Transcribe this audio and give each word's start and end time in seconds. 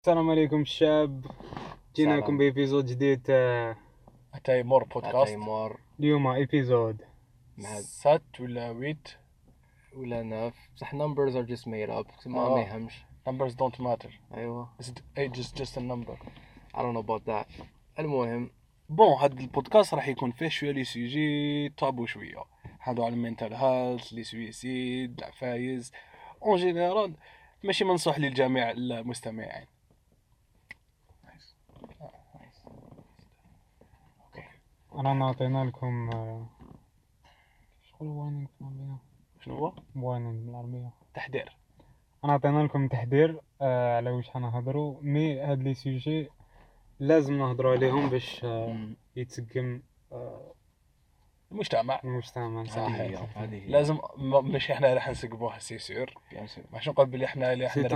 السلام 0.00 0.30
عليكم 0.30 0.60
الشاب 0.60 1.26
جيناكم 1.96 2.26
سلام. 2.26 2.38
ب 2.38 2.44
episode 2.44 2.86
جديد 2.86 3.22
تاع 3.22 3.76
حتى 4.34 4.62
مور 4.62 4.84
بودكاست. 4.84 5.28
تايمور 5.28 5.80
اليوم 6.00 6.26
episode. 6.26 7.02
مع 7.58 7.80
sept 7.80 8.40
ولا 8.40 8.70
huit؟ 8.70 9.08
ولا 9.96 10.22
neuf 10.22 10.54
بصح 10.76 10.94
numbers 10.94 11.34
are 11.34 11.48
just 11.50 11.64
made 11.64 11.90
up. 11.90 12.26
ما 12.26 12.46
آه. 12.46 12.54
ما 12.54 12.60
يهمش. 12.60 13.04
Numbers 13.28 13.52
don't 13.52 13.80
matter. 13.80 14.10
ايوا 14.34 14.66
age 15.18 15.38
is 15.38 15.60
just 15.60 15.76
a 15.76 15.80
number? 15.80 16.16
I 16.74 16.78
don't 16.78 16.94
know 16.94 17.04
about 17.06 17.24
that. 17.26 17.64
المهم. 17.98 18.50
bon 18.88 19.18
هاد 19.20 19.40
البودكاست 19.40 19.94
راح 19.94 20.08
يكون 20.08 20.32
فيه 20.32 20.48
شوية 20.48 20.72
les 20.72 20.84
sujets 20.84 21.68
tabous 21.68 22.06
شوية. 22.06 22.44
هادو 22.82 23.04
على 23.04 23.14
ال 23.14 23.20
mental 23.20 23.54
health 23.54 24.12
les 24.12 24.24
suicides 24.24 25.18
العفايز 25.18 25.92
en 26.42 26.56
général 26.56 27.14
ماشي 27.64 27.84
منصوح 27.84 28.18
للجميع 28.18 28.70
المستمعين. 28.70 29.66
رانا 34.92 35.26
عطينا 35.28 35.64
لكم 35.64 36.10
آه، 36.14 36.46
شغل 37.82 38.08
warning 38.08 38.48
بالعربية 38.60 38.96
شنو 39.40 39.54
هو؟ 39.56 39.72
warning 39.96 40.46
بالعربية 40.46 40.90
تحذير. 41.14 41.56
أنا 42.24 42.32
عطينا 42.32 42.62
لكم 42.62 42.88
تحذير 42.88 43.40
آه، 43.62 43.96
على 43.96 44.10
واش 44.10 44.30
حنهضروا 44.30 44.96
mais 45.02 45.40
هاد 45.40 45.62
les 45.62 45.74
sujets 45.74 46.28
لازم 46.98 47.38
نهضروا 47.38 47.72
عليهم 47.72 48.08
باش 48.08 48.44
آه، 48.44 48.88
يتسقم 49.16 49.82
آه، 50.12 50.52
المجتمع. 51.52 52.00
المجتمع. 52.04 52.64
صحيح. 52.64 53.22
لازم 53.68 53.98
ما- 54.18 54.40
ماشي 54.40 54.72
إحنا 54.72 54.94
راح 54.94 55.08
نسقبوها 55.08 55.58
سي 55.58 55.78
سور 55.78 56.14
ماشي 56.72 56.90
نقول 56.90 57.06
بلي 57.06 57.24
إحنا 57.24 57.52
اللي 57.52 57.66
إحنا 57.66 57.82
سي 57.82 57.88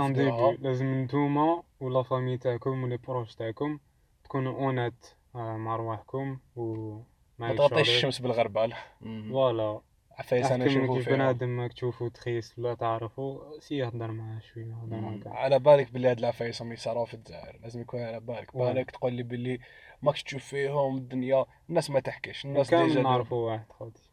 لازم 0.59 1.03
نتوما 1.03 1.63
ولا 1.79 2.03
فامي 2.03 2.37
تاعكم 2.37 2.83
ولا 2.83 2.95
بروش 3.07 3.35
تاعكم 3.35 3.79
تكونوا 4.23 4.53
اونات 4.53 5.05
مع 5.35 5.75
رواحكم 5.75 6.39
ومع 6.55 7.05
ما 7.39 7.55
تغطيش. 7.55 7.89
الشمس 7.89 8.19
بالغربال. 8.19 8.73
فوالا. 9.01 9.81
عفايس 10.19 10.51
أنا 10.51 10.65
نشوفو 10.65 10.95
كيف 10.95 11.09
بنادم 11.09 11.49
ماك 11.49 11.73
تشوفو 11.73 12.07
تخيس 12.07 12.59
ولا 12.59 12.73
تعرفو 12.73 13.59
سي 13.59 13.77
يهضر 13.77 14.11
معاه 14.11 14.39
شوية 14.39 14.73
هضر 14.73 15.21
على 15.25 15.59
بالك 15.59 15.91
باللي 15.91 16.07
هاد 16.09 16.19
العفايس 16.19 16.61
هم 16.61 16.71
يصاروا 16.71 17.05
في 17.05 17.13
الجزائر 17.13 17.59
لازم 17.61 17.81
يكون 17.81 18.01
على 18.01 18.19
بالك. 18.19 18.57
بالك 18.57 18.91
تقول 18.91 19.13
لي 19.13 19.23
باللي 19.23 19.59
ماكش 20.01 20.23
تشوف 20.23 20.43
فيهم 20.43 20.97
الدنيا. 20.97 21.45
الناس 21.69 21.89
ما 21.89 21.99
تحكيش. 21.99 22.45
الناس 22.45 22.69
كامل 22.69 22.87
déjà 22.87 23.01
نعرفو 23.01 23.35
واحد 23.35 23.65
خوتي. 23.69 24.03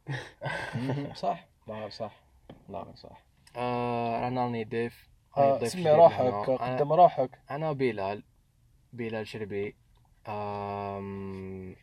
صح. 1.15 1.49
لا 1.69 1.75
غير 1.75 1.91
صح. 1.91 2.23
لا 2.69 2.83
غير 2.83 2.95
صح. 2.95 3.25
آه، 3.57 4.21
رانا 4.21 4.45
راني 4.45 4.65
ضيف. 4.65 5.09
راني 5.39 5.65
آه، 5.65 5.65
سمي 5.65 5.91
روحك. 5.91 6.51
قدم 6.51 6.93
روحك. 6.93 7.39
أنا 7.51 7.73
بلال. 7.73 8.25
بلال 8.93 9.27
شربي. 9.27 9.77
آم، 10.29 11.77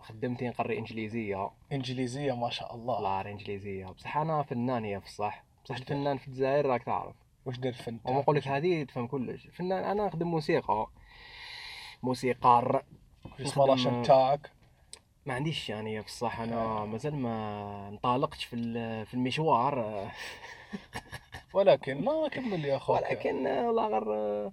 خدمتي 0.00 0.48
نقري 0.48 0.78
إنجليزية. 0.78 1.50
إنجليزية 1.72 2.32
ما 2.32 2.50
شاء 2.50 2.74
الله. 2.74 2.98
الله 2.98 3.20
إنجليزية. 3.20 3.86
بصح 3.86 4.16
أنا 4.16 4.42
فنان 4.42 4.84
يا 4.84 4.98
في 4.98 5.06
الصح 5.06 5.44
بصح 5.64 5.74
وش 5.74 5.80
الفنان 5.80 6.18
في 6.18 6.28
الجزائر 6.28 6.66
راك 6.66 6.82
تعرف. 6.82 7.14
واش 7.46 7.58
دير 7.58 7.72
الفن 7.72 7.98
وما 8.04 8.18
نقول 8.20 8.36
لك 8.36 8.48
هذه 8.48 8.82
تفهم 8.84 9.06
كلش. 9.06 9.46
فنان 9.46 9.84
أنا 9.84 10.06
نخدم 10.06 10.26
موسيقى. 10.28 10.86
موسيقار. 12.02 12.82
واش 13.24 13.40
اسمه 13.40 13.66
راشن 13.66 13.90
نخدم- 13.90 14.02
تاعك 14.02 14.50
ما 15.26 15.34
عنديش 15.34 15.68
يعني 15.70 16.02
في 16.02 16.08
الصح 16.08 16.40
أنا 16.40 16.84
مازال 16.84 17.16
ما 17.16 17.88
انطلقتش 17.88 18.44
في 18.44 18.56
في 19.04 19.14
المشوار. 19.14 20.06
ولكن 21.54 22.04
ما 22.04 22.28
كمل 22.28 22.64
يا 22.64 22.76
أخوك. 22.76 22.96
ولكن 23.02 23.46
والله 23.46 23.86
غير 23.88 24.02
ان 24.46 24.52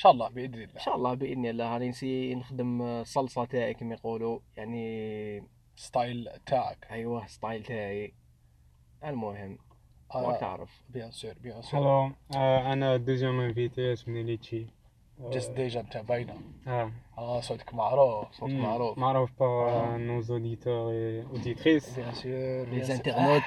شاء 0.00 0.12
الله 0.12 0.28
بإذن 0.28 0.54
الله. 0.54 0.74
إن 0.74 0.80
شاء 0.80 0.96
الله 0.96 1.14
بإذن 1.14 1.46
الله. 1.46 1.72
راني 1.72 1.88
نسي 1.88 2.34
نخدم 2.34 2.82
الصلصه 2.82 3.44
تاعي 3.44 3.74
كما 3.74 3.94
يقولوا 3.94 4.38
يعني 4.56 5.42
ستايل 5.76 6.28
تاعك. 6.46 6.86
أيوه 6.90 7.26
ستايل 7.26 7.62
تاعي. 7.62 8.14
المهم 9.04 9.58
آه، 10.14 10.22
راك 10.22 10.40
تعرف؟ 10.40 10.82
بيان 10.88 11.10
سور 11.10 11.34
بيان 11.40 11.62
سور. 11.62 11.80
هلو 11.80 12.12
آه 12.34 12.72
أنا 12.72 12.96
دوزيام 12.96 13.40
انفيتي 13.40 13.92
اسمي 13.92 14.22
ليتشي. 14.22 14.66
جست 15.20 15.50
ديجا 15.50 15.80
انت 15.80 15.96
باينة. 15.96 16.34
آه. 16.66 16.92
آه 17.18 17.40
صوتك 17.40 17.74
معروف 17.74 18.32
صوتك 18.32 18.52
مم، 18.52 18.62
معروف. 18.62 18.98
معروف 18.98 19.30
با 19.40 19.46
آه. 19.46 19.96
نوز 19.96 20.30
اوديتور 20.30 20.90
اي 20.90 21.22
اوديتريس 21.22 21.98
بيان 21.98 22.12
سور 22.14 22.74
لي 22.74 22.84
زانترنوت 22.84 23.42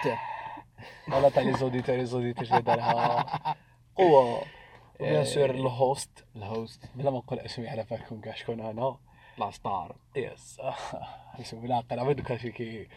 ولا 1.08 1.30
تاع 1.30 1.44
لي 1.44 1.54
زوديتور 1.54 1.96
لي 1.96 2.06
زوديتور 2.06 2.60
دارها 2.60 3.26
قوة. 3.96 4.42
وبيان 5.00 5.26
سور. 5.26 5.50
الهوست 5.50 6.26
الهوست 6.36 6.86
بلا 6.96 7.12
ما 7.12 7.18
نقول 7.18 7.40
اسمي 7.40 7.68
على 7.68 7.86
بالكم 7.92 8.22
كاع 8.22 8.34
شكون 8.34 8.60
أنا. 8.60 8.98
لا 9.38 9.52
ستار 9.52 9.96
يس 10.16 10.62
اسمي 11.42 11.62
بلا 11.62 11.76
عقل 11.76 12.00
عبد 12.00 12.16
دوكا 12.16 12.36
كي 12.36 12.88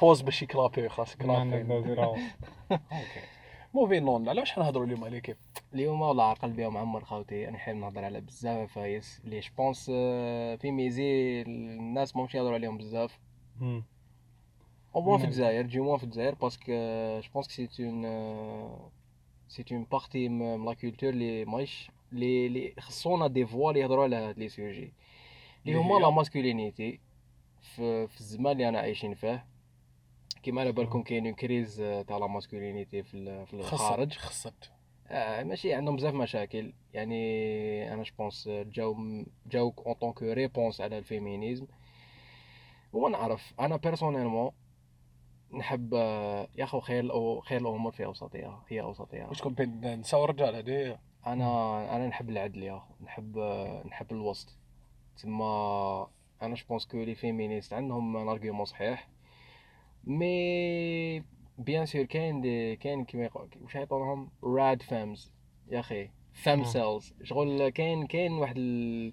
بوز 0.00 0.20
باش 0.20 0.42
يكلابي 0.42 0.88
خلاص 0.88 1.16
كلابي. 1.16 1.74
أوكي 1.74 2.20
mais 3.74 3.87
enfin 3.87 4.04
non 4.04 4.28
على 4.28 4.40
واش 4.40 4.52
حنهضروا 4.52 4.86
اليوم 4.86 5.04
على 5.04 5.20
كيف 5.20 5.36
اليوم 5.74 6.00
والله 6.00 6.24
على 6.24 6.36
قلبي 6.36 6.68
معمر 6.68 7.04
خوتي. 7.04 7.48
أنا 7.48 7.58
حاب 7.58 7.76
نهضر 7.76 8.04
على 8.04 8.20
بزاف. 8.20 8.70
عفايس 8.70 9.20
اللي 9.24 9.40
je 9.40 9.53
pense 9.53 9.86
في 10.60 10.70
ميزي. 10.70 11.42
الناس 11.42 12.16
ماهمش 12.16 12.34
يهضروا 12.34 12.54
عليهم 12.54 12.78
بزاف. 12.78 13.18
au 14.96 15.00
moins 15.00 15.18
في 15.18 15.24
مم. 15.24 15.28
الجزائر 15.30 15.66
du 15.66 15.80
moins 15.80 15.98
في 15.98 16.04
الجزائر 16.04 16.34
parce 16.34 16.58
que 16.58 16.72
je 17.20 17.30
pense 17.34 17.46
c'est 17.46 17.68
une 17.80 18.02
c'est 19.50 19.64
une 19.72 19.86
partie 19.92 20.28
من 20.28 20.64
la 20.64 20.74
culture 20.74 21.10
اللي 21.10 21.44
ماهيش 21.44 21.90
اللي 22.12 22.46
اللي 22.46 22.74
خصونا 22.78 23.26
des 23.26 23.46
fois 23.46 23.70
اللي 23.70 23.80
يهضروا 23.80 24.04
على 24.04 24.16
هاد 24.16 24.38
les 24.38 24.48
sujets 24.48 24.70
اللي 24.70 24.92
اللي 25.66 25.74
هما؟ 25.74 25.98
la 25.98 26.10
masculinité 26.10 27.00
في, 27.62 28.06
في 28.06 28.20
الزمان 28.20 28.52
اللي 28.52 28.68
أنا 28.68 28.78
عايشين 28.78 29.14
فيه 29.14 29.46
كيما 30.42 30.60
على 30.60 30.72
بالكم 30.72 31.02
كاين 31.02 31.26
une 31.26 31.34
crise 31.34 31.76
تاع 32.08 32.16
la 32.18 32.26
masculinité 32.26 33.02
في 33.02 33.46
في 33.46 33.54
الخارج 33.54 34.12
خصت 34.12 34.70
آه 35.08 35.42
ماشي 35.42 35.74
عندهم 35.74 35.96
بزاف 35.96 36.14
مشاكل 36.14 36.72
يعني 36.94 37.94
أنا 37.94 38.02
je 38.02 38.15
pense 38.15 38.48
جاو 38.48 38.96
جاو 39.50 39.74
en 39.86 39.94
tant 39.94 40.12
que 40.12 40.24
réponse 40.32 40.80
على 40.80 40.98
ال 40.98 41.05
féminisme 41.05 41.66
وما 42.92 43.08
نعرف 43.08 43.54
أنا 43.60 43.76
personnellement 43.76 44.50
نحب 45.54 45.94
آه، 45.94 46.48
يا 46.56 46.64
اخو 46.64 46.80
خير 46.80 47.08
الأو- 47.08 47.44
خير 47.44 47.60
الأمور 47.60 47.92
في 47.92 48.04
اوسطها 48.04 48.64
هي 48.68 48.80
اوسطها 48.80 49.26
واش 49.28 49.38
تكون 49.38 49.54
بين 49.54 49.84
النساء 49.84 50.20
والرجال 50.20 50.54
هادي. 50.54 50.96
أنا 51.26 51.96
أنا 51.96 52.06
نحب 52.06 52.30
العدل 52.30 52.62
يا 52.62 52.82
نحب 53.04 53.38
آه، 53.38 53.86
نحب 53.86 54.12
الوسط. 54.12 54.56
تما 55.22 56.06
أنا 56.42 56.54
je 56.54 56.63
pense 56.63 56.86
que 56.86 56.96
les 56.98 57.14
féministes 57.14 57.72
عندهم 57.72 58.16
un 58.16 58.28
argument 58.28 58.64
صحيح. 58.64 59.08
mais 60.04 61.22
bien 61.58 61.86
sûr 61.86 62.02
كاين 62.04 62.40
des 62.40 62.76
كاين 62.76 63.04
كيما 63.04 63.30
واش 63.62 63.74
يعيطولهم 63.74 64.30
radfems 64.44 65.32
يا 65.70 65.80
أخي 65.80 66.10
فام 66.32 66.58
مم. 66.58 66.64
سيلز 66.64 67.14
شغل 67.22 67.68
كاين 67.68 68.06
كاين 68.06 68.32
واحد 68.32 68.54
ال 68.58 69.12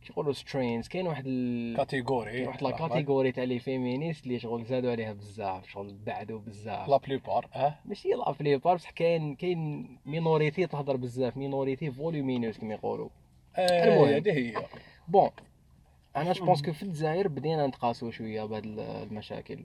كي 0.00 0.12
يقولوا 0.12 0.32
سترينز 0.32 0.88
كاين 0.88 1.06
واحد 1.06 1.24
ال 1.26 1.76
catégorie 1.76 2.46
واحد 2.46 2.62
la 2.62 2.70
catégorie 2.70 3.32
تاع 3.32 3.44
les 3.44 3.58
féministes 3.58 4.24
اللي 4.24 4.38
شغل 4.38 4.64
زادوا 4.64 4.90
عليها 4.90 5.12
بزاف 5.12 5.68
شغل 5.68 5.94
بعدوا 6.06 6.38
بزاف. 6.38 6.88
la 6.88 6.96
plupart 6.96 7.48
آه؟ 7.54 7.78
ماشي 7.84 8.08
la 8.08 8.32
plupart 8.32 8.76
بصح 8.76 8.90
كاين 8.90 9.34
كاين 9.34 9.88
minorité 10.06 10.66
تهضر 10.66 10.96
بزاف 10.96 11.36
minorité 11.36 11.90
volumineuse 11.90 12.58
كما 12.58 12.74
يقولوا. 12.74 13.08
المهم. 13.58 13.92
المهم. 13.92 14.14
هذه 14.14 14.32
هي. 14.32 14.66
bon 15.08 15.30
أنا 16.16 16.32
je 16.32 16.44
pense 16.44 16.62
que 16.62 16.72
في 16.72 16.82
الجزائر 16.82 17.28
بدينا 17.28 17.66
نتقاسوا 17.66 18.10
شوية 18.10 18.44
بهاد 18.44 18.64
المشاكل. 18.66 19.64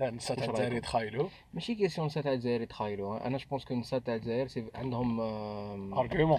النساء 0.00 0.36
تاع 0.36 0.46
الجزائر؟ 0.46 0.72
يتخايلوا 0.72 1.28
ماشي 1.54 1.74
question 1.74 2.06
نساء 2.06 2.22
تاع 2.22 2.32
الجزائر 2.32 2.60
يتخايلوا 2.60 3.26
أنا 3.26 3.38
je 3.38 3.44
pense 3.50 3.64
que 3.64 3.74
النساء 3.74 4.00
تاع 4.00 4.14
الجزائر 4.14 4.48
عندهم 4.74 5.20
argument 5.94 6.38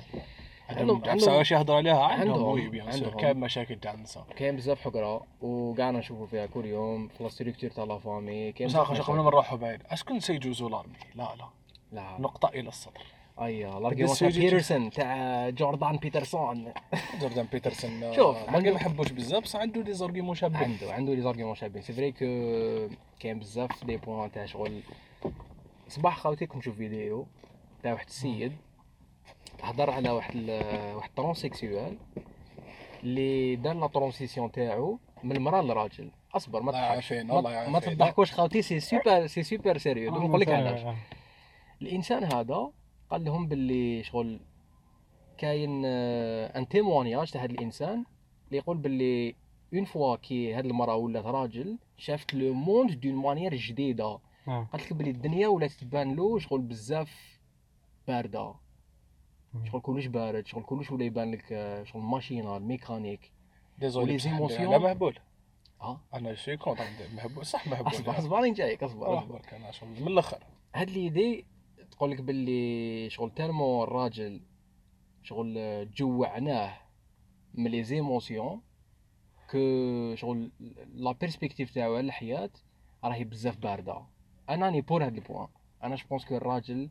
عندهم- 0.69 0.95
عندهم 0.95 1.09
عندهم 1.09 1.33
واش 1.35 1.51
يهضر 1.51 1.75
عليها 1.75 2.03
عندهم 2.03 2.31
عندهم- 2.33 2.43
oui 2.53 2.67
bien 2.67 2.91
sûr 2.91 3.03
عندهم. 3.03 3.19
كاين 3.21 3.37
مشاكل 3.39 3.79
تاع 3.79 3.93
النساء 3.93 4.25
كاين 4.35 4.55
بزاف 4.55 4.81
حقره 4.81 5.25
وكاع 5.41 5.91
نشوفوا 5.91 6.25
فيها 6.25 6.45
كل 6.45 6.65
يوم 6.65 7.07
في 7.07 7.23
la 7.23 7.29
structure 7.29 7.69
تاع 7.69 7.83
la 7.83 7.97
famille 7.97 8.51
كاين 8.51 8.69
اخو 8.75 8.93
قبل. 8.93 9.17
ما 9.17 9.23
نروحوا 9.23 9.57
بعيد 9.57 9.81
est-ce 9.91 10.05
que 10.05 10.12
النسا 10.12 10.19
يجوزوا 10.19 10.69
l'armée 10.69 10.93
لا 11.15 11.23
لا. 11.37 11.45
لا. 11.91 12.17
نقطة 12.19 12.49
إلى 12.49 12.69
السطر. 12.69 13.01
et 13.41 13.63
l'argument 13.63 13.95
تاع 13.95 14.05
ال 14.27 14.29
sujet- 14.29 14.39
بيترسون 14.39 14.89
تاع 14.89 15.49
جوردان 15.49 15.97
بيترسون. 15.97 16.73
جوردان 17.21 17.47
بيترسون 17.51 18.13
شوف، 18.13 18.49
ما 18.49 18.59
نحبوش 18.59 19.11
بزاف 19.11 19.43
بس 19.43 19.55
عنده 19.55 19.81
des 19.81 19.93
arguments 19.93 20.35
شابين. 20.35 20.57
عنده 20.57 20.93
عنده 20.93 21.13
لي 21.13 21.21
زارغيومون 21.21 21.55
شابين. 21.55 21.81
c'est 21.81 21.93
vrai 21.93 22.11
que 22.11 22.25
كاين 23.19 23.39
بزاف 23.39 23.85
des 23.85 23.97
points 23.97 24.31
تاع 24.31 24.45
شغل. 24.45 24.81
صباح 25.89 26.17
خاوتي 26.17 26.45
كنت 26.45 26.57
نشوف 26.57 26.75
فيديو 26.75 27.27
تاع 27.83 27.93
واحد 27.93 28.07
السيد. 28.07 28.53
هضر 29.63 29.89
على 29.89 30.09
واحد 30.09 30.35
ال- 30.35 30.95
واحد 30.95 31.09
transsexuel 31.15 31.97
اللي 33.03 33.55
دار 33.55 33.75
la 33.75 33.87
transition 33.87 34.51
تاعو 34.51 34.99
من 35.23 35.35
المراه 35.35 35.61
للراجل 35.61 36.11
أصبر 36.35 36.61
ما 36.61 36.71
تضحكش 36.71 37.13
ما-. 37.13 37.41
تضحكوش 37.79 38.31
خاوتي 38.31 38.61
c'est 38.61 38.79
super 38.79 39.27
c'est 39.27 39.43
super 39.43 39.77
sérieux 39.77 40.11
نقول 40.11 40.41
لك 40.41 40.49
علاش 40.49 40.79
آه. 40.79 40.95
الإنسان 41.81 42.23
هذا 42.23 42.71
قال 43.09 43.23
لهم 43.25 43.47
باللي 43.47 44.03
شغل 44.03 44.39
كاين 45.37 45.85
un 45.85 46.67
témoignage 46.67 47.31
تاع 47.31 47.43
هذا 47.43 47.51
الإنسان 47.51 48.05
اللي 48.47 48.57
يقول 48.57 48.77
باللي 48.77 49.35
une 49.73 49.85
fois 49.85 50.15
que 50.15 50.53
هاد 50.53 50.65
المرأة 50.65 50.95
ولات 50.95 51.25
راجل 51.25 51.77
شافت 51.97 52.33
le 52.33 52.53
monde 52.53 52.91
d'une 52.99 53.15
manière 53.15 53.55
جديدة 53.55 54.19
آه. 54.47 54.67
قالت 54.73 54.85
لك 54.85 54.93
بلي 54.93 55.09
الدنيا 55.09 55.47
ولات 55.47 55.71
تبان 55.71 56.15
له 56.15 56.39
شغل 56.39 56.61
بزاف 56.61 57.39
باردة. 58.07 58.53
شغل 59.63 59.81
كلش 59.81 60.05
بارد 60.05 60.47
شغل 60.47 60.63
كلش 60.63 60.91
ولا 60.91 61.03
يبان 61.03 61.31
لك 61.31 61.81
شغل 61.83 62.01
machinal 62.01 62.61
mécanique 62.61 63.31
désolé 63.77 64.17
و 64.17 64.21
les 64.21 64.34
émotions. 64.34 64.71
لا 64.71 64.77
مهبول 64.77 65.19
آه 65.81 66.01
أنا 66.13 66.35
je 66.35 66.43
suis 66.43 66.57
contre 66.57 66.83
مهبول 67.15 67.45
صح 67.45 67.67
مهبول 67.67 67.87
اصبر. 67.87 68.17
اصبر 68.17 68.35
راني 68.35 68.53
جايك 68.53 68.83
اصبر 68.83 69.19
اصبر 69.19 69.41
أنا 69.53 69.71
شغل 69.71 69.89
من 69.89 70.07
الأخر. 70.07 70.43
هاد 70.75 70.89
l'idée 70.89 71.45
تقول 71.91 72.11
لك 72.11 72.21
باللي 72.21 73.09
شغل 73.09 73.31
تالمو 73.31 73.83
الراجل 73.83 74.41
شغل 75.23 75.57
آه، 75.57 75.83
تجوعناه 75.83 76.77
من 77.53 77.71
les 77.71 77.83
émotions 77.83 78.61
que 79.51 79.57
شغل 80.15 80.51
la 80.93 81.11
perspective 81.11 81.71
تاعو 81.71 81.95
على 81.95 82.05
الحياة 82.05 82.49
راهي 83.03 83.23
بزاف 83.23 83.57
باردة. 83.57 84.05
أنا 84.49 84.65
راني 84.65 84.81
pour 84.81 85.05
هاد 85.05 85.15
ال 85.15 85.20
point. 85.20 85.47
أنا 85.83 85.95
je 85.95 86.04
pense 86.04 86.25
que 86.25 86.35
الراجل 86.35 86.89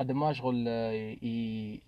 قد 0.00 0.12
ما 0.12 0.32
شغل 0.32 0.66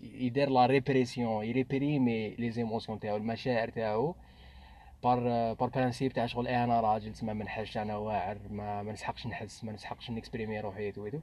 يدير 0.01 0.49
la 0.49 0.65
répression 0.65 1.45
يريبريمي 1.45 2.29
les 2.29 2.51
émotions 2.51 2.99
تاعو 2.99 3.17
المشاعر 3.17 3.69
تاعو 3.69 4.15
par 5.03 5.19
par 5.53 5.69
principe 5.69 6.13
تاع 6.13 6.25
شغل 6.25 6.47
أنا 6.47 6.81
راجل 6.81 7.13
تسمى 7.13 7.33
ما 7.33 7.43
نحسش 7.43 7.77
أنا 7.77 7.97
واعر 7.97 8.37
ما, 8.49 8.83
ما 8.83 8.91
نسحقش 8.91 9.27
نحس 9.27 9.63
ما 9.63 9.71
نسحقش 9.71 10.11
نكسبريمي 10.11 10.59
روحي 10.59 10.93
ويتو 10.97 11.19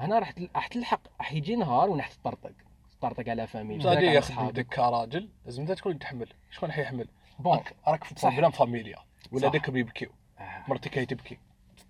هنا 0.00 0.18
راح 0.18 0.34
راح 0.54 0.66
تلحق 0.66 1.00
راح 1.18 1.32
يجي 1.32 1.56
نهار 1.56 1.90
وين 1.90 1.98
راح 1.98 2.08
تطرطق. 2.08 2.52
تطرطق 2.98 3.28
على 3.28 3.46
فاميلتك 3.46 3.84
صادق 3.84 3.98
على 3.98 4.06
يا 4.06 4.18
أخي 4.18 4.46
بدك 4.46 4.66
كراجل 4.66 5.28
لازم 5.44 5.62
انت 5.62 5.72
تكون 5.72 5.98
تحمل 5.98 6.28
شكون 6.50 6.72
حيحمل 6.72 7.08
bon 7.38 7.56
راك 7.56 7.76
راك 7.88 8.04
في. 8.04 8.14
problème 8.22 8.50
familial 8.50 8.98
ولا. 9.32 9.48
داك 9.48 9.70
بيبكيو. 9.70 10.08
آه. 10.38 10.64
مرتك 10.68 10.98
هي 10.98 11.06
تبكي. 11.06 11.38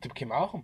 تبكي 0.02 0.24
معاهم. 0.24 0.62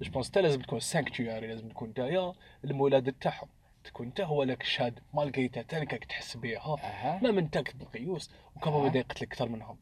جو 0.00 0.10
بونس 0.10 0.26
انت 0.26 0.38
لازم 0.38 0.62
تكون 0.62 0.80
سانكتواري 0.80 1.46
لازم 1.46 1.68
تكون 1.68 1.88
نتايا 1.88 2.32
المولاد 2.64 3.12
تاعهم. 3.12 3.48
تكون 3.84 4.06
انت 4.06 4.20
هو 4.20 4.42
لك 4.42 4.62
الشهاده 4.62 5.02
مال 5.14 5.32
قيتا 5.32 5.62
تاني 5.62 5.84
راك 5.84 6.04
تحس 6.04 6.36
بيها. 6.36 6.76
ما 7.22 7.30
من 7.30 7.38
انت 7.38 7.58
بالقيوس 7.74 8.30
وكابا 8.56 8.76
آه. 8.76 8.88
بدا 8.88 8.98
يقتلك 8.98 9.32
أكثر 9.32 9.48
منهم. 9.48 9.78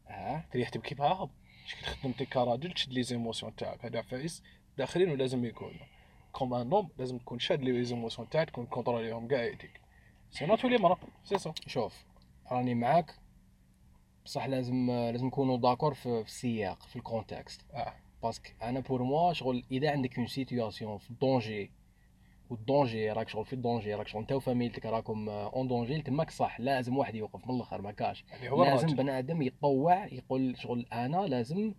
تريح 0.52 0.68
تبكي 0.68 0.94
معاهم. 0.94 1.30
شكل 1.66 1.86
خدمتك 1.86 2.28
كراجل 2.28 2.72
تشد 2.72 2.92
لي 2.92 3.02
زيموسيون 3.02 3.56
تاعك. 3.56 3.84
هذا 3.84 4.02
فايس 4.02 4.42
داخلين 4.78 5.10
ولازم 5.10 5.44
يكونوا. 5.44 5.86
كوم 6.32 6.54
ان 6.54 6.68
نوم 6.68 6.88
لازم 6.98 7.18
تكون 7.18 7.38
شاد 7.38 7.62
لي 7.62 7.84
زيموسيون 7.84 8.28
تاعك 8.28 8.50
تكون 8.50 8.66
كونتروليهم 8.66 9.28
كاع 9.28 9.42
يديك. 9.44 9.80
سينو 10.30 10.56
تولي 10.56 10.78
مرا 10.78 10.98
سي 11.24 11.38
سا 11.38 11.54
شوف 11.66 12.04
راني 12.52 12.74
معاك. 12.74 13.14
بصح 14.24 14.46
لازم 14.46 14.90
لازم 14.90 15.26
نكونوا 15.26 15.56
داكور 15.56 15.94
في, 15.94 16.02
في 16.02 16.28
السياق 16.28 16.82
في 16.82 16.96
الكونتكست 16.96 17.60
آه. 17.74 17.94
parce 18.22 18.38
que 18.38 18.48
أنا 18.62 18.80
pour 18.80 19.02
moi 19.02 19.32
شغل 19.32 19.64
اذا 19.70 19.90
عندك 19.90 20.18
une 20.18 20.26
situation 20.26 20.98
في 20.98 21.10
ال 21.10 21.19
danger 21.19 21.70
وال 22.50 22.65
danger 22.65 23.10
راك 23.12 23.28
شغل 23.28 23.44
في 23.46 23.52
ال 23.52 23.58
danger 23.58 23.94
راك 23.94 24.08
شغل 24.08 24.20
انت 24.20 24.32
وفاميلتك 24.32 24.86
راكم 24.86 25.28
en 25.28 25.68
danger 25.68 26.02
تماك 26.02 26.30
صح 26.30 26.60
لازم 26.60 26.96
واحد 26.96 27.14
يوقف 27.14 27.48
من 27.48 27.54
الآخر 27.56 27.82
ما 27.82 27.92
كاش 27.92 28.24
يعني 28.32 28.48
لازم 28.64 28.86
الراجل 28.86 28.96
بني 28.96 29.18
آدم 29.18 29.42
يتطوع 29.42 30.06
يقول 30.06 30.58
شغل 30.58 30.86
أنا 30.92 31.16
لازم 31.16 31.74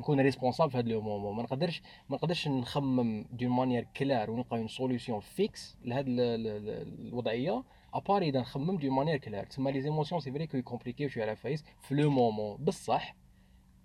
نكون 0.00 0.20
responsable 0.20 0.70
في 0.70 0.78
هذا 0.78 0.88
le 0.88 1.00
moment 1.00 1.36
ما 1.36 1.42
نقدرش 1.42 1.82
ما 2.08 2.16
نقدرش 2.16 2.48
نخمم 2.48 3.24
d'une 3.32 3.48
manière 3.48 3.86
claire 3.96 4.30
ونلقى 4.30 4.58
une 4.58 4.68
solution 4.68 5.20
fixe 5.20 5.76
لهاد 5.84 6.08
ال- 6.08 6.20
ال- 6.20 6.46
ال- 6.46 7.06
الوضعيه 7.08 7.64
à 7.94 8.00
part 8.00 8.22
اذا 8.22 8.40
نخمم 8.40 8.76
d'une 8.76 8.90
manière 8.90 9.18
claire 9.18 9.44
تسمى 9.46 9.72
les 9.72 9.80
émotions 9.80 10.20
c'est 10.20 10.32
vrai 10.32 10.46
que 10.46 10.56
يكومبليكيو 10.56 11.08
شوية 11.08 11.24
على 11.24 11.36
فايس 11.36 11.64
في 11.80 11.94
le 11.94 12.10
moment 12.10 12.56
بصح 12.64 13.16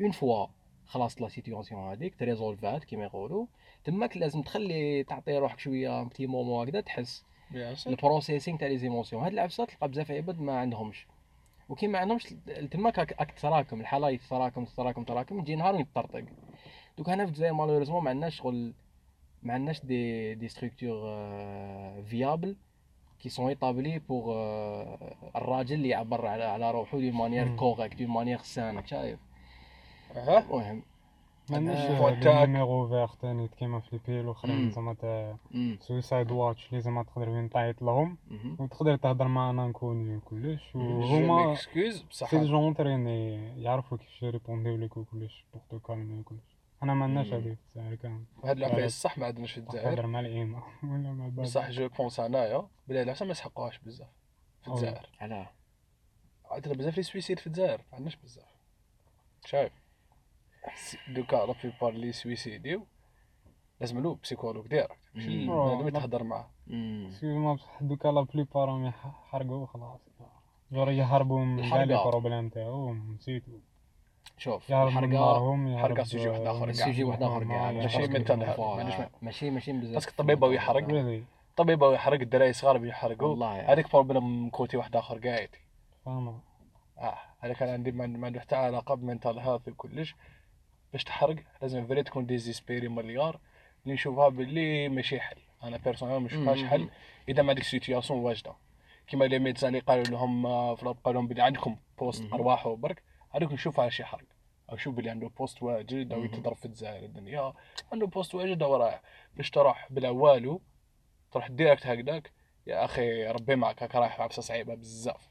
une 0.02 0.12
fois 0.12 0.48
خلاص 0.92 1.22
la 1.22 1.28
situation 1.28 1.92
هذيك 1.92 2.16
تريزولفات 2.16 2.84
كيما 2.84 3.04
يقولوا. 3.04 3.46
تماك 3.84 4.18
لازم 4.18 4.42
تخلي 4.42 5.04
تعطي 5.04 5.38
روحك 5.38 5.60
شوية 5.60 6.04
petit 6.04 6.28
moment 6.28 6.68
هكذا 6.68 6.82
تحس 6.82 7.26
ال 7.88 7.94
processing 7.94 8.58
تاع 8.58 8.68
les 8.68 8.78
émotions 8.78 9.24
هاد 9.24 9.34
العفسة 9.34 9.66
تلقى 9.66 9.88
بزاف 9.88 10.12
عباد 10.12 10.40
ما 10.40 10.60
عندهمش. 10.60 11.08
وكي 11.70 11.88
ما 11.88 12.00
عندهمش 12.00 12.36
تماك 12.72 13.00
راك 13.00 13.16
راك 13.20 13.32
تتراكم 13.32 13.82
الحاله 13.82 14.16
تتراكم 14.18 14.66
تتراكم 14.66 15.04
تتراكم 15.04 15.40
يجي 15.40 15.56
نهار 15.56 15.76
ويطرطق 15.76 16.26
دوك 16.98 17.10
هنا 17.10 17.26
في 17.26 17.30
الجزائر 17.30 17.54
malheureusement 17.54 18.04
ما 18.04 18.10
عندناش 18.10 18.36
شغل 18.38 18.74
ما 19.44 19.54
عندناش 19.54 19.86
des 19.86 20.36
des 20.36 20.48
structures 20.48 20.94
fiables 22.04 22.56
qui 23.20 23.30
sont 23.30 23.48
établies 23.48 24.00
pour 24.00 24.32
الراجل 25.36 25.76
اللي 25.76 25.90
يعبر 25.90 26.26
على 26.28 26.44
على 26.44 26.72
روحو 26.72 27.00
دون 27.00 27.12
مانيير. 27.12 27.56
كوريكت 27.56 27.98
دون 27.98 28.08
مانيير 28.08 28.38
سانه 28.38 28.86
شايف؟ 28.86 29.20
ها 30.16 30.40
المهم 30.40 30.84
ما 31.50 31.58
عندناش 31.58 31.98
فوتاك. 31.98 32.18
دي 32.24 32.52
نيميرو 32.52 32.88
فيغ 32.88 33.14
تاني 33.14 33.48
كيما 33.48 33.80
في 33.80 33.94
البيل 33.94 34.16
مم. 34.16 34.22
الاخرين 34.26 34.72
زعما 34.72 34.94
تاع. 34.94 35.36
سويسايد 35.80 36.32
واتش 36.32 36.70
اللي 36.70 36.82
زعما 36.82 37.04
تقدر 37.04 37.30
وين 37.30 37.50
تعيط 37.50 37.82
لهم. 37.82 38.18
وتقدر 38.60 38.96
تهضر 38.96 39.28
مع 39.28 39.50
ان 39.50 39.60
انكوني 39.60 40.16
وكلش 40.16 40.76
وهما 40.76 41.48
ميكسكوز 41.48 42.02
بصح. 42.02 42.30
سي 42.32 42.46
جون 42.46 42.76
يعني 42.80 43.38
يعرفوا 43.64 43.98
كيفاش 43.98 44.24
يريبونديو 44.24 44.78
لك 44.78 44.98
وكلش 44.98 45.46
بوغ 45.54 45.62
تو 45.70 45.80
كالمي 45.80 46.20
وكلش 46.20 46.58
أنا 46.84 46.94
ما 46.94 47.04
عندناش. 47.04 47.34
هذيك 47.34 47.58
في 47.74 47.80
الجزائر 47.80 47.96
كامل 47.96 48.24
هاد 48.44 48.58
العفايس 48.58 49.02
صح 49.02 49.18
ما 49.18 49.26
عندناش 49.26 49.52
في 49.52 49.62
تهضر 49.62 49.78
الجزائر 49.78 50.08
مع 50.08 50.20
الايما 50.20 50.64
ولا 50.84 51.12
مع 51.14 51.26
الباب 51.26 51.46
بصح 51.46 51.70
جو 51.70 51.90
pense 51.90 52.20
انايا 52.20 52.68
بلي 52.88 53.02
العفسه 53.02 53.26
ما 53.26 53.32
يسحقوهاش 53.32 53.80
بزاف 53.80 54.08
في 54.62 54.68
أوه. 54.68 54.76
الجزائر 54.78 55.10
علاه 55.20 55.50
عندنا 56.52 56.74
بزاف 56.74 56.98
les 56.98 57.04
suicides 57.04 57.40
في 57.40 57.48
الجزائر 57.48 57.78
ما 57.78 57.96
عندناش 57.96 58.16
بزاف. 58.16 58.52
شايف؟ 59.46 59.74
دوكا 61.08 61.36
la 61.36 61.54
plupart 61.64 61.92
لي 61.94 62.12
سويسيديو 62.12 62.86
لازم 63.80 64.00
له 64.04 64.16
psychologue 64.24 64.68
ديالك 64.68 64.98
ماشي 65.16 65.46
مم. 65.46 65.66
بنادم 65.66 65.82
لا. 65.82 65.88
يتهضر 65.88 66.24
معاه. 66.24 66.50
بصح 67.54 67.78
دوكا 67.84 68.08
la 68.08 68.22
plupart 68.22 68.68
راهم 68.68 68.86
يحرقوا 68.86 69.66
خلاص. 69.66 70.00
جور 70.72 70.92
يهربوا 70.92 71.40
من 71.46 71.70
كاع 71.70 71.84
لي 71.84 71.94
الحرقة. 71.94 72.10
problème 72.10 72.50
تاعهم 72.50 73.14
نسيتو. 73.16 73.52
شوف 74.38 74.70
يهرب 74.70 74.90
حرقة 74.90 76.04
sujet 76.04 76.28
واحد 76.30 76.42
آخر 76.42 76.66
كاع. 76.66 76.74
sujet 76.86 77.04
واحد 77.04 77.24
آخر 77.24 77.44
كاع 77.44 77.72
ما- 77.72 77.72
ماشي 77.72 77.98
parce 77.98 78.04
que- 78.04 78.10
من 78.12 78.26
تنهار، 78.26 78.56
voilà. 78.56 78.84
مانيش- 78.84 79.08
ماشي 79.22 79.50
ماشي 79.50 79.74
بزاف 79.74 79.94
parce 79.94 80.05
que 80.05 80.12
الطبيب 80.12 80.44
يحرق. 80.52 80.90
الطبيب 81.50 81.82
يحرق 81.84 82.20
الدراري 82.22 82.54
صغار 82.54 82.86
يحرقوا 82.86 83.28
والله. 83.28 83.74
هذيك 83.74 83.92
problème 83.92 84.50
côté 84.50 84.78
واحد 84.78 84.96
آخر 84.96 85.18
قاعد. 85.28 85.50
فاهمة. 86.06 86.40
آه 86.98 87.18
هذا 87.40 87.54
كان 87.54 87.70
عندي 87.70 87.92
ما 87.92 88.08
ما 88.08 88.28
عنده 88.28 88.40
حتى 88.40 88.56
علاقة 88.56 88.96
ب 88.96 89.02
mental 89.02 89.40
health 89.40 89.68
وكلش. 89.68 90.16
باش 90.92 91.04
تحرق 91.04 91.36
لازم 91.62 91.88
vraiment 91.88 92.04
تكون 92.04 92.26
désespéré 92.26 92.88
مليار 92.88 93.40
اللي 93.84 93.94
نشوفها 93.94 94.30
باللي 94.30 94.90
ماشي 94.90 95.20
حل. 95.20 95.38
أنا 95.64 95.78
personnel 95.78 96.18
ما 96.18 96.26
نشوفهاش 96.26 96.64
حل. 96.64 96.90
إذا 97.30 97.44
ما 97.44 97.50
عندك 97.50 97.64
situation 97.64 98.20
واجدة. 98.20 98.54
كيما 99.08 99.26
les 99.26 99.40
médecins 99.40 99.70
اللي 99.70 99.80
قالوا 99.80 100.06
لهم 100.06 100.46
آه، 100.46 100.76
قالوا 100.76 100.96
لهم 101.14 101.28
بلي 101.28 101.42
عندكم 101.42 101.78
poste. 101.98 102.34
أرواح 102.34 102.68
وبرك. 102.68 103.04
هذوك 103.30 103.52
نشوف 103.52 103.80
على 103.80 103.92
شي 103.92 104.04
حرق. 104.04 104.26
أو 104.72 104.78
شوف 104.78 104.96
بلي 104.96 105.10
عنده 105.10 105.28
poste 105.28 105.64
واجد 105.64 106.14
أو. 106.14 106.24
يتضرب 106.24 106.56
في 106.56 106.66
الجزائر 106.66 107.04
الدنيا. 107.04 107.54
عنده 107.92 108.08
poste 108.08 108.36
واجد 108.36 108.64
أو 108.64 108.76
رايح. 108.76 109.02
باش 109.36 109.50
تروح 109.50 109.88
بلا 109.92 110.10
والو 110.10 110.62
تروح 111.32 111.48
direct 111.48 111.88
هكذاك 111.88 112.32
يا 112.68 112.86
أخي 112.86 113.28
ربي 113.28 113.56
معك 113.56 113.82
راك 113.82 113.96
رايح 113.96 114.22
عفسه 114.22 114.42
صعيبة 114.42 114.76
بزاف. 114.76 115.28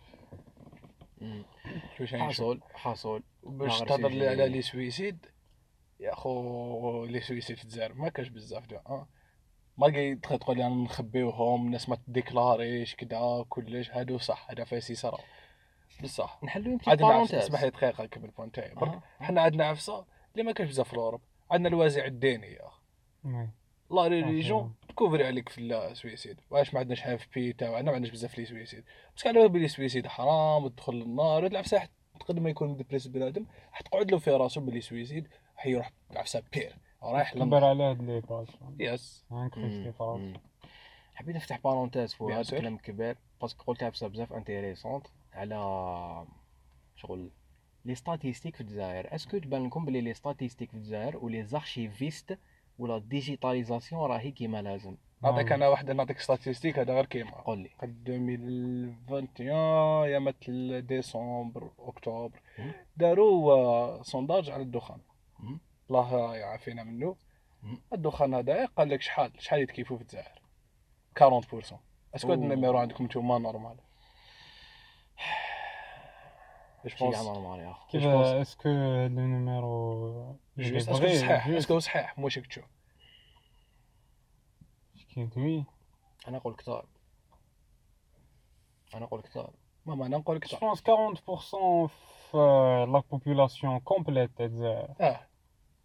حاصل 2.12 2.60
حاصل 2.74 3.22
باش 3.42 3.80
تهضر. 3.80 4.08
les 4.08 4.28
على 4.28 4.48
les 4.48 4.62
suicides 4.62 5.26
يا 6.00 6.14
خو 6.14 7.04
les 7.04 7.20
suicides 7.20 7.56
في 7.56 7.64
الجزائر 7.64 7.94
ما 7.94 8.08
كاش 8.08 8.28
بزاف 8.28 8.66
de 8.66 8.76
آه 8.76 9.08
ما 9.78 10.14
تقدر 10.22 10.36
تقول 10.36 10.60
أنا 10.60 10.74
نخبيوهم 10.74 11.66
الناس 11.66 11.88
ما 11.88 11.96
تديكلاريش 11.96 12.94
كدا 12.94 13.44
كلش 13.48 13.90
هادو 13.90 14.18
صح 14.18 14.50
هذا 14.50 14.64
فاسي 14.64 14.94
صرا 14.94 15.18
بصح. 16.02 16.40
نحلو 16.44 16.70
يمكن 16.70 16.90
عندنا 16.90 17.06
عفسة. 17.08 17.38
اسمح 17.38 17.62
لي 17.62 17.70
دقيقة 17.70 18.04
نكمل 18.04 18.30
point 18.30 18.52
تاعي 18.52 18.74
برك. 18.74 19.00
حنا 19.20 19.40
عندنا 19.40 19.64
عفسة 19.64 20.04
اللي 20.32 20.42
ما 20.42 20.52
كاش 20.52 20.68
بزاف 20.68 20.86
في 20.88 20.92
ال 20.94 20.98
Europe. 20.98 21.20
عندنا 21.50 21.68
الوازع 21.68 22.04
الديني 22.04 22.46
يا 22.52 22.62
oui. 23.24 23.48
la 23.90 24.06
religion. 24.06 24.74
تكوفري 24.88 25.26
عليك 25.26 25.48
في 25.48 25.60
ال 25.60 25.70
suicide 25.70 26.40
واش 26.50 26.74
ما 26.74 26.80
عندناش 26.80 27.00
حاجة 27.00 27.16
في 27.16 27.26
بيتا 27.34 27.68
وعندنا 27.70 27.90
ما 27.90 27.94
عندناش 27.96 28.12
بزاف 28.12 28.38
les 28.38 28.44
suicides. 28.44 28.84
بس 29.16 29.22
كان 29.22 29.48
بلي 29.48 29.64
ال 29.64 29.70
suicide 29.70 30.06
حرام 30.06 30.64
وتدخل 30.64 30.94
للنار 30.94 31.46
العفسة 31.46 31.78
حت- 31.78 31.90
قد 32.28 32.38
ما 32.38 32.50
يكون 32.50 32.76
dépressif 32.76 33.06
بنادم 33.06 33.46
حتقعد 33.72 34.10
له 34.10 34.18
في 34.18 34.30
راسو 34.30 34.60
بلي 34.60 34.80
suicide. 34.80 35.28
حيروح 35.60 35.90
بعفسه 36.10 36.42
بير 36.52 36.76
رايح 37.02 37.32
كبر 37.34 37.44
للنار 37.44 37.64
على 37.64 37.82
هاد 37.82 38.02
les 38.02 38.20
pages 38.20 38.46
يس 38.78 39.24
هانك. 39.30 39.54
حبيت 41.14 41.36
نفتح 41.36 41.58
parenthèse 41.58 42.14
في 42.14 42.24
هذا. 42.24 42.40
الكلام 42.40 42.74
الكبير 42.74 43.16
parce 43.40 43.55
que 43.55 43.64
قلت 43.64 43.82
عفسه 43.82 44.08
بزاف 44.08 44.32
intéressante 44.32 45.06
على 45.32 45.56
شغل 46.96 47.30
les 47.84 47.94
statistiques 47.94 48.54
في 48.54 48.60
الجزائر 48.60 49.14
est-ce 49.14 49.30
que 49.30 49.38
تبان 49.38 49.66
لكم 49.66 49.84
بلي 49.84 50.00
les 50.00 50.14
statistiques 50.14 50.70
في 50.70 50.76
الجزائر 50.76 51.16
و 51.16 51.42
les 51.42 51.63
archivistes 51.63 52.38
و 52.78 52.85
la 52.85 52.98
digitalisation 52.98 54.10
راهي 54.10 54.30
كيما 54.30 54.62
لازم 54.62 54.96
نعطيك 55.22 55.52
آه. 55.52 55.54
أنا 55.54 55.68
واحد 55.68 55.90
نعطيك 55.90 56.18
statistique 56.18 56.78
هذا 56.78 56.94
غير 56.94 57.06
كيما 57.06 57.30
قول 57.30 57.58
لي 57.58 57.70
قد 57.78 58.08
2021 58.08 59.48
يا 60.08 60.18
مثل 60.18 60.86
ديسمبر 60.86 61.70
أكتوبر. 61.78 62.40
داروا 62.96 63.52
آه، 63.52 64.02
sondage 64.02 64.50
على 64.50 64.62
الدخان. 64.62 64.98
الله 65.90 66.36
يعافينا 66.36 66.84
منه. 66.84 67.16
الدخان 67.92 68.34
هذا 68.34 68.66
قال 68.66 68.88
لك 68.88 69.02
شحال 69.02 69.32
شحال 69.38 69.60
يتكيفوا 69.60 69.96
في 69.96 70.02
الجزائر؟ 70.02 70.42
40% 71.18 71.74
est-ce 72.14 72.26
que 72.26 72.32
هاد. 72.32 72.38
ال 72.38 72.44
numéro 72.44 72.78
عندكم 72.78 73.04
نتوما 73.04 73.38
normal 73.38 73.76
je 76.84 77.10
كاع 77.10 77.22
pense 77.22 77.76
كيف 77.90 78.02
je 78.02 78.10
pense 78.10 78.26
est-ce 78.26 78.54
que 78.54 78.68
le 78.68 79.08
numéro 79.08 80.36
est-ce 80.58 80.82
que 80.82 80.94
صحيح 80.94 81.46
est-ce 81.46 81.68
que 81.68 81.78
صحيح 81.78 82.18
واش 82.18 82.38
راك 82.38 82.46
تشوف 82.46 82.64
oui 85.36 85.64
أنا 86.28 86.36
نقول 86.36 86.54
كثار 86.56 86.86
أنا 88.94 89.04
نقول 89.04 89.22
كثار 89.22 89.52
ماما 89.86 90.06
أنا 90.06 90.18
نقول 90.18 90.36
لك 90.36 90.46
Je 90.46 90.56
pense 90.56 90.80
40% 90.80 91.90
في 92.30 92.86
la 92.92 93.02
population 93.10 93.78
complète 93.78 94.30
تاع 94.36 94.46
الجزائر 94.46 94.94
آه. 95.00 95.29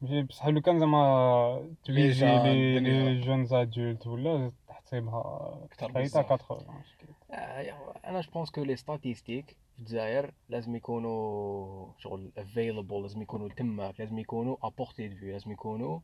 بصح 0.01 0.47
لو 0.47 0.61
كان 0.61 0.79
زعما 0.79 1.69
jeunes، 1.89 1.95
les. 1.95 2.79
les 2.79 3.21
jeunes 3.21 3.53
adultes 3.53 4.07
ولا 4.07 4.51
تحسبها 4.67 5.59
أكثر 5.65 5.87
حيت 5.87 5.97
بزاف. 5.97 6.25
80 6.33 6.83
آه، 7.31 7.59
يا- 7.61 7.93
أنا 8.09 8.21
je 8.21 8.31
pense 8.31 8.49
que 8.49 8.63
les 8.63 8.75
statistiques 8.75 9.45
في 9.75 9.79
الجزائر 9.79 10.31
لازم 10.49 10.75
يكونوا 10.75 11.87
شغل 11.97 12.31
available 12.37 13.01
لازم 13.01 13.21
يكونوا 13.21 13.49
تماك 13.49 13.99
لازم 13.99 14.19
يكونوا 14.19 14.57
à 14.63 14.69
portée 14.69 15.07
de 15.07 15.27
لازم 15.27 15.51
يكونوا 15.51 15.99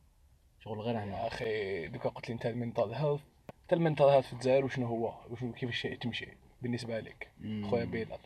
شغل 0.60 0.80
غير 0.80 0.94
يا 0.94 1.04
هنا 1.04 1.26
أخي 1.26 1.88
دوكا 1.88 2.08
قلت 2.08 2.28
لي 2.28 2.34
أنت 2.34 2.46
ال 2.46 2.53
mental 2.53 2.94
health 2.94 3.20
أنت 3.62 3.72
ال 3.72 3.77
mental 3.77 4.06
health 4.06 4.26
في 4.26 4.32
الجزائر 4.32 4.64
وشنو 4.64 4.86
هو؟ 4.86 5.12
وشنو 5.30 5.52
كيفاش 5.52 5.82
تمشي 6.00 6.28
بالنسبة 6.62 7.00
لك؟ 7.00 7.28
خويا 7.70 7.84
بلال 7.84 8.18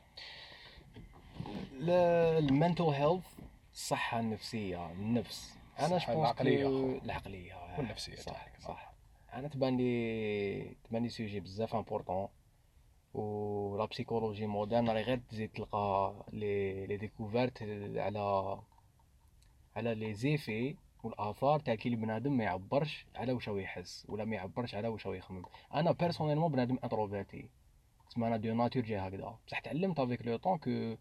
ال 2.39 2.45
mental 2.45 2.85
health 2.85 3.25
الصحة 3.77 4.21
النفسية 4.21 4.93
النفس. 4.93 5.59
أنا 5.79 5.99
je 5.99 6.21
العقلية 6.21 6.67
العقلية 6.67 6.67
أخو. 6.67 7.05
العقلية 7.05 7.55
آه، 7.55 7.79
والنفسية 7.79 8.15
صح 8.15 8.33
تاعك. 8.33 8.61
صح. 8.61 8.93
أنا 9.33 9.49
تبان 9.49 9.77
لي 9.77 10.77
تبان 10.85 11.03
لي 11.03 11.09
sujet 11.09 11.41
بزاف 11.41 11.75
important 11.75 12.29
و 13.15 13.77
la 13.79 13.85
psychologie 13.85 14.47
moderne 14.47 14.89
راهي 14.91 15.03
غير 15.03 15.19
تزيد 15.31 15.51
تلقى 15.53 16.15
les 16.33 16.87
les 16.87 16.97
découvertes 16.97 17.63
على 17.97 18.59
على 19.77 19.95
les 19.95 20.15
effets 20.15 20.77
والاثار 21.05 21.61
تاع 21.61 21.75
كي 21.75 21.89
البنادم 21.89 22.37
ما 22.37 22.45
يعبرش 22.45 23.07
على 23.15 23.33
واش 23.33 23.49
هو 23.49 23.59
يحس 23.59 24.07
ولا 24.09 24.25
ما 24.25 24.37
يعبرش 24.37 24.75
على 24.75 24.89
واش 24.89 25.07
هو 25.07 25.13
يخمم. 25.13 25.43
أنا 25.75 25.93
personnellement 25.93 26.53
بنادم 26.53 26.79
introverti 26.85 27.49
تسمى 28.11 28.27
أنا 28.27 28.37
de 28.37 28.55
nature 28.55 28.83
جاي 28.83 28.99
هكذا. 28.99 29.39
بصح 29.47 29.59
تعلمت 29.59 30.01
avec 30.01 30.27
le 30.27 30.37
temps 30.37 30.59
que 30.59 30.97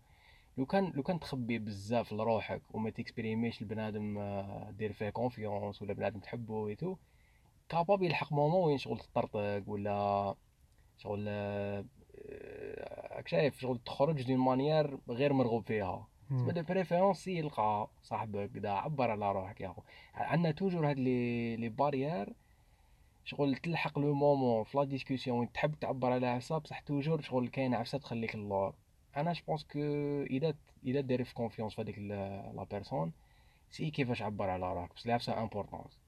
لو 0.58 0.66
كان 0.66 0.92
لو 0.96 1.04
كان 1.04 1.20
تخبي 1.20 1.60
بزاف 1.60 2.14
لروحك 2.14 2.62
وما 2.74 2.90
تكسبريميش 2.90 3.62
البنادم 3.62 4.18
آه، 4.18 4.72
دير 4.72 4.94
فيه 4.94 5.10
confiance 5.10 5.82
ولا 5.82 5.94
بنادم 5.94 6.20
تحبه 6.20 6.54
و 6.54 6.62
t'es 6.62 6.96
capable 7.70 8.04
يلحق 8.04 8.34
moment 8.34 8.68
وين 8.68 8.78
شغل 8.78 9.00
تطرطق 9.00 9.64
ولا 9.68 10.36
شغل 10.98 11.26
آه، 11.28 11.86
آه، 12.30 13.16
راك 13.16 13.28
شايف؟ 13.28 13.60
شغل 13.60 13.80
تخرج 13.86 14.24
d'une 14.28 14.38
manière 14.38 14.98
غير 15.10 15.34
مرغوب 15.34 15.64
فيها. 15.66 16.08
تسمى 16.30 16.54
de 16.54 16.62
préférence 16.64 17.28
يلقى 17.28 17.90
صاحبك 18.04 18.52
كدا 18.52 18.70
عبر 18.70 19.12
على 19.12 19.32
روحك 19.32 19.62
يا 19.62 19.68
أخو. 19.70 19.82
عندنا 20.16 20.52
toujours 20.52 20.90
هاد 20.90 21.00
les 21.00 21.56
les 21.56 21.70
barrières 21.70 22.34
شغل 23.26 23.56
تلحق 23.56 24.00
le 24.00 24.14
moment 24.14 24.64
في 24.64 24.78
la 24.78 24.84
discussion 24.84 25.40
وين 25.40 25.52
تحب 25.52 25.76
تعبر 25.80 26.12
على 26.14 26.28
عفسه 26.28 26.58
بصح 26.58 26.80
toujours 26.80 27.22
شغل 27.22 27.48
كاينة 27.48 27.78
عفسة 27.78 27.98
تخليك 27.98 28.36
اللور 28.36 28.74
أنا 29.18 29.34
je 29.34 29.42
pense 29.48 29.64
que 29.64 29.80
إذا 30.30 30.54
إذا 30.86 31.02
دير 31.02 31.24
في 31.24 31.34
confiance 31.34 31.76
في 31.76 31.82
هذيك 31.82 32.00
la 32.00 32.66
personne 32.72 33.12
c'est 33.72 33.92
كيفاش 33.92 34.22
عبر 34.22 34.50
على 34.50 34.74
روحك 34.74 34.96
بس 34.96 35.06
العفسه 35.06 35.42
importante 35.42 36.00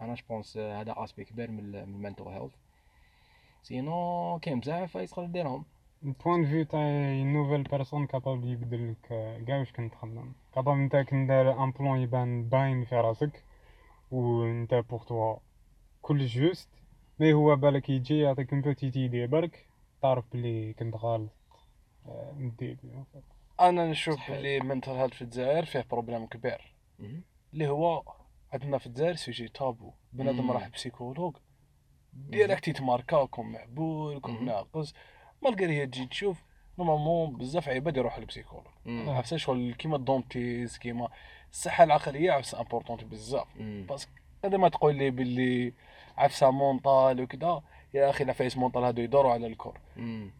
أنا 0.00 0.14
je 0.14 0.22
pense 0.28 0.56
هذا 0.56 0.94
aspect 0.96 1.24
كبير 1.24 1.50
من 1.50 1.74
ال 1.74 1.82
mental 1.82 2.28
health 2.28 2.52
sinon 3.62 4.38
كاين 4.42 4.60
بزاف 4.60 4.94
يقدر 4.94 5.26
ديرهم. 5.26 5.64
ال 6.04 6.09
point 6.09 6.36
de 6.36 6.46
vue 6.46 6.64
تاع 6.64 6.80
nouvelle 7.22 7.62
personne 7.62 8.06
capable 8.06 8.48
يبدل 8.48 8.90
لك 8.90 9.08
كاع 9.46 9.58
واش 9.58 9.72
كنت 9.72 9.92
تخدم 9.92 10.32
capable 10.54 10.78
نتا 10.78 11.02
كن 11.02 11.26
دار 11.26 11.64
un 11.64 11.70
plan 11.70 11.98
يبان 12.00 12.48
باين 12.48 12.84
في 12.84 12.94
راسك 12.94 13.44
ونتا 14.10 14.80
pour 14.80 15.04
toi 15.04 15.36
كل 16.02 16.26
juste 16.26 16.68
mais 17.20 17.32
هو 17.32 17.56
بالك 17.56 17.90
يجي 17.90 18.18
يعطيك 18.18 18.52
une 18.52 18.62
petite 18.62 18.96
idée 18.96 19.26
برك 19.26 19.66
تعرف 20.02 20.24
بلي 20.32 20.72
كنت 20.72 20.96
غلط 20.96 21.41
أنا 23.60 23.90
نشوف 23.90 24.16
صحيح. 24.16 24.30
بلي 24.30 24.60
mental 24.60 24.92
health 24.92 25.14
في 25.14 25.22
الجزائر 25.22 25.64
فيه 25.64 25.86
problème 25.90 26.26
كبير. 26.26 26.74
اللي 27.52 27.68
هو 27.68 28.02
عندنا 28.52 28.78
في 28.78 28.86
الجزائر 28.86 29.14
sujet 29.14 29.48
tabou 29.48 29.92
بنادم. 30.12 30.50
راح 30.50 30.68
psychologue 30.68 31.36
direct 32.12 32.68
يتماركا 32.68 33.24
كون 33.24 33.52
معبول 33.52 34.20
كون. 34.20 34.44
ناقص 34.44 34.94
malgré 35.42 35.80
هي 35.80 35.86
تجي 35.86 36.06
تشوف 36.06 36.42
normalement 36.78 37.36
بزاف 37.36 37.68
عباد 37.68 37.96
يروحوا 37.96 38.20
لل 38.20 38.27
psychologue. 38.27 38.66
عفسه 38.86 39.36
شغل 39.36 39.74
كيما 39.74 39.96
ال 39.96 40.05
dentiste 40.05 40.78
كيما 40.78 41.08
الصحة 41.50 41.84
العقلية 41.84 42.32
عفسه 42.32 42.60
importante 42.60 43.04
بزاف. 43.04 43.46
parce 43.58 43.92
que 43.92 44.12
هذا 44.44 44.56
ما 44.56 44.68
تقول 44.68 44.94
لي 44.94 45.10
باللي 45.10 45.74
عفسه 46.16 46.50
mental 46.50 47.20
وكذا 47.20 47.62
يا 47.94 48.10
أخي 48.10 48.24
العفايس 48.24 48.56
mental 48.56 48.84
هادو 48.84 49.02
يدوروا 49.02 49.32
على 49.32 49.46
ال 49.46 49.51
corps. 49.51 49.78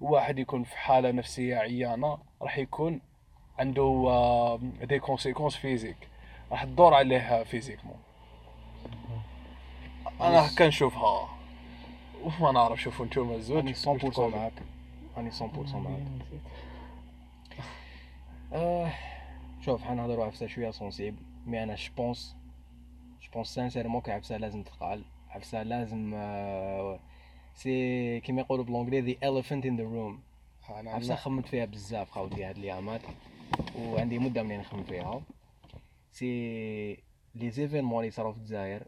واحد 0.01 0.39
يكون 0.39 0.63
في 0.65 0.77
حالة 0.77 1.11
نفسية 1.11 1.57
عيانة 1.57 2.19
راح 2.43 2.59
يكون 2.59 3.01
عنده 3.59 4.59
des 4.83 4.99
conséquences 4.99 5.57
physiques 5.57 5.97
راح 6.51 6.65
تدور 6.65 6.95
عليه 6.95 7.43
physiquement 7.43 7.97
أنا 10.21 10.47
هكا 10.55 10.67
نشوفها 10.67 11.29
وما 12.25 12.53
نعرف 12.53 12.81
شوفوا 12.83 13.07
نتوما 13.07 13.35
الزوج. 13.35 13.57
راني 13.57 13.75
100% 13.75 14.19
معاك. 14.19 14.53
راني 15.17 15.31
100% 15.31 15.75
معاك. 15.75 16.03
آه 18.53 18.93
شوف 19.61 19.83
حنهضروا 19.85 20.25
عفسه 20.25 20.47
شوية 20.47 20.71
sensible 20.71 21.23
mais 21.47 21.63
أنا 21.63 21.75
je 21.75 21.93
pense 21.97 22.37
je 23.23 23.29
pense 23.35 23.49
sincèrement 23.55 24.01
que 24.01 24.11
عفسه 24.11 24.37
لازم 24.37 24.63
تقال 24.63 25.05
عفسه 25.31 25.63
لازم 25.63 26.13
آه 26.15 26.99
c'est 27.55 28.21
كيما 28.21 28.41
يقولوا 28.41 28.65
ب 28.65 28.68
l'anglais 28.68 29.01
the 29.01 29.13
elephant 29.31 29.63
in 29.65 29.77
the 29.81 29.87
room. 29.95 30.21
عفسه 30.71 31.15
خممت 31.15 31.47
فيها 31.47 31.65
بزاف 31.65 32.11
خاوتي 32.11 32.45
هاد 32.45 32.57
الايامات 32.57 33.01
وعندي 33.79 34.19
مدة 34.19 34.43
منين 34.43 34.61
نخمم 34.61 34.85
فيها. 34.85 35.23
سي 36.13 36.93
les 37.35 37.51
événements 37.51 38.01
اللي 38.01 38.11
صاروا 38.11 38.33
في 38.33 38.39
الجزائر 38.39 38.83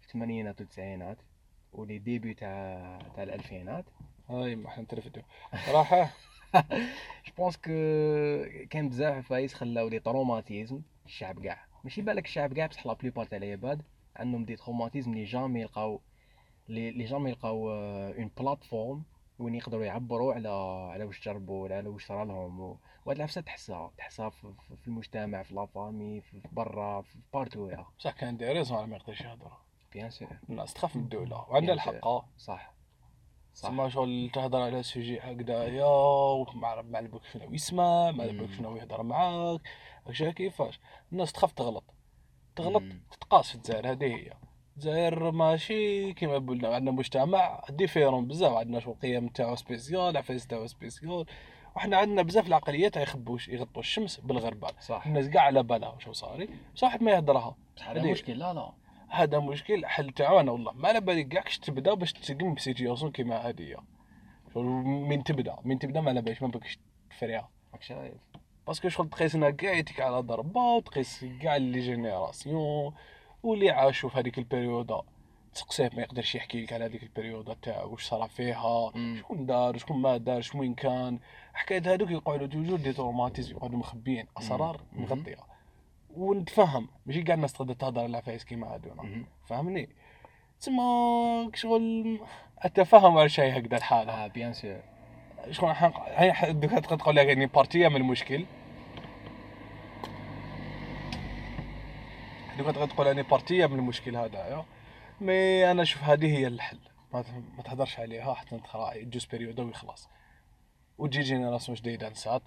في 0.00 0.06
الثمانينات 0.06 0.60
والتسعينات 0.60 1.16
و 1.72 1.79
les 1.79 1.98
débuts 1.98 2.34
تاع 2.34 2.98
تاع 3.14 3.22
الألفينات. 3.22 3.84
هاي 4.28 4.56
ما 4.56 4.68
إحنا 4.68 4.82
نترفدوا 4.82 5.22
راح 5.68 6.14
je 7.26 7.32
pense 7.38 7.56
que 7.56 7.70
كاين 8.70 8.88
بزاف 8.88 9.14
عفايس 9.14 9.54
خلاو 9.54 9.88
les 9.88 9.98
traumatismes 9.98 10.80
الشعب 11.06 11.44
كاع. 11.44 11.64
ماشي 11.84 12.02
بالك 12.02 12.24
الشعب 12.24 12.52
كاع 12.52 12.66
بصح 12.66 12.86
la 12.86 12.92
plupart 12.92 13.26
تاع 13.26 13.38
العباد 13.38 13.82
عندهم 14.16 14.44
des 14.44 14.56
traumatismes 14.56 15.14
لي 15.14 15.24
jamais 15.24 15.60
يلقاو 15.60 16.00
لي 16.68 17.04
jamais 17.04 17.30
يلقاو 17.30 17.70
une 17.70 18.30
plateforme 18.38 19.02
وين 19.38 19.54
يقدروا 19.54 19.84
يعبروا 19.84 20.34
على 20.34 20.48
على 20.92 21.04
واش 21.04 21.20
جربوا 21.24 21.62
ولا 21.64 21.76
على 21.76 21.88
واش 21.88 22.06
صرا 22.06 22.24
لهم. 22.24 22.60
وهاد 22.60 23.16
العفسه 23.16 23.40
تحسها 23.40 23.92
تحسها 23.98 24.28
في, 24.28 24.54
المجتمع 24.86 25.42
في 25.42 25.54
la 25.54 25.69
famille 25.69 26.20
في 26.20 26.40
برا 26.52 27.02
في 27.02 27.18
partout 27.34 27.68
يا 27.68 27.86
بصح 27.98 28.10
كان 28.10 28.36
des 28.36 28.52
raisons 28.52 28.78
على 28.78 28.86
ما 28.86 28.96
يقدرش 28.96 29.20
يهضر 29.20 29.52
bien 29.92 30.10
sûr 30.10 30.28
الناس 30.48 30.74
تخاف 30.74 30.96
من 30.96 31.02
الدولة. 31.02 31.36
وعندها. 31.50 31.74
الحق. 31.74 32.04
صح. 32.38 32.74
صح. 33.54 33.68
تسمى 33.68 33.90
شغل 33.90 34.30
تهضر 34.34 34.62
على 34.62 34.82
sujet 34.82 35.20
هكذايا 35.20 35.84
وما 35.84 36.54
ما 36.54 36.68
على 36.68 36.82
بالك 36.82 37.24
شنو 37.32 37.54
يسمع 37.54 38.06
على 38.06 38.16
بالك 38.16 38.48
مم. 38.50 38.56
شنو 38.56 38.76
يهضر 38.76 39.02
معاك. 39.02 39.60
كيفاش؟ 40.36 40.80
الناس 41.12 41.32
تخاف 41.32 41.52
تغلط. 41.52 41.84
تغلط 42.56 42.82
مم. 42.82 43.02
تتقاس 43.10 43.48
في 43.48 43.54
الجزائر 43.54 43.90
هذه 43.90 44.04
هي. 44.04 44.32
الجزائر 44.76 45.30
ماشي 45.30 46.12
كيما 46.12 46.38
قلنا 46.38 46.74
عندنا 46.74 46.90
مجتمع 46.90 47.62
différent 47.70 48.26
بزاف. 48.26 48.52
عندنا 48.52 48.80
شغل 48.80 48.94
القيم 48.94 49.28
تاعو 49.28 49.56
spécial 49.56 50.16
عفايس 50.16 50.46
تاعو 50.46 50.66
spécial 50.66 51.26
وحنا 51.76 51.96
عندنا 51.96 52.22
بزاف 52.22 52.46
العقليات 52.46 52.96
يخبوش 52.96 53.48
يغطوا 53.48 53.82
الشمس 53.82 54.20
بالغربال. 54.20 54.70
صح. 54.80 55.06
الناس 55.06 55.28
كاع 55.28 55.42
على 55.42 55.62
بالها 55.62 55.88
واش 55.88 56.08
صاري؟ 56.08 56.48
واحد 56.82 57.02
ما 57.02 57.10
يهضرها 57.10 57.56
بصح 57.76 57.88
هذا 57.88 58.02
مشكل 58.02 58.38
لا 58.38 58.54
لا. 58.54 58.72
هذا 59.08 59.38
مشكل 59.38 59.74
الحل 59.74 60.10
تاعو 60.10 60.40
أنا 60.40 60.52
والله. 60.52 60.72
ما 60.72 60.88
على 60.88 61.00
بالي 61.00 61.24
كاع 61.24 61.42
كش 61.42 61.58
تبدأ 61.58 61.94
باش 61.94 62.12
تسقم 62.12 62.54
ب 62.54 62.60
situation 62.60 63.12
كيما 63.12 63.36
هذه 63.36 63.76
من 64.56 65.24
تبدأ؟ 65.24 65.56
من 65.64 65.78
تبدأ 65.78 66.00
ما 66.00 66.10
على 66.10 66.22
باليش 66.22 66.42
ما 66.42 66.48
بكش 66.48 66.78
تفريها. 67.10 67.48
راك 67.72 67.82
شايف. 67.82 68.14
parce 68.66 68.80
que 68.80 68.88
شغل 68.88 69.08
تقيسنا 69.08 69.50
كاع 69.50 69.72
يتك 69.72 70.00
على 70.00 70.20
ضربه 70.20 70.60
وتقيس 70.60 71.24
كاع 71.42 71.56
les 71.56 71.80
générations 71.80 72.94
واللي 73.46 73.70
عاشوا 73.70 74.08
في 74.10 74.18
هذيك 74.18 74.38
ال 74.38 74.46
période 74.46 75.00
تسقسيه 75.54 75.90
ما 75.94 76.02
يقدرش 76.02 76.34
يحكي 76.34 76.62
لك 76.62 76.72
على 76.72 76.84
هذيك 76.84 77.02
ال 77.02 77.09
période 77.09 77.56
تاعو 77.62 77.92
واش 77.92 78.02
صرا 78.04 78.26
فيها. 78.26 78.92
شكون 79.18 79.46
دار 79.46 79.76
شكون 79.78 79.96
ما 80.02 80.16
دارش 80.16 80.54
وين 80.54 80.74
كان. 80.74 81.18
حكاية 81.54 81.94
هذوك 81.94 82.10
يقعدوا 82.10 82.46
toujours 82.46 82.78
des 82.78 82.92
traumatismes 82.92 83.56
يقعدوا 83.56 83.78
مخبيين. 83.78 84.26
أسرار. 84.38 84.80
مغطية. 84.92 85.36
ونتفهم. 86.16 86.88
ماشي 87.06 87.22
كاع 87.22 87.34
الناس 87.34 87.52
تقدر 87.52 87.74
تهضر 87.74 88.00
على 88.00 88.10
العفايس 88.10 88.44
كيما 88.44 88.80
مهم. 88.96 89.26
فهمني؟ 89.46 89.88
تسمى 90.60 90.82
شغل 91.54 92.20
التفاهم 92.64 93.18
على 93.18 93.28
شيء 93.28 93.58
هكذا 93.58 93.76
الحالة. 93.76 94.12
آه 94.12 94.26
bien 94.26 94.52
sûr 94.52 94.80
شكون 95.50 95.72
حق 95.74 96.08
هاي 96.08 96.32
ح- 96.32 96.50
دوك 96.50 96.70
تقدر 96.70 96.96
تقول 96.96 97.16
لك 97.16 97.26
يعني 97.26 97.46
partie 97.46 97.88
من 97.88 97.96
المشكل. 97.96 98.44
دوك 102.58 102.66
تقدر 102.66 102.86
تقول 102.86 103.06
يعني 103.06 103.22
partie 103.22 103.66
من 103.66 103.78
المشكل 103.78 104.16
هذا 104.16 104.64
mais 105.20 105.70
أنا 105.70 105.82
أشوف 105.82 106.02
هذه 106.04 106.38
هي 106.38 106.46
الحل. 106.46 106.78
ما 107.12 107.22
ت- 107.22 107.30
ما 107.56 107.62
تهدرش 107.62 107.98
عليها 108.00 108.34
حتى 108.34 108.58
تخرا 108.58 108.92
يجوز 108.94 109.24
période 109.24 109.60
ويخلص 109.60 110.08
وتجي 110.98 111.20
génération 111.20 111.76
جديدة 111.76 112.08
نسات 112.08 112.42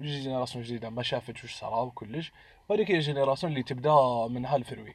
وتجي 0.00 0.20
génération 0.20 0.64
جديدة 0.64 0.90
ما 0.90 1.02
شافتش 1.02 1.42
واش 1.44 1.54
صرا 1.54 1.80
وكلش. 1.80 2.32
وهذيك 2.68 2.90
هي 2.90 2.94
ال 2.96 3.01
génération 3.01 3.52
اللي 3.52 3.62
تبدا 3.62 3.94
منها 4.30 4.56
الفروي 4.56 4.94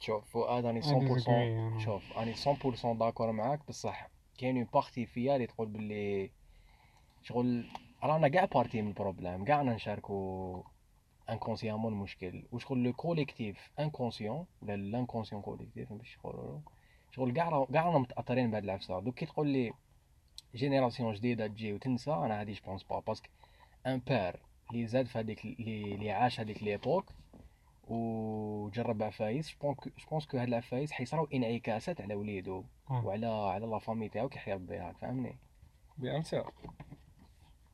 شوف 0.00 0.30
فؤاد 0.30 0.82
disagree 0.82 0.86
100% 1.26 1.28
أنا. 1.28 1.78
شوف 1.84 2.02
راني 2.18 2.34
100% 2.34 2.98
d'accord 2.98 3.32
معاك 3.32 3.60
بصح 3.68 4.08
كاين 4.38 4.56
une 4.56 4.66
partie 4.74 5.06
فيا 5.06 5.34
اللي 5.34 5.46
تقول 5.46 5.68
باللي 5.68 6.30
شغل 7.22 7.66
رانا 8.02 8.28
كاع 8.28 8.44
partie 8.44 8.82
من 8.82 8.88
ال 8.88 8.94
problème 8.94 9.44
كاع 9.44 9.56
رانا 9.58 9.74
نشاركو 9.74 10.64
inconsciemment 11.30 11.92
المشكل 11.92 12.44
وشغل 12.52 12.82
le 12.82 12.92
collectif 12.92 13.70
inconscient 13.80 14.46
ولا 14.62 14.76
l'inconscient 14.76 15.42
collectif 15.42 15.92
باش 15.92 16.16
يقولوا 16.16 16.60
شغل 17.10 17.32
كاع 17.32 17.64
كاع 17.72 17.86
رانا 17.86 17.98
متاثرين 17.98 18.50
بهاد 18.50 18.64
العفسه 18.64 19.00
دوك 19.00 19.14
كي 19.14 19.26
تقول 19.26 19.48
لي 19.48 19.72
génération 20.54 21.14
جديده 21.14 21.46
تجي 21.46 21.72
وتنسى 21.72 22.10
أنا 22.12 22.40
هادي 22.40 22.52
je 22.52 22.61
pense 22.61 22.82
pas 22.82 23.00
parce 23.00 23.17
que 23.17 23.28
un 23.86 24.02
père 24.06 24.40
اللي 24.70 24.86
زاد 24.86 25.06
في 25.06 25.18
هذيك 25.18 25.44
اللي 25.44 25.94
اللي 25.94 26.10
عاش 26.10 26.40
هذيك 26.40 26.62
l'époque 26.62 27.12
وجرب 27.88 29.02
عفايس 29.02 29.56
je 29.62 29.80
pense 29.80 30.26
que 30.26 30.38
هاد 30.38 30.48
العفايس 30.48 30.92
حيصراو 30.92 31.28
انعكاسات 31.34 32.00
على 32.00 32.14
وليدو. 32.14 32.64
وعلى 32.90 33.26
على 33.26 33.66
la 33.66 33.78
famille 33.78 34.08
تاعو 34.08 34.28
كي 34.28 34.38
حيربي 34.38 34.76
هاك 34.76 34.96
فهمني 34.96 35.38
bien 35.98 36.22
sûr 36.22 36.44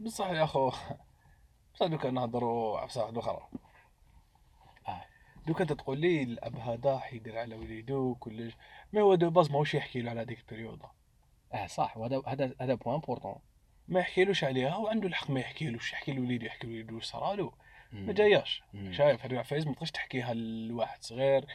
بصح 0.01 0.31
يا 0.31 0.45
اخو 0.45 0.73
بصح 1.75 1.87
دوكا 1.87 2.11
نهضروا 2.11 2.79
عفسه 2.79 3.03
واحدة 3.03 3.21
أخرى. 3.21 3.49
آه. 4.89 5.05
دوكا 5.47 5.63
أنت 5.63 5.73
تقول 5.73 5.99
لي 5.99 6.23
الأب 6.23 6.57
هذا 6.57 6.99
حيدير 6.99 7.39
على 7.39 7.55
وليدو 7.55 8.15
كلش 8.15 8.57
mais 8.93 9.01
هو 9.01 9.15
de 9.15 9.31
base 9.31 9.51
ماهوش 9.51 9.75
يحكي 9.75 10.01
له 10.01 10.11
على 10.11 10.21
هذيك 10.21 10.39
ال 10.39 10.44
période. 10.44 10.83
آه 11.53 11.67
صح. 11.67 11.97
وهذا 11.97 12.23
هذا 12.27 12.55
هذا 12.61 12.75
point 12.75 12.95
important 12.95 13.39
ما 13.89 14.01
يحكيلوش 14.01 14.45
عليها 14.45 14.77
وعنده 14.77 15.09
الحق 15.09 15.31
ما 15.31 15.41
يحكيلوش 15.41 15.93
يحكي 15.93 16.13
لوليدو 16.13 16.47
يحكي 16.47 16.67
لوليدو 16.67 16.95
واش 16.95 17.05
صرالو 17.05 17.55
ما 17.93 18.13
جاياش. 18.13 18.63
شايف 18.91 19.25
هذه 19.25 19.33
العفايس 19.33 19.67
ما 19.67 19.73
تقدرش 19.73 19.91
تحكيها 19.91 20.35
لواحد 20.35 21.03
صغير. 21.03 21.47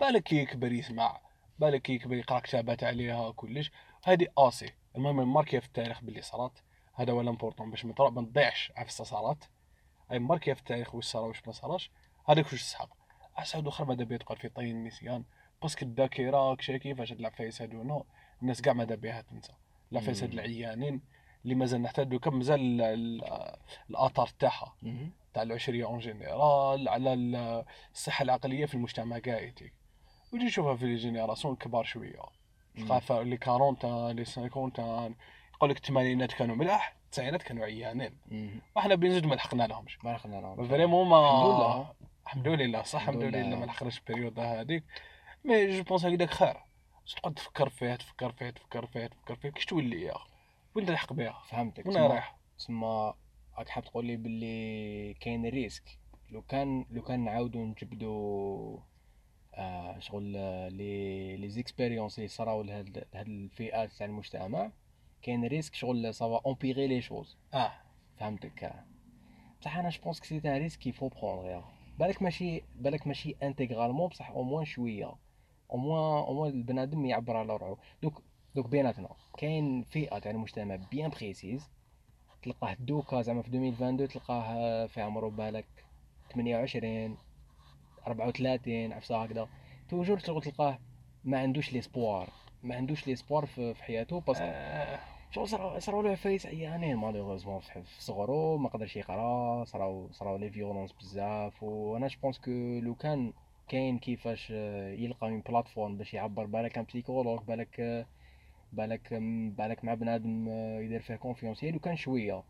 بالك 0.00 0.22
كي 0.22 0.36
يكبر 0.36 0.72
يسمع. 0.72 1.20
بالك 1.58 1.82
كي 1.82 1.94
يكبر 1.94 2.14
يقرأ 2.14 2.38
كتابات 2.38 2.84
عليها 2.84 3.30
كلش 3.30 3.70
هذه 4.04 4.26
آسي. 4.38 4.72
المهم 4.96 5.32
marqué 5.32 5.58
في 5.58 5.66
التاريخ 5.66 6.00
باللي 6.00 6.22
صارت. 6.22 6.62
هذا 6.94 7.12
هو 7.12 7.20
ال 7.20 7.25
important 7.25 7.70
باش 7.70 7.84
ما 7.84 8.22
تضيعش 8.22 8.72
عفسة 8.76 9.04
صارت. 9.04 9.50
أي 10.12 10.18
marqué 10.18 10.52
في 10.52 10.60
التاريخ 10.60 10.94
واش 10.94 11.04
صار 11.04 11.24
واش 11.24 11.46
ما 11.46 11.52
صارش 11.52 11.90
هذاك 12.28 12.44
واش 12.52 12.62
تسحق 12.62 12.88
أحسن 13.38 13.66
آخر 13.66 13.84
ماذا 13.84 14.04
بيا 14.04 14.16
تقال 14.16 14.38
في 14.38 14.48
طي 14.48 14.70
النسيان 14.70 15.24
parce 15.62 15.76
que 15.76 15.84
الذاكرة 15.84 16.54
كشي 16.54 16.78
كيفاش 16.78 17.12
هاد 17.12 17.18
العفايس 17.20 17.62
هادو 17.62 17.82
نو 17.82 18.06
الناس 18.42 18.62
كاع 18.62 18.72
ماذا 18.72 18.94
بيها 18.94 19.20
تنسى 19.20 19.52
العفايس 19.92 20.22
هاد. 20.22 20.32
العيانين 20.32 21.00
اللي 21.44 21.54
مازال 21.54 21.82
نحتاج 21.82 22.06
دوكا 22.06 22.30
مازال 22.30 22.60
ال- 22.60 22.82
ال- 23.24 23.56
الآثار 23.90 24.28
تاعها. 24.38 24.76
تاع 25.34 25.42
العشرية 25.42 25.84
en 25.84 25.98
général 25.98 26.88
على 26.88 27.12
ال- 27.12 27.64
الصحة 27.94 28.22
العقلية 28.22 28.66
في 28.66 28.74
المجتمع 28.74 29.18
كاعيتي 29.18 29.72
وتجي 30.32 30.46
تشوفها 30.46 30.76
في 30.76 30.86
les 30.86 30.94
générations 30.96 31.54
الكبار 31.54 31.84
شوية. 31.84 32.22
تلقى 32.76 33.00
في 33.00 33.24
لي 33.24 33.38
40 33.48 33.76
لي 34.16 34.24
50 34.24 35.14
يقول 35.54 35.70
لك 35.70 35.76
الثمانينات 35.76 36.32
كانوا 36.32 36.56
ملاح. 36.56 36.96
التسعينات 37.18 37.42
كانوا 37.42 37.64
عيانين. 37.64 38.18
وحنا 38.76 38.94
بنزيد 38.94 39.26
ما 39.26 39.34
لحقنا 39.34 39.66
لهمش. 39.66 40.04
ما 40.04 40.10
لقنا 40.10 40.36
لهم 40.36 40.68
vraiment 40.68 41.08
ما 41.08 41.20
الحمد 41.20 41.46
لله. 41.46 41.92
الحمد 42.26 42.48
لله 42.48 42.82
صح 42.82 43.00
الحمد 43.00 43.22
لله. 43.22 43.56
ما 43.56 43.64
لحقناش 43.64 43.98
ال 43.98 44.03
période 44.03 44.38
هذيك. 44.38 44.84
mais 45.44 45.76
je 45.76 45.82
pense 45.82 46.04
هكذاك 46.04 46.30
خير. 46.30 46.56
تقعد 47.16 47.34
تفكر 47.34 47.68
فيه 47.68 47.94
تفكر 47.94 48.32
فيه 48.32 48.50
تفكر 48.50 48.86
فيه 48.86 49.06
تفكر 49.06 49.34
فيه 49.34 49.48
كيش 49.48 49.64
تولي 49.64 50.02
يا 50.02 50.16
أخي؟ 50.16 50.28
وين 50.74 50.86
تلحق 50.86 51.12
بها؟ 51.12 51.42
فهمتك. 51.48 51.86
وين 51.86 51.96
رايح؟ 51.96 52.36
تسمى 52.58 53.14
راك 53.58 53.68
حاب 53.68 53.84
تقول 53.84 54.06
لي 54.06 54.16
باللي 54.16 55.14
كاين 55.14 55.46
risque. 55.46 55.98
لو 56.30 56.42
كان 56.42 56.86
لو 56.90 57.02
كان 57.02 57.24
نعاودو 57.24 57.64
نجبدو 57.64 58.80
آه 59.54 59.98
شغل 59.98 60.36
آه، 60.36 60.68
les 60.68 61.36
les 61.36 61.48
expériences 61.48 62.18
اللي 62.18 62.28
صراو 62.28 62.62
لهاد 62.62 63.06
الفئات 63.14 63.92
تاع 63.92 64.06
المجتمع 64.06 64.70
كاين 65.26 65.44
risque 65.44 65.74
شغل 65.74 66.14
ça 66.14 66.27
va 66.27 66.40
empirer 66.46 66.86
les 66.86 67.00
choses 67.00 67.36
آه. 67.54 67.72
فهمتك. 68.16 68.72
بصح 69.60 69.76
أنا 69.76 69.88
je 69.88 69.97
pense 69.97 70.20
que 70.20 70.26
c'est 70.26 70.36
un 70.44 70.56
risque 70.62 70.86
il 70.86 70.93
faut 70.93 71.08
prendre 71.08 71.62
بالك 71.98 72.22
ماشي 72.22 72.62
بالك 72.76 73.06
ماشي 73.06 73.36
intégralement 73.42 74.08
بصح 74.08 74.30
au 74.30 74.42
moins 74.42 74.64
شوية. 74.64 75.14
au 75.72 75.76
moins 75.76 76.24
au 76.24 76.34
moins 76.34 76.50
البنادم 76.50 77.06
يعبر 77.06 77.36
على 77.36 77.56
روحو 77.56 77.76
دوك 78.02 78.22
دوك 78.54 78.68
بيناتنا 78.68 79.08
كاين 79.38 79.82
فئة 79.82 80.18
تاع 80.18 80.30
المجتمع 80.30 80.76
bien 80.76 81.10
précise 81.10 81.70
تلقاه 82.42 82.74
دوكا 82.80 83.22
زعما 83.22 83.42
في 83.42 83.48
2022 83.48 84.08
تلقاه 84.08 84.86
في 84.86 85.00
عمره 85.00 85.28
بالك 85.28 85.66
28 86.34 87.16
34 88.06 88.92
عفسة 88.92 89.22
هكذا. 89.22 89.48
toujours 89.88 90.18
تلقاه 90.18 90.78
ما 91.24 91.38
عندوش 91.38 91.72
l'espoir 91.72 92.28
ما 92.62 92.76
عندوش 92.76 93.06
l'espoir 93.06 93.46
في 93.46 93.74
في 93.74 93.82
حياته 93.82 94.20
parce 94.20 94.35
que 94.35 94.44
شغل 95.30 95.48
صراو 95.48 95.78
صراو 95.78 96.02
له 96.02 96.10
عفايس 96.10 96.46
عيانين 96.46 96.96
malheureusement 96.96 97.60
في 97.60 97.82
في 97.82 98.02
صغرو 98.02 98.56
ما 98.58 98.68
قدرش 98.68 98.96
يقرأ 98.96 99.64
صراو 99.64 100.12
صراو 100.12 100.36
les 100.36 100.50
violences 100.50 100.92
بزاف 100.92 101.62
وأنا 101.62 102.06
je 102.06 102.15
pense 102.15 102.38
que 102.38 102.80
لو 102.82 102.94
كان 102.94 103.32
كاين 103.68 103.98
كيفاش 103.98 104.50
يلقى 104.50 105.30
من 105.30 105.40
plateforme 105.40 105.96
باش 105.96 106.14
يعبر 106.14 106.44
بالك 106.44 106.78
un 106.78 106.84
psychologue 106.84 107.42
بالك 107.42 108.06
بالك 108.72 109.12
بالك 109.56 109.84
مع 109.84 109.94
بنادم 109.94 110.48
يدير 110.84 111.00
فيه 111.02 111.16
confiance 111.16 111.64
لو 111.64 111.78
كان 111.78 111.96
شوية. 111.96 112.42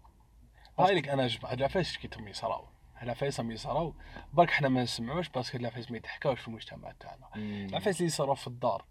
هاي 0.78 0.94
لك 0.94 1.08
أنا 1.08 1.28
هاد 1.44 1.58
العفايس 1.58 1.96
كي 1.96 2.08
تم 2.08 2.28
يصراو 2.28 2.64
هاد 2.94 3.02
العفايس 3.02 3.40
هم 3.40 3.50
يصراو 3.50 3.94
برك 4.32 4.50
حنا 4.50 4.68
ما 4.68 4.82
نسمعوش 4.82 5.28
parce 5.28 5.47
que 5.47 5.58
العفايس 5.58 5.90
ما 5.90 5.96
يتحكاوش 5.96 6.40
في 6.40 6.48
المجتمع 6.48 6.92
تاعنا. 7.00 7.26
العفايس 7.68 7.96
اللي 7.96 8.06
يصراو 8.06 8.34
في 8.34 8.46
الدار 8.46 8.84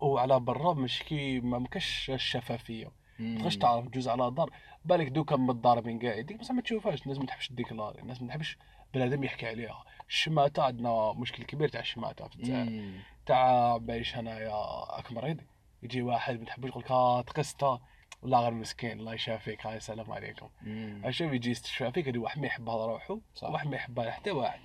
وعلى 0.00 0.40
برا 0.40 0.74
مش 0.74 1.02
كي 1.02 1.40
ما 1.40 1.58
مكاش 1.58 2.10
الشفافية. 2.10 2.99
تقدرش 3.20 3.56
تعرف 3.56 3.88
جوز 3.88 4.08
على 4.08 4.30
دار 4.30 4.50
بالك 4.84 5.08
دوكا 5.08 5.36
من 5.36 5.50
الدار 5.50 5.80
بين 5.80 5.98
قاعدين 5.98 6.36
بصح 6.36 6.52
ما 6.54 6.62
تشوفهاش. 6.62 7.02
الناس 7.02 7.18
ما 7.18 7.26
تحبش 7.26 7.50
ت 7.50 7.56
déclarer 7.56 8.00
الناس 8.00 8.22
ما 8.22 8.28
تحبش 8.28 8.58
بنادم 8.94 9.24
يحكي 9.24 9.46
عليها. 9.46 9.84
الشماتة 10.08 10.62
عندنا 10.62 11.12
مشكل 11.12 11.44
كبير 11.44 11.68
تاع 11.68 11.80
الشماتة 11.80 12.28
في 12.28 12.36
الجزائر 12.36 12.70
مم. 12.70 13.00
تاع 13.26 13.76
بايش 13.76 14.16
انايا 14.16 14.54
راك 14.96 15.12
مريض 15.12 15.40
يجي 15.82 16.02
واحد 16.02 16.38
ما 16.38 16.44
تحبش 16.44 16.68
يقول 16.68 16.82
لك 16.82 16.90
آه 16.90 17.22
تقسطه 17.22 17.80
والله 18.22 18.40
غير 18.40 18.54
مسكين. 18.54 19.00
الله 19.00 19.14
يشافيك. 19.14 19.66
هاي 19.66 19.76
السلام 19.76 20.12
عليكم. 20.12 20.48
مم. 20.62 21.10
شوف 21.10 21.32
يجي 21.32 21.50
يستشفى 21.50 21.92
فيك 21.92 22.08
هذا 22.08 22.18
واحد 22.18 22.40
ما 22.40 22.46
يحبها 22.46 22.86
روحه. 22.86 23.18
واحد 23.42 23.66
ما 23.68 23.76
يحبها 23.76 24.10
حتى 24.10 24.30
واحد. 24.30 24.60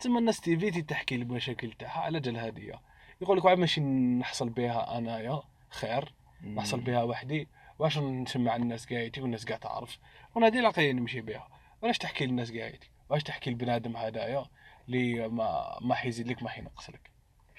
تسمى 0.00 0.18
الناس 0.18 0.40
ت 0.40 0.46
éviter 0.46 0.82
تحكي 0.82 1.14
المشاكل 1.14 1.72
تاعها 1.72 2.00
على 2.00 2.20
جال 2.20 2.36
هادية. 2.36 2.80
يقول 3.20 3.38
لك 3.38 3.44
واحد 3.44 3.58
ماشي 3.58 3.80
نحصل 4.20 4.48
بها 4.48 4.98
أنايا 4.98 5.42
خير. 5.70 6.12
نحصل 6.44 6.80
بها 6.80 7.02
وحدي. 7.02 7.48
واش 7.82 7.98
نسمع 7.98 8.56
الناس 8.56 8.86
قايتي 8.86 9.20
والناس 9.20 9.44
قاع 9.46 9.56
تعرف. 9.56 9.98
وأنا 10.34 10.46
هذه 10.46 10.58
العقليه 10.58 10.92
نمشي 10.92 11.20
بها. 11.20 11.48
واش 11.82 11.98
تحكي 11.98 12.26
للناس 12.26 12.50
قايتي 12.52 12.90
واش 13.10 13.22
تحكي 13.22 13.50
لبنادم 13.50 13.96
هذايا 13.96 14.44
اللي 14.88 15.28
ما 15.28 15.78
ما 15.80 15.94
حيزيد 15.94 16.28
لك 16.28 16.42
ما 16.42 16.48
حينقص 16.48 16.90
لك؟ 16.90 17.10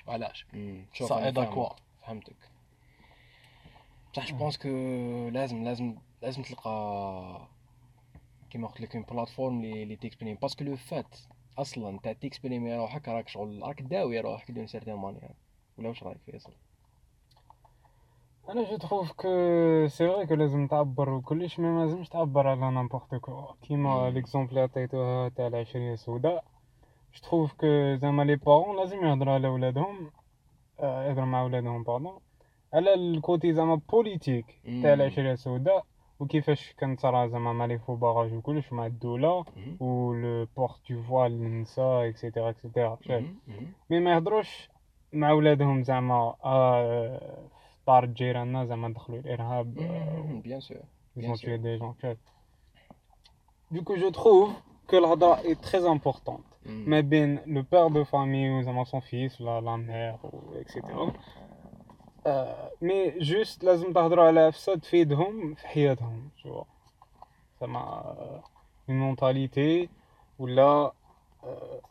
علاش 0.07 0.45
مم. 0.53 0.85
شوف 0.93 1.09
صا 1.09 1.17
أنا 1.17 1.25
أيضا 1.25 1.41
فاهمك. 1.41 1.55
quoi 1.55 1.69
فهمتك. 2.07 2.35
بصح 4.13 4.25
je 4.31 4.35
pense 4.37 4.57
que 4.57 4.67
لازم 5.29 5.63
لازم 5.63 5.95
لازم 6.21 6.41
تلقى 6.41 7.47
كيما 8.49 8.67
قلت 8.67 8.81
لك 8.81 8.95
une 8.95 9.05
plateforme 9.05 9.63
اللي 9.63 9.83
اللي 9.83 9.95
ت 9.95 10.00
exprime 10.00 10.35
parce 10.35 10.53
que 10.53 10.63
le 10.63 10.75
fait 10.75 11.17
أصلا 11.57 11.99
تاع 11.99 12.13
ت 12.13 12.20
exprimer 12.20 12.75
روحك 12.75 13.07
راك 13.07 13.27
شغل 13.27 13.61
راك 13.63 13.81
داوي 13.81 14.19
روحك 14.19 14.51
d'une 14.51 14.67
certaine 14.67 14.95
manière 14.95 15.31
ولا 15.77 15.89
واش 15.89 16.03
رايك 16.03 16.17
فيصل؟ 16.25 16.53
أنا 18.49 18.63
je 18.71 18.77
trouve 18.77 19.11
que 19.11 19.27
c'est 19.87 20.07
vrai 20.07 20.25
que 20.25 20.33
لازم 20.33 20.67
تعبر 20.67 21.09
وكلش 21.09 21.59
mais 21.59 21.67
ما 21.69 21.81
لازمش 21.81 22.09
تعبر 22.09 22.47
على 22.47 22.59
n'importe 22.71 23.15
quoi 23.15 23.53
كيما 23.61 24.09
مم. 24.09 24.13
l'exemple 24.13 24.49
اللي 24.49 24.61
عطيتوها 24.61 25.29
تاع 25.29 25.47
العشرية 25.47 25.93
السوداء 25.93 26.43
je 27.13 27.19
trouve 27.21 27.53
que 27.53 27.95
زعما 27.95 28.23
les 28.23 28.35
parents 28.35 28.77
لازم 28.77 29.05
يهضروا 29.05 29.33
على 29.33 29.47
ولادهم 29.47 30.11
آه، 30.79 31.03
يهضروا 31.09 31.25
مع 31.25 31.43
ولادهم 31.43 31.83
pardon 31.83 32.19
على 32.73 32.93
ال 32.93 33.05
côté 33.05 33.53
زعما 33.53 33.81
politique 33.91 34.45
تاع 34.63 34.71
مم. 34.71 35.01
العشرية 35.01 35.31
السوداء 35.31 35.85
وكيفاش 36.19 36.73
كانت 36.73 36.99
صرا 36.99 37.27
زعما 37.27 37.53
مع 37.53 37.65
les 37.65 37.79
faux 37.79 37.97
barrages 37.97 38.33
وكلش 38.33 38.73
مع 38.73 38.85
الدولة 38.85 39.45
مهم. 39.57 39.77
و 39.79 40.13
le 40.13 40.47
port 40.57 40.91
de 40.91 41.01
voile 41.01 41.31
للنساء 41.31 42.09
et 42.09 42.19
cetera 42.19 42.49
et 42.49 42.61
cetera 42.61 42.97
شايف 43.01 43.23
مهم. 43.25 43.39
مهم. 43.47 43.73
mais 43.89 43.99
ما 43.99 44.13
يهضروش 44.13 44.69
مع 45.13 45.31
ولادهم 45.31 45.83
زعما 45.83 46.35
آه 47.87 48.01
في 48.01 48.05
دار 48.05 48.05
جيراننا 48.05 48.65
زعما 48.65 48.93
دخلوا 48.93 49.19
الارهاب 49.19 49.77
مهم. 49.79 50.41
bien 50.41 50.59
sûr 50.59 50.77
ils 51.17 51.29
ont 51.31 51.45
tué 51.49 51.57
des 51.57 51.77
gens 51.77 51.93
tu 51.99 52.05
vois. 52.07 52.17
Du 53.71 53.81
coup, 53.83 53.95
je 54.03 54.09
trouve 54.19 54.49
que 54.87 54.95
الهدرة 54.97 55.33
est 55.43 55.59
très 55.61 55.85
importante. 55.85 56.43
مم. 56.65 56.83
ما 56.87 56.99
بين 56.99 57.39
le 57.45 57.61
père 57.71 57.87
de 57.87 58.03
famille 58.03 58.49
وزعما 58.59 58.83
son 58.83 58.99
fils 58.99 59.41
ولا 59.41 59.61
la 59.61 59.75
mère 59.75 60.15
et 60.61 60.74
cetera 60.74 61.13
mais 62.81 63.19
juste 63.19 63.63
لازم 63.63 63.93
تهضروا 63.93 64.25
على 64.27 64.39
عفسه 64.39 64.75
تفيدهم 64.75 65.53
في 65.53 65.67
حياتهم 65.67 66.29
شو 66.37 66.63
زعما 67.61 68.13
une 68.89 68.99
mentalité 68.99 69.89
ولا 70.39 70.91
آه، 71.43 71.81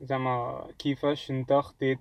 زعما 0.00 0.64
كيفاش 0.78 1.30
انت 1.30 1.52
خديت 1.52 2.00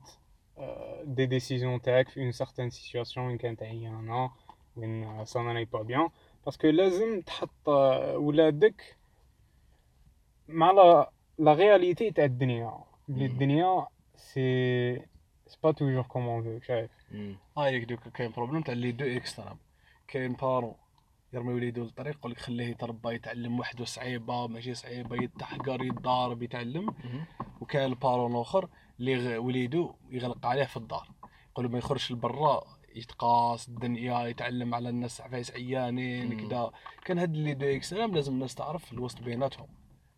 des 1.03 1.25
décisions 1.25 1.81
تاعك 1.81 2.09
في 2.09 2.21
une 2.21 2.31
certaine 2.31 2.69
situation 2.69 3.27
وين 3.27 3.37
كانت 3.37 3.63
عيانه 3.63 4.31
وين 4.75 5.25
ça 5.25 5.39
n'est 5.39 5.65
pas 5.65 5.81
bien 5.81 6.09
parce 6.45 6.59
que 6.59 6.67
لازم 6.67 7.21
تحط 7.21 7.67
ولادك 8.15 8.97
مع 10.47 10.71
la 10.71 11.11
la 11.37 11.53
réalité 11.53 12.11
تاع 12.11 12.25
الدنيا 12.25 12.83
بلي. 13.07 13.25
الدنيا 13.25 13.87
c'est 14.15 14.95
c'est 15.47 15.57
pas 15.63 15.71
toujours 15.71 16.03
comme 16.03 16.32
on 16.32 16.43
veut 16.43 16.59
شايف. 16.59 16.91
هايك 17.57 17.83
دوكا 17.83 18.09
كاين 18.09 18.31
problème 18.31 18.61
تاع 18.61 18.73
les 18.73 18.91
deux 18.91 19.05
extrêmes 19.05 19.57
كاين 20.07 20.33
parent 20.33 20.75
يرمي 21.33 21.53
وليدو 21.53 21.83
للطريق 21.83 22.15
يقول 22.15 22.31
لك 22.31 22.39
خليه 22.39 22.65
يتربى 22.65 23.15
يتعلم 23.15 23.59
وحده 23.59 23.85
صعيبة 23.85 24.47
ماشي 24.47 24.73
صعيبة 24.73 25.23
يتحقر 25.23 25.83
يتضارب 25.83 26.43
يتعلم. 26.43 26.93
وكاين 27.61 27.85
ال 27.85 27.92
parent 27.92 28.35
اخر 28.35 28.69
اللي 29.01 29.37
وليدو 29.37 29.93
يغلق 30.11 30.45
عليه 30.45 30.63
في 30.63 30.77
الدار. 30.77 31.07
يقول 31.51 31.71
ما 31.71 31.77
يخرجش 31.77 32.11
لبرا 32.11 32.63
يتقاس 32.95 33.67
الدنيا 33.69 34.27
يتعلم 34.27 34.75
على 34.75 34.89
الناس 34.89 35.21
عفايس 35.21 35.51
عيانين. 35.51 36.47
كذا 36.49 36.71
كان 37.05 37.19
هاد 37.19 37.33
les 37.33 37.53
deux 37.53 37.65
extrêmes 37.65 38.15
لازم 38.15 38.33
الناس 38.33 38.55
تعرف 38.55 38.93
الوسط 38.93 39.21
بيناتهم. 39.21 39.67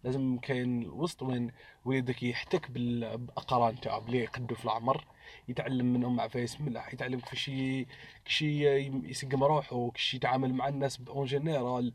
لازم 0.03 0.37
كاين 0.41 0.81
الوسط 0.81 1.21
وين 1.23 1.51
وليدك 1.85 2.23
يحتك 2.23 2.71
بال- 2.71 3.17
باقران 3.17 3.79
تاعو 3.79 3.99
بلي 4.01 4.17
يقدو 4.17 4.55
في 4.55 4.65
العمر 4.65 5.05
يتعلم 5.47 5.93
منهم 5.93 6.19
عفايس 6.21 6.61
ملح 6.61 6.93
يتعلم 6.93 7.19
كيفاش 7.19 7.47
ي- 7.47 7.87
كيفاش 8.25 8.41
ي- 8.41 9.01
يسقم 9.09 9.43
روحو 9.43 9.91
كيفاش 9.91 10.13
يتعامل 10.13 10.53
مع 10.53 10.67
الناس 10.67 10.99
en 11.07 11.25
général 11.25 11.93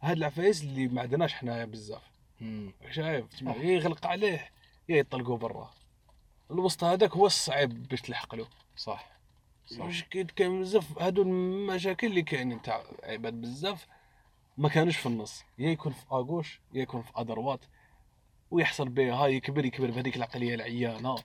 هاد 0.00 0.16
العفايس 0.16 0.62
اللي 0.62 0.88
ما 0.88 1.02
عندناش 1.02 1.34
حنايا 1.34 1.64
بزاف. 1.64 2.02
شايف؟ 2.90 3.24
يغلق 3.62 4.06
عليه 4.06 4.50
يا 4.88 4.96
يطلقوه 4.96 5.36
برا. 5.36 5.70
الوسط 6.50 6.84
هذاك 6.84 7.12
هو 7.12 7.26
الصعيب 7.26 7.88
باش 7.88 8.00
تلحق 8.00 8.34
له. 8.34 8.46
صح. 8.76 9.16
صح. 9.66 9.84
مش 9.84 10.04
كاين 10.04 10.26
كاين 10.26 10.60
بزاف 10.60 10.98
هادو 10.98 11.22
المشاكل 11.22 12.06
اللي 12.06 12.22
كاينين 12.22 12.62
تاع 12.62 12.82
عباد 13.02 13.40
بزاف 13.40 13.86
ما 14.58 14.68
كانوش 14.68 14.96
في 14.96 15.06
النص. 15.06 15.44
يا 15.58 15.70
يكون 15.70 15.92
في 15.92 16.04
à 16.12 16.19
gauche 16.19 16.60
يا 16.72 16.82
يكون 16.82 17.02
في 17.02 17.12
à 17.16 17.22
droite 17.22 17.60
ويحصل 18.50 18.88
به 18.88 19.14
هاي 19.14 19.34
يكبر 19.36 19.64
يكبر 19.64 19.90
بهذيك 19.90 20.16
العقلية 20.16 20.54
العيانة. 20.54 21.16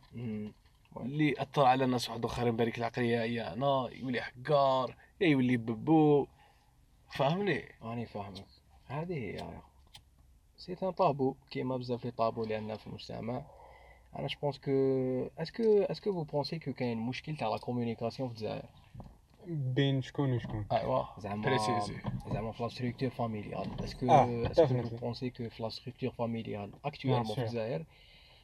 اللي 0.97 1.33
أثر 1.37 1.65
على 1.65 1.83
الناس 1.83 2.09
واحد 2.09 2.25
آخرين 2.25 2.55
بهذيك 2.55 2.77
العقلية 2.77 3.19
عيانه 3.19 3.89
يولي 3.89 4.21
حقار 4.21 4.95
يا 5.21 5.27
يولي 5.27 5.57
ببو. 5.57 6.27
فاهمني 7.15 7.75
راني 7.81 8.05
فاهمك. 8.05 8.45
هذه 8.85 9.13
هي 9.13 9.33
يا 9.33 9.41
أخي. 9.41 9.61
c'est 10.57 10.77
un 10.83 10.91
tabou 10.91 11.35
كيما 11.49 11.77
بزاف 11.77 12.05
les 12.05 12.11
tabous 12.11 12.43
اللي 12.43 12.55
عندنا 12.55 12.77
في 12.77 12.87
المجتمع 12.87 13.45
أنا 14.15 14.27
je 14.27 14.37
pense 14.41 14.59
que 14.59 14.71
est-ce 15.37 15.68
que 15.68 15.83
est-ce 15.83 16.03
que 16.03 16.13
faut 16.13 16.23
penser 16.23 16.59
que 16.59 16.73
كاين 16.73 16.97
مشكل 16.97 17.37
تاع 17.37 17.47
la 17.47 17.57
communication 17.57 18.29
في 18.29 18.35
الجزائر 18.35 18.65
بين 19.47 20.01
شكون 20.01 20.33
وشكون 20.33 20.65
ايوا 20.71 21.03
زعما 21.17 21.57
زعما 22.33 22.51
في 22.51 22.63
la 22.63 22.69
structure 22.69 23.09
familiale 23.09 23.83
est-ce 23.83 24.02
que 24.02 24.11
est-ce 24.11 24.54
que. 24.54 24.83
faut 24.83 24.95
penser 24.97 25.29
que 25.29 25.49
في 25.49 25.63
la 25.63 25.69
structure 25.69 26.11
familiale 26.11 26.89
في 26.89 27.37
الجزائر 27.37 27.85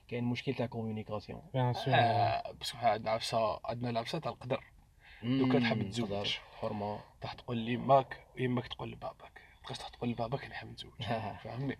كاين 0.07 0.23
مشكل 0.23 0.53
تاع 0.53 0.65
communication 0.65 1.41
bien 1.53 1.73
sûr 1.73 1.93
إحنا 1.93 2.89
عندنا 2.89 3.11
عفسه 3.11 3.59
عندنا 3.65 3.89
العفسه 3.89 4.19
تاع 4.19 4.31
القدر. 4.31 4.63
دوكا 5.23 5.59
تحب 5.59 5.89
تزوج. 5.89 6.37
حرمة. 6.59 6.99
راح 7.23 7.33
تقول 7.33 7.57
لي 7.57 7.77
ماك 7.77 8.17
يمك 8.37 8.67
تقول 8.67 8.91
لباباك؟ 8.91 9.41
تبقاش 9.61 9.77
تقول 9.77 10.09
لباباك 10.09 10.45
أنا 10.45 10.53
حاب 10.53 10.69
نتزوج. 10.69 10.91
فهمني؟ 11.43 11.77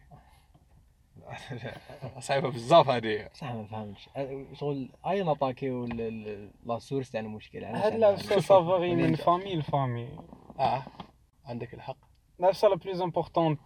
صعيبه 2.19 2.49
بزاف 2.49 2.89
هذه. 2.89 3.29
صح 3.33 3.51
ما 3.51 3.65
فهمتش. 3.65 4.09
شغل 4.53 4.89
اين 5.07 5.25
ن 5.25 5.31
attaquer 5.31 5.79
و 5.79 5.85
ال- 5.85 6.01
ال- 6.01 6.51
la 6.65 6.79
source 6.79 7.11
تاع 7.11 7.21
المشكل 7.21 7.63
هاد 7.63 7.93
العفسه 7.93 8.39
ça 8.39 8.55
varie 8.55 8.95
من 8.95 9.15
famille 9.15 9.55
ل 9.55 9.62
famille 9.62 10.09
آه 10.59 10.83
عندك 11.45 11.73
الحق. 11.73 11.97
العفسه 12.39 12.67
la 12.67 12.75
plus 12.75 13.01
importante 13.01 13.59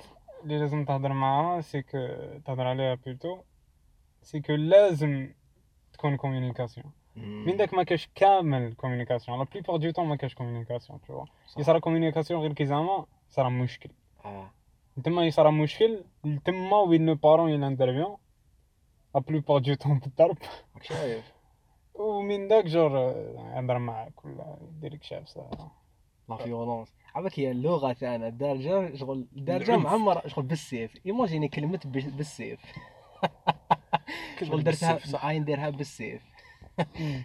اللي 0.44 0.60
لازم 0.60 0.86
تهضر 0.86 1.14
معاها 1.14 1.62
c'est 1.62 1.82
que 1.82 1.98
تهضر 2.46 2.68
عليها 2.68 2.96
plutôt. 2.96 3.42
c'est 4.22 4.40
que 4.40 4.54
لازم 4.54 5.34
تكون 5.94 6.18
communication. 6.18 6.92
من 7.16 7.58
داك 7.58 7.74
ما 7.74 7.84
كاش 7.84 8.10
كامل 8.16 8.74
communication 8.74 9.40
la 9.40 9.44
plupart 9.46 9.78
du 9.78 9.92
temps 9.92 10.08
ما 10.08 10.16
كاش 10.16 10.34
communication 10.36 11.02
تو. 11.02 11.26
يصرا 11.58 11.80
communication 11.80 12.42
غير 12.42 12.54
كي 12.54 12.66
زعما 12.66 13.06
صرا 13.30 13.50
مشكل. 13.50 13.90
آه. 14.26 14.52
تما 15.02 15.26
يصرا 15.26 15.52
مشكل 15.52 16.04
تما 16.46 16.78
وين 16.80 17.06
les 17.06 17.16
parents 17.16 17.50
ils 17.50 17.64
interviennent 17.64 18.18
la 19.16 19.22
plupart 19.22 19.58
du 19.60 19.74
temps 19.74 20.00
بالضرب 20.00 20.38
شايف 20.82 21.32
ومن 21.96 22.48
داك 22.48 22.66
jour 22.66 22.92
يهضر 23.56 23.78
معاك 23.80 24.26
ولا 24.26 24.58
يدير 24.62 24.94
لك 24.94 25.14
عفسه 25.14 25.50
la 26.30 26.36
violence 26.36 26.94
عباك 27.16 27.40
هي 27.40 27.52
اللغة 27.52 27.94
تاعنا 27.94 28.28
الدارجه 28.28 28.96
شغل 28.96 29.28
الدارجه. 29.38 29.78
معمر 29.78 30.28
شغل 30.28 30.46
بالسيف 30.46 31.06
imaginez 31.06 31.48
كلمه 31.48 31.80
بالسيف 31.86 32.60
شغل 34.40 34.64
درتها 34.64 34.94
بالسيف، 34.94 35.12
صح. 35.14 35.26
عاين 35.26 35.46
ديرها 35.46 35.70
بالسيف 35.70 36.22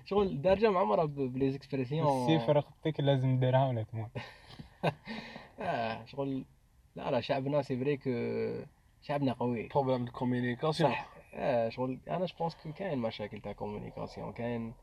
شغل 0.04 0.26
الدارجه 0.26 0.70
معمره 0.70 1.04
ب- 1.04 1.14
ب 1.32 1.38
les 1.38 1.56
expressions 1.56 2.22
السيف 2.22 2.50
رقبتك 2.50 3.00
لازم 3.00 3.38
ديرها 3.40 3.68
ولا 3.68 3.82
تموت 3.82 4.10
آه 5.60 6.04
شغل 6.04 6.44
لا 6.96 7.10
لا 7.10 7.20
شعبنا 7.20 7.62
c'est 7.62 7.76
vrai 7.76 7.96
que 7.96 8.10
شعبنا 9.02 9.32
قوي. 9.32 9.68
problème 9.68 10.04
de 10.04 10.12
communication 10.12 10.90
صح. 10.90 11.08
آه 11.34 11.68
شغل 11.68 11.98
أنا 12.08 12.24
je 12.26 12.34
pense 12.38 12.54
que 12.62 12.72
كاين 12.72 12.98
مشاكل 12.98 13.40
تاع 13.40 13.52
communication 13.52 14.32
كاين 14.32 14.74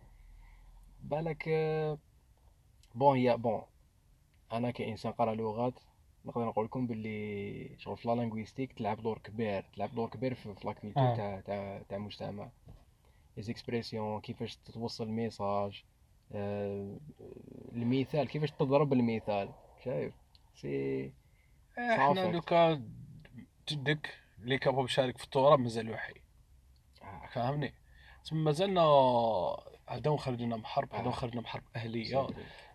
بالك 1.03 1.43
آه، 1.47 1.97
bon 2.95 3.17
هي 3.17 3.37
bon 3.37 3.61
أنا 4.51 4.71
كإنسان 4.71 5.11
قرأ 5.11 5.35
لغات 5.35 5.73
نقدر 6.25 6.45
نقول 6.45 6.65
لكم 6.65 6.87
باللي 6.87 7.69
شغل 7.77 7.97
في 7.97 8.07
la 8.07 8.15
linguistique 8.15 8.73
تلعب 8.73 9.01
دور 9.01 9.17
كبير 9.17 9.65
تلعب 9.75 9.95
دور 9.95 10.09
كبير 10.09 10.33
في 10.33 10.53
في 10.55 10.67
la 10.67 10.73
culture 10.73 11.03
آه. 11.03 11.15
تاع 11.15 11.39
تاع 11.39 11.81
تاع 11.89 11.97
المجتمع. 11.97 12.49
les 13.37 13.43
expressions 13.43 14.21
كيفاش 14.21 14.55
توصل 14.55 15.07
message 15.07 15.83
آه، 16.31 16.97
المثال 17.73 18.27
كيفاش 18.27 18.51
تضرب 18.51 18.93
المثال 18.93 19.49
شايف؟ 19.83 20.13
سي 20.55 21.11
إحنا 21.77 22.13
صافي. 22.15 22.31
دوكا 22.31 22.81
جدك 23.69 24.09
اللي 24.43 24.57
كان 24.57 24.75
بغى 24.75 24.83
يشارك 24.83 25.17
في 25.17 25.23
التراب 25.23 25.59
مازال 25.59 25.89
وحي 25.91 26.13
آه، 27.01 27.27
فاهمني؟ 27.31 27.73
تسمى 28.23 28.39
مازالنا 28.41 28.81
هذا 29.89 30.17
خرجنا 30.17 30.55
من 30.57 30.65
حرب 30.65 30.93
هذا 30.95 31.07
آه. 31.07 31.11
خرجنا 31.11 31.41
من 31.41 31.47
حرب 31.47 31.63
اهليه 31.75 32.27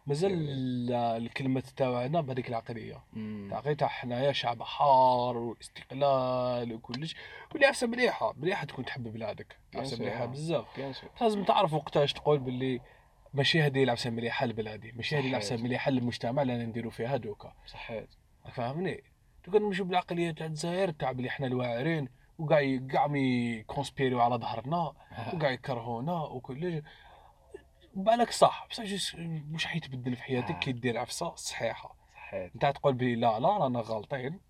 مازال 0.07 0.33
ال- 0.33 0.93
الكلمة 0.93 1.63
تاعنا 1.77 2.21
بهذيك 2.21 2.49
العقلية. 2.49 3.05
مم. 3.13 3.61
تاع 3.79 3.89
حنايا 3.89 4.33
شعب 4.33 4.63
حار 4.63 5.37
واستقلال 5.37 6.73
وكلش. 6.75 7.17
واللي 7.53 7.67
عفسه 7.67 7.87
مليحة 7.87 8.33
مليحة 8.37 8.65
تكون 8.67 8.85
تحب 8.85 9.03
بلادك. 9.13 9.57
عفسه. 9.75 9.99
مليحة 9.99 10.27
بزاف. 10.27 10.67
لازم 11.21 11.45
تعرف 11.45 11.73
وقتاش 11.73 12.13
تقول 12.13 12.39
باللي 12.39 12.81
ماشي 13.35 13.63
هذه 13.63 13.83
العفسه 13.85 14.11
مليحة 14.11 14.47
لبلادي 14.47 14.93
ماشي 14.93 15.17
هذه. 15.17 15.29
العفسه 15.31 15.57
مليحة 15.57 15.91
للمجتمع 15.91 16.43
اللي 16.43 16.55
أنا 16.55 16.65
نديرو 16.65 16.91
فيها 16.91 17.17
دوكا 17.17 17.53
صحيت 17.67 18.09
فاهمني 18.53 19.03
دوكا 19.47 19.59
نمشيو 19.59 19.85
بالعقلية 19.85 20.31
تاع 20.31 20.47
الجزائر 20.47 20.91
تاع 20.91 21.13
بلي 21.13 21.31
حنا 21.31 21.47
الواعرين 21.47 22.09
وكاع 22.39 22.61
ي- 22.61 22.79
كاع 22.79 23.07
يكونسبيريو 23.07 24.21
على 24.21 24.35
ظهرنا 24.37 24.93
وكاع 25.35 25.51
يكرهونا 25.51 26.13
وكل 26.23 26.83
بالك 27.95 28.31
صح 28.31 28.67
بصح 28.71 28.85
مش 29.51 29.67
حيتبدل 29.67 30.17
في 30.17 30.23
حياتك 30.23 30.51
آه. 30.55 30.59
كي 30.59 30.73
دير 30.73 30.99
عفسة 30.99 31.35
صحيحة. 31.35 31.97
صحيت 32.15 32.53
انت 32.55 32.67
تقول 32.77 32.95
بلي 32.95 33.15
لا 33.15 33.41
لا 33.41 33.57
رانا 33.59 33.81
غالطين. 33.87 34.41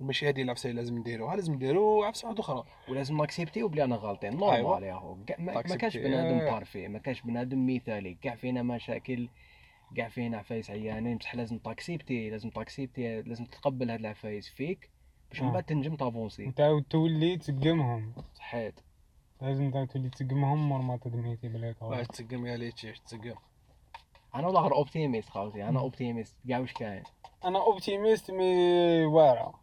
ماشي 0.00 0.28
هذه 0.28 0.42
العفسة 0.42 0.70
اللي 0.70 0.80
لازم 0.80 0.98
نديروها 0.98 1.36
لازم 1.36 1.54
نديرو 1.54 2.04
عفسة 2.04 2.28
واحدة 2.28 2.40
أخرى 2.40 2.64
ولازم 2.88 3.16
ناكسبتيو 3.16 3.68
بلي 3.68 3.84
أنا 3.84 3.96
غالطين. 3.96 4.36
normal 4.36 4.56
أيوة. 4.56 4.80
يا 4.86 4.94
هو. 4.94 5.16
كاع 5.26 5.36
ما. 5.38 5.62
كانش 5.62 5.96
بنادم 5.96 6.38
parfait 6.38 6.88
ما 6.88 6.98
كانش 6.98 7.20
بنادم 7.22 7.74
مثالي. 7.76 8.14
كاع 8.22 8.34
فينا 8.34 8.62
مشاكل 8.62 9.28
كاع 9.96 10.08
فينا 10.08 10.38
عفايس 10.38 10.70
عيانين 10.70 11.16
بصح 11.16 11.34
لازم 11.34 11.58
تاكسبتي 11.58 12.30
لازم 12.30 12.50
تاكسبتي 12.50 13.22
لازم 13.22 13.44
تتقبل 13.44 13.90
هاد 13.90 14.00
العفايس 14.00 14.48
فيك 14.48 14.90
باش 15.30 15.40
من 15.42 15.48
آه. 15.48 15.52
بعد 15.52 15.62
تنجم 15.62 15.96
تافونسي. 15.96 16.52
تعاود 16.52 16.82
تولي 16.90 17.36
تقمهم 17.36 18.12
صحيت. 18.34 18.80
لازم 19.42 19.70
تعاود 19.70 19.88
تولي 19.88 20.08
تقمهم 20.10 20.68
مور 20.68 20.82
ما 20.82 20.96
تدميتي 20.96 21.48
بلاك 21.48 21.84
باش 21.84 22.06
تسقم؟ 22.06 22.46
يا 22.46 22.56
ليتشي 22.56 22.92
تسقم؟ 22.92 23.34
أنا 24.34 24.46
والله 24.46 24.60
غير 24.62 24.74
optimiste 24.74 25.28
خاوتي 25.28 25.64
أنا 25.64 25.80
optimiste. 25.80 26.36
كاع 26.48 26.58
واش 26.58 26.72
كاين؟ 26.72 27.02
أنا 27.44 27.58
optimiste 27.58 28.30
mais 28.30 29.04
واعره 29.04 29.54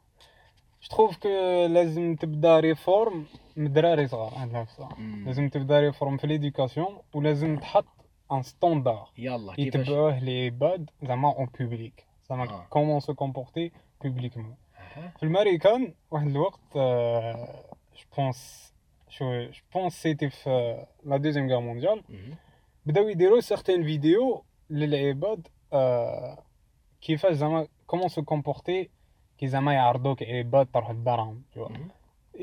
je 0.82 0.89
trouve 0.98 1.18
que 1.18 1.28
لازم 1.66 2.16
تبدا 2.16 2.60
réforme 2.60 3.26
من 3.56 3.74
دراري 3.74 4.08
صغار 4.08 4.34
مم. 4.98 5.26
لازم 5.26 5.50
تبدا 5.50 5.80
réforme 5.80 6.18
في 6.18 6.28
l'éducation 6.28 6.98
ولازم 7.14 7.58
تحط 7.58 7.86
un 8.32 8.44
standard 8.44 9.10
يلا 9.18 9.54
كيفاش 9.54 9.82
يتبعوه 9.88 10.20
لي 10.20 10.46
عباد 10.46 10.90
زعما 11.04 11.34
en 11.36 11.48
public 11.60 12.06
زعما 12.30 12.44
آه. 12.50 12.66
comment 12.70 13.00
se 13.00 13.13
comporter 13.13 13.72
publiquement 14.04 14.56
أها. 14.78 15.14
في 15.18 15.24
الامريكان 15.24 15.94
واحد 16.12 16.28
الوقت 16.28 16.60
je 17.96 18.06
pense 18.18 18.74
que 19.10 19.42
je 19.44 19.62
pense 19.74 20.02
c'était 20.02 20.30
في 20.30 20.86
la 21.06 21.18
deuxième 21.18 21.48
guerre 21.50 21.60
mondiale 21.60 22.04
مم. 22.10 22.36
بداو 22.86 23.08
يديروا 23.10 23.40
certaines 23.42 23.84
vidéos 23.84 24.44
للعباد 24.70 25.48
آه، 25.74 26.38
كيفاش 27.02 27.34
زعما 27.34 27.68
comment 27.88 28.08
se 28.08 28.24
comporter 28.24 28.89
كي 29.38 29.48
زعما 29.48 29.74
يعرضوك 29.74 30.24
عباد 30.24 30.68
تروح 30.74 30.92
لدارهم 30.92 31.42
tu 31.56 31.60
vois. 31.60 31.72
مم. 31.72 31.88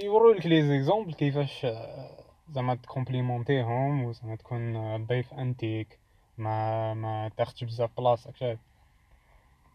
يوروا 0.03 0.35
لك 0.35 0.47
les 0.47 0.63
exemples 0.63 1.15
كيفاش 1.15 1.65
آه، 1.65 2.20
زعما 2.51 2.75
تكومبليمونتيهم 2.75 4.05
وزعما 4.05 4.37
تكون 4.37 4.97
ضيف 5.07 5.35
انتيك 5.35 5.99
ما 6.39 6.95
ما 6.95 7.31
تاخدش 7.37 7.65
بزاف 7.65 7.91
بلاصه 7.97 8.33
كشاف 8.33 8.59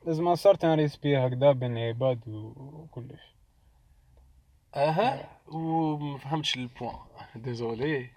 لازم 0.06 0.36
certain 0.36 0.74
respect 0.80 1.18
هكذا 1.18 1.52
بين 1.52 1.78
العباد 1.78 2.28
و- 2.28 2.54
وكلش 2.58 3.36
أها 4.76 5.30
وما 5.48 6.18
فهمتش 6.18 6.56
ال 6.56 6.62
point 6.62 6.96
désolé 7.36 8.10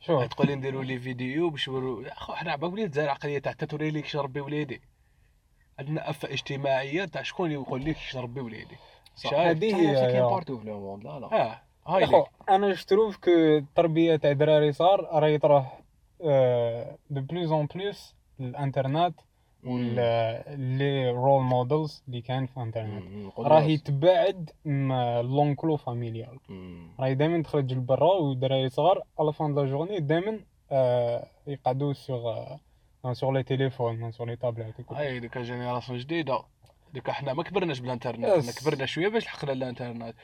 شوف. 0.00 0.24
تقول 0.24 0.46
لي 0.46 0.54
نديروا 0.54 0.84
les 0.84 0.98
vidéos 0.98 1.50
باش 1.50 1.68
يوروا 1.68 2.02
يا 2.02 2.14
خو 2.14 2.32
حنا 2.32 2.52
عباك 2.52 2.72
وليد 2.72 2.84
الجزائر 2.84 3.08
عقليه 3.08 3.38
تاع 3.38 3.52
توري 3.52 3.90
ليك 3.90 4.06
شربي 4.06 4.40
وليدي. 4.40 4.80
عندنا 5.78 6.10
أفة 6.10 6.32
اجتماعية 6.32 7.04
تاع 7.04 7.22
شكون 7.22 7.52
يقول 7.52 7.84
لك 7.84 7.96
شربي 7.96 8.40
وليدي. 8.40 8.76
صح. 9.16 9.30
شايف؟ 9.30 9.56
هذه 9.58 9.76
هي 9.76 10.20
partout 10.22 10.58
في 10.58 10.66
le 10.66 10.80
monde 10.80 11.04
لا 11.04 11.18
لا 11.20 11.42
آه. 11.52 11.62
هاي 11.88 12.00
يا 12.02 12.06
خو 12.06 12.16
ليك. 12.16 12.26
أنا 12.48 12.72
je 12.72 12.82
trouve 12.88 13.16
que 13.16 13.30
التربيه 13.30 14.16
تاع 14.16 14.32
دراري 14.32 14.72
صغار 14.72 15.00
راهي 15.12 15.38
تروح 15.38 15.80
de 17.10 17.20
plus 17.20 17.52
en 17.52 17.66
plus 17.66 18.14
الإنترنت 18.40 19.14
ولا 19.64 20.44
les 20.56 21.10
role 21.10 21.42
models 21.42 22.04
اللي 22.08 22.20
كان 22.20 22.46
في 22.46 22.56
الإنترنت. 22.56 23.32
راهي 23.38 23.76
تبعد 23.76 24.50
l'enclos 25.24 25.76
familial. 25.76 26.38
راهي 27.00 27.14
دائما 27.14 27.42
تخرج 27.42 27.72
لبرا 27.72 28.12
والدراري 28.12 28.68
صغار. 28.68 29.02
à 29.18 29.23
la 29.23 29.32
fin 29.32 29.54
la 29.54 29.64
journée 29.64 30.00
دائما 30.00 30.40
يقعدوا 31.46 31.92
sur 31.92 32.56
sur 33.12 33.30
les 33.30 33.42
téléphones 33.42 34.12
sur 34.12 34.26
les 34.26 34.36
tablettes 34.36 34.80
وكل 34.80 34.94
هاي 34.94 35.20
ديك 35.20 35.38
génération 35.38 35.98
جديدة. 35.98 36.42
ديك 36.94 37.08
إحنا 37.08 37.32
ما 37.32 37.42
كبرناش 37.42 37.80
بالإنترنت. 37.80 38.24
إحنا 38.24 38.52
كبرنا 38.52 38.86
شوية 38.86 39.08
باش 39.08 39.24
لحقنا 39.24 39.52
الانترنت 39.52 40.14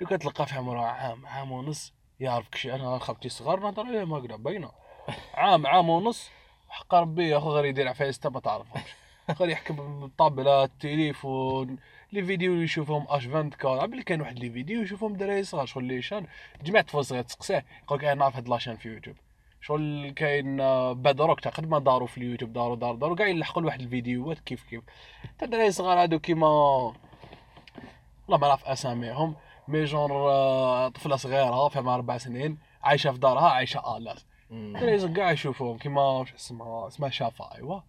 ديك 0.00 0.08
تلقى 0.08 0.46
في 0.46 0.54
عمره 0.54 0.80
عام 0.80 1.26
عام 1.26 1.52
ونص 1.52 1.92
يعرف 2.20 2.48
كشي. 2.48 2.74
أنا 2.74 2.98
خالتي 2.98 3.28
صغار 3.28 3.60
نهضر 3.60 3.86
عليهم 3.86 4.12
هكذا 4.12 4.36
باينه 4.36 4.70
عام 5.34 5.66
عام 5.66 5.88
ونص 5.88 6.30
حق 6.68 6.94
ربي 6.94 7.36
اخو 7.36 7.50
غير 7.50 7.64
يدير 7.64 7.88
عفايس 7.88 8.26
ما 8.26 8.40
تعرفهمش 8.40 8.94
غير 9.40 9.48
يحكم 9.48 10.00
بالطابله 10.00 10.64
التليفون 10.64 11.78
لي 12.12 12.22
فيديو 12.24 12.52
اللي 12.52 12.64
يشوفهم 12.64 13.06
اش 13.08 13.26
24 13.26 13.80
قبل 13.80 14.02
كان 14.02 14.20
واحد 14.20 14.38
لي 14.38 14.50
فيديو 14.50 14.82
يشوفهم 14.82 15.12
دراري 15.16 15.44
صغار 15.44 15.66
شغل 15.66 15.84
لي 15.84 16.02
شان. 16.02 16.26
جمعت 16.62 16.90
فوز 16.90 17.12
غير 17.12 17.22
تسقسيه. 17.22 17.64
يقول 17.82 17.98
لك 17.98 18.04
أنا 18.04 18.14
نعرف 18.14 18.36
هاد 18.36 18.48
لاشين 18.48 18.76
في 18.76 18.88
يوتيوب. 18.88 19.16
شغل 19.60 20.12
كاين 20.16 20.60
آه، 20.60 20.92
بدروك 20.92 21.40
تاع 21.40 21.50
قد 21.52 21.68
ما 21.68 21.78
داروا 21.78 22.06
في 22.06 22.18
اليوتيوب 22.18 22.52
داروا 22.52 22.76
داروا 22.76 22.96
داروا. 22.96 23.16
كاع 23.16 23.26
يلحقوا 23.26 23.62
لواحد 23.62 23.80
الفيديوهات 23.80 24.38
كيف 24.40 24.62
كيف. 24.62 24.82
تا 25.38 25.46
الدراري 25.46 25.72
صغار 25.72 26.02
هادو 26.02 26.18
كيما 26.18 26.48
والله 26.48 28.38
ما 28.40 28.48
نعرف 28.48 28.64
أساميهم. 28.64 29.34
مي 29.70 29.84
جونر 29.84 30.30
آه، 30.30 30.88
طفلة 30.88 31.16
صغيرة 31.16 31.68
فيها 31.68 31.94
أربع 31.94 32.18
سنين 32.18 32.58
عايشة 32.82 33.12
في 33.12 33.18
دارها 33.18 33.48
عايشة 33.48 33.80
صغار 33.80 35.14
كاع 35.14 35.30
يشوفوهم 35.32 35.78
كيما 35.78 36.02
واش 36.02 36.34
اسمها 36.34 36.86
اسمها 36.88 37.10
شافا 37.10 37.54
ايوا. 37.54 37.80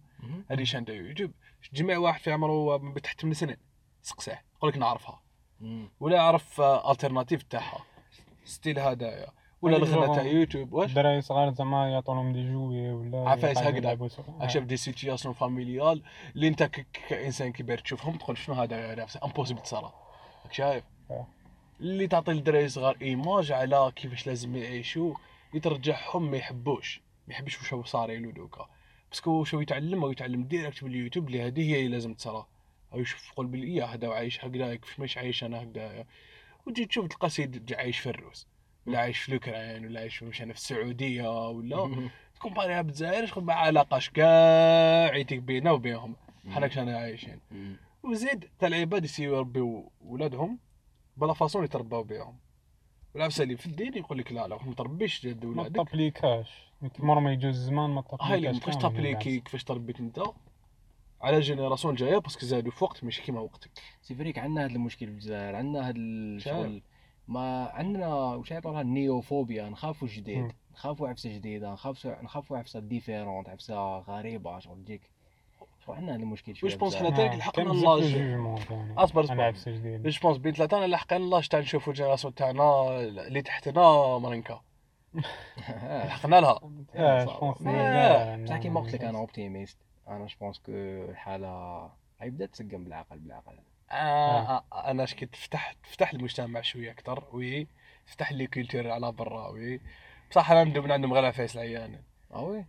هذه 0.50 0.64
chaîne 0.64 0.84
تاع 0.84 0.94
يوتيوب 0.94 1.30
جمع 1.72 1.98
واحد 1.98 2.20
في 2.20 2.32
عمره 2.32 2.76
بتحت 2.76 3.20
8 3.20 3.34
سنين. 3.34 3.56
سقسيه 4.02 4.42
يقول 4.56 4.70
لك 4.70 4.76
نعرفها. 4.78 5.20
ولا 6.00 6.16
يعرف 6.16 6.60
l'alternative 6.60 7.42
تاعها. 7.42 7.78
style 8.44 8.78
هذايا 8.78 9.26
ولا 9.62 9.76
هذيك 9.76 9.88
الغنى 9.88 10.14
تاع 10.14 10.24
يوتيوب. 10.24 10.72
واش؟ 10.72 10.88
الدراري 10.90 11.20
صغار 11.20 11.50
زعما 11.52 11.88
يعطونهم 11.90 12.32
des 12.32 12.52
jouets 12.52 12.92
ولا 12.92 13.30
عفايس 13.30 13.58
هكذا. 13.58 13.90
شاف 14.48 14.62
des 14.64 14.76
situations 14.76 15.34
familiales 15.34 16.02
اللي 16.34 16.48
انت 16.48 16.62
ك- 16.62 16.86
كإنسان 17.08 17.52
كبير 17.52 17.78
تشوفهم 17.78 18.16
تقول 18.18 18.38
شنو 18.38 18.54
هذا 18.54 18.94
نفسه؟ 18.94 19.20
impossible 19.24 19.60
تصرى 19.62 19.92
راك 20.44 20.52
شايف؟ 20.52 20.84
آه. 21.10 21.26
اللي 21.80 22.06
تعطي 22.06 22.32
للدراري 22.32 22.68
صغار 22.68 22.96
image 23.02 23.52
على 23.52 23.92
كيفاش 23.96 24.26
لازم 24.26 24.56
يعيشوا 24.56 25.14
يترجعهم 25.54 26.30
ما 26.30 26.36
يحبوش. 26.36 27.00
ما 27.28 27.34
يحبش 27.34 27.58
واش 27.58 27.72
هو 27.74 27.84
صار 27.84 28.10
له 28.18 28.32
دوكا. 28.32 28.68
parce 29.10 29.23
que 29.23 29.30
واش 29.30 29.54
هو 29.54 29.60
يتعلم 29.60 30.04
أو 30.04 30.10
يتعلم 30.10 30.44
direct 30.44 30.84
باليوتيوب 30.84 31.26
اللي 31.26 31.42
هذه 31.42 31.70
هي 31.70 31.76
اللي 31.80 31.88
لازم 31.88 32.14
تصرى 32.14 32.46
أو 32.92 33.00
يشوف 33.00 33.30
يقول 33.32 33.46
بلي 33.46 33.74
يا 33.74 33.84
هذا 33.84 34.08
عايش 34.08 34.44
هكذا 34.44 34.74
كيفاش 34.74 35.00
مش 35.00 35.18
عايش 35.18 35.44
أنا 35.44 35.62
هكذا. 35.62 36.04
وتجي 36.66 36.86
تشوف 36.86 37.06
تلقى 37.08 37.30
سيد 37.30 37.72
عايش 37.74 37.98
في 37.98 38.10
الروس. 38.10 38.46
ولا 38.86 38.98
عايش 38.98 39.18
في 39.18 39.28
الأوكران 39.28 39.86
ولا 39.86 40.00
عايش 40.00 40.16
في 40.16 40.24
مثلا 40.24 40.52
في 40.52 40.58
السعودية 40.58 41.48
ولا 41.50 41.84
مم. 41.86 42.10
كومباريها 42.38 42.82
بالجزائر 42.82 43.26
شغل 43.26 43.44
ما 43.44 43.54
علاقاش 43.54 44.10
كاع 44.10 45.16
يتيك 45.16 45.38
بينا 45.38 45.70
وبينهم. 45.70 46.16
حنا 46.50 46.66
كنا 46.68 46.98
عايشين. 46.98 47.40
وزيد 48.02 48.48
تا 48.58 48.66
العباد 48.66 49.04
يسيو 49.04 49.36
يربيو 49.36 49.92
ولادهم. 50.00 50.58
بلا 51.16 51.32
فاصون 51.32 51.64
يترباو 51.64 52.02
بهم. 52.02 52.38
والعفسه 53.14 53.44
اللي 53.44 53.56
في 53.56 53.66
الدين 53.66 53.96
يقول 53.96 54.18
لك 54.18 54.32
لا 54.32 54.48
لا 54.48 54.64
ما 54.64 54.74
تربيش 54.74 55.26
جد 55.26 55.46
ما 55.46 55.62
ولادك 55.62 55.76
تابليكاش 55.76 56.72
مر 56.98 57.20
ما 57.20 57.32
يجوز 57.32 57.54
الزمان 57.56 57.90
ما 57.90 58.04
هاي 58.20 58.34
اللي 58.34 58.46
تابليكاش 58.46 58.64
كيفاش 58.64 58.82
تابليكي 58.82 59.40
كيفاش 59.40 59.64
تربيت 59.64 60.00
انت؟ 60.00 60.22
على 61.20 61.40
جينيراسيون 61.40 61.94
جاية 61.94 62.18
باسكو 62.18 62.46
زادوا 62.46 62.72
في 62.72 62.84
وقت 62.84 63.04
ماشي 63.04 63.22
كيما 63.22 63.40
وقتك. 63.40 63.70
سي 64.02 64.14
فريك 64.14 64.38
عندنا 64.38 64.64
هذا 64.64 64.72
المشكل 64.72 65.06
في 65.06 65.12
الجزائر 65.12 65.56
عندنا 65.56 65.88
هذا 65.88 65.96
الشغل. 65.96 66.82
ما 67.28 67.64
عندنا 67.64 68.14
واش 68.14 68.50
يعطوها؟ 68.50 68.80
النيوفوبيا 68.80 69.68
نخافوا 69.68 70.08
جديد. 70.08 70.38
مم. 70.38 70.52
نخافوا 70.72 71.08
عفسة 71.08 71.34
جديدة 71.34 71.72
نخافوا 71.72 72.22
نخافوا 72.22 72.58
عفسة 72.58 72.80
ديفيرونت 72.80 73.48
عفسة 73.48 73.98
غريبة 73.98 74.58
شغل 74.58 74.84
تجيك 74.84 75.10
عندنا 75.88 76.12
هذا 76.16 76.22
المشكل 76.22 76.56
شوية 76.56 76.70
واش 76.70 76.78
بونس 76.78 76.94
بالجزائر. 76.94 77.14
حنا 77.14 77.24
آه، 77.24 77.28
تالك 77.28 77.38
لحقنا 77.38 77.70
l'âge. 77.72 78.00
de 78.02 78.18
jugement 78.18 78.58
يعني 78.70 78.94
أصبر، 78.96 79.20
على 79.20 79.24
أصبر. 79.24 79.40
عفسة 79.42 79.70
جديدة 79.70 80.10
je 80.10 80.20
pense 80.22 80.36
بين 80.38 80.52
ثلاثة 80.54 80.78
أنا 80.78 80.86
لحقنا 80.86 81.24
l'âge 81.24 81.48
تاع 81.48 81.60
نشوفوا 81.60 81.92
ال 81.92 81.96
génération 81.96 82.34
تاعنا 82.34 83.00
اللي 83.00 83.42
تحتنا 83.42 84.18
مرنكا 84.18 84.60
آه. 85.68 86.06
لحقنا 86.06 86.40
لها 86.40 86.54
صعب. 86.54 86.60
je 86.60 86.67
pense 86.67 86.86
آه، 87.66 88.36
بصح 88.44 88.56
كيما 88.56 88.80
قلت 88.80 88.94
لك 88.94 89.04
أنا 89.04 89.18
optimiste 89.18 89.78
أنا 90.08 90.26
je 90.26 90.34
pense 90.40 90.58
que 90.58 90.72
الحاله 91.10 91.48
هاي 92.20 92.30
بدات 92.30 92.50
تسقم 92.50 92.84
بالعقل 92.84 93.18
بالعقل. 93.18 93.58
آه 93.90 94.40
آه. 94.72 94.90
أنا 94.90 95.04
اش 95.04 95.14
كنت 95.14 95.36
فتح 95.36 95.74
فتح 95.82 96.12
المجتمع 96.12 96.60
شوية 96.60 96.90
أكثر 96.90 97.24
oui. 97.32 97.66
فتح 98.06 98.32
les 98.32 98.46
cultures 98.46 98.90
على 98.90 99.12
برا 99.12 99.48
oui. 99.48 99.80
بصح 100.30 100.50
أنا 100.50 100.64
ندوب 100.64 100.84
من 100.84 100.92
عندهم 100.92 101.12
غير 101.14 101.24
عفايس 101.24 101.56
العيان 101.56 102.02
آه 102.34 102.42
oui. 102.44 102.64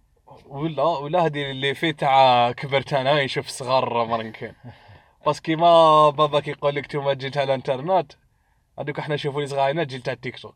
ولا 0.47 0.83
ولا 0.83 1.25
هذه 1.25 1.51
اللي 1.51 1.75
في 1.75 1.93
تاع 1.93 2.51
كبرت 2.51 2.93
أنا 2.93 3.21
يشوف 3.21 3.47
صغار 3.47 4.05
مرنكين 4.05 4.53
بس 5.27 5.39
كيما 5.39 6.09
بابا 6.09 6.39
كيقول 6.39 6.75
لك 6.75 6.87
توما 6.87 7.13
جيل 7.13 7.31
تاع 7.31 7.43
الانترنت 7.43 8.11
هذوك 8.79 8.99
إحنا 8.99 9.15
نشوفوا 9.15 9.41
لي 9.41 9.47
صغارنا 9.47 9.83
جيل 9.83 10.01
تاع 10.01 10.13
التيك 10.13 10.39
توك. 10.39 10.55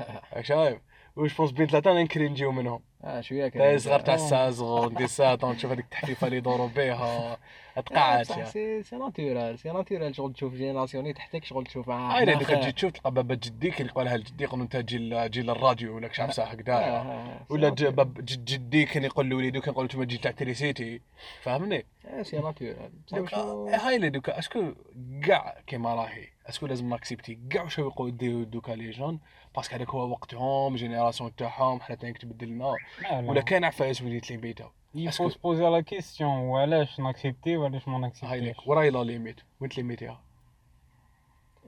شايف؟ 0.42 0.78
واش 1.16 1.34
بونس 1.36 1.50
بين 1.50 1.66
ثلاثة 1.66 1.90
أنا 1.92 2.02
نكري 2.02 2.28
نجيو 2.28 2.52
منهم. 2.52 2.80
آه 3.04 3.20
شوية 3.20 3.48
تا 3.48 3.78
صغار 3.78 4.00
تاع 4.00 4.14
آه. 4.14 4.16
السازون 4.16 4.94
دي 4.94 5.06
ساتون 5.06 5.56
تشوف 5.56 5.70
هذيك 5.72 5.84
التحفيفة 5.84 6.26
اللي 6.26 6.36
يدوروا 6.38 6.68
بها 6.68 7.38
تقعد 7.86 8.24
صح 8.26 8.44
سي 8.44 8.82
سي 8.82 8.96
ناتورال 8.96 9.58
سي 9.58 9.68
ناتورال 9.72 10.14
شغل 10.16 10.32
تشوف 10.32 10.54
جينيراسيون 10.54 11.02
اللي 11.04 11.14
تحتك 11.14 11.44
شغل 11.44 11.64
تشوف. 11.66 11.90
آه 11.90 11.92
هاي 12.12 12.22
حنا 12.22 12.32
دوك 12.34 12.42
خير. 12.42 12.62
تجي 12.62 12.72
تشوف 12.72 12.92
تلقى 12.92 13.10
بابا 13.10 13.34
جديك 13.34 13.80
يقول 13.80 14.04
له 14.06 14.62
أنت 14.62 14.76
جي 14.76 14.98
ل- 14.98 15.30
جي 15.30 15.42
للراديو 15.42 15.96
ولا 15.96 16.08
كش 16.08 16.20
عفسه 16.20 16.44
هكذا. 16.44 16.72
آه، 16.74 16.78
آه، 16.78 17.46
ولا 17.50 17.68
باب 17.70 18.14
جد- 18.24 18.44
جدي 18.44 18.84
كان 18.84 19.04
يقول 19.04 19.26
لوليدو 19.26 19.60
كان 19.60 19.72
يقول 19.74 19.88
تما 19.88 20.04
تجي 20.04 20.18
تاع 20.18 20.30
تريسيتي 20.30 21.00
فهمني 21.42 21.84
آه، 22.06 22.22
c'est 22.22 22.36
naturel 22.38 22.90
دوكا 23.12 23.36
هاي 23.86 23.96
اللي 23.96 24.10
دوكا 24.10 24.38
est-ce 24.38 24.61
que 24.61 24.72
كاع 25.26 25.56
كيما 25.66 25.94
راهي. 25.94 26.33
est-ce 26.48 26.60
que 26.60 26.66
لازم 26.66 26.88
n'accepter 26.88 27.38
كاع 27.50 27.62
واش 27.62 27.78
يقولوا 27.78 28.08
يديروا 28.08 28.44
دوكا 28.44 28.72
les 28.72 28.90
jeunes؟ 28.90 29.20
parce 29.56 29.67
que 29.67 29.74
هذاك 29.74 29.90
هو 29.90 30.10
وقتهم 30.10 30.76
génération 30.76 31.36
تاعهم 31.36 31.80
حنا 31.80 31.96
تاني 31.96 32.12
تبدلنا 32.12 32.76
ولا 33.12 33.40
كان 33.40 33.64
عفايس 33.64 34.02
وليت 34.02 34.30
لي 34.30 34.36
بيتا. 34.36 34.70
Il 34.96 35.08
est-ce 35.10 35.11
que- 35.11 35.12
faut 35.22 35.30
se 35.30 35.38
poser 35.38 35.70
la 35.70 35.82
question 35.82 36.22
وعلاش 36.22 37.00
n'accepter 37.00 37.56
وعلاش 37.56 37.88
ما 37.88 37.98
n'accepterش 37.98 38.56
وراي 38.66 38.90
la 38.90 39.04
limite. 39.04 39.40
وين 39.60 39.70
limiter 39.76 40.15
ها 40.15 40.20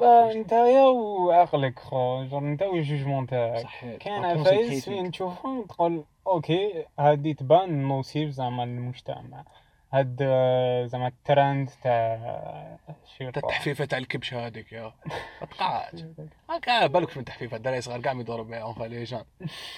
با 0.00 0.34
نتايا 0.34 0.84
وعقلك 0.86 1.78
خو. 1.78 2.22
نتا 2.22 2.66
وال 2.66 2.78
jugement 2.78 3.26
تاعك. 3.26 3.66
كاين 4.00 4.22
لا 4.22 4.28
عفايس. 4.28 4.84
فين 4.84 5.10
تشوفهم 5.10 5.62
تقول 5.62 6.04
okay 6.26 6.84
هادي 6.98 7.34
تبان 7.34 7.82
نوصيف 7.88 8.30
زعما 8.30 8.64
المجتمع 8.64 9.44
هاد 9.92 10.18
آه، 10.22 10.86
زعما 10.86 11.06
الترند 11.06 11.70
تاع 11.82 12.78
شي 13.16 13.30
تا 13.32 13.40
التحفيفة 13.40 13.84
تاع 13.84 13.98
الكبشة 13.98 14.46
هذيك 14.46 14.72
يا. 14.72 14.82
ما 15.40 15.46
تقعدش 15.58 16.04
هكا 16.50 16.86
بالك 16.86 17.16
من 17.16 17.24
تحفيفه 17.24 17.56
الدراري 17.56 17.80
صغار 17.80 18.00
كاع 18.00 18.12
يدوروا 18.12 18.44
بها 18.44 18.58
اونفا 18.58 18.84
لي 18.84 19.04
جون 19.04 19.22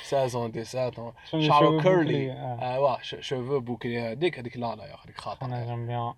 سازون 0.02 0.50
دي 0.50 0.64
ساتون 0.64 1.12
شنو 1.30 1.40
شعرو 1.42 1.78
شو 1.78 1.82
كيرلي 1.88 2.32
آه. 2.32 2.74
ايوا 2.74 2.96
شوفو 3.02 3.60
بوكلي 3.60 4.00
هذيك 4.00 4.38
هذيك 4.38 4.56
لا 4.56 4.74
لا 4.76 4.84
يا 4.86 4.94
أخي 4.94 5.08
أنا 5.08 5.18
خاطر 5.18 5.46
جيم 5.66 5.86
بيان 5.86 6.14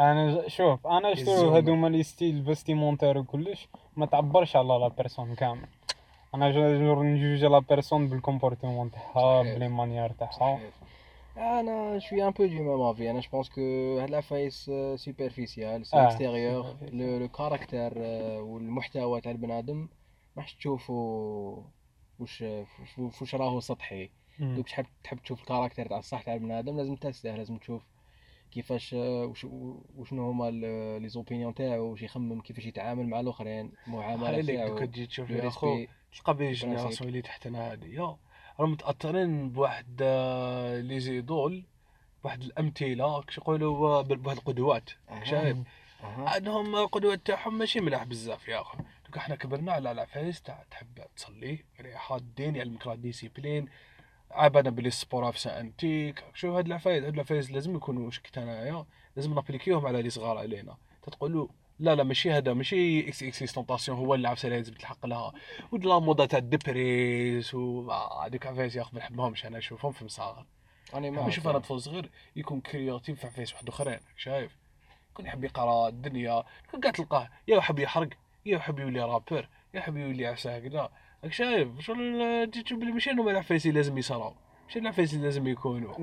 أنا 0.00 0.34
ج- 0.42 0.46
شوف 0.48 0.86
أنا 0.86 1.14
شتو. 1.14 1.54
هادوما 1.56 1.88
لي 1.88 2.02
ستيل 2.02 2.44
فيستيمونتير 2.44 3.18
وكلش 3.18 3.68
ما 3.96 4.06
تعبرش 4.06 4.56
على 4.56 4.68
لا 4.68 4.88
بيرسون 4.88 5.34
كامل. 5.34 5.66
أنا 6.34 6.50
جور 6.50 7.02
نجوج 7.02 7.44
لا 7.44 7.58
بيرسون 7.58 8.08
بالكومبورتمون 8.08 8.90
تاعها. 8.90 9.42
بلي 9.42 9.68
مانيير 9.68 10.12
تاعها. 10.12 10.58
أنا 11.40 11.98
شوي 11.98 12.24
un 12.26 12.30
peu 12.30 12.46
de 12.46 12.52
même 12.62 12.80
avis 12.80 13.10
أنا 13.10 13.20
je 13.20 13.28
pense 13.32 13.48
que 13.48 13.60
هاد 13.98 14.08
العفايس 14.08 14.70
superficiel 14.94 15.86
c'est 15.86 15.96
آه، 15.96 16.06
extérieur. 16.06 16.76
le 16.92 17.18
le 17.18 17.28
caractère 17.28 17.92
والمحتوى 18.42 19.20
تاع 19.20 19.32
البنادم 19.32 19.88
راح 20.36 20.50
تشوفوا 20.50 21.62
وش 22.18 22.42
وش- 22.42 23.22
وش 23.22 23.34
راهو 23.34 23.60
سطحي. 23.60 24.10
دوك 24.38 24.68
تحب 24.68 24.86
تحب 25.04 25.18
تشوف 25.18 25.40
ال 25.40 25.45
caractère 25.45 25.86
تاع 25.88 25.98
الصح 25.98 26.22
تاع 26.22 26.34
البنادم 26.34 26.76
لازم 26.76 26.96
teste 26.96 27.29
ه 27.29 27.36
لازم 27.36 27.56
تشوف 27.56 27.82
كيفاش 28.50 28.94
آه، 28.94 29.24
وش 29.26 29.46
وشنو 29.96 30.30
هما 30.30 30.50
les 30.98 31.08
opinions 31.08 31.54
تاعو 31.54 31.90
واش 31.90 32.02
يخمم 32.02 32.40
كيفاش 32.40 32.66
يتعامل 32.66 33.06
مع 33.08 33.20
الآخرين 33.20 33.72
المعاملة 33.86 34.26
تاعو 34.56 34.78
تجي 34.86 35.06
تشوف 35.06 35.30
يا 35.30 35.48
أخو 35.48 35.66
تلقى 36.16 36.36
بين 36.36 36.46
principe. 36.46 36.68
ال 36.70 36.73
génération 36.73 37.08
اللي 37.08 37.22
تحتنا 37.22 37.72
هذه 37.72 38.18
راهم 38.60 38.72
متأثرين 38.72 39.50
بواحد 39.50 39.98
آه، 40.02 40.80
لي 40.80 41.00
زيدول 41.00 41.64
بواحد 42.24 42.42
الأمثلة 42.42 43.22
كش 43.22 43.38
يقولوا 43.38 43.88
آه، 43.88 44.02
بواحد 44.02 44.36
القدوات 44.38 44.90
شايف. 45.22 45.56
عندهم 46.04 46.76
القدوات 46.76 47.26
تاعهم 47.26 47.58
ماشي 47.58 47.80
ملاح 47.80 48.04
بزاف 48.04 48.48
يا 48.48 48.60
أخي. 48.60 48.78
دوك 49.06 49.16
إحنا 49.16 49.34
كبرنا 49.36 49.72
على 49.72 49.92
العفايس 49.92 50.42
تاع 50.42 50.64
تحب 50.70 51.00
تصلي 51.16 51.64
ريحة 51.80 52.16
الدين 52.16 52.56
يعلمك 52.56 52.86
راه 52.86 52.94
ديسيبلين 52.94 53.68
عبنا 54.30 54.70
بلي 54.70 54.90
سبور 54.90 55.32
في 55.32 55.48
أنتيك. 55.48 56.24
شوف 56.34 56.50
هاد 56.56 56.66
العفايس 56.66 57.04
هاد 57.04 57.14
العفايس 57.14 57.50
لازم 57.50 57.76
يكونوا 57.76 58.10
شكت 58.10 58.38
انايا 58.38 58.84
لازم 59.16 59.34
نابليكيوهم 59.34 59.86
على 59.86 60.02
لي 60.02 60.10
صغار 60.10 60.38
علينا. 60.38 60.76
تتقول 61.02 61.32
له 61.32 61.48
لا 61.80 61.94
لا 61.94 62.02
ماشي 62.02 62.32
هذا 62.32 62.52
ماشي 62.52 63.08
إكس 63.08 63.22
إكس 63.22 63.52
تونتاسيون 63.52 63.98
هو 63.98 64.14
اللي 64.14 64.28
عفسه 64.28 64.48
لازم 64.48 64.74
تلحق 64.74 65.06
لها. 65.06 65.32
ودلا 65.72 65.98
موضة 65.98 66.26
تاع 66.26 66.38
ال 66.38 66.52
dépress 66.52 67.54
و 67.54 67.90
هذوك 67.90 68.46
عفايس 68.46 68.76
يا 68.76 68.82
أخي 68.82 68.90
ما 68.92 68.98
نحبهمش 68.98 69.46
أنا 69.46 69.58
نشوفهم 69.58 69.92
في 69.92 70.04
مصاغر 70.04 70.46
راني 70.94 71.10
معاك. 71.10 71.20
نحب 71.20 71.28
نشوف 71.28 71.48
أنا 71.48 71.58
طفل 71.58 71.80
صغير 71.80 72.10
يكون 72.36 72.60
créatif 72.60 73.20
في 73.20 73.26
عفايس 73.26 73.52
واحد 73.52 73.68
آخرين 73.68 73.98
شايف؟ 74.16 74.56
يكون 75.10 75.26
يحب 75.26 75.44
يقرأ 75.44 75.88
الدنيا 75.88 76.44
يكون 76.68 76.80
قاعد 76.80 76.94
تلقاه 76.94 77.30
يا 77.48 77.56
يحب 77.56 77.78
يحرق 77.78 78.08
يا 78.46 78.56
يحب 78.56 78.78
يولي 78.78 79.00
rappeur 79.00 79.48
يا 79.74 79.78
يحب 79.78 79.96
يولي 79.96 80.26
عفسه 80.26 80.56
هكذا 80.56 80.90
راك 81.24 81.32
شايف؟ 81.32 81.80
شغل 81.80 82.50
تشوف 82.50 82.78
بلي 82.78 82.92
ماشي 82.92 83.10
هما 83.10 83.30
العفايس 83.30 83.66
اللي 83.66 83.76
لازم 83.76 83.98
يصراو. 83.98 84.34
ماشي 84.70 84.78
العفايس 84.78 85.14
اللي 85.14 85.24
لازم 85.24 85.46
يكونوا 85.46 85.94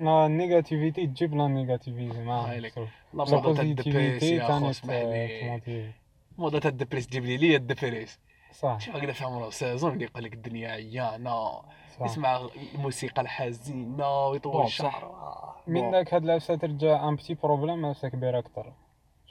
la 0.00 0.28
négativité 0.28 1.06
تجيب 1.06 1.34
la 1.34 1.48
négativité 1.48 2.18
هاي 2.18 2.60
ما. 2.60 2.68
شوف. 2.68 2.88
la 3.14 3.24
mode 3.24 3.54
تاع 3.54 3.62
ال 3.62 3.70
dépress 3.70 4.22
يا 4.22 4.70
اسمح 4.70 4.94
لي 4.94 5.90
موضه 6.38 6.58
تاع 6.58 6.70
الدبريس 6.70 7.08
جيب 7.08 7.24
لي 7.24 7.36
لي 7.36 7.56
الدبريس 7.56 8.18
صح 8.52 8.80
شوف 8.80 8.96
هكذا 8.96 9.12
في 9.12 9.24
عمره 9.24 9.50
سازون 9.50 9.92
اللي 9.92 10.04
يقول 10.04 10.24
لك 10.24 10.34
الدنيا 10.34 10.68
عيانه 10.68 11.62
يسمع 12.00 12.48
الموسيقى 12.74 13.22
الحزينه 13.22 14.26
ويطول 14.28 14.64
الشعر. 14.64 15.12
من 15.66 15.90
داك 15.90 16.14
هاد 16.14 16.24
العفسه 16.24 16.54
ترجع 16.56 17.08
ان 17.08 17.16
بتي 17.16 17.34
بروبليم 17.34 17.86
عفسه 17.86 18.08
كبيره 18.08 18.38
أكثر 18.38 18.72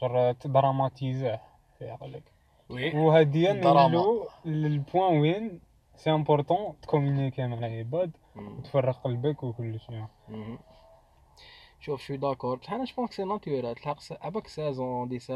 جر 0.01 0.31
تدراماتيزاه 0.31 1.41
في 1.79 1.89
عقلك 1.89 2.23
وي 2.69 2.95
وهادي 2.97 3.53
دراما. 3.53 3.87
نولو 3.87 4.27
للبوان 4.45 5.17
وين 5.17 5.59
سي 5.95 6.11
امبورطون 6.11 6.73
تكومونيكي 6.81 7.47
مع 7.47 7.57
العباد. 7.57 8.11
وتفرغ 8.35 8.91
قلبك 8.93 9.43
وكل 9.43 9.79
شيء. 9.79 10.05
شوف 11.79 12.01
شوي 12.01 12.17
داكور 12.17 12.57
بصح 12.57 12.73
أنا 12.73 12.85
جو 12.85 13.07
سي 13.07 13.23
ناتورال 13.23 13.75
تلحق 13.75 13.97
عباك 14.25 14.47
16 14.47 14.73
17 14.73 15.33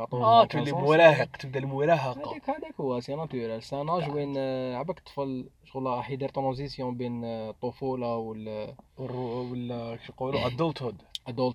14 0.00 0.16
آه 0.24 0.44
تولي 0.44 0.70
15 0.72 0.86
مراهق 0.86 1.36
تبدأ 1.36 1.58
المراهقه 1.58 2.30
هذاك 2.32 2.50
هذاك 2.50 2.74
هو 2.80 3.00
سي 3.00 3.14
ناتورال 3.14 3.62
سي 3.62 3.80
ان 3.80 3.88
اج 3.90 4.10
وين 4.14 4.34
آه، 4.38 4.76
عباك 4.76 4.98
الطفل 4.98 5.48
شغل 5.64 5.86
راح 5.86 6.10
يدير 6.10 6.28
ترانزيسيون 6.28 6.96
بين 6.96 7.24
آه، 7.24 7.50
الطفوله 7.50 8.16
والادولت 8.16 8.76
والرو- 8.98 9.52
ولا 9.52 9.96
كيف 9.96 10.08
يقولوا؟ 10.08 10.46
ادولت 10.46 10.82
هود 10.82 11.02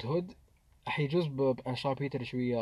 هود 0.05 0.33
راح 0.87 0.99
يجوز 0.99 1.27
بأن 1.27 1.75
شابيتر 1.75 2.23
شوية 2.23 2.57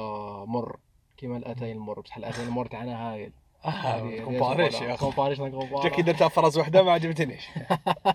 مر 0.46 0.78
كيما 1.18 1.38
الأتاي 1.38 1.72
المر. 1.72 2.00
بصح 2.00 2.18
الأتاي 2.18 2.44
المر 2.44 2.66
تاعنا 2.66 3.12
هايل. 3.14 3.32
كومباريش 3.64 4.82
يا 4.82 4.94
اخو 4.94 5.06
كومباريش 5.06 5.38
كومباريش 5.38 5.84
جاكي 5.84 6.02
درتها 6.02 6.28
فراس 6.28 6.58
وحدة 6.58 6.84
ما 6.84 6.92
عجبتنيش. 6.92 7.48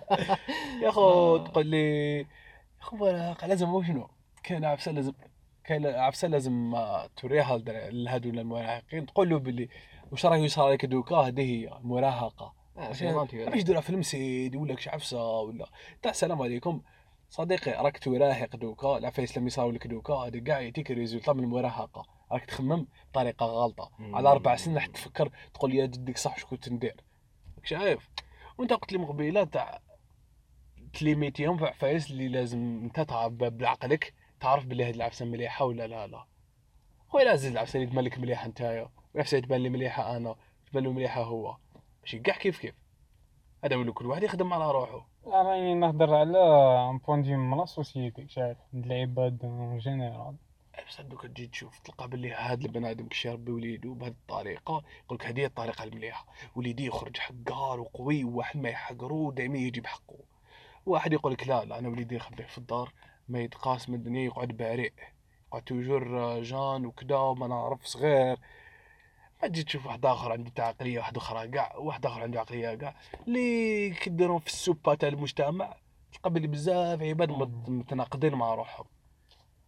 يا 0.83 0.89
اخو 0.89 1.37
تقول 1.37 1.65
لي 1.65 2.17
يا 2.19 2.25
اخو 2.81 3.07
لازم 3.47 3.83
شنو 3.83 4.09
كاين 4.43 4.65
عفسه 4.65 4.91
لازم 4.91 5.13
كاين 5.63 5.85
عفسه 5.85 6.27
لازم 6.27 6.75
آه، 6.75 7.09
توريها 7.17 7.57
لهادو 7.91 8.29
المراهقين. 8.29 9.05
تقول 9.05 9.29
له 9.29 9.39
باللي 9.39 9.69
واش 10.11 10.25
راه 10.25 10.37
يصرى 10.37 10.73
لك 10.73 10.85
دوكا؟ 10.85 11.15
هذه 11.15 11.41
هي 11.41 11.77
المراهقة. 11.77 12.53
آه، 12.77 13.03
naturel 13.03 13.59
يديرها 13.59 13.81
في 13.81 13.89
المسيد 13.89 14.55
ولا 14.55 14.75
كش 14.75 14.87
عفسة 14.87 15.39
ولا. 15.39 15.69
تاع 16.01 16.11
السلام 16.11 16.41
عليكم. 16.41 16.81
صديقي 17.29 17.71
راك 17.71 17.97
تراهق 17.97 18.55
دوكا 18.55 18.97
العفايس 18.97 19.37
لما 19.37 19.47
يصاو 19.47 19.71
لك 19.71 19.87
دوكا. 19.87 20.13
هذا 20.13 20.39
كاع 20.39 20.59
يعطيك 20.59 20.91
résultat 20.91 21.33
من 21.33 21.43
المراهقة. 21.43 22.16
راك 22.31 22.45
تخمم 22.45 22.87
بطريقة 23.11 23.45
غلطة. 23.45 23.91
على 23.99 24.29
أربع 24.31 24.55
سنين 24.55 24.75
راح 24.75 24.85
تفكر 24.85 25.31
تقول 25.53 25.75
يا 25.75 25.85
جدك 25.85 26.17
صح 26.17 26.33
واش 26.33 26.45
كنت 26.45 26.69
ندير 26.69 26.95
راك 27.57 27.65
شايف؟ 27.65 28.09
وأنت 28.57 28.73
قلت 28.73 28.91
لي 28.91 28.97
مقبيله 28.97 29.43
تاع 29.43 29.81
تlimiter 30.93 31.44
هم 31.44 31.57
في 31.57 31.65
عفايس 31.65 32.11
اللي 32.11 32.27
لازم 32.27 32.79
أنت 32.83 32.99
تعرف 32.99 33.33
بعقلك 33.33 34.13
تعرف 34.39 34.65
بلي 34.65 34.85
هاد 34.85 34.95
العفسة 34.95 35.25
مليحة 35.25 35.65
ولا 35.65 35.87
لا 35.87 36.07
لا. 36.07 36.25
خويا 37.09 37.25
لازم 37.25 37.51
العفسة 37.51 37.77
اللي 37.79 37.91
تبان 37.91 38.03
لك 38.05 38.19
مليحة 38.19 38.47
نتايا 38.47 38.89
والعفسه 39.13 39.35
اللي 39.35 39.47
تبان 39.47 39.61
لي 39.61 39.69
مليحة 39.69 40.17
أنا 40.17 40.35
تبان 40.71 40.83
له 40.83 40.91
مليحة 40.91 41.23
هو. 41.23 41.57
ماشي 42.01 42.19
كاع 42.19 42.37
كيف 42.37 42.59
كيف؟ 42.59 42.75
هذا 43.63 43.75
ولو 43.75 43.93
كل 43.93 44.05
واحد 44.05 44.23
يخدم 44.23 44.53
على 44.53 44.71
روحه. 44.71 45.07
راني 45.25 45.73
نهضر 45.73 46.15
على 46.15 46.39
un 46.89 46.97
point 46.97 47.21
de 47.21 47.35
من 47.35 47.57
la 47.57 47.65
société 47.65 48.27
شايف 48.27 48.57
عند 48.73 48.85
العباد 48.85 49.45
en 49.45 49.77
général 49.77 50.35
بس 50.89 51.01
دوك 51.01 51.25
تجي 51.25 51.47
تشوف 51.47 51.79
تلقى 51.79 52.07
باللي 52.07 52.33
هذا 52.33 52.65
البنادم 52.65 53.07
كي 53.07 53.27
يربي 53.27 53.51
وليدو 53.51 53.93
بهذه 53.93 54.11
الطريقة 54.11 54.83
يقول 55.05 55.17
لك 55.19 55.25
هذه 55.25 55.45
الطريقة 55.45 55.83
المليحة. 55.83 56.25
وليدي 56.55 56.85
يخرج 56.85 57.17
حقار 57.17 57.79
وقوي 57.79 58.23
وواحد 58.23 58.57
ما 58.59 58.69
يحقرو 58.69 59.31
دائما 59.31 59.57
يجي 59.57 59.81
بحقه 59.81 60.17
واحد 60.85 61.13
يقول 61.13 61.33
لك 61.33 61.47
لا 61.47 61.65
لا 61.65 61.79
أنا 61.79 61.89
وليدي 61.89 62.15
نخبيه 62.15 62.45
في 62.45 62.57
الدار 62.57 62.93
ما 63.29 63.39
يتقاس 63.39 63.89
من 63.89 63.95
الدنيا 63.95 64.25
يقعد 64.25 64.47
بارئ 64.47 64.91
يقعد 65.47 65.61
توجور 65.61 66.19
آه، 66.19 66.41
جان 66.41 66.85
وكذا 66.85 67.15
وما 67.17 67.47
نعرف 67.47 67.85
صغير. 67.85 68.37
ما 69.41 69.47
تجي 69.47 69.63
تشوف 69.63 69.85
واحد 69.85 70.05
آخر 70.05 70.31
عنده 70.31 70.51
عقلية 70.63 70.99
واحد 70.99 71.17
أخرى 71.17 71.47
كاع 71.47 71.75
واحد 71.75 72.05
آخر 72.05 72.21
عنده 72.21 72.39
عقلية 72.39 72.75
كاع 72.75 72.95
اللي 73.27 73.89
كيديرهم 73.89 74.39
في 74.39 74.47
السوبة 74.47 74.95
تاع 74.95 75.09
المجتمع 75.09 75.77
تلقى 76.13 76.29
بلي 76.29 76.47
بزاف 76.47 77.01
عباد 77.01 77.31
مت- 77.31 77.69
متناقضين 77.69 78.35
مع 78.35 78.53
روحهم. 78.55 78.85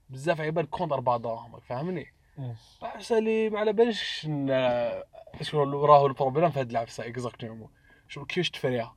بزاف 0.10 0.41
عباد 0.41 0.66
كونتر 0.66 0.99
بعضهم 0.99 1.60
فاهمني؟ 1.60 2.05
اللي 3.12 3.49
ما 3.49 3.60
على 3.60 3.74
باليش 3.74 4.26
ن- 4.30 5.01
شنو 5.41 5.86
راهو 5.86 6.07
ال 6.08 6.12
problème 6.12 6.50
في 6.49 6.60
هاد 6.60 6.70
العفسة 6.70 7.07
exactement 7.08 7.70
شو 8.07 8.26
كيفاش 8.26 8.49
تفريها؟ 8.49 8.93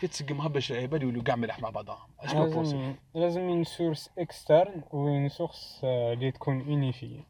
كيف 0.00 0.10
تسقمها 0.10 0.48
باش 0.48 0.72
العباد 0.72 1.02
يولوا 1.02 1.22
كاع 1.22 1.36
ملاح 1.36 1.60
مع 1.60 1.70
بعضهم؟ 1.70 1.98
اش 2.20 2.34
ما 2.34 2.44
possible 2.46 2.82
لازم 2.82 2.94
لازم 3.14 3.40
une 3.40 3.64
source 3.64 4.10
externe 4.18 4.82
و 4.92 5.08
une 5.08 5.28
source 5.28 5.80
اللي 5.84 6.30
تكون 6.32 6.60
unifiée 6.60 7.20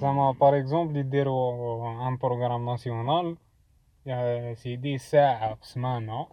زعما 0.00 0.32
par 0.32 0.58
exemple 0.58 0.96
يديروا 0.96 2.08
un 2.08 2.16
programme 2.16 2.64
national 2.66 3.36
يا 4.06 4.54
سيدي 4.54 4.98
ساعة 4.98 5.54
في 5.54 5.66
سمانة. 5.66 6.26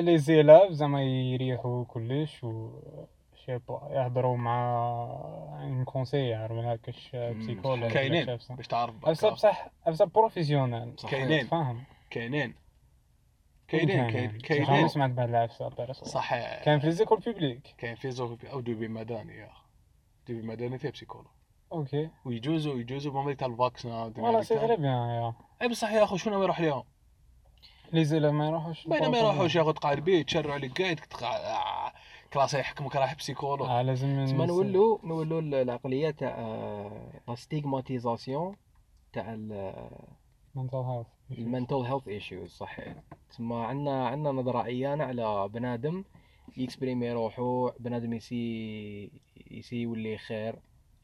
les 0.00 0.18
élèves 0.18 0.72
زعما 0.72 1.02
يريحوا 1.02 1.84
كلش 1.84 2.44
و 2.44 2.70
يهضروا 3.48 4.36
مع 4.36 4.76
إن 5.62 5.84
كونسيير 5.84 6.52
ولا 6.52 6.74
هكاش 6.74 7.16
بسيكولوج 7.16 7.90
كاينين. 7.92 8.38
باش 8.50 8.66
تعرف 8.66 8.94
بركة. 8.94 9.30
بصح 9.30 9.68
افسا 9.86 10.04
بروفيسيونيل 10.04 10.94
كاينين. 11.10 11.46
تفهم 11.46 11.82
كاينين. 12.10 12.54
كاينين 13.68 14.10
كاين- 14.10 14.30
أنا 14.30 14.38
كاينين. 14.38 14.88
سمعت 14.88 15.10
بهاد 15.10 15.28
العفسة 15.28 15.68
بيرسون 15.68 16.08
صح. 16.08 16.34
كان 16.64 16.80
في 16.80 16.86
ليزيكول 16.86 17.18
بيبليك 17.20 17.74
كاين 17.78 17.94
في 17.94 18.10
زوج 18.10 18.46
أو 18.46 18.60
دوبي 18.60 18.88
مدني 18.88 19.36
يا 19.36 19.48
دوبي 20.28 20.42
مدني 20.42 20.78
فيه 20.78 20.90
بسيكولوج 20.90 21.26
أوكي. 21.72 22.10
ويجوزوا 22.24 22.74
يجوزوا 22.74 23.12
بهم 23.12 23.32
تاع 23.32 23.46
الفاكسين 23.46 24.12
فوالا 24.12 24.42
سي 24.42 24.54
بيان 24.66 24.84
يا 24.84 25.34
اي 25.62 25.68
بصح 25.68 25.92
يا 25.92 26.04
اخو 26.04 26.16
شنو 26.16 26.42
يروح 26.42 26.60
ليهم 26.60 26.84
لي 27.92 28.04
زيلاف 28.04 28.32
ما 28.32 28.46
يروحوش 28.46 28.88
بينما 28.88 29.08
ما 29.08 29.18
يروحوش 29.18 29.56
ياخذ 29.56 29.72
قاعد 29.72 30.00
بيه 30.00 30.18
يتشرعوا 30.20 30.54
عليك 30.54 30.82
قاعد 30.82 31.00
كلاسه 32.32 32.58
يحكمك 32.58 32.96
راح 32.96 33.14
بسيكولوج 33.14 33.68
آه 33.68 33.82
لازم 33.82 34.26
تما 34.26 34.46
نولوا 34.46 34.98
نولوا 35.04 35.40
العقلية 35.40 36.10
تاع 36.10 36.38
لا 37.28 37.34
ستيغماتيزاسيون 37.34 38.56
تاع 39.12 39.36
mental 40.56 40.84
health 40.88 41.38
المنتل 41.38 41.74
هيلث 41.74 42.08
ايشوز 42.08 42.50
صحيح. 42.50 42.94
تما 43.38 43.64
عندنا 43.66 44.08
عندنا 44.08 44.32
نظرة 44.32 44.58
عيانة 44.58 45.04
على 45.04 45.48
بنادم 45.48 46.04
يكسبريمي 46.56 47.12
روحو 47.12 47.70
بنادم 47.80 48.12
يسي 48.12 49.10
يسي 49.50 49.76
يولي 49.76 50.18
خير 50.18 50.56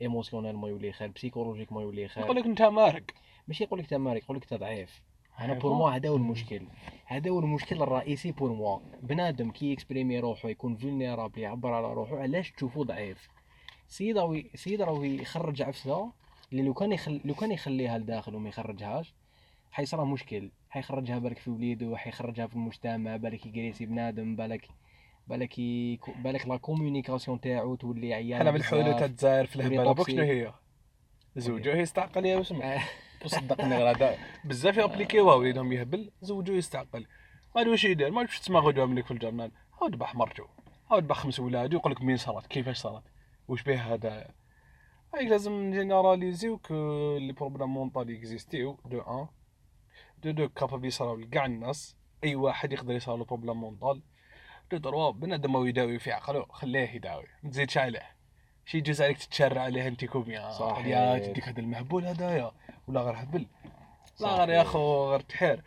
ايموسيونيل 0.03 0.57
ما 0.57 0.69
يولي 0.69 0.93
خير 0.93 1.09
بسيكولوجيك 1.09 1.73
ما 1.73 1.83
يولي 1.83 2.09
خير. 2.09 2.25
يقول 2.25 2.37
لك 2.37 2.45
أنت 2.45 2.63
مارق 2.63 3.03
ماشي 3.49 3.65
يقول 3.65 3.79
لك 3.79 3.87
تمارك 3.87 4.23
يقول 4.23 4.37
لك 4.37 4.55
ضعيف 4.55 5.03
أنا 5.39 5.49
أيوة. 5.53 5.59
pour 5.59 5.73
moi 5.73 5.91
هذا 5.91 6.09
هو 6.09 6.17
المشكل. 6.17 6.63
هذا 7.13 7.31
هو 7.31 7.39
المشكل 7.39 7.83
الرئيسي 7.83 8.33
pour 8.33 8.53
moi 8.53 8.79
بنادم 9.03 9.51
كي 9.51 9.73
ي 9.73 9.78
exprimer 9.78 10.19
روحو 10.19 10.49
يكون 10.49 10.77
vulnérable 10.77 11.39
يعبر 11.39 11.73
على 11.73 11.93
روحو 11.93 12.17
علاش 12.17 12.51
تشوفو 12.51 12.83
ضعيف؟ 12.83 13.29
سيد 13.89 14.19
راهو 14.19 14.43
سيد 14.55 14.83
راهو 14.83 15.03
يخرج 15.03 15.63
عفسة 15.63 16.13
اللي 16.53 16.63
لو 16.63 16.75
كان 16.75 16.93
يخل... 16.93 17.21
لو 17.25 17.35
كان 17.35 17.53
يخليها 17.53 17.99
لداخل 17.99 18.35
وما 18.35 18.49
يخرجهاش 18.49 19.15
حيصرى 19.71 20.05
مشكل. 20.07 20.51
حيخرجها 20.71 21.19
بالك 21.19 21.39
في 21.39 21.51
وليدو 21.51 21.97
حيخرجها 21.97 22.47
في 22.47 22.55
المجتمع 22.55 23.17
بالك 23.17 23.47
ي 23.47 23.51
agresser 23.51 23.87
بنادم 23.87 24.37
بالك 24.37 24.69
بالك. 25.27 25.59
بالك 26.19 26.47
la 26.47 26.57
communication 26.57 27.41
تاعو 27.41 27.75
تولي 27.75 28.15
عيان 28.15 28.41
حنا 28.41 28.51
بالحلول 28.51 28.97
تاع 28.97 29.05
الجزائر 29.05 29.47
في 29.47 29.59
وريطوكسي. 29.59 30.13
شنو 30.13 30.23
هي؟ 30.23 30.53
زوجوه 31.37 31.77
يستعقل 31.77 32.27
يا 32.27 32.37
وسمع 32.37 32.83
وصدقني 33.25 33.75
هذا. 33.75 34.19
بزاف 34.45 34.77
ي 34.77 34.82
appliquer 34.82 35.25
وها 35.25 35.35
وليدهم 35.35 35.73
يهبل 35.73 36.11
زوجوه 36.21 36.57
يستعقل. 36.57 37.07
ما 37.57 37.69
واش 37.69 37.85
يدير؟ 37.85 38.11
ما 38.11 38.25
تسمع 38.25 38.61
غدوه 38.61 38.87
منك 38.87 39.07
في 39.07 39.11
الجرنال. 39.11 39.53
هاو 39.83 39.89
ذبح 39.89 40.15
مرته 40.15 40.49
هاو 40.91 40.99
ذبح 40.99 41.17
خمس 41.17 41.41
ولاد 41.41 41.75
ويقول 41.75 41.93
لك 41.93 42.03
مين 42.03 42.17
صارت؟ 42.17 42.47
كيفاش 42.47 42.79
صارت؟ 42.79 43.03
واش 43.49 43.63
به 43.63 43.95
هذا؟ 43.95 44.31
هاي 45.15 45.29
لازم 45.29 45.71
généraliser 45.71 46.59
و 46.59 46.63
que 46.63 46.75
les 47.19 47.33
problèmes 47.33 47.69
mental 47.69 48.17
existent 48.17 48.79
de 48.85 49.01
un. 49.01 49.27
de 50.23 50.31
deux 50.31 50.49
capable 50.49 50.87
يصراو 50.87 51.17
لكاع 51.17 51.47
الناس. 51.47 51.97
أي 52.25 52.35
واحد 52.35 52.73
يقدر 52.73 52.95
يصرا 52.95 53.17
له 53.17 53.25
problème 53.25 53.57
mental 53.57 54.03
de 54.71 54.77
droit 54.77 55.11
بنادم 55.11 55.57
هو 55.57 55.65
يداوي 55.65 55.99
في 55.99 56.13
عقله 56.13 56.47
خليه 56.51 56.95
يداوي. 56.95 57.27
ما 57.43 57.51
تزيدش 57.51 57.79
عليه. 57.79 58.22
شي 58.65 58.79
يجوز 58.79 59.03
عليك 59.03 59.19
تتشرع 59.19 59.63
عليه 59.63 59.89
انت 59.89 60.05
كوميا 60.05 60.51
صحيح. 60.51 60.87
يا 60.87 61.19
تديك 61.19 61.49
هذا 61.49 61.61
المهبول 61.61 62.07
هذايا 62.07 62.53
ولا 62.87 63.01
غير 63.01 63.23
هبل 63.23 63.47
لا. 64.21 64.29
غير 64.29 64.49
يا 64.49 64.63
أخو 64.63 65.11
غير 65.11 65.21
تحير. 65.21 65.65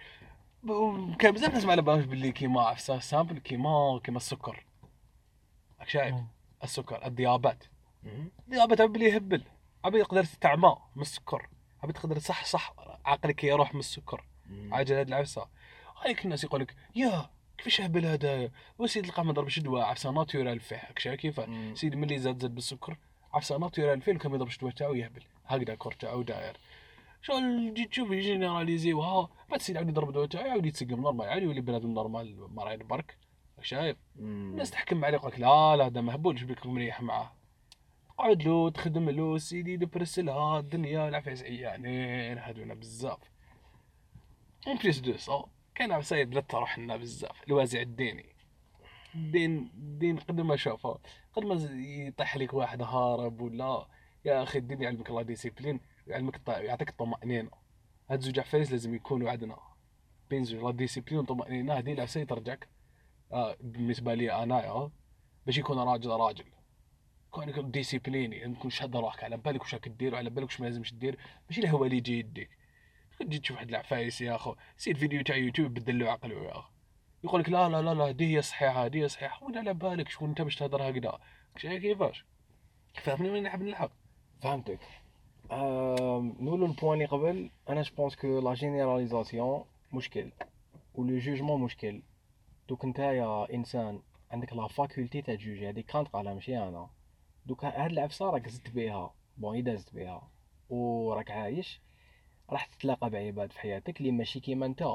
كاين 1.19 1.33
بزاف 1.33 1.53
ناس 1.53 1.65
ما 1.65 1.71
على 1.71 1.81
بالهمش 1.81 2.05
باللي 2.05 2.31
كيما 2.31 2.61
عفسة 2.61 2.99
simple 2.99 3.39
كيما 3.39 3.99
كيما 4.03 4.17
السكر. 4.17 4.65
راك 5.79 5.89
شايف. 5.89 6.15
السكر 6.63 7.05
ال 7.05 7.13
diabète 7.13 7.63
ال 8.39 8.45
diabète 8.45 8.81
اللي 8.81 9.05
يهبل. 9.05 9.43
عبد 9.85 9.95
يقدر 9.95 10.23
تتعمى 10.23 10.75
من 10.95 11.01
السكر. 11.01 11.49
عبد 11.83 11.93
تقدر 11.93 12.19
صح 12.19 12.45
صح 12.45 12.73
عقلك 13.05 13.43
يروح 13.43 13.73
من 13.73 13.79
السكر. 13.79 14.25
عاجل 14.71 14.95
هاد 14.95 15.07
العفسة. 15.07 15.47
هايك 16.01 16.25
الناس 16.25 16.43
يقول 16.43 16.61
لك 16.61 16.75
يا 16.95 17.29
كيفاش 17.57 17.81
هبل 17.81 18.05
هذا؟ 18.05 18.51
وسيد 18.79 19.03
تلقاه 19.05 19.23
ما 19.23 19.33
ضربش 19.33 19.59
دواء 19.59 19.85
عفسة 19.85 20.11
naturelle 20.11 20.59
فيه 20.59 20.81
شايف 20.97 21.19
كيف. 21.19 21.41
سيد 21.73 21.95
ملي 21.95 22.17
زاد 22.19 22.41
زاد 22.41 22.55
بالسكر 22.55 22.97
عفسة 23.33 23.57
naturelle 23.57 24.01
فيه 24.01 24.13
كان 24.13 24.31
ما 24.31 24.37
يضربش 24.37 24.55
الدواء 24.55 24.73
تاعو 24.73 24.93
يهبل. 24.93 25.23
هكذا 25.45 25.75
corps 25.75 25.93
تاعو 25.93 26.21
داير. 26.21 26.57
شغل 27.21 27.71
تجي 27.73 27.85
تشوف 27.85 28.11
généraliser 28.11 29.11
وها 29.11 29.29
بعد 29.49 29.61
سيد 29.61 29.77
عاود 29.77 29.89
يضرب 29.89 30.09
الدواء 30.09 30.27
تاعو 30.27 30.45
يعاود 30.45 30.65
يتسقم 30.65 31.01
normal 31.01 31.29
عادي 31.29 31.45
يولي 31.45 31.61
بنادم 31.61 31.91
normal 31.91 32.53
مريض 32.55 32.83
برك. 32.83 33.17
شايف؟ 33.61 33.97
الناس 34.19 34.71
تحكم 34.71 35.05
عليه 35.05 35.17
يقول 35.17 35.31
لك 35.31 35.39
لا 35.39 35.75
لا 35.75 35.85
هذا 35.85 36.01
مهبول 36.01 36.35
لك 36.35 36.65
مريح 36.65 37.01
معاه. 37.01 37.31
قعد 38.17 38.43
له 38.43 38.69
تخدم 38.69 39.09
له 39.09 39.37
سيدي 39.37 39.77
دبرس 39.77 40.19
لها 40.19 40.59
الدنيا 40.59 41.07
العفايس 41.07 41.43
عيانين 41.43 42.37
هادونا 42.37 42.73
بزاف. 42.73 43.19
en 44.67 44.77
plus 44.77 44.99
de 44.99 45.17
ça 45.17 45.45
كان 45.75 45.91
عفسايد 45.91 46.29
بلا 46.29 46.41
تروح 46.41 46.79
لنا 46.79 46.97
بزاف 46.97 47.43
الوازع 47.47 47.81
الديني. 47.81 48.35
الدين 49.15 49.71
الدين 49.77 50.17
قد 50.17 50.41
ما 50.41 50.55
شافه 50.55 50.99
قد 51.33 51.43
ما 51.43 51.55
يطيح 52.07 52.37
لك 52.37 52.53
واحد 52.53 52.81
هارب 52.81 53.41
ولا 53.41 53.87
يا 54.25 54.43
أخي 54.43 54.59
الدين 54.59 54.81
يعلمك 54.81 55.09
la 55.09 55.21
discipline 55.21 55.79
يعلمك 56.07 56.41
يعطيك 56.47 56.89
الطمأنينة 56.89 57.51
هاد 58.09 58.21
زوج 58.21 58.39
عفايس 58.39 58.71
لازم 58.71 58.95
يكونوا 58.95 59.31
عندنا 59.31 59.57
بين 60.29 60.43
زوج 60.43 60.63
la 60.63 60.71
discipline 60.71 61.17
والطمأنينة 61.19 61.77
هادي 61.77 61.93
العفسايد 61.93 62.29
ترجعك. 62.29 62.69
آه 63.31 63.57
بالنسبة 63.61 64.13
لي 64.13 64.31
أنا 64.43 64.67
آه 64.67 64.91
باش 65.45 65.57
يكون 65.57 65.79
راجل 65.79 66.09
راجل. 66.09 66.45
كون 67.31 67.49
يكون 67.49 67.71
discipliné 67.71 68.45
نكون 68.45 68.69
شاد 68.71 68.95
روحك 68.95 69.23
على 69.23 69.37
بالك 69.37 69.61
واش 69.61 69.73
راك 69.73 69.87
دير 69.89 70.13
وعلى 70.13 70.29
بالك 70.29 70.45
واش 70.45 70.61
ما 70.61 70.65
لازمش 70.65 70.93
دير 70.93 71.17
ماشي 71.49 71.61
الهوا 71.61 71.85
اللي 71.85 71.97
يجي 71.97 72.19
يديك. 72.19 72.49
تجي 73.19 73.39
تشوف 73.39 73.57
واحد 73.57 73.69
العفايس 73.69 74.21
يا 74.21 74.35
أخو 74.35 74.55
سير 74.77 74.95
فيديو 74.95 75.23
تاع 75.23 75.35
يوتيوب 75.35 75.73
بدل 75.73 75.99
له 75.99 76.11
عقله 76.11 76.43
يا 76.43 76.51
أخو. 76.51 76.69
يقول 77.23 77.41
لك 77.41 77.49
لا 77.49 77.69
لا 77.69 77.81
لا 77.81 77.93
لا 77.93 78.03
هذه 78.03 78.35
هي 78.35 78.41
صحيحة 78.41 78.85
هذه 78.85 78.97
هي 79.03 79.07
صحيحة. 79.07 79.45
وين 79.45 79.57
على 79.57 79.73
بالك 79.73 80.09
شكون 80.09 80.29
أنت 80.29 80.41
باش 80.41 80.55
تهضر 80.55 80.89
هكذا. 80.89 81.19
شايف 81.57 81.81
كيفاش؟ 81.81 82.25
فهمني 83.03 83.29
وين 83.29 83.43
نحب 83.43 83.61
نلحق. 83.61 83.91
فهمتك. 84.41 84.79
نقولوا 85.51 86.67
ال 86.67 86.72
point 86.72 86.93
اللي 86.93 87.05
قبل. 87.05 87.49
أنا 87.69 87.81
je 87.81 87.95
pense 87.95 88.15
que 88.15 88.39
la 88.39 88.53
généralisation 88.53 89.65
مشكل. 89.93 90.31
و 90.95 91.03
le 91.03 91.17
jugement 91.17 91.61
مشكل. 91.61 92.01
دوك 92.69 92.85
نتايا 92.85 93.53
إنسان 93.53 94.01
عندك 94.31 94.53
la 94.53 94.67
faculté 94.67 95.21
تاع 95.21 95.35
ت 95.35 95.41
juger 95.41 95.69
هذيك 95.69 95.85
كانت 95.85 96.07
قالها 96.07 96.33
ماشي 96.33 96.57
أنا. 96.57 96.89
دوك 97.45 97.65
هاد 97.65 97.91
العفسه 97.91 98.29
راك 98.29 98.49
زدت 98.49 98.69
بيها 98.69 99.13
bon 99.37 99.55
إذا 99.57 99.75
زدت 99.75 99.93
بيها 99.93 100.29
وراك 100.69 101.31
عايش. 101.31 101.81
راح 102.49 102.65
تتلاقى 102.65 103.09
بعباد 103.09 103.51
في 103.51 103.59
حياتك 103.59 103.99
اللي 103.99 104.11
ماشي 104.11 104.39
كيما 104.39 104.65
انت. 104.65 104.87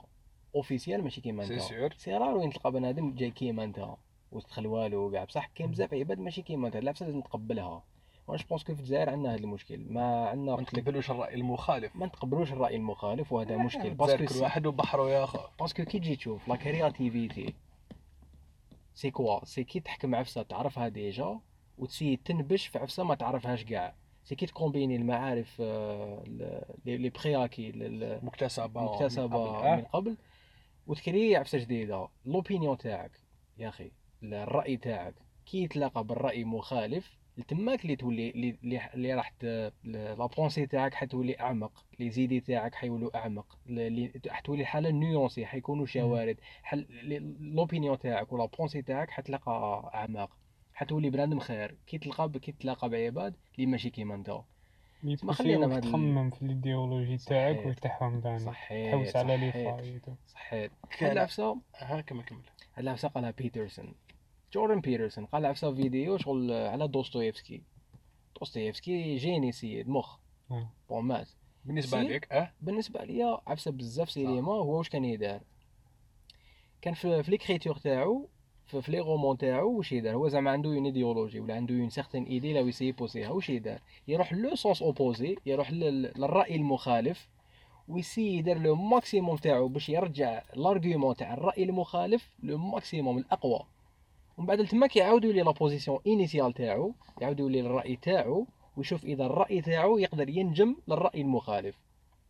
officiel 0.55 1.05
ماشي 1.05 1.21
كيما 1.21 1.45
c'est 1.45 1.55
انت. 1.55 1.63
sûr 1.63 1.93
c'est 1.93 2.13
rare 2.13 2.37
وين 2.37 2.51
تلقى 2.51 2.73
بنادم 2.73 3.15
جاي 3.15 3.31
كيما 3.31 3.65
انت. 3.65 3.87
وتدخل 4.33 4.67
والو 4.67 5.11
كاع 5.11 5.25
بصح 5.25 5.47
كاين 5.47 5.71
بزاف 5.71 5.95
عباد 5.95 6.19
ماشي 6.19 6.43
كيما 6.43 6.67
انت. 6.67 6.77
العفسه 6.77 7.07
لازم 7.07 7.19
نتقبلها. 7.19 7.83
وأنا 8.27 8.43
je 8.43 8.47
pense 8.49 8.65
que 8.65 8.75
في 8.75 8.81
الجزائر 8.81 9.11
عندنا 9.11 9.35
هذا 9.35 9.41
المشكل. 9.41 9.93
ما 9.93 10.29
عندنا 10.29 10.57
ما 10.57 10.63
نتقبلوش 10.63 11.11
الرأي 11.11 11.35
المخالف. 11.35 11.97
ما 11.97 12.07
نتقبلوش 12.07 12.53
الرأي 12.53 12.77
المخالف 12.77 13.33
وهذا 13.33 13.57
مشكل. 13.57 13.87
الجزائر 13.87 14.19
parce 14.19 14.29
que 14.29 14.35
كل 14.35 14.43
واحد 14.43 14.67
وبحره 14.67 15.11
يا 15.11 15.25
أخو. 15.25 15.39
parce 15.61 15.76
que 15.76 15.85
كي 15.85 15.99
تجي 15.99 16.17
تشوف 16.17 16.49
la 16.49 16.57
créativité 16.57 17.55
c'est 18.95 19.11
quoi 19.11 19.45
c'est 19.45 19.65
كي 19.65 19.81
تحكم 19.81 20.15
عفسة؟ 20.15 20.43
تعرفها 20.43 20.89
déjà 20.89 21.41
وت 21.79 21.87
essayer 21.87 22.17
تنبش 22.17 22.67
في 22.67 22.79
عفسة 22.79 23.05
ما 23.05 23.15
تعرفهاش 23.15 23.65
كاع. 23.65 23.95
c'est 24.25 24.35
كي 24.35 24.47
ت 24.47 24.52
combiner 24.52 24.97
المعارف 24.97 25.61
les 26.87 27.11
pré-acquis 27.25 27.73
ل- 27.73 28.19
مكتسبة 28.25 28.81
من 28.81 28.87
مكتسبه 28.87 29.27
قبل. 29.59 29.67
آه. 29.67 29.77
من 29.77 29.83
قبل 29.85 30.17
وت 30.87 31.01
créer 31.01 31.37
عفسه 31.37 31.59
جديده 31.59 32.09
l'opinion 32.25 32.79
تاعك 32.79 33.21
يا 33.59 33.69
أخي 33.69 33.91
الرأي 34.23 34.77
تاعك. 34.77 35.15
كي 35.47 35.63
يتلاقى 35.63 36.05
بالرأي 36.05 36.45
مخالف 36.45 37.21
تماك 37.49 37.83
اللي 37.83 37.97
تولي 37.97 38.31
اللي 38.95 39.15
راح 39.15 39.33
la 39.85 40.27
pensée 40.37 40.67
تاعك 40.67 40.95
حتولي 40.95 41.41
أعمق. 41.41 41.85
les 41.99 42.11
idées 42.11 42.41
تاعك 42.41 42.75
حيولوا 42.75 43.17
أعمق. 43.17 43.59
حتولي 44.29 44.65
حالة 44.67 44.91
nuancée 44.91 45.47
حيكونوا 45.47 45.87
شوارد. 45.87 46.37
l'opinion 47.41 47.99
تاعك 47.99 48.33
و 48.33 48.37
la 48.37 48.45
pensée 48.47 48.83
تاعك 48.83 49.11
حتلقى 49.11 49.91
اعماق 49.95 50.31
حتولي 50.81 51.11
بنادم 51.11 51.39
خير. 51.41 51.75
كي 51.87 51.99
تلقى 51.99 52.29
كي 52.39 52.53
تلاقى 52.53 52.89
بعباد 52.89 53.35
اللي 53.55 53.67
ماشي 53.67 53.91
كيما 53.91 54.15
انت. 54.15 54.41
ي 55.05 55.07
pousser 55.07 55.27
وك 55.27 55.33
خلينا 55.33 55.67
بهاد 55.67 55.83
تخمم 55.83 56.31
في 56.31 56.43
الايديولوجي 56.43 57.17
تاعك 57.17 57.57
صحيح. 57.57 57.67
وتاعهم 57.67 58.21
ثاني 58.21 58.39
صحيت 58.39 58.93
تحوس 58.95 59.17
على 59.17 59.37
لي 59.37 59.53
فايد 59.53 60.03
كان- 60.51 60.71
هاد 61.01 61.11
العفسة؟ 61.11 61.59
ها 61.77 62.01
كمل 62.01 62.23
كمل. 62.25 62.39
هاد 62.75 62.79
العفسة 62.79 63.09
قالها 63.09 63.31
بيترسون. 63.31 63.95
جوردن 64.53 64.81
بيترسون. 64.81 65.27
قال 65.27 65.47
عفسة 65.47 65.75
فيديو 65.75 66.19
شغل 66.19 66.53
على 66.53 66.89
دوستويفسكي. 66.89 67.63
دوستويفسكي 68.41 69.17
génie 69.17 69.53
سيد 69.53 69.89
مخ. 69.89 70.19
آه. 70.51 70.69
بون 70.89 71.05
مات. 71.05 71.29
بالنسبة. 71.65 72.03
لك 72.03 72.33
آه؟ 72.33 72.53
بالنسبة 72.61 73.05
ليا 73.05 73.39
عفسة 73.47 73.71
بزاف 73.71 74.11
سينما 74.11 74.53
هو 74.53 74.79
واش 74.79 74.89
كان 74.89 75.05
يدار؟ 75.05 75.41
كان 76.83 76.95
في, 76.95 77.23
في 77.23 77.31
l'écriture 77.31 77.77
تاعو 77.77 78.29
في, 78.77 78.93
les 78.93 78.99
romans 78.99 79.39
تاعو 79.39 79.77
واش 79.77 79.93
يدار؟ 79.93 80.15
هو 80.15 80.29
زعما 80.29 80.51
عنده 80.51 80.71
une 80.71 80.85
idéologie 80.85 81.41
ولا 81.41 81.55
عنده 81.55 81.75
une 81.75 81.91
certaine 81.91 82.25
idée 82.25 82.53
là 82.53 82.61
ي 82.61 82.65
essayer 82.65 82.93
pousser 82.93 83.26
ها 83.26 83.31
واش 83.31 83.51
يدار؟ 83.51 83.79
يروح 84.09 84.33
le 84.33 84.55
sens 84.55 84.83
opposé 84.83 85.37
يروح 85.47 85.71
لل- 85.73 86.13
للرأي 86.17 86.57
المخالف 86.57 87.29
وي 87.89 87.99
essayer 87.99 88.37
يدير 88.37 88.59
le 88.59 88.75
maximum 88.75 89.37
تاعو 89.37 89.69
باش 89.69 89.89
يرجع 89.89 90.43
l'argument 90.57 91.17
تاع 91.17 91.35
الرأي 91.35 91.63
المخالف 91.65 92.31
le 92.43 92.59
maximum 92.59 93.19
الأقوى. 93.19 93.61
ومن 94.39 94.47
بعد 94.47 94.67
تما 94.67 94.87
كيعاودوا 94.87 95.33
لي 95.33 95.43
la 95.43 95.51
position 95.51 95.99
initiale 96.07 96.53
تاعو 96.53 96.93
يعاودوا 97.21 97.51
لي 97.51 97.61
الرأي 97.61 97.97
تاعو 97.97 98.47
ويشوف 98.77 99.05
إذا 99.05 99.27
الرأي 99.27 99.61
تاعو 99.61 99.99
يقدر 99.99 100.29
ينجم 100.29 100.77
للرأي 100.89 101.21
المخالف. 101.21 101.79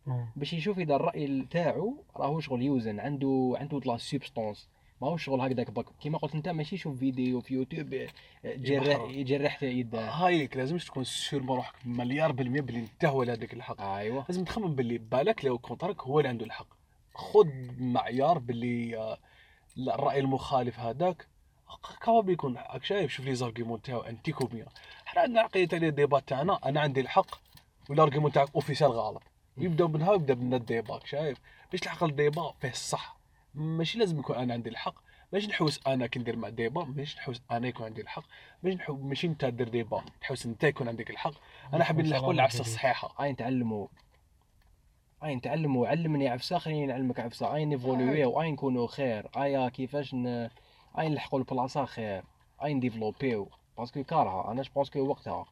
آه. 0.07 0.27
باش 0.35 0.53
يشوف 0.53 0.79
إذا 0.79 0.95
الرأي 0.95 1.45
تاعو 1.51 1.95
راهو 2.17 2.39
شغل 2.39 2.61
يوزن 2.61 2.99
عنده 2.99 3.53
عنده 3.59 3.79
la 3.85 3.97
substance 3.97 4.69
ماهوش 5.01 5.23
شغل 5.25 5.41
هكذاك 5.41 5.71
بك. 5.71 5.85
كيما 6.01 6.17
قلت 6.17 6.35
أنت 6.35 6.49
ماشي 6.49 6.77
شوف 6.77 6.99
فيديو 6.99 7.41
في 7.41 7.53
يوتيوب 7.53 7.93
آه، 7.93 8.09
جرح. 8.45 9.09
يجرح 9.09 9.63
يده. 9.63 10.09
هايك 10.09 10.57
لازمش 10.57 10.85
تكون 10.85 11.03
sûr 11.03 11.41
بروحك 11.41 11.73
مليار 11.85 12.31
بالمية 12.31 12.61
بلي 12.61 12.79
انت 12.79 13.05
هو 13.05 13.21
اللي 13.21 13.31
عندك 13.31 13.53
الحق. 13.53 13.81
أيوه. 13.81 14.25
لازم 14.29 14.43
تخمم 14.43 14.75
باللي 14.75 14.97
بالك 14.97 15.45
le 15.45 15.57
contraire 15.57 16.01
هو 16.01 16.19
اللي 16.19 16.29
عنده 16.29 16.45
الحق. 16.45 16.67
خذ 17.15 17.47
معيار 17.79 18.37
باللي 18.37 18.97
آه، 18.97 19.17
الرأي 19.77 20.19
المخالف 20.19 20.79
هذاك. 20.79 21.27
capable 22.05 22.33
يكون 22.33 22.57
راك 22.57 22.83
شايف 22.83 23.11
شوف 23.11 23.25
les 23.25 23.35
arguments 23.35 23.81
تاعو 23.81 23.99
انتيكو 24.01 24.45
بيان 24.45 24.67
حنا 25.05 25.21
عندنا 25.21 25.41
عقليه 25.41 25.67
تاع 25.67 25.79
les 25.79 25.91
débats 25.91 26.27
تاعنا 26.27 26.59
أنا 26.65 26.79
عندي 26.81 27.01
الحق 27.01 27.35
وال 27.89 27.97
argument 27.97 28.31
تاعك 28.31 28.49
officiel 28.55 28.91
غلط. 28.91 29.23
يبداو 29.57 29.87
منها 29.87 30.11
ويبدا 30.11 30.35
من 30.35 30.53
ال 30.53 30.61
débat 30.61 30.99
شايف؟ 31.05 31.37
باش 31.71 31.79
تلحق 31.79 32.03
ال 32.03 32.11
débat 32.11 32.53
فيه 32.61 32.69
الصح. 32.69 33.20
ماشي 33.53 33.99
لازم 33.99 34.19
يكون 34.19 34.35
أنا 34.35 34.53
عندي 34.53 34.69
الحق. 34.69 34.95
ماشي 35.33 35.47
نحوس 35.47 35.79
أنا 35.87 36.07
كي 36.07 36.19
ندير 36.19 36.35
مع 36.35 36.49
débat 36.49 36.83
ماشي 36.83 37.17
نحوس 37.17 37.41
أنا 37.51 37.67
يكون 37.67 37.85
عندي 37.85 38.01
الحق. 38.01 38.23
ماشي 38.63 38.77
نحو 38.77 38.97
ماشي 38.97 39.27
انت 39.27 39.45
دير 39.45 39.69
débat 39.69 40.03
تحوس 40.21 40.45
انت 40.45 40.63
يكون 40.63 40.87
عندك 40.87 41.09
الحق. 41.09 41.33
أنا 41.73 41.83
حابين 41.83 42.05
نلحقوا 42.05 42.33
العفسة 42.33 42.61
الصحيحة. 42.61 43.23
أي 43.23 43.31
نتعلموا 43.31 43.87
أي 45.23 45.35
نتعلموا 45.35 45.87
علمني 45.87 46.27
عفسة 46.27 46.57
خليني 46.57 46.85
نعلمك 46.85 47.19
عفسة. 47.19 47.55
أي 47.55 47.65
ن 47.65 47.72
évoluer 47.72 48.25
وأي 48.25 48.51
نكونوا 48.51 48.87
خير. 48.87 49.29
أي 49.37 49.69
كيفاش 49.69 50.13
ن... 50.13 50.49
أي 50.99 51.09
نلحقوا 51.09 51.39
البلاصة 51.39 51.85
خير. 51.85 52.23
أي 52.63 52.73
نديفلوبيو. 52.73 53.49
parce 53.77 53.93
que 53.93 54.03
كارها 54.03 54.51
أنا 54.51 54.61
je 54.61 54.69
pense 54.69 54.89
que 54.89 54.99
وقتها. 54.99 55.45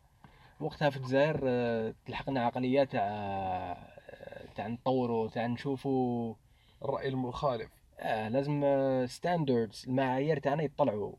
وقتها 0.60 0.90
في 0.90 0.98
الجزائر 0.98 1.40
آه، 1.44 1.94
تلحقنا 2.06 2.46
عقلية 2.46 2.84
تاع 2.84 3.02
آه، 3.02 4.46
تاع 4.56 4.68
نطوروا 4.68 5.30
تاع 5.30 5.48
نشوفوا 5.48 6.36
الرأي 6.84 7.08
المخالف. 7.08 7.79
آه 8.00 8.30
لازم 8.30 8.64
standards 9.08 9.86
المعايير 9.88 10.40
تاعنا 10.40 10.64
يطلعوا 10.64 11.16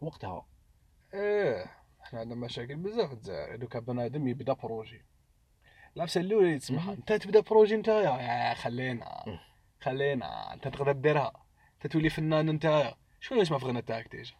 وقتها. 0.00 0.46
إيه 1.14 1.64
إحنا 2.02 2.20
عندنا 2.20 2.34
مشاكل 2.40 2.76
بزاف 2.76 3.08
في 3.08 3.14
الجزائر 3.14 3.56
دوكا 3.56 3.78
بنادم 3.78 4.28
يبدأ 4.28 4.52
projet 4.52 5.04
العفسة 5.96 6.20
الأولى 6.20 6.58
مهم. 6.70 6.90
أنت 6.90 7.12
تبدأ 7.12 7.40
projet 7.40 7.74
أنت؟ 7.74 7.88
يا 7.88 8.54
خلينا. 8.54 9.24
خلينا. 9.80 10.54
أنت 10.54 10.68
تقدر 10.68 10.92
ديرها 10.92 11.32
أنت 11.74 11.92
تولي 11.92 12.10
فنان 12.10 12.48
أنت؟ 12.48 12.94
شكون 13.20 13.38
يسمع 13.38 13.58
في 13.58 13.66
غنى 13.66 13.82
تاعك 13.82 14.08
déjà 14.16 14.34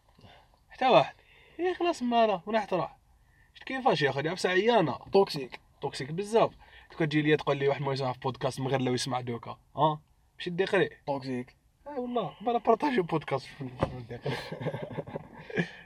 حتى 0.69 0.87
واحد. 0.87 1.15
إيه 1.59 1.73
خلاص 1.73 2.03
مالا 2.03 2.41
راح 2.47 2.65
تروح؟ 2.65 2.97
شفت 3.53 3.63
كيفاش 3.63 4.01
يا 4.01 4.09
أخي؟ 4.09 4.29
عفسه 4.29 4.49
عيانة. 4.49 4.97
toxique 5.13 5.59
toxique 5.81 6.11
بزاف. 6.11 6.51
دوكا 6.91 7.05
تجي 7.05 7.21
لي 7.21 7.37
تقول 7.37 7.57
لي 7.57 7.67
واحد 7.67 7.81
ما 7.81 7.93
يسمع 7.93 8.13
في 8.13 8.19
بودكاست 8.19 8.59
من 8.59 8.67
غير 8.67 8.81
لو 8.81 8.93
يسمع 8.93 9.21
دوكا. 9.21 9.57
ها؟ 9.75 10.01
باش 10.37 10.49
degré 10.49 10.89
toxique 11.07 11.55
آه 11.97 11.99
والله 11.99 12.33
بلا 12.41 12.57
partager 12.57 13.01
podcast 13.01 13.45
في 13.45 13.61
الدقيقة. 13.61 14.37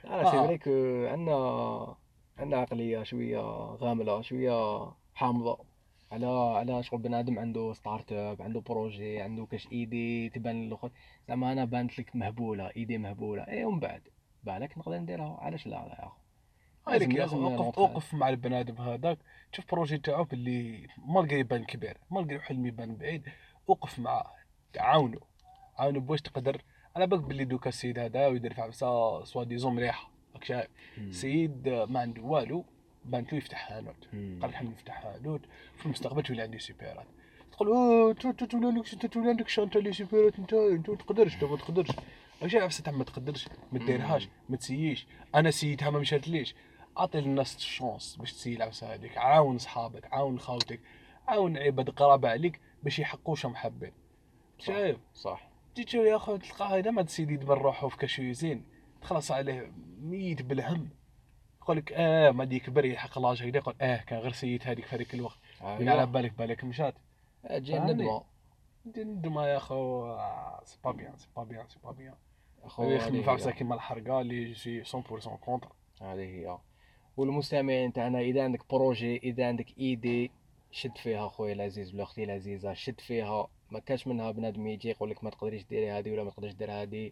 أنا 0.04 0.30
c'est 0.30 0.36
آه. 0.36 0.46
vrai 0.46 0.58
que 0.58 0.70
عندنا 1.06 1.96
عندنا 2.38 2.56
عقليه 2.60 3.02
شوية 3.02 3.38
غامله 3.76 4.22
شوية 4.22 4.86
حامضة. 5.14 5.58
على 6.12 6.26
على 6.26 6.82
شغل 6.82 6.98
بنادم 7.00 7.38
عنده 7.38 7.72
startup 7.72 8.42
عنده 8.42 8.60
projet 8.60 9.20
عنده 9.20 9.46
كاش 9.46 9.68
idée 9.72 10.28
تبان 10.30 10.62
الآخر 10.66 10.90
زعما 11.28 11.52
أنا 11.52 11.64
بانت 11.64 11.98
لك 11.98 12.16
مهبولة 12.16 12.70
idée 12.76 12.98
مهبولة. 12.98 13.42
اي 13.48 13.64
ومن 13.64 13.80
بعد؟ 13.80 14.08
بالك 14.44 14.78
نقدر 14.78 14.98
نديرها. 14.98 15.38
علاش 15.40 15.66
لا 15.66 15.70
لا 15.70 15.76
يا 16.00 16.04
اخو 16.06 16.16
هذيك 16.88 17.14
يا 17.14 17.18
لازم 17.18 17.36
أخي 17.46 17.56
اوقف 17.56 17.78
نوقف. 17.78 17.78
اوقف 17.78 18.14
مع 18.14 18.28
البنادم 18.28 18.76
هذاك. 18.82 19.18
تشوف 19.52 19.64
projet 19.72 19.98
تاعو 19.98 20.24
باللي 20.24 20.86
ما 20.98 21.20
لقى 21.20 21.36
يبان 21.38 21.64
كبير 21.64 21.98
ما 22.10 22.20
لقى 22.20 22.40
حلم 22.40 22.66
يبان 22.66 22.96
بعيد. 22.96 23.28
وقف 23.66 23.98
معاه 23.98 24.32
عاونو. 24.78 25.20
عاونو 25.78 26.00
باش 26.00 26.22
تقدر. 26.22 26.62
على 26.96 27.06
بالك 27.06 27.20
باللي 27.20 27.44
دوكا 27.44 27.68
السيد 27.68 27.98
هذا 27.98 28.26
ويدير 28.26 28.54
في 28.54 28.60
عفسه 28.60 29.24
سوا 29.24 29.44
ديزون 29.44 29.74
مليحه 29.74 30.10
راك 30.34 30.44
شايف؟ 30.44 30.68
سيد 31.10 31.68
ما 31.68 32.00
عنده 32.00 32.22
والو 32.22 32.64
بانت 33.04 33.32
له 33.32 33.38
يفتح 33.38 33.58
حانوت. 33.58 34.08
قال 34.12 34.50
نحب 34.50 34.70
نفتح 34.70 34.94
حانوت 34.94 35.40
في 35.76 35.86
المستقبل 35.86 36.22
تولي 36.22 36.42
عندي 36.42 36.58
supérettes 36.58 37.06
تقول 37.52 37.68
أوه 37.68 38.10
انت 38.10 38.24
انت 38.24 38.44
تولي 38.44 38.66
عندك 38.66 38.92
انت 38.92 39.06
تولي 39.06 39.28
عندك 39.28 39.48
chaîne 39.48 39.70
تاع 39.70 39.78
les 39.78 39.92
supérettes 39.92 40.38
أنت 40.38 40.52
أنت 40.52 40.90
ما 40.90 40.96
تقدرش 40.96 41.34
أنت 41.34 41.44
ما 41.44 41.56
تقدرش. 41.56 41.90
راك 42.42 42.50
شايف؟ 42.50 42.62
عفسه 42.62 42.82
تاع 42.82 42.92
ما 42.92 43.04
تقدرش 43.04 43.48
ما 43.72 43.78
ديرهاش 43.78 44.28
ما 44.48 44.56
تسييش. 44.56 45.06
أنا 45.34 45.50
سيتها 45.50 45.90
ما 45.90 45.98
مشاتليش 45.98 46.54
أعطي 46.98 47.20
للناس 47.20 47.56
ال 47.56 47.65
chance 47.65 48.16
باش 48.16 48.32
تسيي 48.32 48.56
العفسة 48.56 48.94
هذيك. 48.94 49.18
عاون 49.18 49.58
صحابك 49.58 50.12
عاون 50.12 50.38
خاوتك 50.38 50.80
عاون 51.28 51.58
عباد 51.58 51.90
قرابة 51.90 52.28
عليك 52.28 52.60
باش 52.82 52.98
يحققوا 52.98 53.34
شو 53.34 53.48
محبين 53.48 53.92
شايف؟ 54.58 54.98
صح. 55.14 55.45
تجي 55.84 55.98
يا 55.98 56.16
اخو 56.16 56.36
تلقاه 56.36 56.78
هذا 56.78 56.90
ما 56.90 57.02
تسيدي 57.02 57.34
يدبر 57.34 57.58
روحه 57.58 57.88
في 57.88 57.96
كشويزين 57.96 58.64
تخلص 59.02 59.30
عليه 59.30 59.72
ميت 60.00 60.42
بالهم. 60.42 60.90
يقول 61.62 61.76
لك 61.76 61.92
آه 61.92 62.30
ما 62.30 62.44
دي 62.44 62.60
كبر 62.60 62.84
يلحق 62.84 63.18
l'âge 63.18 63.42
هكذا 63.42 63.56
يقول 63.56 63.74
آه 63.80 63.96
كان 63.96 64.18
غير 64.18 64.32
سيت 64.32 64.66
هذيك 64.66 64.86
في 64.86 64.96
هذيك 64.96 65.14
الوقت. 65.14 65.38
من 65.62 65.88
على 65.88 66.06
بالك 66.06 66.32
بالك 66.38 66.64
مشات. 66.64 66.94
تجي 67.48 67.72
فهمني. 67.72 67.92
الندمه 67.92 68.22
ندم 68.86 69.38
يا 69.38 69.56
أخو. 69.56 70.06
آه، 70.06 70.60
c'est 70.64 70.78
pas 70.84 70.90
bien 70.90 71.16
c'est 71.16 71.28
pas 71.36 71.44
bien 71.44 71.68
c'est 71.68 71.78
pas 71.84 71.90
bien. 71.92 72.14
أخو 72.64 72.90
يخدم. 72.90 73.50
كيما 73.50 73.74
الحرقه 73.74 74.20
اللي 74.20 74.54
c'est 74.54 74.84
100% 74.84 75.36
contre 75.36 75.72
هذه 76.02 76.20
هي. 76.20 76.58
والمستمعين 77.16 77.92
تاعنا 77.92 78.20
إذا 78.20 78.44
عندك 78.44 78.70
projet 78.70 79.16
إذا 79.16 79.48
عندك 79.48 79.78
idée 79.78 80.30
شد 80.70 80.96
فيها 80.98 81.28
خويا 81.28 81.52
العزيز 81.52 81.94
ولا 81.94 82.02
أختي 82.02 82.24
العزيزة 82.24 82.72
شد 82.72 83.00
فيها. 83.00 83.48
ما 83.70 83.78
كاش 83.78 84.06
منها 84.06 84.30
بنادم 84.30 84.66
يجي 84.66 84.88
يقول 84.90 85.10
لك 85.10 85.24
ما 85.24 85.30
تقدريش 85.30 85.64
ديري 85.64 85.90
هذه 85.90 86.10
ولا 86.10 86.24
ما 86.24 86.30
تقدريش 86.30 86.54
دير 86.54 86.72
هذه 86.72 87.10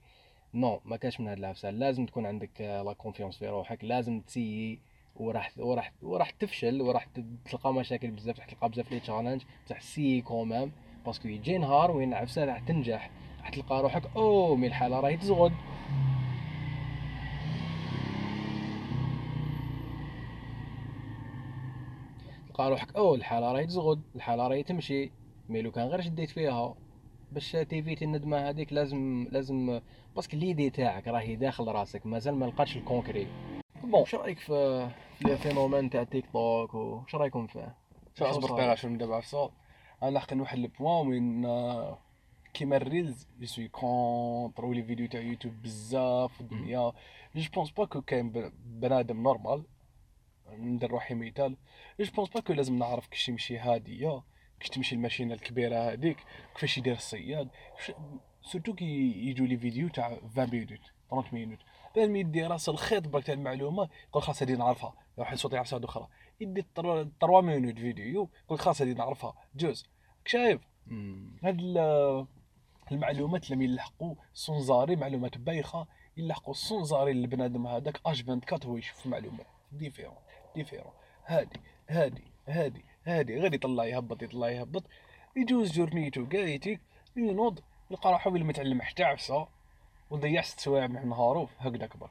non 0.54 0.80
ما 0.84 0.96
كاش 0.96 1.20
من 1.20 1.28
هاد 1.28 1.38
العفسه 1.38 1.70
لازم 1.70 2.06
تكون 2.06 2.26
عندك 2.26 2.60
آه، 2.62 2.82
la 2.82 2.92
confiance 2.92 3.36
في 3.38 3.48
روحك. 3.48 3.84
لازم 3.84 4.20
تسيي 4.20 4.78
وراح 5.16 5.52
وراح 5.58 5.92
وراح 6.02 6.30
تفشل 6.30 6.82
وراح 6.82 7.06
تلقى 7.50 7.74
مشاكل 7.74 8.10
بزاف 8.10 8.38
راح 8.38 8.46
تلقى 8.46 8.68
بزاف 8.68 8.92
les 8.92 9.00
challenges 9.00 9.42
بصح 9.66 9.80
سيي 9.80 10.20
quand 10.20 10.49
même 10.49 10.72
parce 11.06 11.20
que 11.20 11.28
يجي 11.28 11.58
نهار 11.58 11.90
وين 11.90 12.08
العفسه 12.08 12.44
راح 12.44 12.58
تنجح. 12.58 13.10
راح 13.40 13.48
تلقى 13.48 13.82
روحك 13.82 14.02
أو 14.16 14.56
mais 14.56 14.66
الحالة 14.66 15.00
راهي 15.00 15.16
تزغد. 15.16 15.52
تلقى 22.48 22.70
روحك 22.70 22.96
أو 22.96 23.14
الحالة 23.14 23.52
راهي 23.52 23.66
تزغد 23.66 24.02
الحالة 24.16 24.48
راهي 24.48 24.62
تمشي. 24.62 25.10
mais 25.48 25.62
لو 25.62 25.70
كان 25.70 25.88
غير 25.88 26.00
شديت 26.00 26.30
فيها 26.30 26.74
باش 27.32 27.52
تيفيتي 27.52 28.04
الندمه 28.04 28.48
هذيك 28.48 28.72
لازم 28.72 29.28
لازم 29.30 29.80
parce 30.16 30.29
que 30.29 30.36
l'idée 30.36 30.70
تاعك 30.70 31.08
راهي 31.08 31.36
داخل 31.36 31.68
راسك 31.68 32.06
مازال 32.06 32.34
ما 32.34 32.44
لقاتش 32.46 32.76
ال 32.76 32.83
concret 32.83 33.28
bon. 33.82 34.00
واش 34.00 34.14
رأيك 34.14 34.38
في 34.38 34.88
في 35.18 35.32
ال 35.32 35.38
phénomène 35.38 35.90
تاع 35.90 36.04
تيك 36.04 36.24
توك 36.32 36.74
واش 36.74 37.14
رأيكم 37.14 37.46
فيه؟ 37.46 37.76
شو 38.14 38.24
أصبر 38.24 38.48
صار؟ 38.48 38.56
دقيقه 38.56 38.74
شنو 38.74 38.92
نبدا 38.92 39.06
بعفسه 39.06 39.50
أنا 40.02 40.10
لاحقين 40.10 40.40
واحد 40.40 40.58
ال 40.58 40.66
point 40.66 41.06
وين 41.08 41.44
آه، 41.44 41.98
كيما 42.54 42.76
ال 42.76 42.85
reels 42.85 43.28
je 43.40 43.46
suis 43.46 43.68
contre 43.68 44.64
و 44.64 44.69
les 44.69 44.82
vidéos 44.82 45.08
تاع 45.08 45.20
يوتيوب 45.20 45.62
بزاف 45.62 46.32
في 46.34 46.40
الدنيا. 46.40 46.92
je 47.36 47.50
pense 47.54 47.70
pas 47.70 47.84
que 47.84 48.02
كاين 48.02 48.50
بنادم 48.64 49.22
normal 49.22 49.64
ندير 50.50 50.90
روحي 50.90 51.14
مثال. 51.14 51.56
je 52.00 52.12
pense 52.16 52.28
pas 52.28 52.40
que 52.40 52.52
لازم 52.52 52.78
نعرف 52.78 53.06
كيش 53.06 53.28
يمشي 53.28 53.58
هاديه 53.58 54.22
كيش 54.64 54.70
تمشي 54.70 54.94
الماشينة 54.94 55.34
الكبيرة 55.34 55.76
هذيك 55.92 56.16
كيفاش 56.54 56.78
يدير 56.78 56.92
الصياد 56.94 57.48
surtout 58.42 58.74
كي 58.74 59.12
يجوا 59.28 59.46
les 59.46 59.56
vidéos 59.58 59.88
تاع 59.88 60.18
20 60.36 60.48
minutes 60.50 60.78
30 61.12 61.34
minutes 61.34 61.58
ما 61.96 62.18
يدي 62.18 62.46
راس 62.46 62.68
الخيط 62.68 63.08
برك 63.08 63.24
تاع 63.24 63.34
المعلومة 63.34 63.88
يقول 64.08 64.22
خلاص 64.22 64.42
هذه 64.42 64.52
نعرفها 64.52 64.94
واحد 65.16 65.36
صوت 65.36 65.52
يعرف 65.52 65.72
واحد 65.72 65.84
أخرى. 65.84 66.08
يدي 66.40 66.64
3 66.76 67.40
minutes 67.40 67.78
vidéo 67.78 68.28
يقول 68.46 68.58
خلاص 68.58 68.82
هذه 68.82 68.92
نعرفها 68.92 69.34
جوز. 69.56 69.86
شايف. 70.26 70.60
هاد 71.42 71.58
ال- 71.60 72.26
المعلومات 72.92 73.50
لما 73.50 73.64
يلحقوا 73.64 74.14
sans 74.32 74.61
arrêt 74.61 74.96
معلومات 74.96 75.38
بايخة 75.38 75.86
يلحقوا 76.16 76.54
sans 76.54 76.79
arrêt 76.79 77.10
البنادم 77.10 77.66
هذاك 77.66 78.00
H24 78.06 78.60
هو 78.72 78.76
يشوف 78.76 79.06
معلومات 79.06 79.46
différents 79.72 80.16
différents 80.56 80.92
هادي 81.26 81.60
هادي 81.88 82.24
هادي. 82.48 82.84
هادي 83.06 83.38
غير 83.38 83.54
يطلع 83.54 83.84
يهبط 83.84 84.22
يطلع 84.22 84.50
يهبط. 84.50 84.84
يجوز 85.36 85.72
جورنيتو 85.72 86.26
قايتي 86.32 86.78
ينوض 87.16 87.60
يلقى 87.90 88.12
روحو 88.12 88.30
ولا 88.30 88.44
ما 88.44 88.52
تعلم 88.52 88.82
حتى 88.82 89.04
عفسة 89.04 89.46
وضيع 90.10 90.42
ست 90.42 90.60
سوايع 90.60 90.86
من 90.86 91.08
نهارو 91.08 91.48
هكذا 91.58 91.86
كبر. 91.86 92.10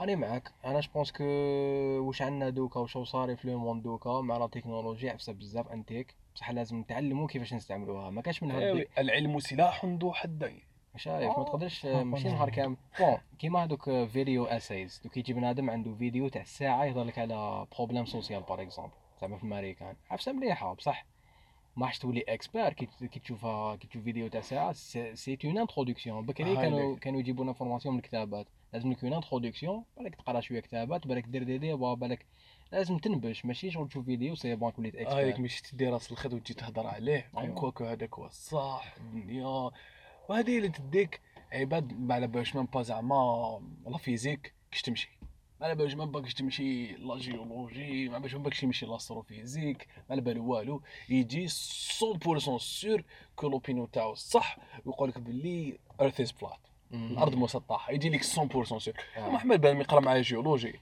أنا 0.00 0.14
معاك. 0.14 0.50
أنا 0.64 0.80
je 0.80 0.89
pense 0.89 1.12
que 1.12 1.24
واش 2.06 2.22
عندنا 2.22 2.50
دوكا 2.50 2.80
وشو 2.80 3.04
صاري 3.04 3.36
في 3.36 3.48
le 3.48 3.58
monde 3.58 3.82
دوكا 3.82 4.20
مع 4.20 4.36
la 4.36 4.46
technologie 4.46 5.12
عفسة 5.12 5.32
بزاف 5.32 5.68
أنتيك. 5.68 6.14
بصح 6.34 6.50
لازم 6.50 6.80
نتعلموا 6.80 7.28
كيفاش 7.28 7.54
نستعملوها. 7.54 8.10
ما 8.10 8.22
كاش 8.22 8.42
من 8.42 8.50
هاد 8.50 8.62
ايوي 8.62 8.86
العلم 8.98 9.40
سلاح 9.40 9.84
ذو 9.84 10.12
حدين 10.12 10.60
شايف 10.96 11.38
ما. 11.38 11.44
تقدرش 11.44 11.86
ماشي. 11.86 12.28
نهار 12.28 12.50
كامل. 12.50 12.76
bon 12.98 13.18
كيما 13.38 13.64
هذوك 13.64 13.90
video 13.90 14.44
essays 14.44 15.00
دوك 15.04 15.16
يجي 15.16 15.32
بنادم 15.32 15.70
عنده 15.70 15.94
فيديو 15.94 16.28
تاع 16.28 16.44
ساعة 16.44 16.84
يهضر 16.84 17.04
لك 17.04 17.18
على 17.18 17.66
problème 17.76 18.06
social 18.06 18.42
par 18.42 18.62
exemple 18.62 18.92
زعما 19.20 19.36
في 19.36 19.44
امريكان 19.44 19.96
عفسه 20.10 20.32
مليحة 20.32 20.74
بصح؟ 20.74 21.06
ما 21.76 21.86
حش 21.86 21.98
تولي 21.98 22.24
expert 22.28 22.72
كي 22.72 22.88
كي 23.12 23.20
تشوفها 23.20 23.76
كي 23.76 23.88
تشوف 23.88 24.02
فيديو 24.04 24.28
تاع 24.28 24.40
ساعة 24.40 24.72
c'est 24.72 25.38
une 25.44 25.58
introduction 25.58 26.26
بكري 26.26 26.50
هاي 26.50 26.56
كانوا. 26.56 26.96
كانوا 26.96 27.20
يجيبوا 27.20 27.44
لنا 27.44 27.52
informations 27.52 27.94
من 27.94 28.00
الكتابات. 28.00 28.46
لازم 28.72 28.92
لك 28.92 29.04
une 29.04 29.12
introduction 29.12 29.84
بالك 29.96 30.14
تقرأ 30.14 30.40
شوية 30.40 30.60
كتابات 30.60 31.06
بالك 31.06 31.24
دير 31.24 31.42
دي 31.42 31.58
ديبا 31.58 31.94
بالك 31.94 32.26
لازم 32.72 32.98
تنبش. 32.98 33.44
ماشي 33.44 33.70
شغل 33.70 33.88
تشوف 33.88 34.04
vidéo 34.04 34.34
c'est 34.34 34.54
bon 34.54 34.72
وليت 34.78 34.96
expert 34.96 35.40
مش 35.40 35.60
تدي 35.60 35.88
راس 35.88 36.12
الخيط 36.12 36.34
وتجي 36.34 36.54
تهضر 36.54 36.86
عليه. 36.86 37.30
أيوة. 37.38 37.54
كوكو 37.54 37.84
هذاك 37.84 38.14
هو 38.14 38.26
الصح. 38.26 38.94
الدنيا 38.96 39.70
وهذه 40.28 40.56
اللي 40.56 40.68
تديك 40.68 41.20
عباد 41.52 42.00
ما 42.00 42.14
على 42.14 42.26
بالش 42.26 42.56
من 42.56 42.64
با 42.64 42.82
زعما 42.82 43.60
la 43.86 43.98
physique 43.98 44.54
كيش 44.70 44.82
تمشي؟ 44.82 45.10
ما 45.60 45.66
على 45.66 45.74
بالش 45.74 45.94
من 45.94 46.10
با 46.10 46.20
كيش 46.20 46.34
تمشي 46.34 46.92
la 46.92 47.16
géologie 47.16 48.08
ما 48.08 48.14
على 48.14 48.22
بالش 48.22 48.34
من 48.34 48.42
با 48.42 48.50
كيش 48.50 48.62
يمشي 48.62 48.86
l'astrophysique 48.86 49.88
ما 49.98 50.04
على 50.10 50.20
بالو 50.20 50.52
والو. 50.52 50.82
يجي 51.08 51.46
100% 51.46 51.50
sûr 52.58 53.04
que 53.36 53.48
l'opinion 53.48 53.90
تاعو 53.90 54.14
صح 54.14 54.58
ويقول 54.84 55.08
لك 55.08 55.18
باللي 55.18 55.78
earth 56.00 56.20
is 56.20 56.32
flat 56.32 56.58
الأرض 56.92 57.34
مسطحة. 57.34 57.92
يجي 57.92 58.08
لك 58.08 58.22
100% 58.22 58.24
sûr 58.24 58.92
آه. 59.16 59.28
même 59.28 59.60
بنادم 59.60 59.80
يقرا 59.80 60.00
معايا 60.00 60.22
جيولوجي. 60.22 60.80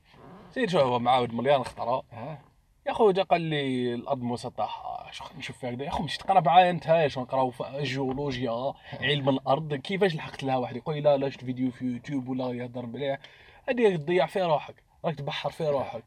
سير 0.51 0.69
شو 0.69 0.79
هو 0.79 0.99
معاود 0.99 1.35
مليار 1.35 1.65
خطرة. 1.65 2.03
آه. 2.13 2.39
يا 2.87 2.93
خو 2.93 3.11
جا 3.11 3.23
قال 3.23 3.41
لي 3.41 3.95
الأرض 3.95 4.23
مسطحة. 4.23 5.11
شو 5.13 5.25
نشوف 5.39 5.59
فيها 5.59 5.71
يا 5.71 5.91
خو 5.91 6.03
مش 6.03 6.17
تقرأ 6.17 6.41
معايا 6.41 6.71
أنت؟ 6.71 7.05
شو 7.07 7.21
نقراو 7.21 7.51
في 7.51 7.83
جيولوجيا 7.83 8.73
علم 9.01 9.29
الأرض؟ 9.29 9.75
كيفاش 9.75 10.15
لحقت 10.15 10.43
لها 10.43 10.57
واحد؟ 10.57 10.77
يقول 10.77 10.95
لي 10.95 11.01
لا 11.01 11.17
لا 11.17 11.31
شفت 11.31 11.45
فيديو 11.45 11.71
في 11.71 11.85
يوتيوب 11.85 12.29
ولا 12.29 12.53
يهضر 12.53 12.87
مليح. 12.87 13.19
هذه 13.69 13.97
تضيع 13.97 14.27
فيها 14.27 14.47
روحك 14.47 14.83
راك 15.05 15.15
تبحر 15.15 15.51
فيها 15.51 15.71
روحك. 15.71 16.05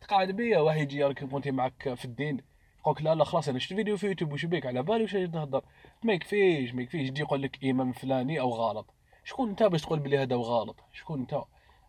تقعد 0.00 0.30
بيا 0.30 0.58
واحد 0.58 0.80
يجي 0.80 1.04
راك 1.04 1.24
كونتي 1.24 1.50
معك 1.50 1.94
في 1.94 2.04
الدين. 2.04 2.40
يقول 2.80 2.94
لك 2.94 3.02
لا 3.02 3.14
لا 3.14 3.24
خلاص 3.24 3.48
أنا 3.48 3.58
شفت 3.58 3.74
فيديو 3.74 3.96
في 3.96 4.06
يوتيوب 4.06 4.32
وش 4.32 4.44
بيك 4.44 4.66
على 4.66 4.82
بالي 4.82 5.04
وش 5.04 5.14
نهضر؟ 5.14 5.64
ما 6.02 6.12
يكفيش 6.12 6.74
ما 6.74 6.82
يكفيش 6.82 7.08
يجي 7.08 7.22
يقول 7.22 7.42
لك 7.42 7.64
امام 7.64 7.92
فلاني 7.92 8.40
أو 8.40 8.50
غلط. 8.50 8.94
شكون 9.24 9.48
أنت 9.48 9.62
باش 9.62 9.82
تقول 9.82 9.98
بلي 9.98 10.18
هذا 10.18 10.36
غلط 10.36 10.76
شكون 10.92 11.20
أنت؟ 11.20 11.42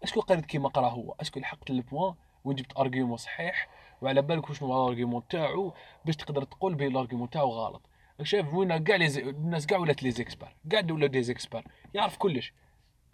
est-ce 0.04 0.16
que 0.16 0.22
قريت 0.22 0.46
كيما 0.46 0.70
قرا 0.70 0.90
هو؟ 0.90 1.16
est-ce 1.22 1.34
que 1.34 1.40
لحقت 1.40 1.70
ال 1.70 1.77
point 1.77 2.16
وين 2.44 2.56
جبت 2.56 2.78
argument 2.78 3.18
صحيح؟ 3.18 3.70
وعلى 4.02 4.22
بالك 4.22 4.50
وشنو 4.50 4.74
هو 4.74 4.84
ال 4.84 4.89
argument 4.89 5.28
تاعو 5.30 5.74
باش 6.06 6.16
تقدر 6.16 6.44
تقول 6.44 6.76
بلي 6.76 6.88
ال 6.88 6.92
argument 6.92 7.30
تاعو 7.30 7.50
غلط. 7.50 7.82
شايف 8.24 8.54
وين 8.54 8.84
كاع 8.84 8.96
الناس 8.96 9.68
كاع 9.68 9.78
ولات 9.78 10.04
لي 10.04 10.12
زيكسبر 10.12 10.56
كاع 10.70 10.82
ولاو 10.92 11.08
دي 11.08 11.24
زيكسبر 11.24 11.64
يعرف 11.94 12.18
كلش. 12.18 12.54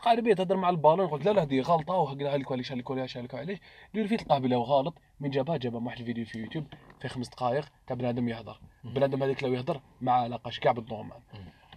بيه 0.05 0.33
تهضر 0.33 0.57
مع 0.57 0.69
البالون 0.69 1.15
لك 1.15 1.25
لا 1.25 1.31
لا 1.31 1.43
هذه 1.43 1.61
غلطة 1.61 1.93
وهكذا 1.93 2.37
لك 2.37 2.51
علاش 2.51 2.71
هلك 2.71 2.91
علاش 2.91 3.17
هلك 3.17 3.35
علاش 3.35 3.57
اللي 3.95 4.07
فيه 4.07 4.15
تلقاه 4.17 4.37
بلا 4.37 4.57
غلط 4.57 4.93
من 5.19 5.29
جابها 5.29 5.57
جابها 5.57 5.79
واحد 5.85 5.99
الفيديو 5.99 6.25
في 6.25 6.39
يوتيوب 6.39 6.65
في 6.99 7.07
خمس 7.07 7.29
دقائق 7.29 7.65
تاع 7.87 7.95
بنادم 7.95 8.29
يهضر. 8.29 8.59
بنادم 8.83 9.23
هذاك 9.23 9.43
لو 9.43 9.53
يهضر 9.53 9.81
ما 10.01 10.11
علاقاش 10.11 10.59
كاع 10.59 10.71
بال 10.71 10.83
normal 10.83 11.17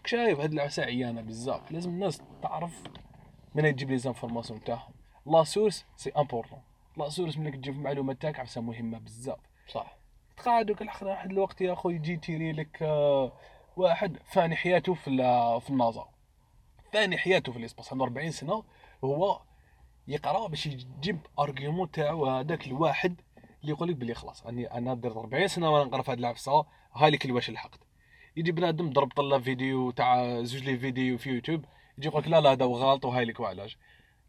شايف 0.06 0.40
هاد 0.40 0.52
العفسه 0.52 0.82
عيانة 0.82 1.20
بزاف. 1.20 1.72
لازم 1.72 1.90
الناس 1.90 2.22
تعرف 2.42 2.82
من 3.54 3.62
تجيب 3.76 3.90
les 3.90 3.98
informations 3.98 4.64
تاعهم. 4.64 4.92
la 5.26 5.44
source 5.44 5.84
c'est 5.96 6.10
important 6.10 6.58
la 6.96 7.08
source 7.08 7.38
منك 7.38 7.54
تجيب 7.54 7.74
المعلومات 7.74 8.22
تاعك 8.22 8.40
عفسه 8.40 8.60
مهمة 8.60 8.98
بزاف. 8.98 9.38
صح. 9.68 9.96
تقعد 10.36 10.66
دوك 10.66 10.82
الحق 10.82 11.06
واحد 11.06 11.30
الوقت 11.30 11.60
يا 11.60 11.72
أخوي 11.72 11.94
يجي 11.94 12.16
تيري 12.16 12.52
لك 12.52 12.82
آه، 12.82 13.32
واحد 13.76 14.16
فاني 14.24 14.56
حياته 14.56 14.94
في 14.94 15.10
ال- 15.10 15.60
في 15.60 15.70
النازا. 15.70 16.04
فاني 16.92 17.18
حياته 17.18 17.52
في 17.52 17.58
l'espace 17.58 17.92
عنده 17.92 18.04
40 18.04 18.30
سنة 18.30 18.64
هو 19.04 19.40
يقرأ 20.08 20.48
باش 20.48 20.66
يجيب 20.66 21.18
argument 21.38 21.90
تاعو 21.90 22.26
هذاك 22.26 22.66
الواحد 22.66 23.20
اللي 23.60 23.72
يقول 23.72 23.88
لك 23.88 23.96
بلي 23.96 24.14
خلاص 24.14 24.46
أني 24.46 24.66
أنا 24.66 24.94
درت 24.94 25.16
40 25.16 25.48
سنة 25.48 25.70
وأنا 25.70 25.84
نقرأ 25.84 26.02
في 26.02 26.10
هذه 26.12 26.18
العفسه 26.18 26.66
هاي 26.94 27.10
لك 27.10 27.24
الواش 27.24 27.50
لحقت. 27.50 27.80
يجي 28.36 28.52
بنادم 28.52 28.90
ضرب 28.90 29.12
طلع 29.12 29.38
فيديو 29.38 29.90
تاع 29.90 30.42
زوج 30.42 30.62
les 30.62 30.78
vidéos 30.78 31.18
في 31.18 31.30
يوتيوب 31.30 31.64
يجي 31.98 32.08
يقول 32.08 32.22
لك 32.22 32.28
لا 32.28 32.40
لا 32.40 32.52
هذا 32.52 32.64
غلط 32.64 33.04
وهاي 33.04 33.24
لك 33.24 33.40
وعلاش. 33.40 33.78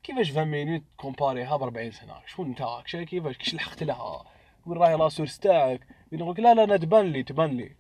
كيفاش 0.03 0.32
20 0.32 0.47
minutes 0.47 0.84
كومباريها 0.97 1.57
ب 1.57 1.64
40 1.64 1.91
سنة؟ 1.91 2.14
شكون 2.26 2.47
أنت؟ 2.47 2.84
كيفاش؟ 3.09 3.38
كيش 3.38 3.55
لحقت 3.55 3.84
لها؟ 3.84 4.26
وين 4.66 4.78
راهي 4.78 4.97
la 4.97 5.09
source 5.09 5.39
تاعك؟ 5.39 5.88
يقول 6.12 6.32
لك 6.32 6.39
لا 6.39 6.53
لا 6.53 6.64
أنا 6.64 6.78
تبان 6.78 7.05
لي 7.05 7.24
تبان 7.24 7.57
لي. 7.57 7.76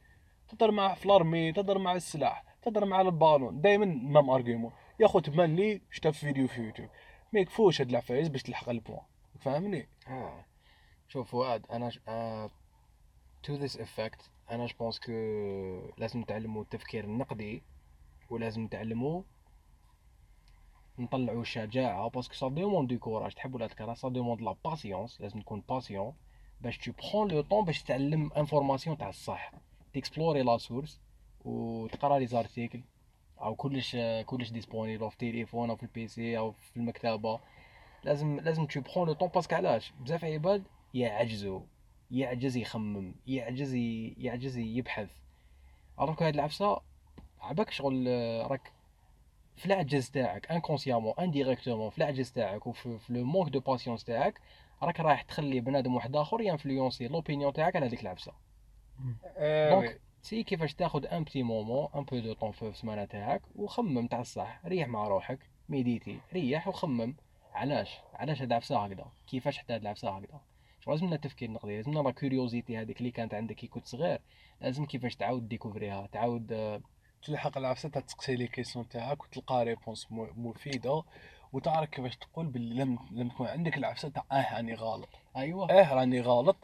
تهضر 0.49 0.71
معاه 0.71 0.95
في 0.95 1.05
l'armée 1.05 1.51
تهضر 1.51 1.77
مع 1.77 1.95
السلاح. 1.95 2.50
تهضر 2.61 2.85
مع 2.85 3.01
البالون 3.01 3.61
دائما 3.61 3.85
même 3.85 4.29
argument 4.29 4.71
يا 4.99 5.07
خو 5.07 5.19
تبان 5.19 5.55
لي 5.55 5.81
شتا 5.91 6.11
في 6.11 6.19
فيديو 6.19 6.47
في 6.47 6.61
يوتيوب. 6.61 6.89
ما 7.33 7.39
يكفوش 7.39 7.81
هاد 7.81 7.89
العفايس 7.89 8.27
باش 8.27 8.43
تلحق 8.43 8.69
ال 8.69 8.74
point. 8.74 9.01
فاهمني 9.39 9.87
آه. 10.07 10.45
شوف 11.07 11.31
فؤاد 11.31 11.65
أنا 11.71 11.91
to 13.43 13.55
this 13.55 13.79
effect 13.79 14.31
أنا 14.51 14.65
je 14.65 14.75
pense 14.79 14.99
que 14.99 15.11
لازم 15.97 16.19
نتعلموا 16.19 16.61
التفكير 16.61 17.03
النقدي 17.03 17.63
ولازم 18.29 18.61
نتعلموا 18.61 19.23
نطلعوا 20.99 21.41
الشجاعه 21.41 22.09
parce 22.09 22.24
que 22.24 22.33
ça 22.33 22.47
demande 22.47 22.89
du 22.89 22.99
courage 22.99 23.33
تحب 23.33 23.55
ولا 23.55 23.67
تكره؟ 23.67 23.93
ça 23.93 24.09
demande 24.09 24.41
la 24.41 24.55
patience 24.65 25.21
لازم 25.21 25.39
تكون 25.39 25.63
patient 25.69 26.13
باش 26.61 26.77
tu 26.77 26.91
prends 26.91 27.31
le 27.31 27.41
temps 27.41 27.65
باش 27.65 27.83
تتعلم 27.83 28.31
information 28.33 28.97
تاع 28.97 29.09
الصح. 29.09 29.51
تكسبلوري 29.93 30.41
la 30.41 30.57
source 30.57 31.01
وتقرأ 31.45 32.19
les 32.19 32.25
articles 32.25 32.81
أو 33.41 33.55
كلش 33.55 33.97
كلش 34.25 34.49
disponibles 34.51 35.09
في 35.09 35.13
التليفون 35.13 35.69
أو 35.69 35.75
في 35.75 35.83
ال 35.83 36.01
PC 36.01 36.37
أو 36.37 36.51
في 36.51 36.77
المكتبة. 36.77 37.39
لازم 38.03 38.39
لازم 38.39 38.65
tu 38.65 38.81
prends 38.81 39.07
le 39.07 39.13
temps 39.13 39.29
parce 39.29 39.45
que 39.45 39.55
علاش؟ 39.55 39.93
بزاف 39.99 40.25
عباد 40.25 40.63
يعجزوا 40.93 41.61
يعجز 42.11 42.57
يخمم 42.57 43.15
يعجز 43.27 43.73
يعجز 44.17 44.57
يبحث. 44.57 45.09
alors 45.99 46.23
هاد 46.23 46.33
العفسة. 46.33 46.81
عباك 47.41 47.71
شغل 47.71 48.05
آه، 48.07 48.47
راك 48.47 48.71
في 49.55 49.65
العجز 49.65 50.09
تاعك 50.09 50.51
inconsciemment 50.51 51.13
indirectement 51.19 51.89
في 51.89 51.97
العجز 51.97 52.31
تاعك 52.31 52.67
وفي 52.67 52.99
في 52.99 53.13
le 53.13 53.25
manque 53.25 53.49
de 53.49 53.59
patience 53.59 54.03
تاعك 54.03 54.41
راك 54.83 54.99
رايح 54.99 55.21
تخلي 55.21 55.59
بنادم 55.59 55.95
واحد 55.95 56.15
آخر 56.15 56.41
ينفلونسي 56.41 57.07
l'opinion 57.07 57.53
تاعك 57.53 57.75
على 57.75 57.85
هذيك 57.85 58.01
العفسة. 58.01 58.33
donc 59.69 60.01
c'est 60.21 60.43
كيفاش 60.43 60.73
تاخد 60.73 61.05
un 61.05 61.23
petit 61.23 61.43
moment 61.43 61.87
un 61.95 62.03
peu 62.03 62.19
de 62.19 62.33
temps 62.33 62.51
في 62.51 62.67
السمانه 62.67 63.05
تاعك 63.05 63.41
وخمم 63.55 64.07
تاع 64.07 64.21
الصح 64.21 64.61
ريح 64.65 64.87
مع 64.87 65.07
روحك 65.07 65.39
méditer 65.69 66.19
ريح 66.33 66.67
وخمم 66.67 67.15
علاش 67.53 67.97
علاش 68.13 68.41
هاد 68.41 68.47
العفسه 68.47 68.85
هكذا 68.85 69.05
كيفاش 69.27 69.57
حتى 69.57 69.73
هاد 69.73 69.81
العفسه 69.81 70.09
هكذا 70.09 70.39
شو 70.79 70.91
لازمنا 70.91 71.15
التفكير 71.15 71.49
النقدي 71.49 71.75
لازمنا 71.75 71.99
la 71.99 72.11
curiosité 72.11 72.77
هذيك 72.77 72.99
اللي 72.99 73.11
كانت 73.11 73.33
عندك 73.33 73.55
كي 73.55 73.67
كنت 73.67 73.87
صغير 73.87 74.21
لازم 74.61 74.85
كيفاش 74.85 75.15
تعاود 75.15 75.47
ديكوفريها 75.47 76.07
تعاود 76.11 76.81
تلحق 77.23 77.57
العفسه 77.57 77.89
تسقسي 77.89 78.35
les 78.35 78.47
questions 78.47 78.89
تاعك 78.89 79.23
وتلقى 79.23 79.63
réponse 79.65 80.07
مفيده 80.11 81.03
وتعرف 81.53 81.89
كيفاش 81.89 82.17
تقول 82.17 82.45
باللي 82.45 82.83
لم 82.83 82.99
لم 83.11 83.29
تكون 83.29 83.47
عندك 83.47 83.77
العفسه 83.77 84.09
تاع 84.09 84.23
آه 84.31 84.55
راني 84.55 84.73
غلط 84.73 85.09
أيوه 85.37 85.71
آه 85.71 85.93
راني 85.93 86.21
غلط 86.21 86.57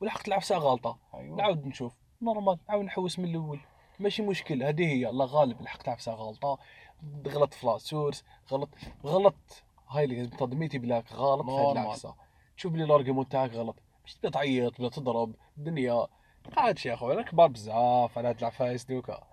ولحقت 0.00 0.28
العفسه 0.28 0.56
غلطه 0.56 0.98
أيوه 1.14 1.36
نعاود 1.36 1.66
نشوف 1.66 2.03
normal 2.24 2.58
نعاود 2.68 2.84
نحوس 2.84 3.18
من 3.18 3.24
الأول. 3.24 3.60
ماشي 4.00 4.22
مشكل 4.22 4.62
هذه 4.62 4.86
هي. 4.86 5.08
الله 5.08 5.24
غالب 5.24 5.62
لحقت 5.62 5.88
عفسه 5.88 6.12
غلطة 6.12 6.58
غلط 7.28 7.54
في 7.54 7.66
la 7.66 7.78
source 7.78 8.24
غلط 8.52 8.68
غلط 9.04 9.64
هاي 9.88 10.04
اللي 10.04 10.26
تضميتي 10.26 10.78
بلاك 10.78 11.12
غلط 11.12 11.46
في 11.46 11.52
هذه. 11.52 11.72
العفسه 11.72 12.14
تشوف 12.56 12.72
بلي 12.72 12.84
ال 12.84 12.89
argument 12.89 13.28
تاعك 13.28 13.50
غلط. 13.52 13.76
مش 14.04 14.14
تبدا 14.14 14.30
تعيط 14.30 14.78
بلا 14.78 14.88
تضرب 14.88 15.34
الدنيا 15.58 16.06
قاعد 16.56 16.78
يا 16.86 16.94
اخويا 16.94 17.14
أنا 17.14 17.22
كبار 17.22 17.46
بزاف 17.46 18.18
على 18.18 18.28
هاد 18.28 18.38
العفايس 18.38 18.84
دوكا 18.84 19.26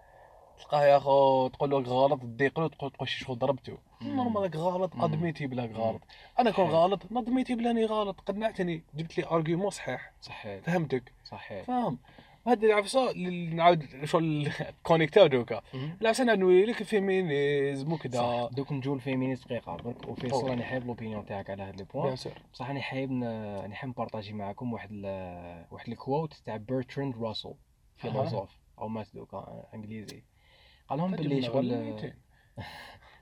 تلقاه 0.58 0.86
يا 0.86 0.98
أخو 0.98 1.48
تقول 1.48 1.70
له 1.70 1.80
غلط 1.80 2.22
تضيق 2.22 2.60
له 2.60 2.68
تقول 2.68 2.92
تقول 2.92 3.08
شغل 3.10 3.38
ضربته. 3.38 3.78
normal 4.02 4.52
غلط. 4.56 4.92
ادميتي 4.96 5.48
بلاك 5.48 5.72
غلط. 5.72 6.02
أنا 6.39 6.52
كون. 6.52 6.70
غلط 6.70 7.12
نضميتي 7.12 7.56
بلاني 7.56 7.86
غلط. 7.86 8.20
قنعتني 8.20 8.84
جبت 8.96 9.18
لي 9.18 9.26
argument 9.26 9.70
صحيح. 9.70 10.14
صحيح. 10.22 10.64
فهمتك؟ 10.64 11.14
صحيح. 11.26 11.64
فاهم؟ 11.64 12.00
وهذه 12.46 12.66
العفسه 12.66 13.12
اللي 13.12 13.56
نعاود 13.56 14.06
شغل 14.06 14.52
كونيكتاو 14.84 15.28
دوكا. 15.28 15.62
مم. 15.74 15.98
العفسه 16.02 16.24
نعاود 16.24 16.39
نولي 16.39 16.66
لك 16.66 16.84
féminisme 16.84 17.93
وكذا 17.94 18.50
دوك 18.52 18.72
نجو 18.72 18.94
ال 18.93 18.98
féministes 18.98 19.45
دقيقة. 19.46 19.76
برك 19.76 20.08
وفيصل. 20.08 20.50
راني 20.50 20.64
حاب 20.64 20.86
l'opinion 20.88 21.26
تاعك 21.26 21.50
على 21.50 21.64
هاد 21.64 21.76
les 21.78 21.84
points 21.84 22.04
bien 22.06 22.16
sûr 22.16 22.34
بصح 22.54 22.68
راني 22.68 22.82
حاب 22.82 23.10
راني 23.24 23.76
نبارطاجي 23.84 24.34
معاكم 24.34 24.74
واحد 24.74 24.89
ال 24.92 25.06
واحد 25.72 25.89
ال 25.89 25.97
quote 25.97 26.34
تاع 26.34 26.58
برتراند 26.58 27.16
راسل 27.18 27.54
philosophe 27.97 28.58
أو 28.80 28.88
math 28.88 29.08
دوكا 29.14 29.66
إنجليزي. 29.74 30.24
قال 30.89 31.00
لهم 31.00 31.12
باللي 31.12 31.42
شغل 31.42 31.74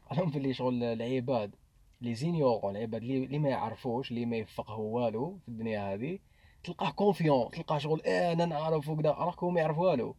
قال 0.09 0.19
لهم 0.19 0.29
باللي 0.31 0.53
شغل 0.53 0.83
العباد 0.83 1.55
les 2.01 2.15
ignorants 2.15 2.75
العباد 2.75 3.03
اللي 3.03 3.39
ما 3.39 3.49
يعرفوش 3.49 4.11
اللي 4.11 4.25
ما 4.25 4.37
يفقهوا 4.37 4.95
والو 5.05 5.37
في 5.37 5.47
الدنيا 5.49 5.93
هذه. 5.93 6.19
تلقاه 6.63 6.91
confiant 6.91 7.51
تلقاه 7.51 7.77
شغل 7.77 8.01
آه 8.05 8.33
أنا 8.33 8.45
نعرف 8.45 8.89
وكذا. 8.89 9.11
راك 9.11 9.43
هو 9.43 9.49
ما 9.49 9.59
يعرف 9.61 9.77
والو. 9.77 10.15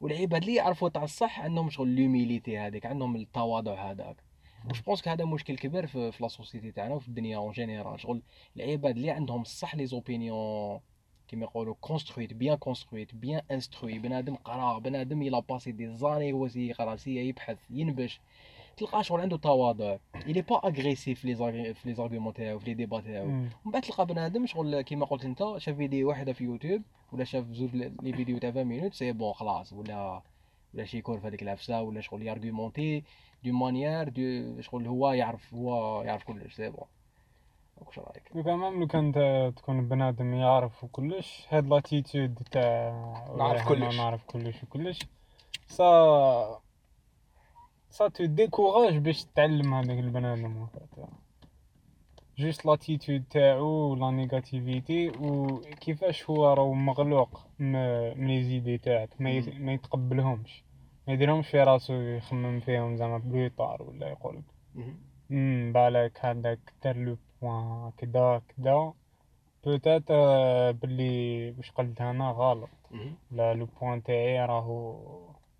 والعباد 0.00 0.42
اللي 0.42 0.54
يعرفوا 0.54 0.88
تاع 0.88 1.04
الصح 1.04 1.40
عندهم 1.40 1.70
شغل 1.70 1.96
l'humilité 1.96 2.58
هذيك 2.58 2.86
عندهم 2.86 3.16
التواضع 3.16 3.90
هذاك. 3.90 4.16
je 4.70 4.80
pense 4.80 5.08
هذا 5.08 5.24
مشكل 5.24 5.56
كبير 5.56 5.86
في, 5.86 6.12
في 6.12 6.22
la 6.22 6.28
société 6.28 6.72
تاعنا 6.72 6.94
وفي 6.94 7.08
الدنيا 7.08 7.36
en 7.36 7.52
général 7.52 8.00
شغل 8.00 8.22
العباد 8.56 8.96
اللي 8.96 9.10
عندهم 9.10 9.42
الصح 9.42 9.74
les 9.74 9.86
opinions 9.86 10.80
كيما 11.28 11.44
يقولوا 11.44 11.74
construites 11.80 12.32
bien 12.32 12.56
construites 12.56 13.14
bien 13.14 13.42
instruit 13.50 13.98
بنادم 13.98 14.34
قرا 14.36 14.78
بنادم 14.78 15.22
يلا 15.22 15.40
passé 15.40 15.72
des 15.72 15.96
années 15.96 16.32
هو 16.32 16.48
سي 16.48 16.68
يقرا 16.68 16.96
سي 16.96 17.16
يبحث 17.28 17.58
ينبش. 17.70 18.20
تلقاه 18.78 19.02
شغل 19.02 19.20
عنده 19.20 19.36
تواضع. 19.36 19.96
il 20.14 20.42
est 20.42 20.49
pas 20.49 20.56
agressif 20.64 21.20
في 21.20 21.28
les 21.28 21.74
في 21.74 21.88
les 21.88 21.94
arguments 21.94 22.32
تاعو 22.32 22.58
في 22.58 22.64
les 22.66 22.74
débats 22.74 23.00
تاعو. 23.00 23.26
ومن 23.26 23.72
بعد 23.72 23.82
تلقى 23.82 24.06
بنادم 24.06 24.46
شغل 24.46 24.80
كيما 24.80 25.06
قلت 25.06 25.24
انت 25.24 25.54
شاف 25.56 25.76
فيديو 25.76 26.08
واحدة 26.08 26.32
في 26.32 26.44
يوتيوب 26.44 26.82
ولا 27.12 27.24
شاف 27.24 27.44
زوج 27.52 27.76
les 27.76 28.12
vidéos 28.12 28.38
تاع 28.38 28.50
20 28.50 28.66
minutes 28.66 28.94
c'est 28.94 29.12
bon 29.12 29.32
خلاص 29.32 29.72
ولا 29.72 30.22
ولا 30.74 30.84
شي 30.84 30.98
يكون 30.98 31.20
في 31.20 31.26
هذيك 31.26 31.42
العفسة 31.42 31.82
ولا 31.82 32.00
شغل 32.00 32.22
يارغيومونتي 32.22 33.04
de 33.44 33.52
manière 33.52 34.08
de 34.08 34.60
شغل 34.60 34.86
هو 34.86 35.12
يعرف 35.12 35.54
هو 35.54 36.02
يعرف 36.02 36.24
كلش 36.24 36.54
c'est 36.54 36.70
bon. 36.70 36.84
واش 37.76 37.98
رايك؟ 37.98 38.22
دوكا 38.34 38.56
même 38.56 38.80
لو 38.80 38.86
كان 38.86 39.12
تكون 39.56 39.88
بنادم 39.88 40.34
يعرف 40.34 40.84
وكلش 40.84 41.46
هاد 41.50 41.68
l'attitude 41.68 42.34
تاع 42.50 42.90
نعرف 43.38 43.68
كلش. 43.68 43.96
نعرف 43.96 44.24
كلش 44.24 44.62
وكلش. 44.62 44.98
ça 45.66 46.60
ça 47.90 48.08
te 48.08 48.24
décourage 48.24 48.96
باش 48.96 49.24
تتعلم 49.24 49.74
هذاك 49.74 49.98
البنادم 49.98 50.66
juste 52.38 52.66
l'attitude 52.66 53.24
تاعو 53.30 53.66
و 53.66 53.81
la 53.81 54.10
négativité 54.10 55.08
وكيفاش 55.20 56.30
هو 56.30 56.52
راهو 56.52 56.72
مغلوق 56.74 57.46
من 57.58 58.26
les 58.26 58.44
idées 58.44 58.78
تاعك 58.78 59.20
ما, 59.20 59.30
يتقبلهمش 59.72 60.64
ما 61.06 61.12
يديرهمش 61.12 61.48
في 61.48 61.62
راسو 61.62 61.92
يخمم 61.92 62.60
فيهم 62.60 62.96
زعما 62.96 63.18
plus 63.18 63.50
tard 63.50 63.82
ولا 63.82 64.08
يقول 64.08 64.42
امم 65.30 65.72
بالك 65.72 66.18
هذاك 66.24 66.58
دار 66.84 66.96
le 66.96 67.16
point 67.42 67.92
كدا 67.98 68.42
كدا 68.48 68.92
peut-être 69.64 70.12
باللي 70.80 71.50
واش 71.58 71.70
قلت 71.70 72.00
أنا 72.00 72.30
غلط 72.30 72.70
لا 73.30 73.54
le 73.54 73.68
point 73.80 74.02
تاعي 74.02 74.46
راهو 74.46 75.00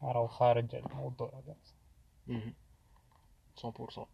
راهو 0.03 0.27
خارج 0.27 0.75
على 0.75 0.85
الموضوع 0.87 1.29
هذا 1.29 1.57
100% 2.29 4.07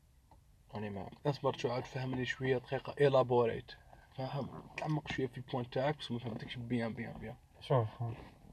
راني 0.74 0.90
معاك 0.90 1.12
أصبر 1.26 1.56
شو 1.56 1.70
عاد 1.70 1.84
فهمني 1.84 2.24
شوية 2.24 2.58
دقيقة. 2.58 2.94
elaborate 3.00 3.72
فاهم 4.16 4.48
تعمق 4.76 5.08
شوية 5.08 5.26
في 5.26 5.38
ال 5.38 5.44
point 5.44 5.74
تاعك 5.74 5.98
بس 5.98 6.10
ما 6.10 6.18
فهمتكش 6.18 6.56
bien 6.56 6.92
bien 6.94 7.12
bien. 7.12 7.36
شوف. 7.60 7.88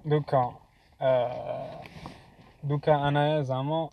دوكا 0.05 0.59
آه 1.01 1.83
دوكا 2.63 3.07
انايا 3.07 3.41
زعما 3.41 3.89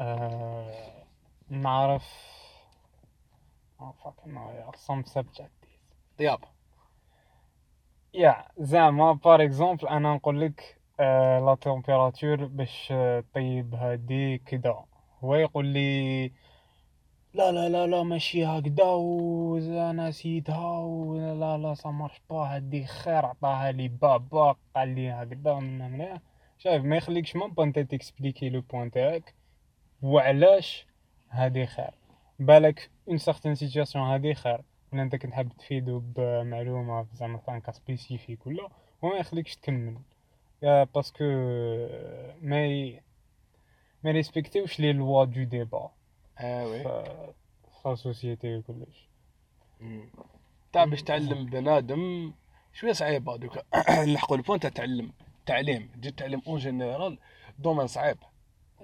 آه 0.00 1.04
نعرف 1.48 2.34
oh 3.80 3.94
some 4.76 5.04
subject. 5.14 5.66
طياب 6.18 6.40
يا 8.14 8.48
زعما 8.58 9.12
بار 9.12 9.44
اكزومبل 9.44 9.88
أنا 9.88 10.14
نقول 10.14 10.40
لك 10.40 10.80
آه 11.00 11.40
لا 11.40 11.54
تمبيراتور 11.54 12.44
باش 12.46 12.88
آه، 12.92 13.24
طيب 13.34 13.74
هادي 13.74 14.38
كدا. 14.38 14.84
هو 15.24 15.34
يقول 15.34 15.66
لي 15.66 16.32
لا 17.34 17.52
لا 17.52 17.68
لا 17.68 17.86
لا 17.86 18.02
ماشي 18.02 18.44
هكدا 18.46 18.84
وأنا 18.84 20.08
نسيتها 20.08 20.78
ولا 20.80 21.58
لا 21.58 21.74
سا 21.74 21.88
مارش 21.90 22.20
با 22.30 22.36
هادي 22.36 22.86
خير 22.86 23.26
عطاها 23.26 23.72
لي 23.72 23.88
بابا 23.88 24.56
قال 24.76 24.88
لي 24.94 25.10
هكدا 25.10 25.54
من 25.54 25.90
من 25.98 26.18
شايف 26.58 26.84
ما 26.84 26.96
يخليكش 26.96 27.36
même 27.36 27.50
pas 27.54 27.64
انت 27.64 27.78
ت 27.78 27.85
expliquer 27.85 28.48
le 28.50 28.60
point 28.60 28.90
تاعك 28.90 29.34
وعلاش 30.02 30.86
هادي 31.30 31.66
خير؟ 31.66 31.94
بالك 32.38 32.90
une 33.08 33.18
certaine 33.18 33.54
situation 33.54 34.04
هادي 34.04 34.34
خير. 34.34 34.62
ولا 34.92 35.02
انت 35.02 35.16
كنت 35.16 35.32
حاب 35.34 35.56
تفيدو 35.58 35.98
بمعلومة 36.00 37.06
زعما 37.14 37.38
cas 37.60 37.72
spécifique 37.72 38.46
ولا 38.46 38.68
وما 39.02 39.16
يخليكش 39.16 39.56
تكمل. 39.56 39.98
parce 40.64 41.01
que 41.01 41.24
ما 42.42 42.66
ي... 42.66 43.00
ما 44.04 44.10
respecté 44.10 44.61
وش 44.61 44.80
les 44.80 44.92
lois 44.92 45.24
de 45.24 45.42
débat 45.42 45.90
آه 46.38 46.66
oui 46.66 46.82
في 46.82 47.32
في 47.82 47.88
la 47.88 47.94
société 47.94 48.56
وكلش 48.56 49.08
تاع 50.72 50.84
باش 50.84 51.02
تعلم 51.02 51.46
بنادم 51.46 52.32
شوية 52.72 52.92
صعيبه 52.92 53.36
دوكا 53.36 53.62
نلحقوا 53.90 54.36
ال 54.36 54.40
point 54.40 54.60
تاع 54.60 54.70
تعلم 54.70 55.12
تعليم 55.46 55.88
تجي 55.88 56.10
تعلم 56.10 56.42
en 56.46 56.58
général 56.58 57.18
دومين 57.58 57.86
صعيب 57.86 58.18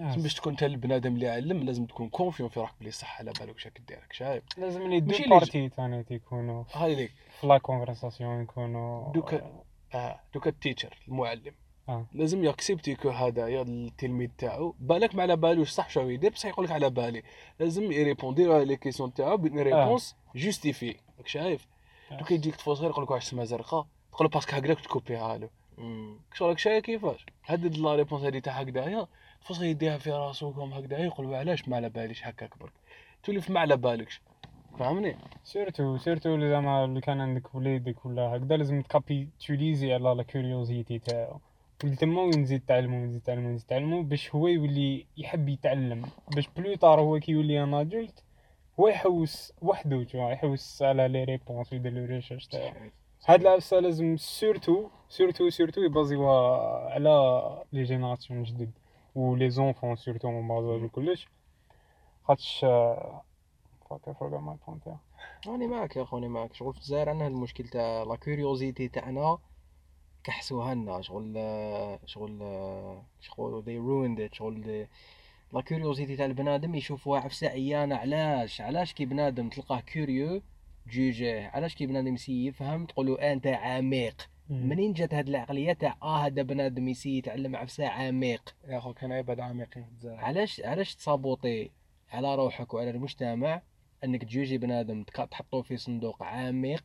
باش 0.01 0.35
تكون 0.35 0.53
انت 0.53 0.63
البنادم 0.63 1.15
اللي 1.15 1.27
يعلم 1.27 1.63
لازم 1.63 1.87
تكون 1.87 2.09
confiant 2.09 2.49
في 2.49 2.61
روحك 2.61 2.75
بلي 2.81 2.91
صح 2.91 3.19
على 3.19 3.33
بالك 3.41 3.59
شاك 3.59 3.81
ديرك 3.89 4.13
شايف 4.13 4.45
لازم 4.59 4.83
les 4.83 5.01
deux 5.01 5.15
parties 5.31 5.69
تاني 5.69 6.05
تيكونوا 6.05 6.65
هاي 6.73 6.95
ليك 6.95 7.13
في 7.41 7.47
la 7.47 7.59
conversation 7.59 8.43
يكونوا 8.43 9.13
دوكا 9.13 9.63
آه 9.95 10.21
دوكا 10.35 10.51
ال 10.51 10.57
teacher 10.57 10.99
المعلم 11.09 11.55
آه. 11.91 12.07
لازم 12.13 12.45
ي 12.45 12.51
accepter 12.51 12.95
que 12.95 13.09
هذايا 13.09 13.63
التلميذ 13.63 14.31
تاعو. 14.39 14.75
بالك 14.81 15.15
ما 15.15 15.23
على 15.23 15.37
بالوش 15.37 15.71
صح 15.71 15.91
شو 15.91 16.09
يدير؟ 16.09 16.33
بصح 16.33 16.49
يقول 16.49 16.65
لك 16.65 16.73
على 16.73 16.91
بالي. 16.91 17.23
لازم 17.61 17.93
ي 17.93 18.01
répondre 18.01 18.65
les 18.65 18.77
questions 18.77 19.15
تاعو 19.15 19.37
ب 19.37 19.43
une 19.43 19.61
réponse 19.61 20.17
justifiée. 20.35 20.97
راك 21.19 21.29
شايف؟ 21.29 21.67
دوكا 22.11 22.35
يجيك 22.35 22.57
طفل 22.57 22.77
صغير 22.77 22.91
يقول 22.91 23.05
لك 23.05 23.11
واش 23.11 23.25
سما 23.25 23.45
زرقاء؟ 23.45 23.87
تقول 24.13 24.27
له 24.27 24.31
parce 24.31 24.47
que 24.47 24.57
هكذاك 24.57 24.81
ت 24.81 24.88
couper 24.88 25.32
ها 25.32 25.39
له 25.39 25.49
شغلك 26.35 26.59
شايف 26.59 26.85
كيفاش؟ 26.85 27.27
هدد 27.45 27.77
la 27.77 27.95
réponse 27.95 28.23
هادي 28.23 28.41
تاع 28.41 28.53
هكذايا 28.53 29.07
طفل 29.43 29.55
صغير 29.55 29.71
يديها 29.71 29.99
في 29.99 30.11
راسو 30.11 30.53
comme 30.53 30.73
هكذايا 30.73 31.05
يقول 31.05 31.31
له 31.31 31.37
علاش 31.37 31.69
ما 31.69 31.77
على 31.77 31.89
باليش 31.89 32.27
هكاك 32.27 32.59
برك 32.59 32.73
تولي 33.23 33.41
في 33.41 33.53
ما 33.53 33.61
على 33.61 33.77
بالكش. 33.77 34.21
فهمني؟ 34.79 35.17
surtout 35.45 35.99
surtout 35.99 36.49
زعما 36.49 36.85
اللي 36.85 37.01
كان 37.01 37.21
عندك 37.21 37.55
وليدك 37.55 38.07
ولا 38.07 38.23
هكذا 38.23 38.57
لازم 38.57 38.83
ت 38.83 38.92
capitaliser 38.92 39.93
على 39.93 40.15
la 40.15 40.23
curiosité 40.23 40.99
تاعو. 40.99 41.41
تما 41.81 42.23
وين 42.23 42.41
نزيد 42.41 42.63
تعلمو 42.67 43.05
نزيد 43.05 43.23
تعلمو 43.23 43.49
نزيد 43.49 43.67
تعلمو 43.69 44.03
باش 44.03 44.35
هو 44.35 44.49
يولي 44.49 45.07
يحب 45.17 45.49
يتعلم. 45.49 46.03
باش 46.35 46.49
plus 46.57 46.77
tard 46.77 47.01
هو 47.01 47.19
كي 47.19 47.33
يولي 47.33 47.63
un 47.63 47.75
adulte 47.75 48.25
هو 48.81 48.89
يحوس 48.89 49.53
وحده 49.63 50.05
تشوف 50.05 50.21
يحوس 50.21 50.83
على 50.83 51.09
les 51.09 51.25
réponses 51.25 51.73
ويدير 51.73 51.93
les 51.93 52.05
recherches 52.05 52.47
تاعو. 52.47 52.73
هاد 53.27 53.41
العفسه 53.41 53.81
لازم 53.81 54.17
surtout 54.17 54.89
surtout 55.09 55.51
surtout 55.51 55.81
ي 55.81 55.95
baser 55.95 56.63
وها 56.63 56.91
على 56.91 57.63
les 57.73 57.83
générations 57.83 58.43
جدد 58.43 58.71
و 59.15 59.35
les 59.35 59.51
enfants 59.51 59.97
surtout 59.97 60.31
من 60.31 60.49
بعض 60.49 60.87
كلش. 60.87 61.29
خاطش 62.25 62.61
fuck 63.91 64.17
forgot 64.19 64.39
my 64.39 64.57
point 64.67 64.85
راني 65.47 65.67
معاك 65.67 65.97
يا 65.97 66.05
خوني 66.05 66.29
معاك. 66.29 66.55
شغل 66.55 66.73
في 66.73 66.79
الجزائر 66.79 67.09
عندنا 67.09 67.27
المشكل 67.27 67.69
تاع 67.69 68.03
la 68.03 68.17
curiosité 68.17 68.89
تاعنا. 68.89 69.39
كحسوها 70.25 70.75
لنا 70.75 71.01
شغل 71.01 71.35
شغل 72.07 72.39
شغل 73.21 73.63
they 73.65 73.79
ruined 73.89 74.31
it 74.31 74.35
شغل 74.35 74.87
la 75.53 75.61
curiosité 75.61 76.17
تاع 76.17 76.27
البنادم 76.27 76.75
يشوفوها 76.75 77.21
عفسه 77.21 77.49
عيانه 77.49 77.97
علاش؟ 77.97 78.61
علاش 78.61 78.93
كي 78.93 79.05
بنادم 79.05 79.49
تلقاه 79.49 79.81
curieux 79.81 80.43
juger 80.87 81.40
ه 81.40 81.51
علاش 81.55 81.75
كي 81.75 81.87
بنادم 81.87 82.15
ي 82.15 82.19
essayer 82.19 82.47
يفهم 82.47 82.87
تقولوا 82.87 83.33
أنت 83.33 83.47
عميق. 83.47 84.31
منين 84.51 84.93
جات 84.93 85.15
هاد 85.15 85.29
العقلية 85.29 85.73
تاع 85.73 85.97
آه 86.03 86.27
هذا 86.27 86.43
بنادم 86.43 86.89
ي 86.89 86.93
essayer 86.93 87.19
يتعلم 87.19 87.57
عفسة 87.57 87.89
عميق؟ 87.89 88.55
يا 88.69 88.81
خو 88.81 88.93
كان 88.93 89.13
عباد 89.13 89.41
عميقين 89.41 89.87
علاش 90.05 90.61
علاش 90.61 90.95
ت 90.95 91.04
saboter 91.04 91.71
على 92.11 92.35
روحك 92.35 92.75
وعلى 92.75 92.91
المجتمع 92.91 93.63
أنك 94.05 94.25
تجوجي 94.25 94.59
بنادم 94.59 95.03
تحطوه 95.03 95.63
في 95.63 95.77
صندوق 95.77 96.23
عميق؟ 96.23 96.85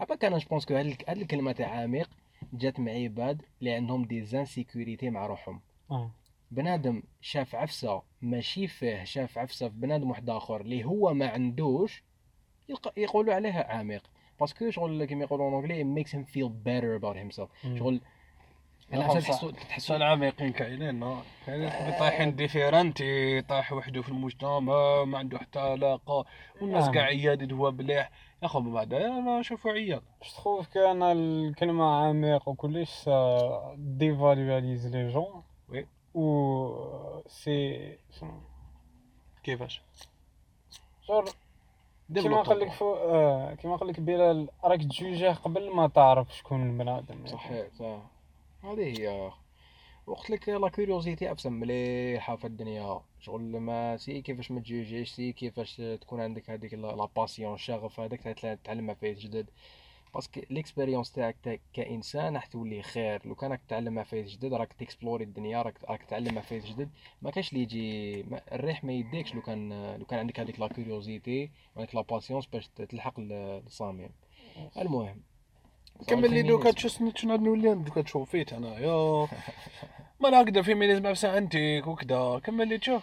عباك 0.00 0.24
أنا 0.24 0.38
je 0.38 0.45
pense 0.45 0.64
que 0.66 0.74
هاد 0.74 0.96
هاد 1.08 1.18
الكلمة 1.18 1.52
تاع 1.52 1.68
عميق 1.68 2.10
جات 2.52 2.80
مع 2.80 2.92
عباد 2.92 3.42
اللي 3.60 3.72
عندهم 3.72 4.04
des 4.04 4.24
insécurités 4.24 5.10
مع 5.10 5.26
روحهم 5.26 5.60
آه 5.90 6.10
بنادم 6.50 7.02
شاف 7.20 7.54
عفسة 7.54 8.02
ماشي 8.22 8.66
فيه 8.66 9.04
شاف 9.04 9.38
عفسة 9.38 9.68
في 9.68 9.74
بنادم 9.74 10.10
واحد 10.10 10.30
آخر 10.30 10.60
اللي 10.60 10.84
هو 10.84 11.14
ما 11.14 11.28
عندوش 11.28 12.02
يلقى 12.68 12.92
يقولوا 12.96 13.34
عليها 13.34 13.72
عميق 13.72 14.02
parce 14.40 14.59
que 14.59 14.70
شغل 14.70 15.04
كيما 15.04 15.24
يقولوا 15.24 15.50
en 15.50 15.57
anglais 15.57 15.82
it 15.84 15.86
makes 16.04 16.10
him 16.10 16.24
feel 16.34 16.48
better 16.48 17.00
about 17.02 17.16
himself 17.16 17.66
مم. 17.66 17.78
شغل 17.78 18.00
صح. 18.92 19.18
تحسوا 19.20 19.50
تحسوا 19.50 19.96
العميقين 19.96 20.52
كاينين 20.52 20.94
non. 20.94 21.16
كاينين 21.46 21.70
طايحين 21.98 22.36
différent 22.36 23.42
طايح 23.42 23.72
وحده 23.72 24.02
في 24.02 24.08
المجتمع 24.08 25.04
ما 25.04 25.18
عنده 25.18 25.38
حتى 25.38 25.58
علاقة 25.58 26.26
والناس. 26.60 26.88
كاع 26.90 27.02
عياد 27.02 27.52
هو 27.52 27.70
مليح 27.72 28.10
يا 28.42 28.48
خو 28.48 28.60
من 28.60 28.72
بعد. 28.72 28.94
أنا 28.94 29.40
نشوفو 29.40 29.68
عياد 29.68 30.02
Je 30.24 30.26
trouve 30.26 30.66
كان 30.74 31.02
الكلمة 31.02 31.84
عميق 31.84 32.48
وكلش 32.48 33.08
dévalualise 33.98 34.88
les 34.92 35.10
gens. 35.10 35.44
Oui. 35.68 35.86
ou 36.14 36.74
c'est 37.26 37.98
كيفاش 39.42 39.82
genre 41.06 41.30
كيما 42.14 42.42
قال 42.42 42.58
لك 42.58 42.70
فوق 42.70 42.98
آه 42.98 43.54
كيما 43.54 43.76
قال 43.76 43.88
لك 43.88 44.00
بلال 44.00 44.48
راك 44.64 44.80
تجوجيه 44.80 45.32
قبل 45.32 45.74
ما 45.74 45.88
تعرف 45.88 46.36
شكون 46.36 46.70
البنادم 46.70 47.26
صحيح 47.26 47.66
صح 47.78 47.98
هذه 48.64 49.00
هي 49.00 49.30
وقت 50.10 50.30
لك 50.30 50.48
la 50.48 50.68
curiosité 50.68 51.30
ابسم 51.30 51.52
مليحه 51.52 52.36
في 52.36 52.44
الدنيا. 52.46 53.00
شغل 53.20 53.42
ما 53.60 53.96
سي 53.96 54.22
كيفاش 54.22 54.50
ما 54.50 54.60
تجوجيش 54.60 55.10
سي 55.12 55.32
كيفاش 55.32 55.76
تكون 56.00 56.20
عندك 56.20 56.50
هذيك 56.50 56.74
la 56.74 57.08
passion 57.16 57.54
الشغف 57.54 58.00
هذاك 58.00 58.20
تع- 58.20 58.54
تعلم 58.54 58.94
فيه 58.94 59.12
جدد. 59.18 59.50
parce 60.14 60.30
que 60.30 60.40
l'expérience 60.50 61.12
تاعك 61.12 61.36
تا- 61.42 61.58
كإنسان 61.72 62.34
راح 62.34 62.46
تولي 62.46 62.82
خير. 62.82 63.22
لو 63.28 63.34
كانك 63.34 63.60
تعلم 63.68 64.04
فيه 64.04 64.22
جدد 64.28 64.54
راك 64.54 64.72
ت 64.72 64.78
explorer 64.78 65.24
الدنيا 65.24 65.62
راك 65.62 65.78
راك 65.90 66.02
تعلم 66.04 66.40
فيه 66.40 66.58
جدد. 66.58 66.90
ما 67.22 67.30
كاش 67.30 67.52
اللي 67.52 67.62
يجي 67.62 68.22
ما 68.22 68.40
الريح 68.54 68.84
ما 68.84 68.92
يديكش 68.92 69.34
لو 69.34 69.42
كان 69.42 69.94
لو 69.96 70.04
كان 70.04 70.18
عندك 70.18 70.40
هذيك 70.40 70.60
la 70.60 70.68
curiosité 70.68 71.50
وعندك 71.76 71.94
la 71.94 72.00
patience 72.00 72.46
باش 72.46 72.68
تلحق 72.68 73.18
ال- 73.20 73.62
الصميم 73.66 74.10
المهم 74.78 75.20
كمل 76.06 76.30
لي 76.34 76.42
دوكا 76.42 76.70
تشوف 76.70 76.98
شنو 77.16 77.36
نولي 77.36 77.74
دوكا 77.74 78.02
تشوف 78.02 78.30
فيت 78.30 78.52
أنا 78.52 78.78
يا 78.78 79.28
ما 80.20 80.30
نقدر 80.30 80.62
féminisme 80.62 81.06
نفسها 81.06 81.38
انتيك 81.38 81.86
وكذا 81.86 82.40
كمل 82.44 82.68
لي 82.68 82.78
تشوف 82.78 83.02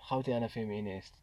خوتي 0.00 0.36
أنا 0.36 0.46
féministe. 0.48 1.14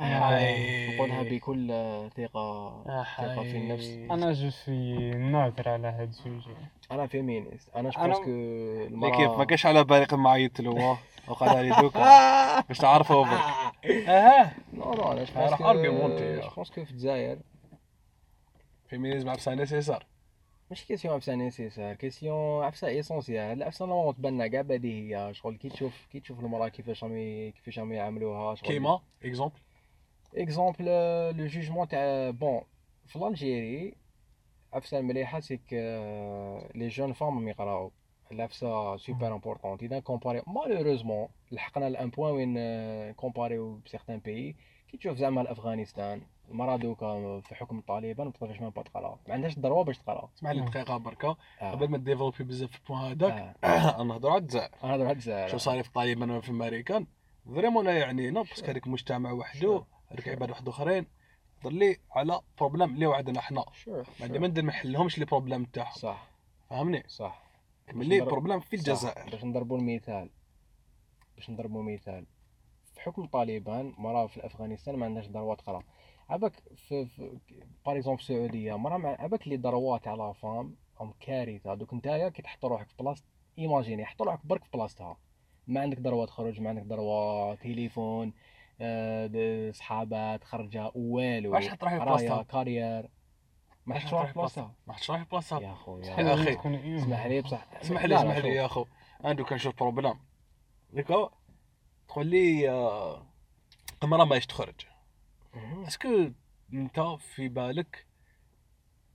نقولها 0.00 1.22
بكل 1.22 1.68
ثقة 2.16 2.82
ثقة 3.18 3.42
في 3.42 3.56
النفس 3.56 3.86
أنا 4.10 4.32
je 4.32 4.50
suis 4.50 5.10
neutre 5.14 5.68
على 5.68 5.88
هاد 5.88 6.08
ال 6.08 6.16
sujet 6.16 6.54
أنا 6.92 7.06
féministe 7.06 7.68
أنا 7.76 7.90
أنا- 7.90 7.94
je 7.98 8.04
pense 8.04 8.18
que 8.18 8.24
لي 8.30 8.86
المرأة 8.86 9.16
كيف 9.16 9.30
ما 9.30 9.44
كاش 9.44 9.66
على 9.66 9.84
بالي 9.84 10.04
قد 10.04 10.14
معيط 10.18 10.60
له 10.60 10.98
وقال 11.28 11.64
لي 11.66 11.76
دوكا 11.80 12.60
باش 12.60 12.78
تعرفوا 12.78 13.24
برك 13.24 13.40
أها 14.08 14.52
non 14.72 14.94
non 14.94 15.12
أنا 15.12 15.26
راح 15.36 15.62
argumenter. 15.62 16.40
je 16.40 16.49
pense 16.49 16.70
que 16.70 16.84
في 16.84 16.90
الجزائر 16.90 17.38
féminisme 18.88 19.28
عفسه 19.28 19.54
nécessaire 19.54 20.06
ماشي 20.70 20.86
question 20.86 21.14
عفسة 21.14 21.34
nécessaire 21.34 21.94
question 21.94 22.64
عفسة 22.64 22.88
essentielle 22.88 23.56
العفسة 23.56 23.86
normale 23.86 24.14
تبان 24.14 24.46
كاع 24.46 24.62
بديهية 24.62 25.32
شغل 25.32 25.56
كي 25.56 25.68
تشوف 25.68 26.06
كي 26.12 26.20
تشوف 26.20 26.40
المرأة 26.40 26.68
كيفاش 26.68 27.04
راهم 27.04 27.50
كيفاش 27.50 27.78
راهم 27.78 27.92
يعاملوها 27.92 28.54
شغل 28.54 28.68
كيما 28.68 29.00
exemple 29.24 29.58
exemple 30.36 30.84
le 31.36 31.46
jugement 31.46 31.88
تاع 31.88 32.30
bon 32.30 32.60
في 33.06 33.16
l'Algérie 33.16 33.94
عفسه 34.72 34.98
المليحه 34.98 35.40
c'est 35.40 35.56
que 35.56 35.72
les 36.74 36.88
jeunes 36.88 37.12
femmes 37.12 37.48
يقراو 37.48 37.92
العفسه 38.32 38.96
super 38.96 39.32
importante 39.32 39.82
اذا 39.82 40.00
comparer 40.00 40.42
malheureusement 40.46 41.28
لحقنا 41.52 41.90
ل 41.90 41.97
un 41.97 42.10
point 42.10 42.32
وين 42.32 43.12
comparer 43.12 43.76
و 43.76 43.80
ب 43.80 43.84
certains 43.84 44.18
pays 44.18 44.56
كي 44.88 44.96
تشوف 44.96 45.18
زعما 45.18 45.40
الافغانستان 45.40 46.22
المراه 46.50 46.76
دوكا 46.76 47.40
في 47.40 47.54
حكم 47.54 47.78
الطالبان 47.78 48.26
ما 48.26 48.32
تقدرش 48.32 48.60
ما 48.60 48.70
تقرا. 48.70 49.18
ما 49.28 49.34
عندهاش 49.34 49.56
ال 49.56 49.61
droit 49.61 49.84
باش 49.84 49.98
تقرا. 49.98 50.28
اسمح 50.36 50.50
لي 50.50 50.60
دقيقة 50.60 50.96
بركة. 50.96 51.36
آه. 51.60 51.70
قبل 51.70 51.88
ما 51.88 51.98
développer 51.98 52.44
بزاف 52.44 52.70
في 52.70 52.78
ال 52.78 52.82
point 52.82 53.00
هذاك 53.00 53.56
آه. 53.64 54.02
نهضروا 54.08 54.32
على 54.32 54.42
الجزائر. 54.42 54.70
أنا 54.84 54.94
هذا 54.94 55.04
واحد 55.04 55.48
شو 55.50 55.58
صاير 55.58 55.82
في 55.82 55.92
طالبان 55.92 56.30
ولا 56.30 56.40
في 56.40 56.48
الامريكان 56.48 57.06
vraiment 57.54 57.84
لا 57.84 57.98
يعنينا 57.98 58.42
parce 58.42 58.57
que 58.57 58.66
هذاك 58.66 58.86
المجتمع 58.86 59.32
وحده 59.32 59.84
هذوك 60.08 60.28
عباد 60.28 60.50
واحد 60.50 60.68
آخرين. 60.68 61.06
هضر 61.60 61.72
لي 61.72 61.96
على 62.10 62.40
problèmes 62.58 62.94
اللي 62.94 63.06
وعدنا 63.06 63.40
حنا. 63.40 63.64
شور 63.72 64.06
ما 64.20 64.26
ندير 64.26 64.64
ما 64.64 64.68
نحلهمش 64.68 65.18
les 65.18 65.24
problèmes 65.24 65.64
تاعهم. 65.64 65.92
صح. 65.94 66.28
فهمني؟ 66.70 67.04
صح. 67.08 67.42
م 67.92 67.99
les 67.99 68.20
problèmes 68.20 68.60
في. 68.60 68.76
الجزائر. 68.76 69.30
باش 69.30 69.44
نضربوا 69.44 69.78
المثال. 69.78 70.30
باش 71.36 71.50
نضربوا 71.50 71.82
مثال. 71.82 72.26
في 72.94 73.00
حكم 73.00 73.26
طالبان 73.26 73.94
مرأة 73.98 74.26
في 74.26 74.46
افغانستان 74.46 74.96
ما 74.96 75.06
عندهاش 75.06 75.28
droit 75.28 75.60
تقرا. 75.60 75.82
عباك 76.30 76.52
في, 76.76 77.06
في 77.06 77.38
par 77.86 77.96
exemple 77.96 78.22
في 78.22 78.30
السعوديه 78.30 78.78
مرة 78.78 78.96
مع 78.96 79.08
عباك 79.18 79.44
les 79.44 79.56
droits 79.56 80.04
تاع 80.04 80.14
la 80.14 80.32
femme 80.32 80.76
هم 81.00 81.14
كارثة 81.20 81.74
دوك 81.74 81.94
نتايا 81.94 82.28
كي 82.28 82.42
تحط 82.42 82.64
روحك 82.64 82.88
في 82.88 82.94
بلاصة 82.98 83.24
ايماجيني 83.58 84.04
حط 84.04 84.22
روحك 84.22 84.46
برك 84.46 84.64
في 84.64 84.70
بلاصتها. 84.74 85.16
ما 85.66 85.80
عندك 85.80 86.00
ضروة 86.00 86.26
تخرج 86.26 86.60
ما 86.60 86.68
عندك 86.68 86.82
ضروة 86.82 87.54
تليفون 87.54 88.32
آه، 88.80 89.70
صحابات 89.70 90.44
خرجة 90.44 90.92
والو 90.94 91.52
واش 91.54 91.68
حط 91.68 91.84
روحي 91.84 91.98
في 91.98 92.04
بلاصتها. 92.04 92.42
كارير 92.42 93.10
ما 93.86 93.94
روحك 93.94 94.26
في 94.26 94.32
في 94.32 94.38
بلاصتها. 94.38 94.74
ما 94.86 94.94
روحي 95.08 95.24
في 95.24 95.30
بلاصتها. 95.30 95.60
يا 95.60 95.74
خويا 95.74 96.06
يا. 96.06 96.54
تكون 96.54 96.74
إيه. 96.74 96.98
اسمح 96.98 97.26
لي 97.26 97.40
بصح. 97.40 97.66
اسمح 97.82 98.04
لي 98.04 98.16
اسمح 98.16 98.36
لي. 98.36 98.48
يا 98.48 98.66
أخو. 98.66 98.86
عنده 99.24 99.44
كنشوف 99.44 99.74
بروبليم 99.78 100.14
ديكا 100.92 101.30
تقول 102.08 102.26
لي 102.26 102.70
آه، 102.70 103.26
المرأة 104.02 104.24
ما 104.24 104.38
تخرج. 104.38 104.86
اسكو 105.56 106.30
انت 106.72 107.00
في 107.18 107.48
بالك 107.48 108.06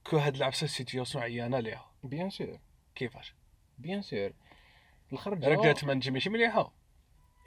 que 0.09 0.17
هاد 0.17 0.35
العفسه 0.35 0.67
situation 0.67 1.23
عيانة 1.23 1.59
ليها؟ 1.59 1.85
bien 2.03 2.29
sûr 2.29 2.59
كيفاش؟ 2.95 3.35
bien 3.77 4.01
sûr 4.01 4.31
الخرجه 5.13 5.47
رجعت 5.47 5.83
ما 5.85 5.93
نجي 5.93 6.11
ماشي 6.11 6.29
مليحة. 6.29 6.73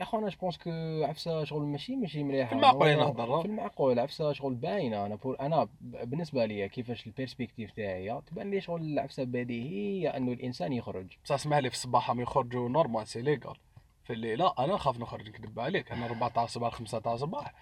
يا 0.00 0.04
خو 0.04 0.18
أنا 0.18 0.28
je 0.28 0.37
pense 0.37 0.58
que 0.58 0.70
عفسه 1.04 1.44
شغل 1.44 1.62
ماشي 1.66 1.96
ماشي 1.96 2.22
مليحة. 2.24 2.48
في 2.48 2.54
المعقول 2.54 2.94
أنا- 2.94 2.98
نهضر. 2.98 3.40
في 3.42 3.46
المعقول 3.48 3.98
عفسه 3.98 4.32
شغل 4.32 4.54
باينة. 4.54 5.06
أنا 5.06 5.14
pour 5.14 5.40
أنا 5.40 5.68
بالنسبة 5.80 6.44
لي 6.46 6.68
كيفاش 6.68 7.06
ال 7.06 7.11
perspective 7.11 7.70
تاعي 7.72 8.20
تبان 8.26 8.50
لي 8.50 8.60
شغل 8.60 8.82
العفسه 8.82 9.24
بديهية 9.24 10.16
أنه 10.16 10.32
الإنسان 10.32 10.72
يخرج. 10.72 11.16
بصح 11.24 11.34
اسمح 11.34 11.56
لي 11.56 11.70
في 11.70 11.76
الصباح 11.76 12.10
هم 12.10 12.20
يخرجوا 12.20 12.68
normal 12.68 13.06
c'est 13.08 13.22
légal 13.22 13.56
في 14.04 14.12
الليل 14.12 14.38
لا 14.38 14.64
أنا 14.64 14.74
نخاف 14.74 14.98
نخرج 15.00 15.28
نكذب 15.28 15.60
عليك. 15.60 15.92
أنا 15.92 16.06
14 16.06 16.48
صباح 16.52 16.72
5 16.74 16.98
تاع 16.98 17.12
الصباح 17.14 17.54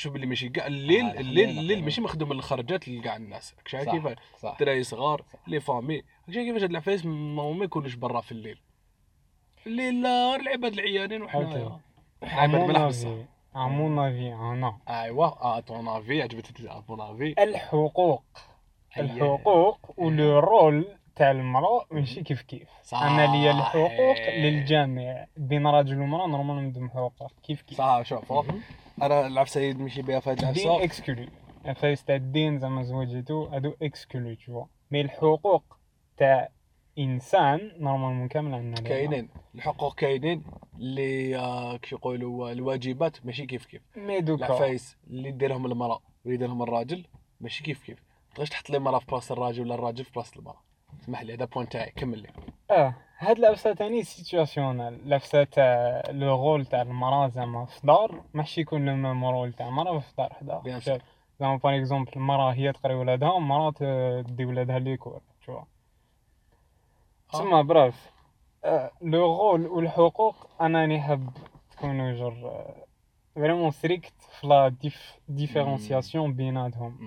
شوف 0.00 0.16
اللي 0.16 0.26
ماشي 0.26 0.48
كاع 0.48 0.66
الليل 0.66 1.04
آه، 1.06 1.20
الليل 1.20 1.48
الليل. 1.58 1.84
ماشي 1.84 2.00
مخدوم 2.00 2.32
للخرجات 2.32 2.88
لكاع 2.88 3.16
الناس. 3.16 3.54
شايف 3.66 3.84
صح، 3.84 3.92
كيفاش 3.92 4.16
الدراري 4.44 4.82
صغار. 4.82 5.24
les 5.46 5.60
femmes. 5.60 6.02
شايف 6.30 6.46
كيفاش 6.46 6.62
هاد 6.62 6.70
العفايس 6.70 7.04
ما 7.06 7.52
ما 7.52 7.64
يكونوش 7.64 7.94
برا 7.94 8.20
في 8.20 8.32
الليل. 8.32 8.60
الليل 9.66 10.02
لا 10.02 10.36
العباد 10.36 10.72
العيانين 10.72 11.22
وحنايا 11.22 11.62
okay 11.62 11.78
à 12.22 12.34
ton 12.34 12.70
avis 12.70 12.86
بصح 12.86 13.08
à 13.54 13.65
mon 13.65 13.98
avis 13.98 14.32
أنا. 14.34 14.78
ايوا 14.88 15.26
آه 15.26 15.60
ton 15.60 15.88
avis 15.88 16.22
عجبتني 16.22 16.82
ton 16.88 17.00
avis 17.00 17.34
الحقوق. 17.42 18.22
الحقوق 18.98 19.94
و 19.96 20.10
le 20.10 20.38
rôle 20.38 20.84
تاع 21.16 21.30
المرأة 21.30 21.86
ماشي 21.90 22.22
كيف 22.22 22.42
كيف. 22.42 22.68
أنا 22.92 23.36
ليا 23.36 23.50
الحقوق 23.50 24.28
للجميع. 24.28 25.26
بين 25.36 25.66
راجل 25.66 26.00
ومرأة 26.00 26.26
normalement 26.26 26.64
عندهم 26.64 26.90
حقوق. 26.90 27.32
كيف 27.42 27.62
كيف. 27.62 27.78
صح 27.78 28.02
شوف. 28.02 28.32
أنا 29.02 29.26
العفسه 29.26 29.60
اللي 29.60 29.72
نمشي 29.82 30.02
بها 30.02 30.20
في 30.20 30.30
هاد 30.30 30.38
العفسه 30.38 30.84
exclu 30.84 31.26
العفايس 31.66 32.04
تاع 32.04 32.16
الدين 32.16 32.58
زعما 32.58 32.82
زوجتو 32.82 33.44
هادو 33.44 33.74
exclu 33.82 34.34
tu 34.34 34.44
vois 34.44 34.64
mais 34.90 35.00
الحقوق 35.00 35.64
تاع 36.16 36.48
إنسان 36.98 37.72
normalement 37.78 38.28
كامل 38.28 38.54
عندنا 38.54 38.88
كاينين. 38.88 39.28
الحقوق 39.54 39.94
كاينين 39.94 40.44
اللي 40.78 41.36
آه، 41.38 41.76
كي 41.76 41.94
يقولوا 41.94 42.52
الواجبات 42.52 43.26
ماشي 43.26 43.46
كيف 43.46 43.66
كيف. 43.66 43.82
mais 43.96 44.20
دوكا. 44.20 44.46
العفايس 44.46 44.96
اللي 45.10 45.30
ديرهم 45.30 45.66
المرأة 45.66 46.00
ويديرهم 46.24 46.62
الراجل 46.62 47.04
ماشي 47.40 47.62
كيف 47.64 47.82
كيف. 47.82 48.02
تقدرش 48.34 48.48
تحط 48.48 48.70
لي 48.70 48.76
المراه 48.76 48.98
في 48.98 49.06
بلاصه 49.06 49.32
الراجل 49.32 49.62
ولا 49.62 49.74
الراجل 49.74 50.04
في 50.04 50.10
بلاصه 50.12 50.38
المرأة. 50.38 50.62
اسمح 51.00 51.22
لي 51.22 51.34
هذا 51.34 51.44
point 51.44 51.68
تاعي. 51.68 51.90
كمل 51.96 52.18
لي. 52.18 52.28
آه 52.70 52.94
هاد 53.18 53.38
العفسه 53.38 53.72
تاني 53.74 54.02
situation 54.02 55.00
العفسه 55.06 55.44
تاع 55.44 56.02
le 56.10 56.34
rôle 56.36 56.66
تاع 56.66 56.82
المرأة 56.82 57.28
زعما 57.28 57.64
في 57.64 57.86
دار 57.86 58.22
ماشي 58.34 58.60
يكون 58.60 58.86
le 58.86 58.94
même 58.96 59.24
rôle 59.24 59.52
تاع 59.52 59.68
المرأة 59.68 59.98
في 59.98 60.12
دار 60.18 60.32
حدا. 60.32 60.60
زعما 61.40 61.56
باغ 61.56 61.76
اكزومبل 61.76 62.12
المرأة 62.16 62.52
هي 62.52 62.72
تقري 62.72 62.94
ولادها 62.94 63.30
والمراه 63.30 63.70
ت- 63.70 64.24
تدي 64.26 64.44
ولادها 64.44 64.78
ليكول 64.78 65.20
تشوا 65.40 65.60
تسمى 67.32 67.62
براف 67.62 68.10
آه، 68.64 68.90
لو 69.02 69.36
رول 69.50 69.66
والحقوق 69.66 70.36
أنا 70.60 71.00
حاب 71.00 71.30
تكونوا 71.70 72.12
جر 72.12 72.64
فريمون 73.34 73.70
ستريكت 73.70 74.14
في 74.40 74.46
لا 74.46 74.68
ديف 74.68 75.18
ديفيرونسياسيون 75.28 76.32
بيناتهم. 76.32 76.98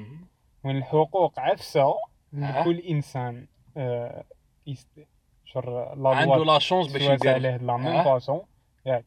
وين 0.66 0.78
الحقوق 0.78 1.40
عفسة 1.40 1.96
لكل 2.34 2.80
إنسان. 2.80 3.48
آه، 3.78 4.24
يست- 4.68 5.08
شر 5.46 5.96
لا 5.96 6.10
عنده 6.10 6.44
لا 6.46 6.60
شونس 6.60 6.94
باش 6.94 7.02
يدير 7.02 7.34
عليه 7.34 7.58
لا 7.58 7.78
ميم 7.78 7.88
آه. 7.88 8.04
فاسون 8.04 8.42
ياك 8.86 9.06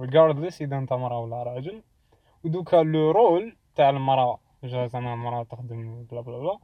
regardless 0.00 0.62
اذا 0.62 0.78
انت 0.78 0.92
مرا 0.92 1.16
ولا 1.18 1.42
راجل 1.42 1.82
ودوكا 2.44 2.76
le 2.76 3.10
rôle 3.10 3.56
تاع 3.74 3.90
المرا 3.90 4.38
جا 4.64 4.86
زعما 4.86 5.14
المرا 5.14 5.42
تخدم 5.44 6.04
بلا 6.04 6.20
بلا 6.20 6.38
بلا 6.38 6.58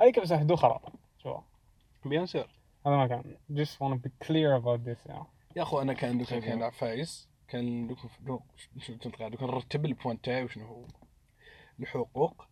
هذيك 0.00 0.20
بصح 0.20 0.38
حدو 0.38 0.56
خرا 0.56 0.80
شو 1.18 1.38
bien 2.04 2.26
sûr 2.26 2.46
هذا 2.86 2.96
ما 2.96 3.06
كان 3.06 3.36
just 3.52 3.76
wanna 3.80 3.96
be 4.06 4.26
clear 4.26 4.60
about 4.62 4.88
this 4.88 5.10
yeah. 5.10 5.24
يا 5.56 5.62
اخو 5.62 5.80
أنا 5.82 5.92
كان 5.92 6.18
دوكا 6.18 6.38
كان 6.38 6.58
bien. 6.60 6.62
عفايس 6.62 7.28
كان 7.48 7.86
دوك 7.86 7.98
دوك 8.20 8.42
دوك 9.20 9.42
نرتب 9.42 9.84
ال 9.84 9.90
point 9.90 10.20
تاعي 10.20 10.44
وشنو 10.44 10.66
هو 10.66 10.84
الحقوق 11.80 12.44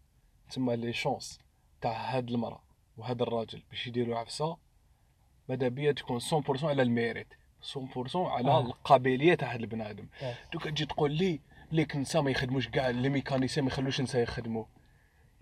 تسمى 0.49 0.77
les 0.77 0.93
chances 0.93 1.41
تاع 1.81 1.93
هاد 2.17 2.31
المرأة 2.31 2.64
وهذا 2.97 3.23
الراجل 3.23 3.63
باش 3.71 3.87
يديروا 3.87 4.19
عفسة 4.19 4.57
ماذا 5.49 5.69
بيا 5.69 5.93
تكون 5.93 6.21
100% 6.21 6.65
على 6.65 6.83
ال 6.83 6.89
mérite 6.89 7.29
100% 7.75 8.17
على 8.17 8.51
آه. 8.51 8.61
القابلية 8.61 9.35
تاع 9.35 9.55
هاد 9.55 9.61
البنادم 9.61 10.09
Yes. 10.21 10.53
دوكا 10.53 10.71
تجي 10.71 10.87
تقول 10.87 11.13
لي 11.13 11.41
like 11.73 11.95
النساء 11.95 12.23
ما 12.23 12.31
يخدموش 12.31 12.69
كاع 12.69 12.89
les 12.91 13.09
mécaniciens 13.09 13.65
ما 13.65 13.71
يخلوش 13.71 13.99
النساء 14.01 14.23
يخدموا 14.23 14.65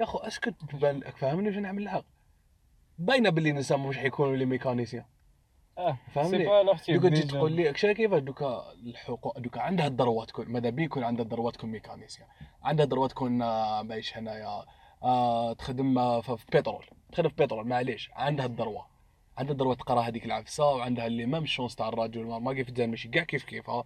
يا 0.00 0.04
أخو 0.04 0.18
أسكت 0.18 0.54
تبان 0.70 0.98
لك 0.98 1.16
فاهمني 1.16 1.48
واش 1.48 1.56
نعمل 1.56 1.82
الحق 1.82 2.04
باينة 2.98 3.30
باللي 3.30 3.50
النساء 3.50 3.78
مش 3.78 3.98
حيكونوا 3.98 4.36
les 4.36 4.44
mécaniciens 4.44 5.04
آه 5.78 5.98
فهمني؟ 6.14 6.44
دوكا 6.88 7.08
تجي 7.08 7.22
تقول 7.22 7.52
لي 7.52 7.72
كشا 7.72 7.92
كيفاش 7.92 8.22
دوكا 8.22 8.72
الحقوق 8.72 9.38
دوكا 9.38 9.60
عندها 9.60 9.86
ال 9.86 9.93
droit 9.93 10.28
تكون 10.28 10.48
ماذا 10.48 10.70
بي 10.70 10.84
يكون 10.84 11.04
عندها 11.04 11.24
ال 11.24 11.29
droit 11.29 11.54
تكون 11.54 11.70
mécanicienne 11.70 12.28
عندها 12.62 12.84
ال 12.84 12.89
droit 12.89 13.10
تكون 13.10 13.42
آه، 13.42 13.82
بايش 13.82 14.16
هنايا 14.16 14.64
آه 15.02 15.52
تخدم 15.52 15.98
آه، 15.98 16.20
في 16.20 16.36
بترول. 16.56 16.86
تخدم 17.12 17.28
في 17.28 17.34
بترول 17.44 17.66
معليش. 17.68 18.10
عندها 18.12 18.46
ال 18.46 18.53
droit 18.53 18.86
عندها 19.38 19.52
ال 19.52 19.56
droit 19.56 19.74
تقرا 19.74 20.00
هذيك 20.00 20.24
العفسة 20.24 20.64
وعندها 20.66 21.06
les 21.06 21.26
mêmes 21.26 21.46
chances 21.46 21.74
تاع 21.76 21.88
الراجل 21.88 22.24
والمرأة 22.24 22.54
كيف 22.54 22.70
تزال 22.70 22.90
ماشي. 22.90 23.08
كاع 23.08 23.24
كيف 23.24 23.44
كيف 23.44 23.70
ها 23.70 23.84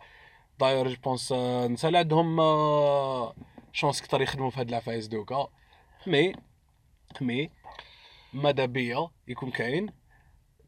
داير 0.61 0.89
je 0.89 0.97
pense 1.05 1.33
النساء 1.33 1.89
اللي 1.89 1.99
عندهم 1.99 2.41
آه، 2.41 3.35
chance 3.73 4.03
كتر 4.03 4.23
يخدموا 4.23 4.51
في 4.51 4.61
هاد 4.61 4.69
العفايس 4.69 5.07
دوكا 5.07 5.49
مي 6.07 6.33
مي 7.21 7.51
ماذا 8.33 8.65
بيا؟ 8.67 9.09
يكون 9.29 9.51
كاين 9.51 9.89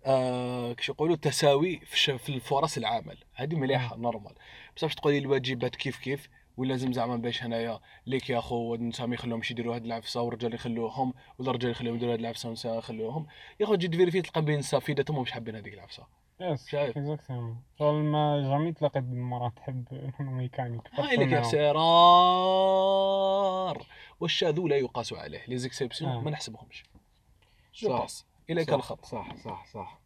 آه 0.06 0.72
كش 0.72 0.88
يقولوا 0.88 1.16
تساوي 1.16 1.80
في 1.80 2.28
الفرص 2.28 2.76
العمل. 2.76 3.18
هذه 3.34 3.54
مليحة 3.54 3.96
normal. 3.96 4.34
بصح 4.76 4.86
باش 4.86 4.94
تقولي 4.94 5.18
الواجبات 5.18 5.76
كيف 5.76 5.98
كيف 5.98 6.28
ولازم 6.58 6.92
زعما 6.92 7.16
باش 7.16 7.42
هنايا 7.42 7.80
like 8.06 8.30
يا 8.30 8.40
خو 8.40 8.74
النساء 8.74 9.06
ما 9.06 9.14
يخلوهمش 9.14 9.50
يديروا 9.50 9.74
هاد 9.74 9.84
العفسة 9.84 10.22
والرجال 10.22 10.54
يخلوهم 10.54 11.14
ولا 11.38 11.50
الرجال 11.50 11.70
يخلوهم 11.70 11.96
يديروا 11.96 12.12
هاد 12.12 12.18
العفسة 12.18 12.46
والنساء 12.46 12.78
يخلوهم. 12.78 13.26
يا 13.60 13.66
خو 13.66 13.74
تجي 13.74 13.88
ت 13.88 13.92
vérifie 13.92 14.22
تلقى 14.22 14.42
بين 14.42 14.54
النساء 14.54 14.80
فيداتهم 14.80 15.22
مش 15.22 15.32
حابين 15.32 15.56
هذيك 15.56 15.74
العفسة. 15.74 16.06
yes 16.40 16.68
شايف؟ 16.68 16.98
exactement 16.98 17.62
شغل 17.78 17.94
ما 17.94 18.48
jamais 18.50 18.72
تلاقيت 18.72 19.04
مرا 19.04 19.48
تحب 19.48 19.84
ميكانيك 20.20 20.82
هاي 20.92 21.16
لك 21.16 21.44
c'est 21.44 21.67
rare 21.67 21.86
والشاذ 24.20 24.60
لا 24.60 24.76
يقاس 24.76 25.12
عليه. 25.12 25.44
les 25.48 25.58
exceptions 25.58 26.10
آه. 26.10 26.20
ما 26.20 26.30
نحسبهمش. 26.30 26.84
صح. 27.72 28.06
إليك 28.50 28.72
الخط. 28.72 29.04
صح 29.04 29.36
صح 29.36 29.66
صح. 29.66 30.00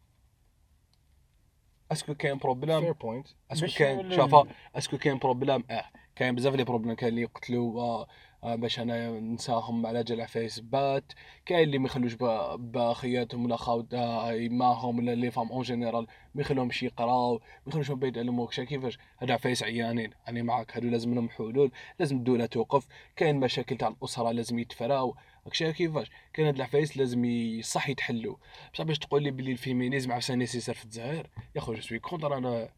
est-ce 1.93 2.07
que 2.07 2.15
كاين 2.15 2.39
problème 2.39 2.81
فير 2.81 2.93
point 2.93 3.29
est-ce 3.53 3.62
que 3.62 3.67
كاين 3.79 4.13
شوفا 4.13 4.47
est-ce 4.77 4.91
que 4.91 4.99
كاين 4.99 5.19
problème 5.19 5.65
آه. 5.71 5.85
كاين 6.17 6.35
بزاف 6.35 6.55
les 6.55 6.65
problèmes 6.65 6.95
كاين 6.95 7.09
اللي 7.11 7.23
يقتلوا 7.23 7.81
آه 7.83 8.07
آه 8.45 8.55
باش 8.55 8.79
أنا 8.81 9.11
نساهم 9.21 9.87
على 9.87 10.05
جال 10.05 10.21
عفايس 10.21 10.61
بات 10.61 11.13
كاين 11.47 11.63
اللي 11.63 11.79
ما 11.79 11.87
يخلوش 11.87 12.15
با- 12.15 12.57
باخياتهم 12.57 13.45
ولا 13.45 13.57
خاوت 13.57 13.95
آه 13.95 14.33
يماهم 14.33 14.99
ولا 14.99 15.15
les 15.15 15.31
femmes 15.31 15.49
en 15.53 15.63
général 15.63 16.07
ما 16.35 16.41
يخلوهمش 16.41 16.83
يقراو 16.83 17.35
ما 17.35 17.41
يخلوش 17.67 17.91
من 17.91 17.97
بعيد 17.99 18.19
علموا 18.19 18.47
كشا 18.47 18.65
كيفاش؟ 18.65 18.99
هادو 19.19 19.33
عفايس 19.33 19.63
عيانين. 19.63 20.11
أنا 20.29 20.43
معاك 20.43 20.77
هادو 20.77 20.89
لازم 20.89 21.15
لهم 21.15 21.29
حلول 21.29 21.71
لازم 21.99 22.17
الدولة 22.17 22.47
توقف. 22.47 22.87
كاين 23.17 23.37
مشاكل 23.41 23.77
تاع 23.77 23.89
الأسرة 23.89 24.31
لازم 24.31 24.59
يتفراو. 24.59 25.17
كشا 25.51 25.71
كيفاش؟ 25.71 26.11
كاين 26.33 26.47
هاد 26.47 26.55
العفايس 26.57 26.97
لازم 26.97 27.23
صح 27.63 27.89
يتحلوا 27.89 28.37
بصح 28.75 28.85
باش 28.85 28.99
تقول 28.99 29.23
لي 29.23 29.31
بلي 29.31 29.53
ال 29.53 29.59
féminisme 29.59 30.13
عفسه 30.13 30.35
nécessaire 30.35 30.75
في 30.75 30.85
الجزائر؟ 30.85 31.31
يا 31.57 31.61
خو 31.61 31.75
je 31.75 31.81
suis 31.81 31.99
contre 31.99 32.37
أنا 32.39 32.69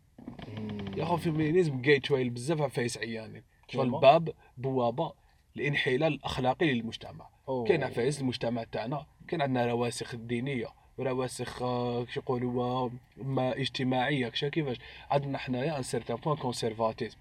يا 0.97 1.05
خو 1.05 1.15
ال 1.15 1.22
féminisme 1.22 1.83
قايد 1.83 2.05
شوية 2.05 2.31
بزاف 2.31 2.61
عفايس 2.63 2.99
عيانين 2.99 3.43
شغل؟ 3.69 3.91
باب 4.01 4.35
بوابة؟ 4.57 5.13
الانحلال 5.57 6.03
الأخلاقي 6.05 6.73
للمجتمع. 6.75 7.29
كاين 7.65 7.83
عفايس 7.85 8.21
المجتمع 8.21 8.65
تاعنا 8.65 9.07
كاين 9.29 9.43
عندنا 9.43 9.67
رواسخ 9.67 10.15
دينية 10.15 10.67
رواسخ 11.01 11.63
آه، 11.63 12.05
كش 12.05 12.17
يقولوا 12.17 12.65
آه، 12.65 12.91
ما 13.17 13.57
اجتماعية 13.61 14.29
كشا 14.29 14.49
كيفاش؟ 14.49 14.77
عندنا 15.11 15.39
حنايا 15.39 15.79
un 15.79 15.83
certain 15.83 16.17
point 16.17 16.37
conservatisme 16.37 17.19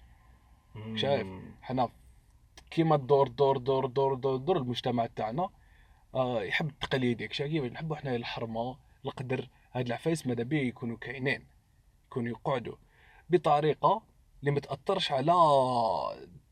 شايف؟ 0.94 1.26
حنا 1.62 1.88
كيما 2.70 2.94
الدور 2.94 3.28
دور 3.28 3.56
دور 3.56 3.86
دور 3.86 4.14
دور, 4.14 4.36
دور 4.36 4.56
المجتمع 4.56 5.06
تاعنا 5.06 5.48
آه 6.14 6.42
يحب 6.42 6.68
التقاليد 6.68 7.22
كشا 7.22 7.46
كيفاش؟ 7.46 7.70
نحبوا 7.70 7.96
حنا 7.96 8.16
الحرمة 8.16 8.76
القدر. 9.04 9.48
هاد 9.72 9.86
العفايس 9.86 10.26
ماذا 10.26 10.42
بيه 10.42 10.68
يكونوا 10.68 10.96
كاينين 10.96 11.44
يكونوا 12.06 12.30
يقعدوا. 12.30 12.74
بطريقة 13.36 14.02
اللي 14.40 14.50
ما 14.50 14.60
تأثرش 14.60 15.12
على 15.12 15.32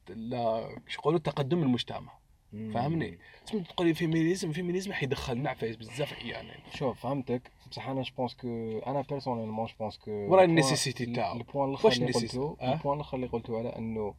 لا 0.08 0.68
يقولوا 0.94 1.18
تقدم 1.18 1.62
المجتمع 1.62 2.12
فاهمني 2.52 3.18
تسمى 3.46 3.60
تقول 3.60 3.86
لي 3.86 3.94
féminisme 3.94 4.52
féminisme 4.52 4.92
حيدخلنا 4.92 5.50
عفايس 5.50 5.76
بزاف 5.76 6.12
عيانين 6.12 6.56
شوف 6.74 7.00
فهمتك 7.00 7.50
بصح 7.70 7.88
أنا 7.88 8.02
je 8.02 8.12
pense 8.16 8.34
que 8.34 8.78
أنا 8.86 9.00
personnellement 9.00 9.66
je 9.66 9.72
pense 9.80 9.98
que 9.98 10.10
ورا 10.10 10.44
ال 10.44 10.51
nécessité 10.51 11.06
تاعو. 11.06 11.36
ال 11.36 11.42
point 11.42 11.70
الأخر 11.70 11.88
اللي؟ 11.92 12.12
قلتو 12.12 12.56
أه؟ 12.60 12.72
ال 12.72 12.76
point 12.76 12.96
الأخر 12.96 13.16
اللي 13.16 13.26
قلتو 13.26 13.58
على 13.58 13.68
إنه 13.68 14.14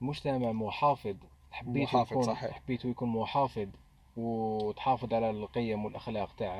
مجتمع 0.00 0.52
محافظ 0.52 1.16
محافظ، 1.62 2.12
يكون 2.12 2.22
صحيح. 2.22 2.50
حبيتو 2.50 2.88
يكون 2.88 3.08
محافظ 3.08 3.68
وتحافظ 4.16 5.14
على 5.14 5.30
القيم 5.30 5.84
والأخلاق 5.84 6.34
تاع 6.36 6.56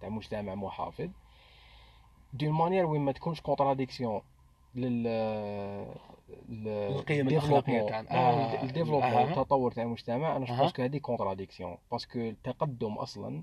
تاع 0.00 0.08
مجتمع 0.08 0.54
محافظ 0.54 1.08
d'une 2.32 2.50
manière 2.50 2.86
وين 2.86 3.00
ما 3.00 3.12
تكونش 3.12 3.40
contradiction 3.40 4.20
لل 4.74 5.06
القيم. 6.48 7.28
الأخلاقية 7.28 7.82
تاعنا. 7.82 8.06
لا، 8.08 8.14
آه. 8.16 8.62
ال 8.62 8.65
développement. 8.65 9.12
التطور 9.22 9.72
تاع 9.72 9.84
المجتمع 9.84 10.36
أنا 10.36 10.44
je 10.44 10.52
أها. 10.54 10.58
pense 10.60 10.72
que 10.72 10.82
هذه 10.82 10.98
contradiction 10.98 11.76
parce 11.92 12.08
que 12.08 12.18
التقدم 12.18 12.92
أصلا 12.92 13.42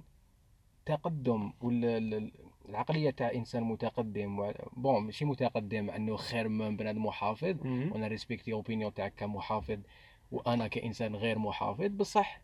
تقدم 0.85 1.53
ولا 1.61 1.97
ال- 1.97 2.13
ال- 2.13 2.31
العقلية 2.69 3.09
تاع 3.09 3.31
إنسان 3.33 3.63
متقدم 3.63 4.51
bon 4.77 5.03
ماشي 5.03 5.25
متقدم 5.25 5.89
أنه 5.89 6.15
خير 6.15 6.47
من 6.49 6.77
بنادم 6.77 7.05
محافظ 7.05 7.55
وأنا 7.65 8.07
respecter 8.07 8.53
opinion 8.53 8.93
تاعك 8.93 9.13
كمحافظ 9.17 9.79
وأنا 10.31 10.67
كإنسان 10.67 11.15
غير 11.15 11.39
محافظ 11.39 11.85
بصح 11.87 12.41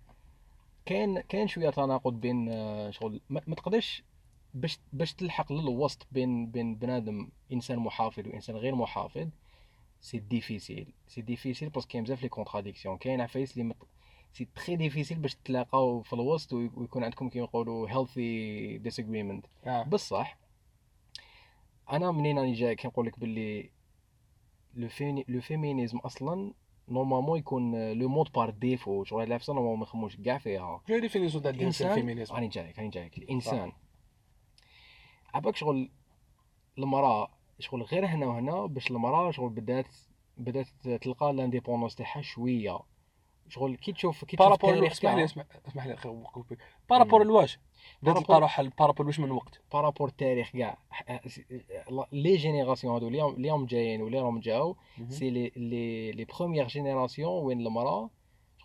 كاين 0.85 1.19
كاين 1.21 1.47
شوية 1.47 1.69
تناقض 1.69 2.13
بين 2.13 2.49
آه، 2.49 2.89
شغل 2.89 3.21
ما 3.29 3.55
تقدرش 3.55 4.03
باش 4.53 4.79
باش 4.93 5.13
تلحق 5.13 5.51
للوسط 5.53 6.07
بين 6.11 6.47
بين 6.51 6.75
بنادم 6.75 7.29
إنسان 7.53 7.79
محافظ 7.79 8.27
وإنسان 8.27 8.55
غير 8.55 8.75
محافظ 8.75 9.27
c'est 10.01 10.19
difficile 10.19 10.93
c'est 11.07 11.21
difficile 11.21 11.69
parce 11.69 11.82
que 11.82 11.89
كاين 11.91 12.03
بزاف 12.03 12.23
les 12.23 12.29
contradictions 12.29 12.97
كاين 12.97 13.21
عفايس 13.21 13.57
مت... 13.57 13.75
c'est 14.33 14.47
très 14.55 14.75
difficile 14.75 15.19
باش 15.19 15.35
تلاقاو 15.35 16.01
في 16.01 16.13
الوسط 16.13 16.53
وي- 16.53 16.71
ويكون 16.75 17.03
عندكم 17.03 17.29
كيما 17.29 17.45
يقولوا 17.45 17.89
healthy 17.89 18.77
آه. 19.65 19.83
بصح 19.83 20.37
أنا 21.91 22.11
منين 22.11 22.39
راني 22.39 22.53
جاي 22.53 22.75
كي 22.75 22.87
نقول 22.87 23.05
لك 23.05 23.19
باللي 23.19 23.69
le 24.75 24.89
fémini- 24.89 25.25
le 25.27 25.41
féminisme 25.41 25.97
أصلا 25.97 26.53
normalement 26.89 27.39
يكون 27.39 27.91
le 27.91 28.09
mode 28.09 28.31
par 28.31 28.49
défaut 28.49 29.03
شغل 29.03 29.23
العفسه 29.23 29.53
normalement 29.53 29.79
ما 29.79 29.83
يخموش 29.85 30.15
كاع 30.15 30.37
فيها. 30.37 30.81
جو 30.89 30.99
définition 30.99 31.43
تاع 31.43 31.51
الانسان 31.51 31.89
ال 31.91 31.96
féminisme 31.96 32.35
راني 32.35 32.47
جايك 32.47 32.77
راني 32.79 32.89
جايك 32.89 33.17
الانسان 33.17 33.71
عباك 35.33 35.55
شغل 35.55 35.89
المراه 36.77 37.29
شغل 37.59 37.81
غير 37.81 38.05
هنا 38.05 38.27
وهنا 38.27 38.65
باش 38.65 38.91
المراه 38.91 39.31
شغل 39.31 39.49
بدات 39.49 39.87
بدات 40.37 40.67
تلقى 41.01 41.33
l'indépendance 41.33 41.95
تاعها 41.95 42.21
شوية. 42.21 42.79
شغل 43.49 43.75
كي 43.75 43.91
تشوف 43.91 44.25
كي 44.25 44.37
تشوف 44.37 44.47
par 44.47 44.59
rapport 44.59 44.87
اسمح 44.87 45.13
لي 45.13 45.23
اسمح 45.23 45.85
لي 45.85 45.97
par 46.89 46.99
rapport 46.99 47.21
الواش 47.21 47.59
بدات 48.01 48.17
تلقى 48.17 48.39
روحها 48.39 48.71
par 48.79 48.88
rapport 48.88 49.07
واش 49.07 49.19
من 49.19 49.31
وقت؟ 49.31 49.61
par 49.73 49.84
rapport 49.84 50.07
التاريخ 50.07 50.49
كاع. 50.51 50.77
les 52.11 52.35
générations 52.35 52.93
هادو 52.93 53.07
اللي 53.07 53.25
اللي 53.25 53.49
راهم 53.49 53.65
جايين 53.65 54.01
واللي 54.01 54.19
راهم 54.19 54.39
جاو 54.39 54.75
c'est 55.09 55.29
les 55.29 55.51
les 56.11 56.25
premières 56.25 56.67
générations 56.67 57.43
وين 57.43 57.59
المراه 57.59 58.09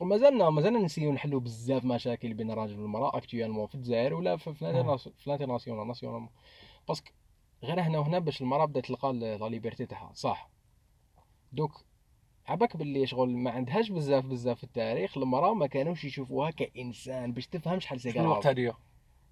مازالنا 0.00 0.50
مازالنا 0.50 0.78
نسيو 0.78 1.12
نحلو 1.12 1.40
بزاف 1.40 1.84
مشاكل 1.84 2.34
بين 2.34 2.50
الراجل 2.50 2.80
والمرأة. 2.80 3.16
actuellement 3.16 3.66
في 3.66 3.74
الجزائر 3.74 4.14
ولا 4.14 4.36
في 4.36 4.54
في 4.54 4.62
ال 4.62 4.66
internatio- 4.66 5.08
في 5.08 5.26
ال 5.26 5.30
international 5.30 5.86
national 5.88 6.28
parce 6.88 7.02
que 7.02 7.10
غير 7.64 7.80
هنا 7.80 7.98
وهنا 7.98 8.18
باش 8.18 8.40
المرأة 8.42 8.64
بدات 8.64 8.86
تلقى 8.86 9.12
la 9.12 9.48
liberté 9.48 9.86
تاعها. 9.86 10.10
صح. 10.14 10.50
دوك 11.52 11.84
عباك 12.46 12.76
باللي 12.76 13.06
شغل 13.06 13.28
ما 13.36 13.50
عندهاش 13.50 13.90
بزاف 13.90 14.24
بزاف 14.24 14.58
في 14.58 14.64
التاريخ 14.64 15.18
المرأة 15.18 15.54
ما 15.54 15.66
كانوش 15.66 16.04
يشوفوها 16.04 16.50
كإنسان 16.50 17.32
باش 17.32 17.46
تفهم 17.46 17.80
شحال 17.80 18.00
c'est 18.00 18.12
شنو 18.12 18.22
الوقت 18.24 18.46
هذه 18.46 18.74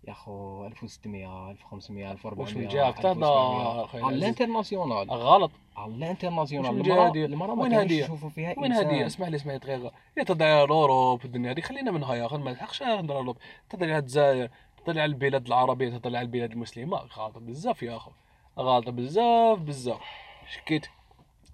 يا 0.08 0.12
خو 0.12 0.66
1600 0.66 1.50
1500 1.50 2.12
1400 2.12 2.40
واش 2.40 2.56
من 2.56 2.68
جهك 2.68 2.98
1700. 2.98 3.02
تهضر 3.02 3.84
اخويا 3.84 4.04
على. 4.04 4.16
ال 4.16 4.23
international 4.23 5.10
غلط. 5.10 5.50
على 5.76 5.94
ال 5.94 6.04
international 6.04 7.36
ما 7.36 7.52
وين؟ 7.52 7.90
يشوفوا 7.90 8.28
فيها 8.30 8.54
وين 8.58 8.72
هذه؟ 8.72 9.06
اسمح 9.06 9.28
لي 9.28 9.36
اسمح 9.36 9.52
لي 9.52 9.58
دقيقة. 9.58 9.92
يا 10.16 10.24
على 10.40 10.64
ال 10.64 10.73
Europe 10.73 11.24
الدنيا 11.24 11.52
هذه. 11.52 11.60
خلينا 11.60 11.90
منها 11.90 12.14
يا 12.14 12.26
أخي 12.26 12.36
ما 12.36 12.50
نلحقش 12.50 12.82
نهضر 12.82 13.36
تهضر 13.70 13.86
على 13.86 13.98
الجزائر 13.98 14.50
على 14.88 15.04
البلاد 15.04 15.46
العربية 15.46 16.00
على 16.04 16.20
البلاد 16.20 16.52
المسلمة. 16.52 16.96
غلطه 16.96 17.40
بزاف 17.40 17.82
يا 17.82 17.96
أخو. 17.96 18.10
غلطه 18.58 18.92
بزاف 18.92 19.58
بزاف. 19.58 20.00
شكيت. 20.48 20.86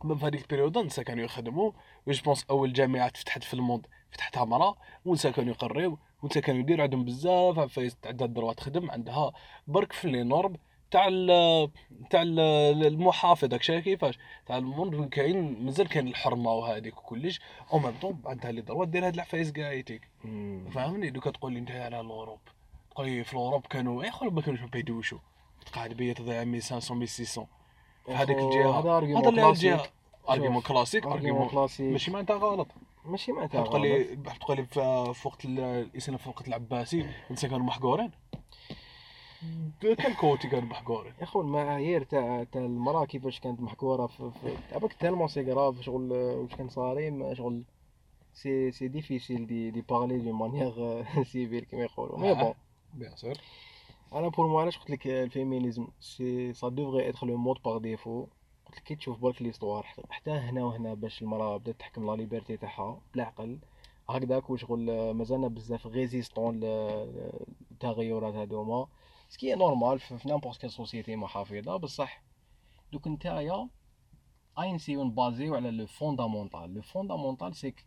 من 0.04 0.16
في 0.16 0.26
هذيك 0.26 0.42
ال 0.42 0.47
période 0.47 0.78
نسا 0.78 1.02
كانوا 1.02 1.24
يخدموا. 1.24 1.72
و 2.06 2.11
je 2.11 2.20
pense 2.20 2.46
أول 2.50 2.72
جامعات 2.72 3.16
فتحت 3.16 3.44
في 3.44 3.54
ال 3.54 3.59
monde. 3.59 3.86
فتحتها 4.12 4.44
مرا 4.44 4.74
ونسا 5.04 5.30
كانوا 5.30 5.50
يقريو 5.54 5.98
ونسا 6.22 6.40
كانوا 6.40 6.60
يديروا 6.60 6.82
عندهم 6.82 7.04
بزاف 7.04 7.58
عفايس 7.58 7.96
عندها 8.06 8.26
ال 8.26 8.31
droits 8.31 8.56
تخدم 8.56 8.90
عندها 8.90 9.32
برك 9.66 9.92
في 9.92 10.08
les 10.10 10.22
normes 10.22 10.56
تاع 10.90 11.08
تاع 12.10 12.22
ال- 12.22 12.86
المحافظه 12.86 13.46
داك 13.46 13.62
شايف 13.62 13.84
كيفاش؟ 13.84 14.18
تاع 14.46 14.58
المنظر 14.58 15.04
كاين 15.06 15.64
مازال 15.64 15.88
كاين 15.88 16.08
الحرمة 16.08 16.52
وهذيك 16.52 16.98
وكلش 16.98 17.40
au 17.72 17.78
même 17.78 17.94
temps 18.02 18.22
عندها 18.26 18.52
les 18.52 18.60
droits 18.60 18.88
دير 18.88 19.06
هاد 19.06 19.14
العفايس 19.14 19.52
كاع 19.52 19.72
يتيك. 19.72 20.08
فاهمني 20.70 21.10
دوكا 21.10 21.30
تقول 21.30 21.52
لي 21.52 21.58
انت 21.58 21.70
على 21.70 22.00
ال 22.00 22.06
Europe 22.06 22.38
تقول 22.90 23.06
لي 23.06 23.24
في 23.24 23.32
ال 23.32 23.37
Europe 23.37 23.66
كانوا 23.66 24.04
يا 24.04 24.10
خويا 24.10 24.30
ما 24.30 24.40
كانوش 24.42 24.60
بيدوشوا 24.60 25.18
تقعد 25.72 25.92
بيا 25.92 26.12
تضيع 26.12 26.42
1500 26.42 27.02
1600 27.02 27.46
في 28.06 28.12
هذيك 28.12 28.38
الجهة. 28.38 28.80
هذا 28.80 29.28
اللي 29.28 29.40
كلاسيك. 29.46 29.72
الجهة. 29.72 29.88
argument 30.30 30.62
classique 30.62 31.06
ماشي 31.92 32.10
معناتها 32.10 32.36
غلط. 32.36 32.68
ماشي 33.04 33.32
معناتها 33.32 33.64
تقول. 33.64 33.82
لي 33.82 34.04
تقول 34.40 34.56
لي 34.56 34.64
في 35.14 35.28
وقت 35.28 35.44
ال- 35.44 35.60
الاسلام 35.60 36.18
في 36.18 36.28
وقت 36.28 36.48
العباسي 36.48 37.00
الإنسان 37.24 37.50
كانوا 37.50 37.66
محقورين. 37.66 38.10
كان 39.80 40.14
côté 40.14 40.48
كانوا 40.48 40.68
محقورين. 40.68 41.12
يا 41.18 41.24
اخو 41.24 41.40
المعايير 41.40 42.02
تاع 42.04 42.44
تاع 42.44 42.60
المرأة 42.62 43.04
كيفاش 43.04 43.40
كانت 43.40 43.60
محقورة 43.60 44.06
في 44.06 44.30
عباك 44.72 44.92
tellement 44.92 45.28
c'est 45.28 45.42
grave 45.52 45.80
شغل 45.80 46.12
واش 46.12 46.54
كان 46.54 46.68
صاري 46.68 47.34
شغل 47.34 47.64
c'est 48.32 48.70
c'est 48.72 48.88
difficile 48.88 49.46
de 49.46 49.70
de 49.70 49.80
parler 49.80 50.18
d'une 50.18 50.32
manière 50.32 51.04
civile 51.24 51.64
كيما 51.64 51.82
يقولوا. 51.82 52.18
mais 52.18 52.34
bon 52.34 52.54
bien 52.94 53.16
sûr 53.16 53.34
أنا 54.12 54.28
pour 54.28 54.46
moi 54.46 54.58
علاش 54.60 54.78
قلت 54.78 54.90
لك 54.90 55.06
ال 55.06 55.14
féminisme؟ 55.14 55.88
c'est 56.00 56.52
ça 56.52 56.68
devrait 56.68 57.08
être 57.08 57.26
le 57.26 57.36
mode 57.36 57.56
par 57.64 57.78
défaut 57.78 58.26
قلت 58.70 58.78
كي 58.78 58.96
تشوف 58.96 59.18
برك 59.18 59.42
l'histoire 59.42 59.86
حتى 60.10 60.30
هنا 60.30 60.64
وهنا 60.64 60.94
باش 60.94 61.22
المراه 61.22 61.56
بدات 61.56 61.80
تحكم 61.80 62.10
la 62.10 62.16
liberté 62.16 62.56
تاعها 62.56 63.00
بالعقل 63.12 63.58
هكذاك 64.08 64.50
وشغل 64.50 65.10
مازالنا 65.14 65.48
بزاف 65.48 65.86
résistants 65.86 66.60
للتغيرات 66.60 68.34
هذوما 68.34 68.88
ce 69.28 69.39
qui 69.39 69.54
est 69.54 69.69
normal 69.69 69.98
في 70.00 70.28
n'importe 70.28 70.56
quelle 70.60 70.70
société 70.70 71.16
محافظة 71.16 71.76
بصح. 71.76 72.22
دوك 72.92 73.08
نتايا 73.08 73.68
اي 74.58 74.72
نسيو 74.72 75.04
نبازيو 75.04 75.54
على 75.54 75.70
le 75.70 75.86
fondamental 75.86 76.74
le 76.74 76.82
fondamental 76.82 77.56
c'est 77.56 77.75
que 77.75 77.86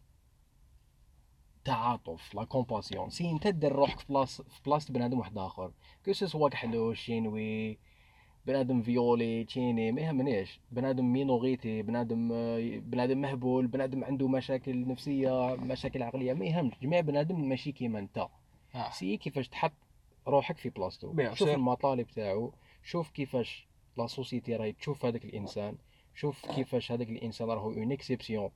تعاطف 1.65 2.35
la 2.35 2.43
compassion 2.43 3.09
c'est 3.09 3.29
انت 3.31 3.47
دير 3.47 3.71
روحك 3.71 3.99
في 3.99 4.05
بلاص 4.09 4.41
في 4.41 4.61
بلاصه 4.65 4.93
بنادم 4.93 5.19
واحد 5.19 5.37
آخر. 5.37 5.73
que 6.05 6.13
ce 6.13 6.25
soit 6.25 6.49
كحلو 6.49 6.93
chinois 6.93 7.79
بنادم 8.47 8.81
violet 8.81 9.43
تشيني 9.43 9.91
ما 9.91 10.01
يهمنيش 10.01 10.59
بنادم 10.71 11.13
minorité 11.13 11.81
بنادم 11.81 12.27
بنادم 12.79 13.21
مهبول 13.21 13.67
بنادم 13.67 14.03
عنده 14.03 14.27
مشاكل 14.27 14.87
نفسية 14.87 15.55
مشاكل 15.55 16.03
عقلية 16.03 16.33
ما 16.33 16.45
يهمش 16.45 16.73
جميع 16.81 16.99
بنادم 16.99 17.49
ماشي 17.49 17.71
كيما 17.71 17.99
أنت. 17.99 18.17
آه. 18.75 18.89
c'est 18.91 19.17
كيفاش 19.17 19.47
تحط 19.47 19.73
روحك 20.27 20.57
في 20.57 20.69
بلاصتو. 20.69 21.13
شوف. 21.33 21.49
المطالب 21.49 22.07
تاعو 22.07 22.53
شوف 22.83 23.09
كيفاش 23.09 23.67
la 23.97 24.07
société 24.07 24.55
راهي 24.55 24.71
تشوف 24.71 25.05
هذاك 25.05 25.25
الإنسان 25.25 25.75
شوف 26.15 26.45
كيفاش 26.55 26.91
هذاك 26.91 27.09
الإنسان 27.09 27.47
راهو 27.47 27.71
une 27.71 27.91
exception 27.91 28.49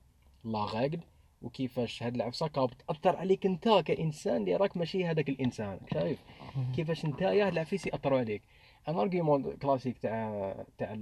à 0.44 0.51
la 0.51 0.64
règle 0.74 1.00
وكيفاش 1.42 2.02
هاد 2.02 2.14
العفسة 2.14 2.48
cap 2.48 2.70
تأثر 2.70 3.16
عليك 3.16 3.46
أنت 3.46 3.68
كإنسان 3.68 4.36
اللي 4.36 4.56
راك 4.56 4.76
ماشي 4.76 5.04
هذاك 5.06 5.28
الإنسان. 5.28 5.80
شايف؟ 5.94 6.18
كيفاش 6.76 7.06
نتايا 7.06 7.46
هاد 7.46 7.52
العفيس 7.52 7.86
ياثروا 7.86 8.18
عليك. 8.18 8.42
un 8.88 8.94
argument 8.98 9.56
classique 9.56 9.98
تاع 9.98 10.54
تاع 10.78 10.94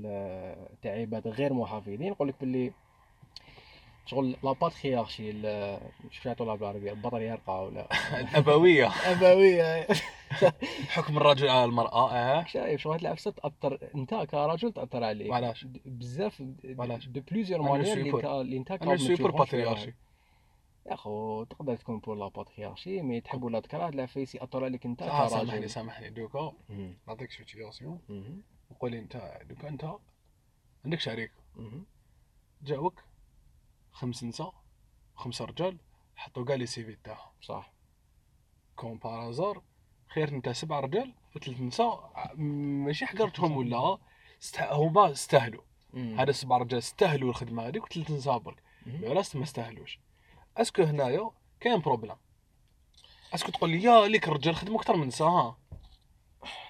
تاع 0.83 0.93
عباد 0.93 1.29
غير 1.29 1.53
محافظين. 1.53 2.03
يقول 2.03 2.29
لك 2.29 2.35
باللي 2.41 2.73
شغل 4.07 4.37
la 4.45 4.53
patriarchie 4.53 5.33
شو 6.11 6.29
يعطوا 6.29 6.47
لها 6.47 6.55
بالعربية؟ 6.55 6.91
البطريرقه 6.93 7.61
ولا؟ 7.63 7.87
الابويه 8.21 8.89
أبوية. 9.13 9.87
حكم 10.95 11.17
الرجل 11.17 11.49
على 11.49 11.65
المرأة 11.65 12.13
آه 12.13 12.45
شايف 12.45 12.81
شغل 12.81 12.93
هاد 12.93 13.01
العفسه 13.01 13.31
تاثر 13.31 13.79
أنت 13.95 14.15
كرجل 14.15 14.73
تأثر 14.73 15.05
عليك. 15.05 15.33
علاش؟ 15.33 15.67
بزاف 15.85 16.43
علاش؟ 16.79 17.09
de 17.09 17.21
plusieurs 17.31 17.63
manières 17.63 17.97
اللي. 17.99 18.11
انت 18.11 18.25
اللي 18.25 18.57
انت 18.57 18.71
أنا 18.71 18.97
suis 18.97 19.17
pour 19.17 19.31
patriarchie 19.31 19.95
يا 20.91 20.97
خو 20.97 21.45
تقدر 21.45 21.77
تكون 21.77 21.99
pour 21.99 22.17
la 22.17 22.29
patriarchie 22.29 23.03
mais 23.03 23.21
تحب 23.21 23.43
ولا 23.43 23.61
تكره 23.61 23.89
العفايس 23.89 24.35
ياثر 24.35 24.65
عليك 24.65 24.87
أنت 24.87 25.03
آه 25.03 25.29
سامحني 25.29 25.51
كراجل 25.51 25.71
سامحني 25.71 26.11
دوكا. 26.11 26.53
نعطيك 27.09 27.31
situation. 27.31 28.01
نقول 28.71 28.91
لي 28.91 28.99
أنت 28.99 29.41
دوكا 29.49 29.69
أنت 29.69 29.93
عندك 30.85 31.01
شركة. 31.01 31.33
جاوك 32.63 33.03
خمس 33.93 34.25
نساء 34.25 34.55
خمسة 35.15 35.45
رجال 35.45 35.79
حطوا 36.17 36.45
كاع 36.45 36.55
les 36.57 36.67
CV 36.67 36.97
تاعهم 37.05 37.33
صح 37.41 37.73
كون 38.77 38.99
par 38.99 39.20
hasard 39.20 39.63
خير 40.09 40.29
انت 40.29 40.49
سبع 40.49 40.81
رجال 40.81 41.15
وثلاث 41.37 41.61
نساء 41.61 42.13
ماشي 42.37 43.07
حقرتهم 43.07 43.57
ولا. 43.57 43.99
هما 44.61 45.13
استاهلوا. 45.13 45.63
هذا 45.95 46.33
سبع 46.33 46.57
رجال 46.59 46.79
استاهلوا 46.79 47.31
الخدمة 47.31 47.69
هذيك 47.69 47.85
وثلاث 47.85 48.11
نساء 48.11 48.39
برك. 48.39 48.63
العراس 48.87 49.37
ما 49.37 49.43
استاهلوش 49.43 49.99
est-ce 50.57 50.74
que 50.74 50.83
هنايا 50.83 51.31
كاين 51.61 51.81
problème. 51.81 52.17
est-ce 53.35 53.47
que 53.47 53.53
تقول 53.53 53.71
لي 53.71 53.83
يا 53.83 54.07
ليك 54.07 54.29
الرجال 54.29 54.57
خدموا 54.57 54.79
أكثر 54.79 54.97
من 54.97 55.07
نساء 55.07 55.29
ها 55.29 55.57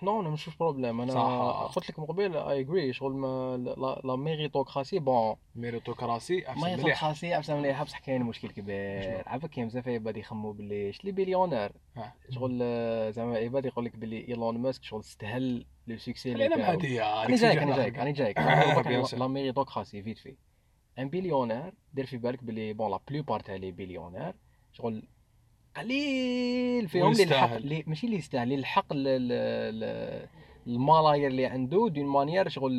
non 0.02 0.20
أنا 0.20 0.28
مش 0.28 0.56
problème. 0.56 1.00
أنا. 1.00 1.66
قلت 1.66 1.90
لك 1.90 1.98
من 1.98 2.06
قبل 2.06 2.36
اي 2.36 2.60
اجري 2.60 2.92
شغل 2.92 3.12
ما 3.12 3.56
la, 4.04 4.16
méritocratie 4.16 4.98
bon 4.98 5.36
méritocratie 5.54 6.48
أحسن 6.48 6.60
مليح. 6.60 6.76
méritocratie 6.76 7.36
أحسن 7.36 7.56
مليح. 7.56 7.82
بصح 7.82 7.98
كاين 7.98 8.22
مشكل 8.22 8.48
كبير. 8.48 9.22
عافاك 9.28 9.50
كاين 9.50 9.68
بزاف 9.68 9.88
عباد 9.88 10.16
يخمو 10.16 10.52
باللي 10.52 10.92
ش 10.92 11.00
les 11.00 11.12
billionaires. 11.12 11.72
شغل 12.30 12.58
زعما 13.12 13.36
عباد 13.36 13.66
يقول 13.66 13.84
لك 13.84 13.96
باللي 13.96 14.28
إيلون 14.28 14.58
ماسك 14.58 14.82
شغل 14.82 15.00
استهل 15.00 15.66
le 15.86 15.98
succès 15.98 16.32
اللي 16.32 16.46
أنا 16.46 16.74
جايك 16.74 17.98
أنا 17.98 18.10
جايك 18.10 18.38
أنا 18.38 18.82
جايك. 18.82 19.14
la 19.14 19.26
méritocratie 19.26 20.02
فيت 20.02 20.18
في 20.18 20.36
ان 20.98 21.08
بليونير 21.08 21.72
دير 21.94 22.06
في 22.06 22.16
بالك 22.16 22.44
باللي 22.44 22.72
بون 22.72 22.90
لا 22.90 23.00
بلوبار 23.10 23.40
تاع 23.40 23.54
لي 23.56 23.70
بليونير 23.72 24.34
شغل 24.72 25.02
قليل 25.76 26.88
فيهم 26.88 27.12
اللي 27.12 27.22
الحق. 27.24 27.52
اللي 27.56 27.84
ماشي 27.86 28.06
اللي 28.06 28.18
يستاهل 28.18 28.42
اللي 28.42 28.54
الحق 28.54 28.92
ال- 28.92 29.08
ال- 29.08 29.32
ال- 29.32 30.28
الملاير 30.66 31.26
اللي 31.30 31.46
عنده 31.46 31.88
دون 31.88 32.06
مانيير 32.06 32.48
شغل 32.48 32.78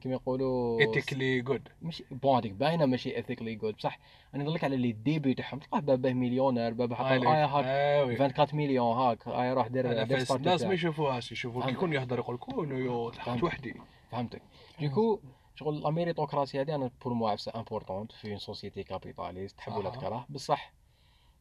كيما 0.00 0.14
يقولوا 0.14 0.80
ايتيكلي 0.80 1.40
جود 1.40 1.68
ماشي 1.82 2.04
بون 2.10 2.36
هذيك 2.36 2.52
باينه 2.52 2.86
ماشي 2.86 3.16
ايثيكلي 3.16 3.54
جود 3.54 3.74
بصح 3.76 3.98
أنا 4.34 4.42
نقول 4.42 4.54
لك 4.54 4.64
على 4.64 4.76
لي 4.76 4.92
ديبي 4.92 5.34
تاعهم 5.34 5.58
تلقاه 5.58 5.80
باباه 5.80 6.12
مليونير 6.12 6.72
بابا 6.72 6.94
حط 6.96 7.04
هاك 7.04 7.22
ايوي 7.22 7.44
24 7.44 8.62
مليون 8.62 8.96
هاك 8.96 9.28
اي 9.28 9.52
روح 9.52 9.66
دير 9.66 10.04
الناس 10.36 10.62
ما. 10.62 10.74
يشوفوهاش 10.74 11.32
يشوفوا 11.32 11.64
كي. 11.64 11.70
يكون 11.70 11.92
يهضر 11.92 12.18
يقول 12.18 12.34
لك 12.36 12.48
"أوه، 12.54 12.68
يو 12.78 13.10
تحت. 13.10 13.42
وحدي 13.42 13.74
فهمتك 14.10 14.42
دوكا 14.80 15.20
شغل 15.58 15.80
la 15.80 15.90
méritocratie 15.90 16.60
هذه 16.60 16.74
أنا 16.74 16.90
pour 17.04 17.12
moi 17.14 17.30
عفسه 17.30 17.52
importante 17.54 18.12
في 18.12 18.30
une 18.30 18.38
société 18.38 18.82
capitaliste 18.82 19.56
تحب 19.58 19.76
ولا. 19.76 19.90
تكره؟ 19.90 20.26
بصح. 20.30 20.72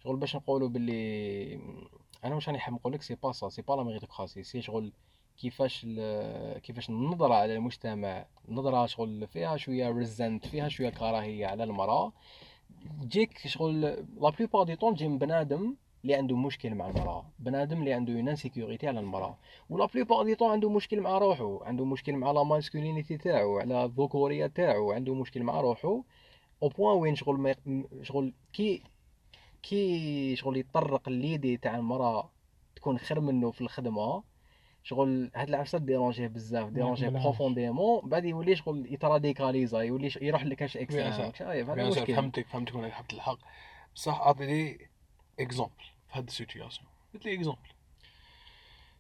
شغل 0.04 0.16
باش 0.16 0.36
نقولوا 0.36 0.70
باللي 0.70 1.60
أنا 2.24 2.36
واش 2.36 2.48
راني 2.48 2.60
حاب 2.60 2.74
نقول 2.74 2.94
لك 2.94 3.02
c'est 3.02 3.16
pas 3.16 3.32
ça 3.32 3.50
c'est 3.50 3.62
pas 3.62 3.74
la 3.74 3.84
méritocratie 3.84 4.44
c'est 4.44 4.62
شغل 4.62 4.92
كيفاش 5.38 5.86
كيفاش 6.64 6.90
النظرة 6.90 7.34
على 7.34 7.56
المجتمع 7.56 8.26
نظرة 8.50 8.86
شغل 8.86 9.28
فيها 9.28 9.58
شوية 9.58 9.90
ressentiment 9.92 10.48
فيها 10.48 10.68
شوية 10.70 10.90
كراهية 10.90 11.48
على 11.48 11.64
المرأة. 11.64 12.12
تجيك 13.02 13.48
شغل 13.48 13.82
la 13.82 14.30
plupart 14.30 14.64
du 14.64 14.76
temps 14.76 14.96
تجي 14.96 15.08
من 15.08 15.18
بنادم 15.18 15.76
اللي 16.08 16.18
عنده 16.18 16.36
مشكل 16.38 16.76
مع 16.76 16.88
المرأة. 16.90 17.26
بنادم 17.40 17.80
اللي 17.80 17.94
عنده 17.94 18.14
une 18.14 18.30
insécurité 18.30 18.88
على 18.88 19.00
المرأة. 19.00 19.38
و 19.70 19.75
la 19.75 19.86
plupart 19.86 20.36
du 20.36 20.40
temps 20.40 20.52
عنده 20.52 20.70
مشكل 20.70 21.02
مع 21.02 21.18
روحه. 21.18 21.60
عنده 21.66 21.86
مشكل 21.86 22.14
مع 22.14 22.32
la 22.32 22.44
masculinité 22.44 23.18
تاعو 23.18 23.60
على 23.60 23.86
الذكورية 23.86 24.48
تاعو. 24.48 24.92
عنده 24.92 25.14
مشكل 25.16 25.44
مع 25.44 25.62
روحه. 25.62 26.04
au 26.64 26.68
point 26.70 26.98
وين 26.98 27.16
شغل 27.16 27.38
ما 27.40 27.50
يق- 27.50 28.04
شغل 28.04 28.34
كي 28.54 28.84
كي 29.64 30.36
شغل 30.36 30.58
يطرق 30.58 31.10
l'idée 31.10 31.58
تاع 31.58 31.76
المرأة 31.76 32.30
تكون 32.76 32.98
خير 32.98 33.20
منه 33.20 33.52
في 33.52 33.62
الخدمة. 33.62 34.24
شغل 34.84 35.32
هاد 35.36 35.48
العفسة 35.50 35.78
dérange 35.78 36.17
يه 36.17 36.28
بزاف 36.28 36.70
dérange 36.70 36.98
يه. 36.98 37.10
profondément 37.10 38.10
بعد 38.10 38.26
يولي 38.26 38.56
شغل 38.56 38.94
يت 38.94 39.07
radicaliser 39.07 39.82
يولي 39.82 40.12
يروح 40.22 40.46
لكاش 40.46 40.74
bien 40.78 40.86
extrême 40.86 41.12
sûr. 41.12 41.34
شايف؟ 41.34 41.70
هذا 41.70 41.90
مشكل. 41.90 42.16
فهمتك 42.16 42.48
فهمتك 42.48 42.76
وأنا 42.76 42.90
حبت 42.92 43.14
الحق. 43.14 43.38
بصح 43.96 44.22
أعطيني 44.22 44.90
exemple 45.40 45.84
في 46.08 46.18
هاد 46.20 46.28
ال 46.28 46.33
situation. 46.33 46.88
قلت 47.14 47.26
لي 47.26 47.34
exemple. 47.34 47.60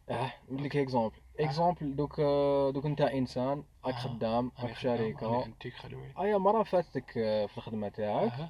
آه 0.09 0.34
نقول 0.49 0.63
لك 0.63 0.77
exemple. 0.77 1.15
اكزومبل 1.39 1.95
دوك 1.95 2.19
آه، 2.19 2.71
دوك 2.71 2.85
انت 2.85 3.01
انسان 3.01 3.63
راك 3.85 3.93
آه. 3.93 3.97
خدام 3.99 4.51
راك 4.59 4.73
في 4.73 4.81
شركه 4.81 5.45
انتيك 5.45 5.73
خلوي 5.73 6.13
ايا 6.19 6.38
مرة 6.38 6.63
فاتتك 6.63 7.17
آه، 7.17 7.45
في 7.45 7.57
الخدمة 7.57 7.89
تاعك. 7.89 8.49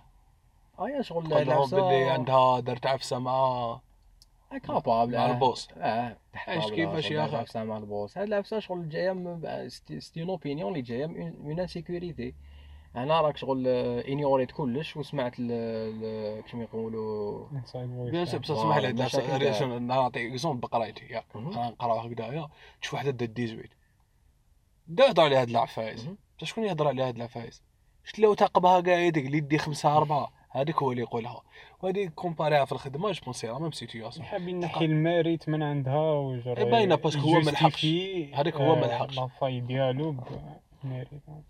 ايا 0.80 1.02
شغل 1.02 1.34
العفسة 1.34 1.82
باللي 1.82 2.10
عندها 2.10 2.60
درت 2.60 2.86
عفسة 2.86 3.20
مع 3.20 3.80
capable 4.64 5.16
مع 5.18 5.26
ال 5.26 5.33
boss. 5.33 5.68
آه 5.78 6.18
عايش 6.48 6.66
كيفاش 6.66 7.12
يا 7.12 7.26
أخي؟ 7.26 7.36
العفسة 7.36 7.64
مع 7.64 7.78
ال 7.78 7.84
boss. 7.84 8.18
هاد 8.18 8.28
العفسة 8.28 8.60
شغل 8.60 8.90
جاية 8.90 9.68
c'est 10.00 10.22
une 10.22 10.30
opinion 10.30 10.70
اللي 10.70 10.82
جاية 10.82 11.06
من 11.08 11.60
insécurité 11.60 12.36
هنا 13.04 13.22
راك 13.22 13.38
شغل 13.38 13.68
إنيوريت 14.08 14.52
كلش 14.52 14.98
وسمعت 14.98 15.40
ال- 15.40 15.52
ال- 15.52 16.44
كيما 16.44 16.64
يقولوا 16.64 17.46
فوالا، 18.04 18.24
اسمح 18.62 18.78
لي 18.78 19.80
نعطي 19.80 20.28
اكزومبل 20.28 20.60
بقرايتي 20.60 21.06
ياك. 21.06 21.26
خلينا 21.34 21.70
نقراو 21.70 22.00
هكذايا 22.00 22.48
تشوف 22.82 22.94
وحده 22.94 23.12
دا 23.12 23.26
18 23.26 23.70
دا 24.88 25.06
يهضر 25.06 25.24
على 25.24 25.36
هاد. 25.36 25.48
بصح 26.40 26.48
شكون 26.50 26.64
يهضر 26.64 26.88
على 26.88 27.04
هاد 27.04 27.16
العفايس؟ 27.16 27.62
شت 28.04 28.20
لو 28.20 28.34
تعقبها 28.34 28.80
قاعدك 28.80 29.18
اللي 29.26 29.38
يدي 29.38 29.58
خمسة 29.58 29.98
أربعة. 29.98 30.32
هذاك 30.50 30.76
هو 30.84 30.92
اللي 30.92 31.02
يقولها. 31.02 31.42
وهذه 31.82 32.06
كومباريها 32.16 32.66
في 32.66 32.72
الخدمة 32.72 33.12
جو 33.12 33.22
بونسي 33.26 33.48
لا 33.48 33.60
ميم 33.60 33.72
سيتياسيون 33.72 34.26
حاب 34.26 34.48
ينحي 34.48 34.86
الميريت 34.86 35.50
من 35.50 35.64
عندها 35.64 36.12
وجرى 36.12 36.58
إيه 36.58 36.72
باينة 36.72 36.96
باسكو 36.96 37.22
هو 37.22 37.40
ما 37.40 37.52
لحقش. 37.52 37.86
هذاك 38.34 38.56
هو 38.56 38.76
ما 38.76 38.86
آه، 38.86 38.88
لحقش. 38.88 39.18
لافاي 39.18 39.60
ديالو 39.60 40.16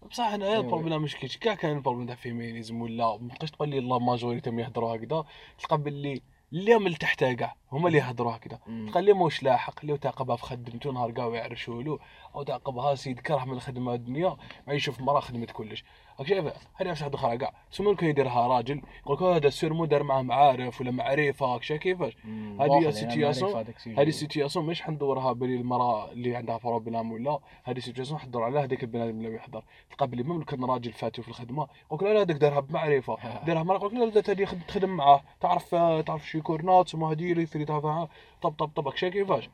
بصح 0.09 0.27
هنايا 0.27 0.51
إيوا. 0.51 0.63
البروبليم 0.63 1.01
مش 1.01 1.15
كيتش 1.15 1.37
كاع 1.37 1.55
كاين 1.55 1.77
البروبليم 1.77 2.07
تاع 2.07 2.15
فيمينيزم 2.15 2.81
ولا 2.81 3.17
مابقاش 3.17 3.51
تقول 3.51 3.69
لي 3.69 3.79
لا 3.79 3.97
ماجوريتي 3.97 4.49
يهضروا 4.49 4.95
هكذا 4.95 5.25
تلقى 5.59 5.77
باللي 5.77 6.21
اللي 6.53 6.79
من 6.79 6.97
تحت 6.97 7.23
كاع 7.23 7.55
هما 7.71 7.87
اللي 7.87 7.97
يهضروا 7.97 8.35
هكذا 8.35 8.59
مم. 8.67 8.85
تلقى 8.87 8.99
اللي 8.99 9.13
موش 9.13 9.43
لاحق 9.43 9.73
اللي 9.83 9.97
تعقبها 9.97 10.35
في 10.35 10.43
خدمته 10.43 10.91
نهار 10.91 11.11
كاع 11.11 11.25
ويعرشوا 11.25 11.83
له 11.83 11.99
أو 12.35 12.43
تعقبها 12.43 12.95
سيد 12.95 13.19
كره 13.19 13.45
من 13.45 13.53
الخدمة 13.53 13.93
الدنيا 13.93 14.37
ما 14.67 14.73
يشوف 14.73 15.01
مرة 15.01 15.19
خدمت 15.19 15.51
كلش. 15.51 15.83
راك 16.19 16.27
شايف 16.27 16.45
هذه 16.75 16.89
واحد 16.89 17.13
أخرى 17.13 17.37
كاع 17.37 17.53
سمو 17.71 17.95
كان 17.95 18.09
يديرها 18.09 18.47
راجل؟ 18.47 18.81
يقول 19.01 19.15
لك 19.17 19.23
هذا 19.23 19.47
السيرمو 19.47 19.85
دار 19.85 20.03
معاه 20.03 20.21
معارف 20.21 20.81
ولا 20.81 20.91
معرفة. 20.91 21.45
راك 21.45 21.63
شايف 21.63 21.81
كيفاش؟ 21.81 22.17
مم. 22.25 22.61
هذه 22.61 22.89
سيتياسيون-. 22.89 23.55
هذه 23.99 24.07
ال 24.07 24.13
situation 24.13 24.65
مش 24.65 24.81
حندورها 24.81 25.31
بلي 25.31 25.55
المرأة 25.55 26.11
اللي 26.11 26.35
عندها 26.35 26.57
problème 26.57 27.11
ولا. 27.11 27.39
هذه 27.63 27.77
ال 27.77 27.82
situation 27.82 28.19
حدور 28.19 28.43
على 28.43 28.59
هذاك 28.59 28.83
البنادم 28.83 29.17
اللي 29.17 29.35
يحضر. 29.35 29.63
تلقى 29.89 30.07
بلي 30.07 30.23
ممكن 30.23 30.43
كان 30.43 30.65
راجل 30.65 30.93
فاتو 30.93 31.21
في 31.21 31.27
الخدمة. 31.27 31.67
يقول 31.91 32.09
لك 32.09 32.15
لا 32.15 32.21
هذاك 32.21 32.35
دارها 32.35 32.59
بمعرفة. 32.59 33.17
دارها 33.47 33.63
مرة 33.63 33.77
يقول 33.77 34.07
لك 34.07 34.29
لا 34.29 34.45
تخدم 34.67 34.89
معاه 34.89 35.23
تعرف 35.39 35.75
تعرف 36.05 36.29
شي 36.29 36.41
كورنات 36.41 36.95
وما 36.95 37.11
هذه 37.11 37.33
يثري 37.61 37.81
معاه 37.87 38.09
طب 38.41 38.51
طب 38.51 38.67
طب 38.75 38.95
شايف 38.95 39.13
كيفاش 39.13 39.49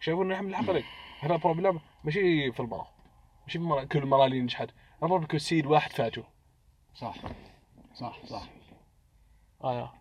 شايفوا 0.00 0.24
إنه 0.24 0.34
يحمل 0.34 0.48
الحق 0.50 0.70
عليك 0.70 0.84
هذا 1.20 1.34
ال 1.34 1.39
problème 1.39 1.80
ماشي 2.04 2.52
في 2.52 2.60
المراه 2.60 2.88
ماشي 3.46 3.58
في 3.58 3.64
المراه 3.64 3.84
كل 3.84 4.06
مرة 4.06 4.26
اللي 4.26 4.40
نجحت 4.40 4.68
ال 5.02 5.05
problème 5.05 5.26
كل 5.28 5.40
سيد 5.40 5.66
واحد 5.66 5.92
فاتو. 5.92 6.22
صح. 6.94 7.14
صح 7.94 8.26
صح. 8.26 8.42
آه. 9.64 9.92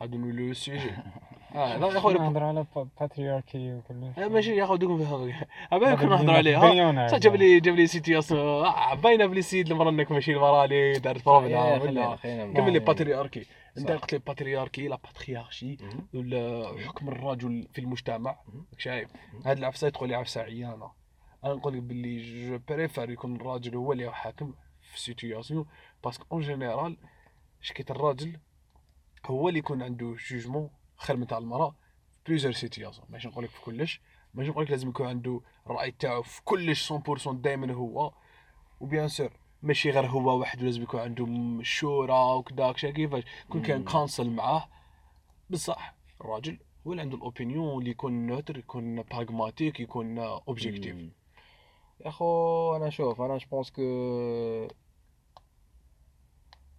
عاد 0.00 0.14
نولوا 0.14 0.50
ال 0.50 0.57
sujet 0.57 0.90
آه 1.54 1.76
لا 1.76 1.92
نهضر 2.12 2.42
على 2.42 2.66
باترياركي 3.00 3.74
وكلش 3.74 4.18
آه، 4.18 4.28
ماشي 4.28 4.56
يا 4.56 4.66
خو 4.66 4.76
دوك 4.76 5.00
في 5.00 5.06
هذا 5.06 5.46
هذا 5.72 5.94
كنا 5.94 6.08
نهضروا 6.08 6.36
عليه. 6.36 6.58
بليون 6.58 7.08
صح 7.08 7.18
جاب 7.18 7.34
لي 7.34 7.60
جاب 7.60 7.74
لي 7.74 7.86
situation 7.86 8.40
آه، 8.40 8.94
باينة 8.94 9.26
بلي 9.26 9.38
السيد 9.38 9.70
المرة 9.70 9.90
إنك 9.90 10.12
ماشي 10.12 10.32
المراه 10.32 10.64
اللي 10.64 10.92
دارت 10.92 11.24
problème 11.24 11.58
ولا 11.58 12.16
كمل 12.54 12.72
لي 12.72 12.78
patriarchie 12.78 13.46
انت. 13.78 13.90
قلت 13.90 14.12
لي 14.12 14.18
patriarchie 14.18 14.88
la 14.88 14.96
patriarchie 14.96 15.76
ولا 16.14 16.72
حكم 16.86 17.08
الرجل 17.08 17.68
في 17.72 17.80
المجتمع. 17.80 18.36
شايف. 18.78 19.10
هاد 19.46 19.58
العفسة 19.58 19.88
تقول 19.88 20.08
لي 20.08 20.14
عفسة 20.14 20.40
عيانة. 20.40 20.90
أنا 21.44 21.54
نقول 21.54 21.74
لك 21.76 21.82
باللي 21.82 22.48
je 22.48 22.58
préfère 22.68 23.10
يكون 23.10 23.36
الراجل 23.36 23.76
هو 23.76 23.92
اللي 23.92 24.12
حاكم 24.12 24.54
في 24.80 25.00
situation 25.00 25.66
parce 26.04 26.17
que 26.17 26.24
en 26.32 26.40
général 26.40 26.96
شكيت 27.60 27.90
الراجل 27.90 28.38
هو 29.26 29.48
اللي 29.48 29.58
يكون 29.58 29.82
عنده 29.82 30.16
jugement 30.30 30.70
خير 30.98 31.16
من 31.16 31.26
تاع 31.26 31.38
المراه 31.38 31.70
في 32.24 32.30
plusieurs 32.30 32.52
situations 32.52 33.06
ماشي 33.10 33.28
نقول 33.28 33.44
لك 33.44 33.50
في 33.50 33.60
كلش 33.60 34.00
ماشي 34.34 34.50
نقول 34.50 34.64
لك 34.64 34.70
لازم 34.70 34.88
يكون 34.88 35.06
عنده 35.06 35.40
الرأي 35.66 35.90
تاعو 35.90 36.22
في 36.22 36.42
كلش 36.44 36.92
100% 36.92 37.28
دائما 37.32 37.72
هو. 37.72 38.12
و 38.80 38.86
bien 38.86 39.08
sûr 39.08 39.32
ماشي 39.62 39.90
غير 39.90 40.06
هو 40.06 40.40
وحده 40.40 40.62
لازم 40.62 40.82
يكون 40.82 41.00
عنده 41.00 41.26
شورى 41.62 42.34
وكذا 42.34 42.72
كيفاش. 42.72 43.22
يكون 43.48 43.62
كان 43.62 43.78
مم. 43.78 43.84
conseil 43.84 44.30
معاه. 44.30 44.68
بصح 45.50 45.94
الراجل 46.20 46.58
هو 46.86 46.90
اللي 46.92 47.02
عنده 47.02 47.16
ال 47.16 47.24
opinion 47.24 47.78
اللي 47.78 47.90
يكون 47.90 48.26
neutre 48.26 48.58
يكون 48.58 49.02
pragmatique 49.02 49.80
يكون 49.80 50.18
objectif. 50.18 50.96
يا 52.04 52.10
خو 52.10 52.76
أنا 52.76 52.90
شوف 52.90 53.20
أنا 53.20 53.38
je 53.38 53.47
pense 53.47 53.70
que 53.70 53.82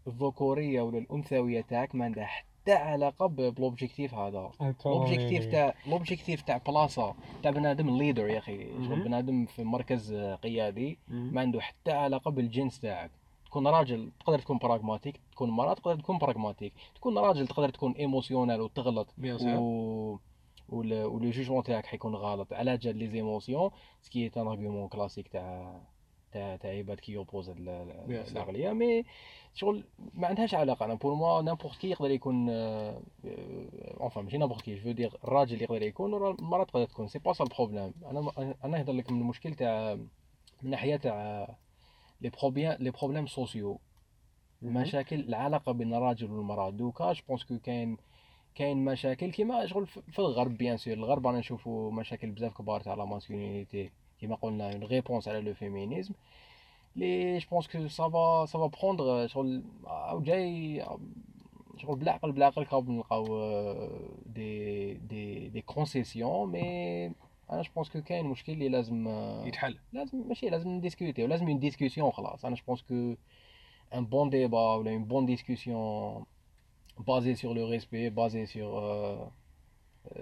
الذكورية 0.07 0.81
ولا 0.81 0.97
الأنثوية 0.97 1.61
تاعك 1.61 1.95
ما 1.95 2.05
عندها 2.05 2.25
حتى 2.25 2.48
علاقة 2.77 3.25
ب- 3.25 3.35
بال 3.35 3.51
objectif 3.51 4.13
هذا. 4.13 4.51
ال 4.91 4.97
objectif 4.97 5.45
تاع 5.51 5.73
ال 5.87 5.93
objectif 5.93 6.41
تاع 6.41 6.57
بلاصه 6.57 7.13
تاع 7.43 7.51
بنادم 7.51 7.89
ال 7.89 7.95
leader 7.95 8.27
يا 8.27 8.37
أخي. 8.37 8.67
شغل. 8.85 9.03
بنادم 9.03 9.45
في 9.45 9.63
مركز 9.63 10.13
قيادي 10.43 10.97
ما 11.33 11.41
عنده 11.41 11.61
حتى 11.61 11.91
علاقة 11.91 12.31
بالجنس 12.31 12.79
تاعك. 12.79 13.11
تكون 13.45 13.67
راجل 13.67 14.11
تقدر 14.19 14.39
تكون 14.39 14.57
pragmatique 14.57 15.19
تكون 15.31 15.49
مرأة 15.49 15.73
تقدر 15.73 15.95
تكون 15.99 16.17
pragmatique 16.17 16.73
تكون 16.95 17.17
راجل 17.17 17.47
تقدر 17.47 17.69
تكون 17.69 17.91
émotionnel 17.91 18.61
وتغلط 18.61 19.13
و 19.57 20.17
ول- 20.69 21.03
ولو 21.03 21.29
jugement 21.29 21.63
تاعك 21.63 21.85
حيكون 21.85 22.15
غلط 22.15 22.53
على 22.53 22.77
جال 22.77 22.95
les 22.97 23.07
émotions 23.07 23.45
ce 23.45 23.55
qui 23.55 23.69
est 24.01 24.31
un 24.37 24.47
argument 24.47 24.87
classique 24.87 25.27
تاع 25.27 25.81
تاع 26.31 26.55
تاع 26.55 26.71
عباد 26.71 26.99
qui 26.99 27.11
opposent. 27.11 27.49
العقلية. 27.49 28.73
mais 28.73 29.05
شغل 29.53 29.83
ما 30.13 30.27
عندهاش 30.27 30.53
علاقة. 30.53 30.85
أنا 30.85 30.93
pour 30.93 31.13
moi 31.13 31.41
n'importe 31.41 31.77
qui 31.77 31.89
يقدر 31.89 32.11
يكون 32.11 32.49
enfin 33.99 34.21
ماشي 34.21 34.37
n'importe 34.37 34.61
qui 34.61 34.75
je 34.75 34.91
veux 34.91 35.04
dire 35.04 35.17
الراجل 35.23 35.61
يقدر 35.61 35.81
يكون 35.81 36.13
والمراه 36.13 36.63
تقدر 36.63 36.85
تكون. 36.85 37.07
c'est 37.07 37.19
pas 37.19 37.43
ça 37.43 37.52
ال 37.52 37.57
problème 37.57 37.93
أنا 38.05 38.31
أنا 38.37 38.77
نهضر 38.77 38.93
لك 38.93 39.11
من 39.11 39.21
المشكل 39.21 39.55
تاع 39.55 39.95
من 40.63 40.69
ناحية 40.69 40.95
تاع 40.95 41.47
les 42.21 42.29
problèmes 42.29 42.71
les 42.71 42.91
problèmes 42.91 43.27
sociaux 43.27 43.79
المشاكل 44.63 45.19
العلاقة 45.19 45.71
بين 45.71 45.93
الراجل 45.93 46.31
والمرأة. 46.31 46.69
دوكا 46.69 47.13
je 47.13 47.21
pense 47.27 47.43
que 47.43 47.59
كاين 47.59 47.97
كاين 48.55 48.85
مشاكل 48.85 49.31
كيما 49.31 49.65
شغل 49.65 49.87
في 49.87 50.01
في 50.11 50.19
الغرب 50.19 50.57
bien 50.57 50.77
sûr 50.77 50.93
الغرب 50.93 51.27
رانا 51.27 51.39
نشوفوا 51.39 51.91
مشاكل 51.91 52.31
بزاف 52.31 52.53
كبار 52.53 52.81
تاع 52.81 52.93
la 52.93 53.05
masculinité 53.05 53.91
كيما 54.19 54.35
قلنا 54.35 54.73
en 54.73 54.83
réponse 54.83 55.27
على 55.27 55.41
le 55.41 55.53
féminisme 55.53 56.13
لي 56.95 57.37
je 57.37 57.47
pense 57.51 57.67
que 57.67 57.87
ça 57.87 58.16
va 58.16 58.45
ça 58.45 58.55
va 58.55 58.65
prendre 58.67 59.27
شغل 59.27 59.63
أو 59.87 60.21
جاي 60.21 60.85
شغل 61.77 61.95
بالعقل 61.95 62.31
بالعقل 62.31 62.65
كاب 62.65 62.89
نلقاو 62.89 63.25
des 64.25 64.93
des 64.93 65.49
des 65.49 65.61
concessions 65.61 66.51
mais 66.51 67.05
أنا 67.51 67.61
je 67.61 67.71
pense 67.75 67.89
que 67.89 68.01
كاين 68.01 68.25
مشكل 68.25 68.51
اللي 68.51 68.69
لازم 68.69 69.07
آه، 69.07 69.47
يتحل 69.47 69.77
لازم 69.93 70.27
ماشي 70.27 70.49
لازم 70.49 70.69
ن 70.69 70.75
discuter 70.75 71.17
يو 71.17 71.27
لازم 71.27 71.47
une 71.47 71.59
discussion 71.59 72.11
خلاص 72.11 72.45
أنا 72.45 72.55
je 72.55 72.63
pense 72.67 72.81
que 72.81 73.15
ان 73.93 74.05
بون 74.05 74.29
ديبا 74.29 74.75
ولا 74.75 74.91
اون 74.91 75.05
بون 75.05 75.25
ديسكوسيون 75.25 76.25
basé 77.05 77.35
sur 77.35 77.53
le 77.53 77.63
respect 77.63 78.09
basé 78.09 78.45
sur 78.45 78.77
euh, 78.77 79.15
euh, 80.17 80.21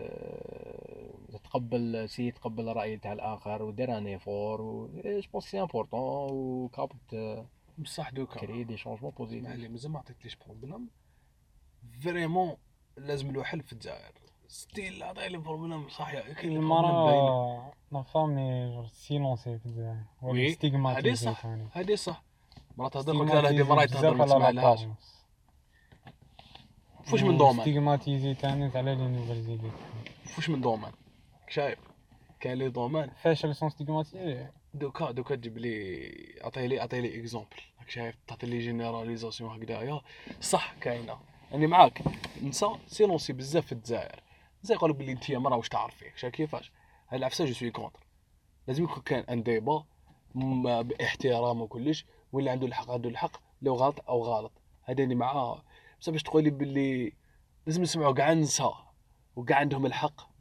تقبل 1.43 2.09
سي 2.09 2.31
تقبل 2.31 2.69
الرأي 2.69 2.97
تاع 2.97 3.13
الآخر 3.13 3.63
ودير 3.63 3.97
ان 3.97 4.07
إيفور 4.07 4.61
و 4.61 4.87
جو 4.87 5.21
بونس 5.33 5.43
سي 5.43 5.61
امبورطون 5.61 6.31
و 6.31 6.67
كابت 6.67 7.45
بصح 7.77 8.09
دوكا. 8.09 8.39
كري 8.39 8.63
دي 8.63 8.77
شونجمون 8.77 9.11
اسمح 9.11 9.17
بوزيتيف 9.17 9.51
لي 9.51 9.67
مازال 9.67 9.91
ما 9.91 9.99
عطيتليش 9.99 10.35
بروبليم. 10.35 10.89
فريمون 12.03 12.57
لازم 12.97 13.31
له 13.31 13.43
حل 13.43 13.61
في 13.61 13.73
الجزائر. 13.73 14.11
ستيل 14.47 15.03
عطي 15.03 15.29
لي 15.29 15.37
بروبليم 15.37 15.89
صح 15.89 16.13
يا 16.13 16.33
كاين. 16.33 16.57
المرأة 16.57 17.71
لا 17.91 18.01
فامي 18.01 18.83
سيلونسي 18.93 19.59
في 19.59 19.65
الجزائر 19.65 20.03
وي، 20.21 20.57
هادي 20.75 21.15
صح. 21.15 21.45
هذه 21.71 21.95
صح. 21.95 22.23
مرات 22.77 22.93
تهضر 22.93 23.17
قلت 23.17 23.31
لها 23.31 23.49
هذه 23.49 23.63
مرأة 23.63 23.85
تهضر 23.85 24.13
ما 24.13 24.25
بزاف 24.25 24.41
على 24.41 24.59
تسمع 24.59 24.61
لهاش 24.61 24.79
l'apparence. 24.80 25.26
فوش 27.03 27.23
من 27.23 27.37
domaine 27.38 27.61
stigmatisé 27.61 28.34
ثاني 28.33 28.77
على 28.77 28.95
les 28.95 29.07
nouvelles 29.07 29.41
idées. 29.41 29.72
فوش 30.25 30.49
من 30.49 30.61
domaine 30.61 30.91
شايف 31.49 31.80
كاين 32.40 32.57
لي 32.57 32.69
دومان 32.69 33.10
فاش 33.10 33.45
sont 33.45 33.69
stigmatisées 33.69 34.47
دوكا 34.74 35.11
دوكا 35.11 35.36
تجيب 35.36 35.57
لي 35.57 36.40
عطي 36.41 36.68
لي 36.68 36.80
عطي 36.80 37.02
لي 37.02 37.19
exemple. 37.19 37.57
راك 37.80 37.90
شايف 37.90 38.15
تعطي 38.28 38.48
لي 38.48 38.60
généralisation 38.59 39.51
هكذايا 39.52 40.02
صح 40.41 40.74
كاينة. 40.82 41.19
يعني 41.52 41.68
معاك. 41.68 42.02
نساء 42.44 42.80
silencées 42.88 43.34
بزاف 43.34 43.65
في 43.65 43.72
الجزائر. 43.72 44.24
زي 44.61 44.74
يقولوا 44.74 44.95
بلي 44.95 45.11
انت 45.11 45.32
مرا 45.32 45.56
واش 45.56 45.69
تعرف 45.69 45.95
فيك 45.95 46.18
شايف 46.18 46.34
كيفاش؟ 46.34 46.72
هاد 47.07 47.19
العفسة 47.19 47.45
je 47.45 47.53
suis 47.53 47.72
contre. 47.72 47.99
لازم 48.68 48.84
يكون 48.84 49.03
كان 49.03 49.24
un 49.23 49.43
débat 49.43 49.85
باحترام 50.82 51.61
وكلش 51.61 52.06
واللي 52.32 52.49
عنده 52.49 52.68
الحق 52.68 52.91
عنده 52.91 53.10
الحق. 53.10 53.41
لو 53.61 53.76
غلط 53.76 54.10
أو 54.10 54.24
غلط. 54.24 54.52
هذا 54.84 55.03
اللي 55.03 55.15
معاه. 55.15 55.64
بس 56.02 56.10
باش 56.10 56.24
تقول 56.24 56.44
لي 56.44 56.49
باللي 56.49 57.14
لازم 57.65 57.82
نسمعوا 57.82 58.14
كاع 58.14 58.32
النساء 58.32 58.94
وكاع 59.36 59.57
عندهم 59.57 59.86
الحق. 59.86 60.36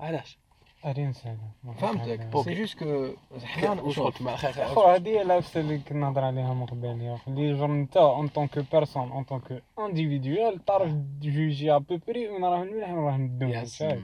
علاش؟ 0.00 0.38
rien 0.84 1.12
سهله 1.12 1.38
ما 1.64 1.72
فيهاش 1.74 1.96
فهمتك. 1.96 2.38
c'est 2.44 2.54
juste 2.54 2.78
que 2.78 3.12
حنا 3.44 3.82
واش 3.82 3.98
قلت 4.00 4.22
مع 4.22 4.36
خير 4.36 4.64
خو 4.68 4.82
هذه 4.82 5.08
هي 5.08 5.22
العفسه 5.22 5.60
اللي 5.60 5.78
كنا 5.78 6.00
نهضر 6.00 6.24
عليها 6.24 6.54
من 6.54 6.66
قبل 6.66 7.00
يا 7.02 7.14
أخي 7.14 7.30
اللي 7.30 7.52
جور 7.58 7.70
انت 7.70 7.96
en 7.96 8.28
tant 8.28 8.45
que 8.45 8.58
personne 8.72 9.12
en 9.12 9.24
tant 9.24 9.46
que 9.46 9.62
individuel 9.78 10.64
تعرف 10.64 10.92
جوجي 11.20 11.74
ابوبري 11.74 12.28
وين 12.28 12.44
راه 12.44 12.62
المليح 12.62 12.90
وين 12.90 13.38
راه 13.42 13.64
Yes. 13.64 13.68
شايف؟ 13.68 14.02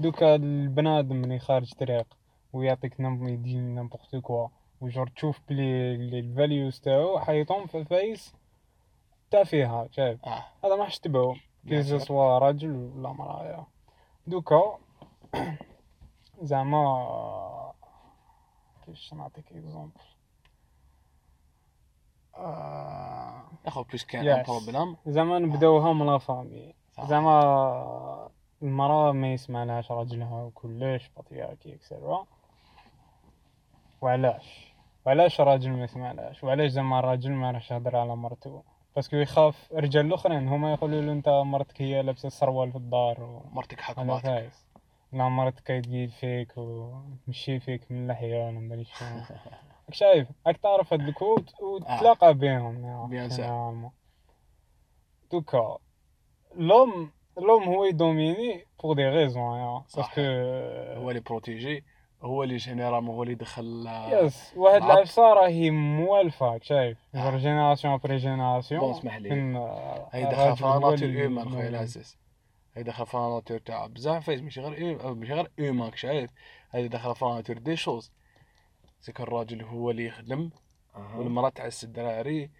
دوكا 0.00 0.34
البنادم 0.34 1.16
ملي 1.16 1.38
خارج 1.38 1.72
طريق 1.74 2.06
ويعطيك 2.52 3.00
نم 3.00 3.28
يدي 3.28 3.54
نيمبورت 3.54 4.16
كوا 4.16 4.48
وجور 4.80 5.08
تشوف 5.08 5.40
بلي 5.48 5.94
الفاليوز 6.18 6.80
تاعو 6.80 7.18
حيطهم 7.18 7.66
في 7.66 7.78
الفايس 7.78 8.34
تا 9.30 9.44
فيها 9.44 9.88
شايف؟ 9.92 10.24
آه. 10.24 10.44
هذا 10.64 10.76
ما 10.76 10.84
حش 10.84 10.98
تبعو 10.98 11.34
كي. 11.68 11.98
سوا 11.98 12.38
راجل 12.38 12.70
ولا 12.96 13.12
مرأة. 13.12 13.44
يا. 13.44 13.66
دوكا 14.26 14.78
زعما 16.42 17.72
كيفاش 18.86 19.14
نعطيك 19.14 19.52
اكزومبل 19.52 20.00
اخو 23.66 23.82
plus 23.82 24.04
كان 24.04 24.24
un. 24.28 24.42
problème 24.42 24.96
زعما 25.06 25.38
نبداوها 25.38 25.92
من 25.92 26.06
la 26.06 26.18
famille. 26.18 26.74
زعما 27.04 28.30
المرأة 28.62 29.12
ما 29.12 29.32
يسمع 29.32 29.64
لهاش 29.64 29.90
راجلها 29.92 30.42
وكلش 30.42 31.10
بطياكي 31.16 31.74
et 31.74 31.87
cetera 31.87 32.26
وعلاش 34.00 34.74
وعلاش 35.06 35.40
الراجل 35.40 35.70
ما 35.70 35.84
يسمع 35.84 36.12
لهاش 36.12 36.44
وعلاش 36.44 36.70
زعما 36.70 36.98
الراجل 36.98 37.32
ما 37.32 37.50
راحش 37.50 37.70
يهضر 37.70 37.96
على 37.96 38.16
مرتو 38.16 38.62
parce 38.96 39.09
que 39.09 39.16
يخاف 39.16 39.68
الرجال 39.72 40.06
الاخرين 40.06 40.48
هما 40.48 40.72
يقولوا 40.72 41.00
له 41.02 41.12
انت 41.12 41.28
مرتك 41.28 41.82
هي 41.82 42.02
لابسه 42.02 42.26
السروال 42.26 42.70
في 42.72 42.78
الدار 42.78 43.22
و... 43.22 43.42
مرتك 43.52 43.80
حكماتك 43.80 44.52
مرتك 45.12 45.60
تقيد 45.60 46.10
فيك 46.10 46.52
وتمشي 46.58 47.60
فيك 47.60 47.90
من 47.90 48.02
اللحية 48.02 48.46
ولا 48.46 48.50
مدري 48.60 48.84
شنو 48.84 49.08
راك 49.18 49.94
شايف 49.94 50.28
راك 50.46 50.56
تعرف 50.56 50.92
هاد 50.92 51.00
الكوت 51.00 51.60
وتتلاقى 51.62 52.34
بهم 52.34 52.84
يا 52.84 53.08
Bien 53.28 53.30
sûr. 53.32 53.36
généralement. 53.36 53.92
دوكا 55.32 55.78
l'homme 56.56 57.10
l'homme 57.38 57.62
هو 57.62 57.84
ي 57.84 57.94
dominer 57.94 58.64
pour 58.82 58.94
des 58.96 59.08
raisons 59.08 59.58
يا. 59.58 59.82
parce 59.96 60.11
que 60.11 60.20
هو 61.00 61.10
اللي 61.10 61.20
protéger 61.20 61.84
هو 62.22 62.42
اللي 62.42 62.56
généralement 62.56 63.14
هو 63.16 63.22
اللي 63.22 63.34
دخل 63.34 63.88
يس 64.12 64.52
واحد 64.56 64.76
العط. 64.82 64.90
العفسه 64.92 65.22
راهي 65.22 65.70
موالفة 65.70 66.58
شايف 66.62 66.98
آه. 67.14 67.36
génération 67.36 67.94
après 67.94 68.12
bon 68.12 68.18
génération 68.18 68.90
اسمح 68.90 69.16
لي 69.16 69.30
هي 70.12 70.24
دخل 70.24 70.56
في 70.56 70.64
هو 70.64 70.90
nature 70.90 71.08
human 71.08 71.48
خويا 71.50 71.68
العزيز 71.68 72.18
هي 72.74 72.82
دخل 72.82 73.06
في 73.06 73.16
nature 73.16 73.58
تاع 73.58 73.86
بزاف 73.86 74.26
فايز 74.26 74.40
ماشي 74.40 74.60
غير 74.60 75.02
أو 75.04 75.14
ماشي 75.14 75.32
غير 75.32 75.50
human 75.58 75.96
شايف 75.96 76.30
هذه 76.70 76.86
دخل 76.86 77.14
في 77.14 77.24
nature 77.24 77.58
des 77.58 77.76
choses. 77.76 78.12
c'est 79.00 79.12
que 79.12 79.20
الراجل 79.20 79.62
هو 79.62 79.90
اللي 79.90 80.04
يخدم 80.06 80.50
والمرأة 80.94 81.48
تعس 81.48 81.84
الدراري. 81.84 82.50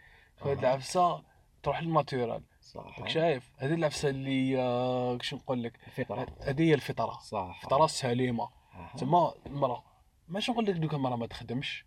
هاد 0.41 0.47
أها. 0.47 0.71
العفسة 0.71 1.23
تروح 1.63 1.83
لل 1.83 1.96
naturel 1.96 2.43
صح 2.61 3.09
شايف 3.09 3.53
هذه 3.59 3.75
العفسة 3.75 4.09
اللي 4.09 4.59
آه، 4.59 5.17
كش 5.17 5.35
نقول 5.35 5.63
لك؟ 5.63 5.79
الفطرة. 5.87 6.27
هذه 6.43 6.63
هي 6.63 6.75
الفطرة. 6.75 7.19
صح 7.19 7.61
فطرة 7.63 7.87
سليمة. 7.87 8.49
أها. 8.75 8.97
تما 8.99 9.35
المرأة. 9.47 9.85
ماشي 10.29 10.53
نقول 10.53 10.67
لك 10.67 10.75
دوكا 10.75 10.97
المرأة 10.97 11.17
ما 11.17 11.27
تخدمش. 11.27 11.87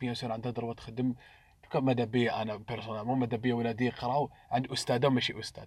bien 0.00 0.14
sûr 0.14 0.32
عندها 0.32 0.52
ضرورة 0.52 0.72
تخدم. 0.74 1.14
دوكا 1.62 1.80
ماذا 1.80 2.04
بيا 2.04 2.42
أنا 2.42 2.56
personnellement 2.56 3.18
ماذا 3.18 3.36
بيا 3.36 3.54
ولادي 3.54 3.86
يقراو. 3.86 4.30
عند 4.50 4.72
أستاذة 4.72 5.08
ماشي 5.08 5.40
أستاذ. 5.40 5.66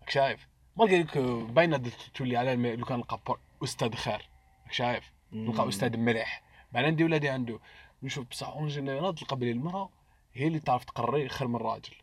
راك 0.00 0.10
شايف 0.10 0.48
ما 0.76 0.84
قال 0.84 1.00
لك 1.00 1.18
باينة 1.52 1.82
تولي 2.14 2.36
على 2.36 2.52
الم- 2.52 2.66
لو 2.66 2.84
كان 2.84 2.98
نلقى 2.98 3.38
أستاذ 3.64 3.94
خير 3.94 4.28
شايف؟ 4.70 5.12
نلقى 5.32 5.68
أستاذ 5.68 5.96
مليح. 5.96 6.42
بعد 6.72 6.84
عندي 6.84 7.04
ولادي 7.04 7.28
عنده. 7.28 7.58
نشوف 8.02 8.26
بصح 8.30 8.48
en 8.48 8.68
général 8.68 9.14
تلقى 9.14 9.36
بلي 9.36 9.50
المرأة 9.50 9.88
هي 10.34 10.46
اللي 10.46 10.60
تعرف 10.60 10.84
تقري 10.84 11.28
خير 11.28 11.48
من 11.48 11.56
الراجل. 11.56 11.94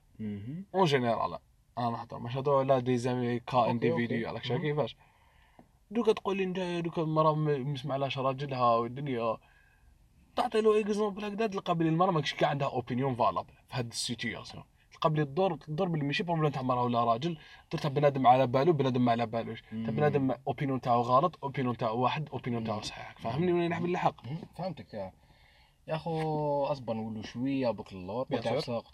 en 0.75 0.85
général 0.85 1.37
أنا 1.77 1.89
نهضر 1.89 2.19
مش 2.19 2.35
نهضر 2.35 2.57
على 2.59 2.81
دي 2.81 2.97
زامي 2.97 3.39
كا 3.39 3.57
OK. 3.57 4.23
راك 4.25 4.43
شايف. 4.43 4.61
كيفاش؟ 4.61 4.95
دوكا 5.91 6.11
تقول 6.13 6.37
لي 6.37 6.43
انت 6.43 6.59
دوكا 6.59 7.01
المرأة 7.01 7.35
م- 7.35 7.73
مسمع 7.73 7.95
لهاش 7.95 8.17
راجلها 8.17 8.75
والدنيا. 8.75 9.37
تعطي 10.35 10.61
له 10.61 10.79
exemple 10.79 11.25
هكذا 11.25 11.47
تلقى 11.47 11.75
بلي 11.75 11.89
المرأة 11.89 12.11
ماكش 12.11 12.33
كاع 12.33 12.49
عندها 12.49 12.67
opinion 12.67 13.15
valable 13.15 13.53
في 13.67 13.77
هاد 13.77 13.87
ال 13.87 13.94
situation. 13.94 14.63
بلي 15.07 15.21
الدور 15.21 15.57
الدور 15.69 15.87
بلي 15.87 16.05
ماشي 16.05 16.23
problème 16.23 16.51
تاع 16.51 16.61
مراه 16.61 16.83
ولا 16.83 17.03
راجل 17.03 17.37
دور 17.71 17.81
تاع 17.81 17.89
بنادم 17.89 18.27
على 18.27 18.47
بالو 18.47 18.73
بنادم 18.73 19.05
ما 19.05 19.11
على 19.11 19.25
بالوش 19.25 19.61
تاع. 19.61 19.71
بنادم 19.71 20.31
opinion 20.47 20.81
تاعو 20.81 21.01
غلط 21.01 21.39
opinion 21.43 21.77
تاعو 21.77 21.99
واحد 21.99 22.29
opinion 22.29 22.63
تاعو. 22.63 22.81
صحيح 22.81 23.15
فهمني 23.17 23.53
وين 23.53 23.69
نحب 23.69 23.85
الحق. 23.85 24.15
فهمتك 24.55 24.93
يا 24.93 25.11
يا 25.87 25.97
خو 25.97 26.63
أصبر 26.63 26.93
نولوا 26.93 27.23
شوية 27.23 27.69
بوك 27.69 27.91
اللور. 27.91 28.27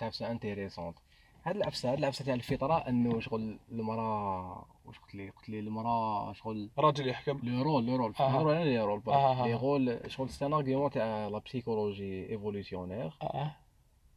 عفسه 0.01 0.31
intéressante 0.31 0.97
هاد 1.45 1.55
العفسه 1.55 1.91
هاد 1.91 1.97
العفسه 1.97 2.25
تاع 2.25 2.33
الفطرة 2.33 2.77
أنه 2.77 3.19
شغل 3.19 3.59
المراه 3.71 4.65
واش 4.85 4.99
قلت 4.99 5.15
لي 5.15 5.29
قلت 5.29 5.49
لي 5.49 5.59
المراه 5.59 6.33
شغل 6.33 6.69
راجل 6.77 7.07
يحكم 7.07 7.39
le 7.43 7.61
rôle 7.61 7.85
le 7.85 7.95
rôle 7.95 8.13
آه. 8.19 8.51
على 8.51 8.63
لي 8.63 8.79
رول 8.79 9.01
آه، 9.07 9.41
آه،. 9.41 9.47
لي 9.47 9.53
آه. 9.53 9.57
rôle 9.57 9.99
شغل 10.07 10.29
c'est 10.29 10.45
un 10.45 10.53
argument 10.53 10.89
تاع 10.89 11.27
la 11.27 11.37
psychologie 11.37 12.29
évolutionnaire 12.29 13.17
آه 13.21 13.55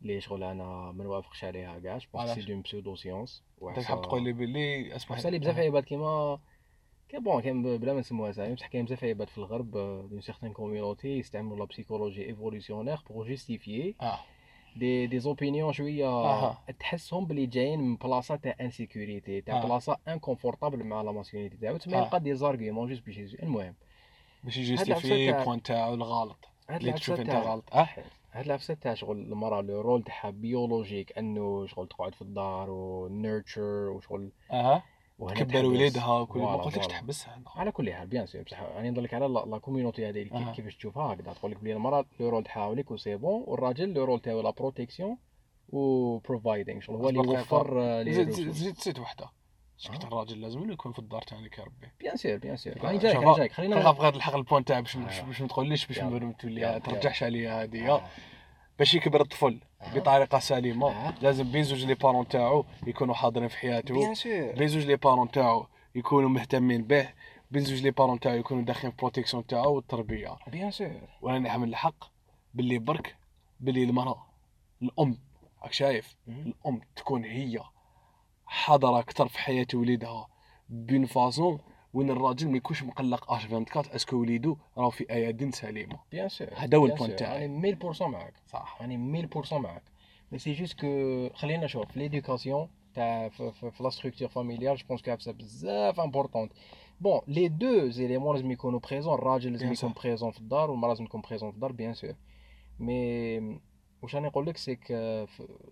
اللي 0.02 0.20
شغل 0.20 0.42
أنا 0.42 0.92
ما 0.92 1.04
نوافقش 1.04 1.44
عليها 1.44 1.78
كاع 1.78 1.94
parce 1.94 2.12
que؟ 2.12 2.26
c'est 2.26 2.40
donc 2.40 2.62
pseudo 2.62 2.96
science 2.96 3.42
أنت 3.62 3.80
تحب 3.80 4.02
تقول 4.02 4.24
لي 4.24 4.32
بلي 4.32 4.96
اسمح 4.96 5.26
اللي 5.26 5.38
بزاف 5.38 5.58
عباد 5.58 5.82
كيما 5.82 6.38
كاين 7.08 7.22
bon 7.22 7.42
كاين 7.42 7.78
بلا 7.78 7.92
ما 7.92 8.00
نسموها 8.00 8.32
ساهل 8.32 8.54
بصح 8.54 8.66
كاين 8.66 8.84
بزاف 8.84 9.04
عباد 9.04 9.28
في 9.28 9.38
الغرب 9.38 9.70
dans 10.10 10.20
certaines 10.20 10.52
communities 10.52 11.18
يستعملوا 11.18 11.58
la 11.58 11.64
psychologie 11.64 12.26
évolutionnaire 12.26 12.98
pour 13.10 13.28
justifier 13.28 13.94
آه 14.00 14.18
des 14.76 15.06
des 15.06 15.18
opinions 15.18 15.72
شوية 15.72 16.08
أها. 16.08 16.58
تحسهم 16.80 17.26
بلي 17.26 17.46
جايين 17.46 17.80
من 17.80 17.96
بلاصه 17.96 18.36
تاع 18.36 18.56
insécurité 18.60 19.40
تاع 19.40 19.62
آه. 19.62 19.66
بلاصه 19.66 19.98
inconfortable 20.08 20.84
مع 20.84 21.02
la 21.02 21.12
masculinité 21.12 21.56
تاعو 21.56 21.76
تما 21.76 21.96
آه. 21.96 22.00
يلقى 22.00 22.20
des 22.20 22.34
arguments 22.34 22.88
juste 22.88 23.06
باش 23.06 23.18
المهم 23.18 23.74
باش 24.44 24.56
ي 24.56 24.64
justifier 24.64 25.32
point 25.32 25.62
تاعو 25.62 25.94
الغلط 25.94 26.48
اللي 26.70 26.92
تشوف 26.92 27.20
أنت 27.20 27.30
غلط 27.30 27.74
آه 27.74 27.88
هاد 28.32 28.44
العفسه 28.44 28.74
تاع 28.74 28.94
شغل 28.94 29.18
المراه 29.18 29.60
le 29.60 29.80
rôle 29.80 30.02
تاعها 30.02 30.30
biologique 30.30 31.18
إنه 31.18 31.66
شغل 31.66 31.88
تقعد 31.88 32.14
في 32.14 32.22
الدار 32.22 32.70
و 32.70 32.82
nurture 32.82 33.62
وشغل 33.90 34.32
أها 34.52 34.82
تكبر 35.18 35.44
تحبس. 35.44 35.64
وليدها 35.64 36.20
وكل 36.20 36.40
ما 36.40 36.56
قلتلكش. 36.56 36.86
تحبسها 36.86 37.42
على 37.56 37.72
كل 37.72 37.92
حال 37.92 38.06
bien 38.08 38.26
sûr 38.26 38.42
بصح 38.42 38.60
راني 38.62 38.90
نهضر 38.90 39.02
لك 39.02 39.14
على 39.14 39.26
la 39.28 39.58
community 39.58 40.08
هذه. 40.08 40.22
كيف- 40.22 40.48
كيفاش 40.56 40.76
تشوفها 40.76 41.12
هكذا 41.14 41.32
تقول 41.32 41.50
لك 41.50 41.58
بلي 41.58 41.72
المراه 41.72 42.04
le 42.20 42.28
rôle 42.28 42.44
تاعها 42.44 42.64
unique 42.64 42.90
و 42.90 42.95
c'est 42.95 43.16
bon 43.16 43.44
والراجل 43.46 43.92
le 43.94 44.04
rôle 44.04 44.20
تاعو 44.20 44.40
la 44.40 44.50
protection 44.50 45.16
و 45.68 46.18
providing 46.18 46.80
شغل 46.80 46.96
هو 46.96 47.08
اللي 47.08 47.20
يوفر 47.34 47.82
آه،. 47.82 48.02
زيد 48.04 48.30
زيد 48.74 48.98
وحدة 48.98 49.30
شكت 49.78 50.04
آه. 50.04 50.08
الراجل 50.08 50.40
لازم 50.40 50.64
له 50.66 50.72
يكون 50.72 50.92
في 50.92 50.98
الدار 50.98 51.22
تاعنا 51.22 51.48
كربي. 51.48 51.88
bien 52.00 52.16
sûr 52.16 52.36
bien 52.36 52.56
شوف، 52.56 52.84
راني 52.84 52.98
جايك 52.98 53.16
راني 53.16 53.34
جايك 53.36 53.52
خلينا 53.52 53.76
خلينا 53.76 53.90
بغيت 53.90 54.14
نلحق 54.14 54.34
ال 54.34 54.39
point 54.39 54.64
تاع 54.64 54.80
باش 54.80 54.96
آه. 54.96 55.22
باش 55.22 55.40
ما 55.40 55.48
تقوليش 55.48 55.86
باش. 55.86 55.98
ما 55.98 56.32
تولي 56.32 56.80
ترجعش 56.80 57.22
عليا 57.22 57.62
هذه. 57.62 57.90
آه. 57.90 58.08
باش 58.78 58.94
يكبر 58.94 59.20
الطفل. 59.20 59.60
بطريقة 59.94 60.38
سليمة. 60.38 61.14
لازم 61.22 61.52
بين 61.52 61.62
زوج 61.62 61.84
les 61.84 61.94
parents 61.94 62.28
تاعو 62.28 62.64
يكونوا 62.86 63.14
حاضرين 63.14 63.48
في 63.48 63.58
حياته. 63.58 63.94
bien 63.94 64.14
sûr 64.14 64.52
بين 64.52 64.68
زوج 64.68 64.86
les 64.86 64.96
parents 64.96 65.30
تاعو 65.30 65.66
يكونوا 65.94 66.28
مهتمين 66.28 66.84
به. 66.84 67.08
بين 67.50 67.64
زوج 67.64 67.82
les 67.82 67.90
parents 67.90 68.20
تاعو 68.20 68.36
يكونوا 68.36 68.62
داخلين 68.62 68.90
في 68.90 68.96
protection 68.96 69.46
تاعو 69.46 69.74
والتربية. 69.74 70.36
bien 70.46 70.70
sûr 70.70 71.00
وأنا 71.22 71.38
نحمل 71.38 71.68
الحق 71.68 72.04
باللي 72.54 72.78
برك 72.78 73.16
باللي 73.60 73.84
المرأة 73.84 74.26
الأم. 74.82 75.18
راك 75.62 75.72
شايف. 75.72 76.16
الأم 76.28 76.80
تكون 76.96 77.24
هي. 77.24 77.60
حاضره 78.48 78.98
أكثر 78.98 79.28
في 79.28 79.38
حياة 79.38 79.66
وليدها. 79.74 80.28
ب 80.68 80.78
une 80.78 81.06
façon 81.06 81.58
وين 81.92 82.10
الراجل 82.10 82.50
ما 82.50 82.56
يكونش 82.56 82.82
مقلق 82.82 83.32
H 83.32 83.44
24 83.44 83.86
est-ce 83.94 84.09
que 84.09 84.16
وليدو 84.16 84.56
راهو 84.76 84.90
في 84.90 85.10
ايادين 85.10 85.50
سليمة. 85.50 85.98
bien 86.10 86.28
sûr 86.28 86.48
هذا 86.56 86.78
هو 86.78 86.86
ال 86.86 86.91
point. 86.91 87.16
تاعي. 87.16 87.46
راني 87.46 87.76
1000% 87.76 88.02
معاك. 88.02 88.34
صح. 88.46 88.78
راني 88.80 88.96
1000% 88.96 89.52
معاك. 89.52 89.82
mais 90.32 90.38
c'est 90.38 90.52
juste 90.52 90.80
que 90.80 91.28
خلينا 91.34 91.64
نشوف. 91.64 91.96
l'éducation 91.96 92.68
تاع 92.94 93.28
في, 93.28 93.72
la 93.80 93.90
structure 93.90 94.28
familiale 94.28 94.76
je 94.76 94.86
pense 94.88 95.02
que 95.02 95.10
عفسه 95.10 95.32
بزاف 95.32 96.00
importante 96.00 96.52
bon 97.00 97.20
les 97.26 97.48
deux 97.48 97.88
éléments 97.88 98.36
لازم 98.36 98.50
يكونوا 98.50 98.80
présents 98.80 99.14
الراجل 99.14 99.52
لازم 99.52 99.72
يكون. 99.72 99.92
présent 99.92 100.30
في 100.30 100.38
الدار 100.38 100.70
والمرأة 100.70 100.90
لازم 100.90 101.06
تكون 101.06 101.20
présente 101.20 101.50
في 101.50 101.54
الدار 101.56 101.72
bien 101.72 101.94
sûr 101.94 102.14
mais 102.78 103.60
واش 104.02 104.14
راني 104.14 104.26
نقول 104.26 104.46
لك 104.46 104.56
c'est 104.56 104.75
que 104.75 104.86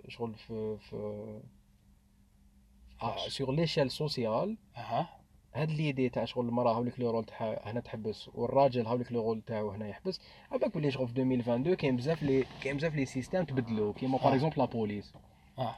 شغل 0.08 0.34
في 0.34 0.76
في 0.78 1.40
sur 3.28 3.52
l'échelle 3.54 3.90
sociale؟ 3.90 4.56
أها. 4.76 5.08
هاد 5.54 5.70
l'idée 5.70 6.08
تاع 6.08 6.24
شغل 6.24 6.48
المرأة 6.48 6.72
هاوليك 6.72 7.00
le 7.00 7.10
rôle 7.10 7.24
تاعها 7.24 7.70
هنا 7.70 7.80
تحبس 7.80 8.28
والراجل 8.34 8.86
هاوليك 8.86 9.12
le 9.12 9.20
rôle 9.22 9.40
تاعو 9.46 9.70
هنا 9.70 9.88
يحبس. 9.88 10.20
عباك 10.52 10.74
بلي 10.74 10.90
شغل 10.90 11.08
في 11.08 11.12
2022 11.12 11.74
كاين 11.76 11.96
بزاف 11.96 12.22
les 12.22 12.44
كاين 12.62 12.76
بزاف 12.76 12.94
les 12.94 13.04
systèmes 13.06 13.44
تبدلوا 13.44 13.92
كيما 13.92 14.18
par 14.18 14.26
آه. 14.28 14.34
exemple 14.34 14.58
la 14.58 14.64
police 14.64 15.14
آه. 15.58 15.76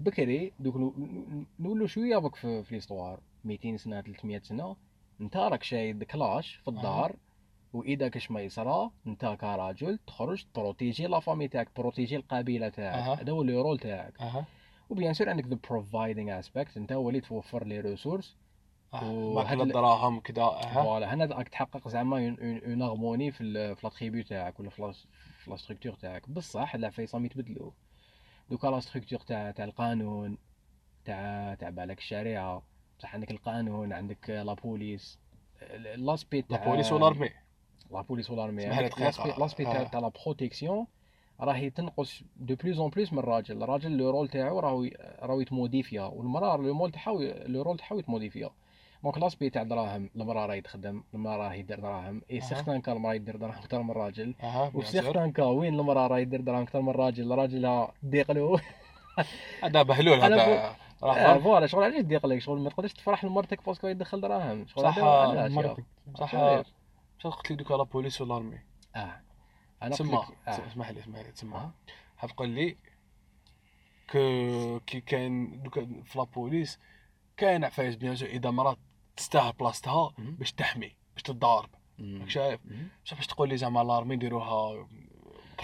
بكري 0.00 0.52
donc 0.60 0.76
نو- 0.76 0.94
نو- 0.98 1.44
نولوا 1.60 1.86
شوية 1.86 2.16
بك 2.18 2.34
في, 2.36 2.62
في 2.62 2.74
l'histoire 2.74 3.20
200 3.44 3.76
سنة 3.76 4.00
300 4.00 4.40
سنة. 4.42 4.76
أنت 5.20 5.36
راك 5.36 5.62
شايد 5.62 6.04
كلاش 6.04 6.54
في 6.54 6.68
الدار 6.68 7.16
واذا 7.72 8.08
كاش 8.08 8.30
ما 8.30 8.40
يصرى 8.40 8.90
أنت 9.06 9.36
كراجل 9.40 9.98
تخرج 10.06 10.44
تبروتيجي 10.54 11.06
la 11.06 11.20
famille 11.20 11.48
تاعك 11.48 11.68
تبروتيجي 11.68 12.16
القبيلة 12.16 12.68
تاعك. 12.68 13.18
هذا 13.20 13.32
هو 13.32 13.42
le 13.42 13.62
rôle 13.62 13.78
تاعك. 13.78 14.20
أها. 14.20 14.44
و 14.90 14.95
bien 14.95 15.14
sûr 15.14 15.28
عندك 15.28 15.46
the 15.46 15.58
providing 15.70 16.38
aspect 16.38 16.76
انت 16.76 16.92
هو 16.92 17.08
اللي 17.08 17.20
توفر 17.20 17.64
les 17.66 17.80
ressources 17.80 18.36
باقي 18.92 19.54
ال- 19.54 19.62
الدراهم 19.62 20.20
كذا 20.20 20.50
voilà. 20.74 21.14
هنا 21.14 21.24
راك 21.24 21.48
تحقق 21.48 21.88
زعما 21.88 22.36
une 22.66 22.82
harmonie 22.82 23.30
في 23.30 23.40
ال- 23.40 23.76
في 23.76 23.86
la 23.86 23.92
tribu 23.92 24.22
تاعك 24.22 24.60
ولا 24.60 24.70
في 24.70 24.94
la 25.46 25.56
structure 25.56 25.92
تاعك. 25.94 26.28
بصح 26.30 26.76
لعفايس 26.76 26.90
هم 26.90 27.24
يتبدلوا. 27.24 27.70
دوكا 28.50 28.66
la 28.66 28.80
structure 28.80 29.18
تاع 29.20 29.50
تاع 29.50 29.64
القانون 29.64 30.38
تاع 31.04 31.54
تاع 31.54 31.70
بالك 31.70 31.98
الشريعة. 31.98 32.62
بصح 32.98 33.14
عندك 33.14 33.30
القانون 33.30 33.92
عندك 33.92 34.30
la 34.30 34.54
police 34.54 35.18
l'aspect 35.96 36.42
تاع 36.42 36.58
la 36.58 36.64
police 36.70 36.92
و 36.92 36.97
l'armée 36.97 37.30
la 37.90 38.00
police 38.02 38.30
و 38.30 38.34
l'armée. 38.34 38.66
l'aspect 39.38 39.64
تاع 39.64 39.80
آه. 39.80 39.84
تاع 39.84 40.00
la 40.00 40.08
protection 40.24 40.86
راهي 41.40 41.70
تنقص 41.70 42.22
de 42.36 42.54
plus 42.54 42.80
en 42.80 42.90
plus 42.90 43.12
من 43.12 43.18
الراجل. 43.18 43.62
الراجل 43.62 43.96
le 43.96 44.10
rôle 44.10 44.28
تاعو 44.28 44.58
راهو 44.60 44.88
راهو 45.22 45.40
يتموديفيا 45.40 46.02
والمرأة 46.02 46.56
لو 46.56 46.74
مول 46.74 46.90
تاعو 46.90 47.20
لو 47.46 47.62
رول 47.62 47.78
تاعو 47.78 47.98
يتموديفيا 47.98 48.50
donc 49.02 49.18
l'aspect 49.18 49.50
تاع 49.50 49.62
دراهم 49.62 50.10
المرأة 50.16 50.46
راهي 50.46 50.60
تخدم 50.60 51.02
المرأة 51.14 51.36
راهي 51.36 51.62
دير 51.62 51.80
دراهم. 51.80 52.22
اي. 52.30 52.40
certains 52.40 52.80
cas 52.80 52.92
المرأة 52.92 53.14
يدير 53.14 53.36
دراهم 53.36 53.54
أكثر 53.54 53.82
من 53.82 53.90
الراجل. 53.90 54.34
أها 54.42 54.62
وفي 54.62 54.76
bien 54.78 54.84
sûr. 54.84 55.02
certains 55.02 55.32
cas 55.32 55.44
وين 55.44 55.74
المرأة 55.74 56.06
راهي 56.06 56.24
دير 56.24 56.40
دراهم 56.40 56.62
أكثر 56.62 56.80
من 56.80 56.88
الراجل؟ 56.88 57.32
الراجل 57.32 57.86
تضيق 58.02 58.32
له. 58.32 58.60
هذا 59.64 59.82
بهلول 59.82 60.20
هذا 60.20 60.74
آه،. 61.02 61.38
voilà 61.38 61.66
شغل 61.66 61.84
علاش 61.84 62.02
تضيق 62.02 62.26
لك؟ 62.26 62.38
شغل 62.38 62.60
ما 62.60 62.70
تقدرش 62.70 62.92
تفرح 62.92 63.24
لمرتك 63.24 63.66
parce 63.66 63.78
que 63.78 63.86
يدخل 63.86 64.20
دراهم. 64.20 64.66
شغل 64.66 64.84
صح، 64.84 64.98
مرتك. 65.48 65.84
صح. 66.14 66.34
قلت 67.24 67.50
لي 67.50 67.56
دوكا 67.56 67.74
la 67.74 67.82
police 67.82 68.20
و 68.20 68.25
l'armée 68.25 68.58
آه. 68.96 69.29
أنا 69.82 69.94
لك- 69.94 70.48
آه. 70.48 70.66
اسمح 70.66 70.90
لي 70.90 71.00
اسمح 71.00 71.18
لي 71.18 71.32
تسمى 71.32 71.54
آه. 71.56 71.70
حتقول 72.16 72.48
لي 72.48 72.76
que 74.12 74.80
كي 74.86 75.00
كاين 75.00 75.62
دوكا 75.62 75.86
في 76.04 76.18
la 76.18 76.33
police 76.33 76.78
كاين 77.36 77.64
عفايس 77.64 77.96
bien 77.96 78.16
sûr 78.16 78.28
إذا 78.28 78.50
مرات 78.50 78.78
تستاهل 79.16 79.52
بلاصتها. 79.52 80.12
باش 80.18 80.52
تحمي 80.52 80.92
باش 81.14 81.22
تضارب. 81.22 81.70
راك 82.00 82.28
شايف. 82.30 82.60
بصح 83.04 83.16
باش 83.16 83.26
تقول 83.26 83.48
لي 83.48 83.56
زعما 83.56 83.80
l'armée 83.84 84.14
يديروها 84.14 84.86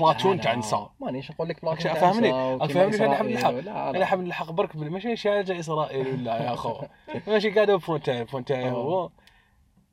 بلاتون 0.01 0.37
لا، 0.37 0.43
تاع 0.43 0.55
نساء 0.55 0.93
مانيش 1.01 1.31
نقول 1.31 1.49
لك 1.49 1.63
بلاتون 1.63 1.83
تاع 1.83 1.95
فهمني؟ 1.95 2.29
نساء 2.57 2.67
فهمني 2.69 2.97
نحب 3.07 3.27
إسرائيل 3.27 3.65
نلحق؟ 3.65 3.79
أنا. 3.89 4.05
حاب 4.07 4.21
نلحق 4.21 4.51
برك 4.51 4.77
ماشي 4.77 5.17
شي 5.17 5.31
حاجة 5.31 5.61
إسرائيل 5.61 6.07
ولا 6.15 6.51
يا 6.51 6.55
خو 6.57 6.83
ماشي 7.27 7.51
قاعد 7.51 7.71
البوان 7.71 8.03
تاعي 8.45 8.71
هو 8.71 9.11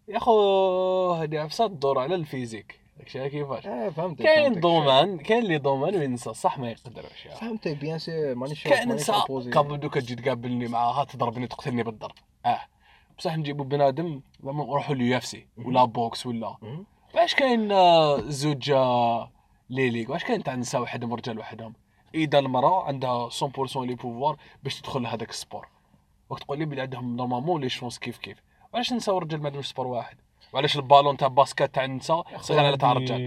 يا 0.08 0.20
خو 0.20 1.12
هذه 1.14 1.40
عفسة 1.40 1.68
تدور 1.68 2.00
على 2.00 2.16
الفيزيك 2.16 2.80
راك 3.00 3.08
شايف 3.10 3.32
كيفاش 3.32 3.68
آه 3.68 3.90
فهمت 3.90 4.22
كاين. 4.22 4.60
ضمان 4.60 5.18
كاين 5.18 5.44
اللي 5.44 5.58
ضمان 5.58 5.96
وينسى 5.96 6.34
صح 6.34 6.60
ما 6.60 6.72
يقدرش 6.72 7.26
يا 7.26 7.36
فهمتك 7.36 7.78
بيان 7.78 8.00
سور 8.00 8.36
مانيش 8.36 8.64
كاين 8.64 9.00
opposé. 9.00 9.58
قبل 9.58 9.80
دوكا 9.80 10.00
تجي 10.00 10.16
تقابلني 10.16 10.68
معاها 10.68 11.04
تضربني 11.04 11.48
تقتلني 11.48 11.84
بالضرب. 11.84 12.16
آه. 12.46 12.60
بصح 13.18 13.38
نجيبو 13.38 13.64
بنادم 13.64 14.22
زعما 14.44 14.64
نروحو 14.66 14.94
لليو 14.94 15.18
اف 15.18 15.26
سي 15.26 15.48
ولا 15.58 15.86
بوكس 15.86 16.26
ولا. 16.26 16.56
واش 17.16 17.36
كاين 17.36 17.72
آه، 17.72 18.22
زوج 18.22 18.74
les 19.70 19.83
ligues 19.83 20.10
واش 20.10 20.24
كاين 20.24 20.44
تاع 20.44 20.56
نساء 20.56 20.82
وحدهم 20.82 21.12
ورجال 21.12 21.40
وحدهم؟ 21.40 21.74
إذا 22.16 22.40
المرأة 22.40 22.84
عندها 22.84 23.30
100% 23.30 23.78
les 23.78 23.96
pouvoirs 23.96 24.38
باش 24.64 24.82
تدخل 24.82 25.02
لهذاك 25.02 25.30
ال 25.30 25.35
sport. 25.35 25.68
وقت 26.30 26.44
تقول 26.44 26.60
لي 26.60 26.66
بلي 26.66 26.82
عندهم 26.82 27.16
normalement 27.16 27.62
les 27.62 27.70
chances 27.70 28.00
كيف 28.00 28.18
كيف. 28.18 28.38
وعلاش 28.74 28.94
نساء 28.94 29.16
ورجال 29.16 29.40
ما 29.42 29.46
عندهمش 29.48 29.68
sport 29.70 29.88
واحد؟ 29.88 30.18
وعلاش 30.54 30.76
البالون 30.76 31.18
تاع 31.18 31.28
basket 31.28 31.76
تاع 31.76 31.86
النساء 31.86 32.26
صغير 32.42 32.66
على 32.66 32.78
تاع 32.78 32.92
الرجال 32.92 33.22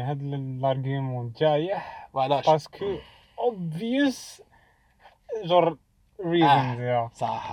هاد 0.00 0.22
ال 0.22 0.34
argument 0.34 1.32
جايح 1.40 2.08
وعلاش 2.14 2.46
parce 2.50 2.79
que 2.79 2.96
obvious 3.38 4.42
جور 5.44 5.76
reasons 6.26 6.80
يا 6.80 7.10
صح. 7.14 7.52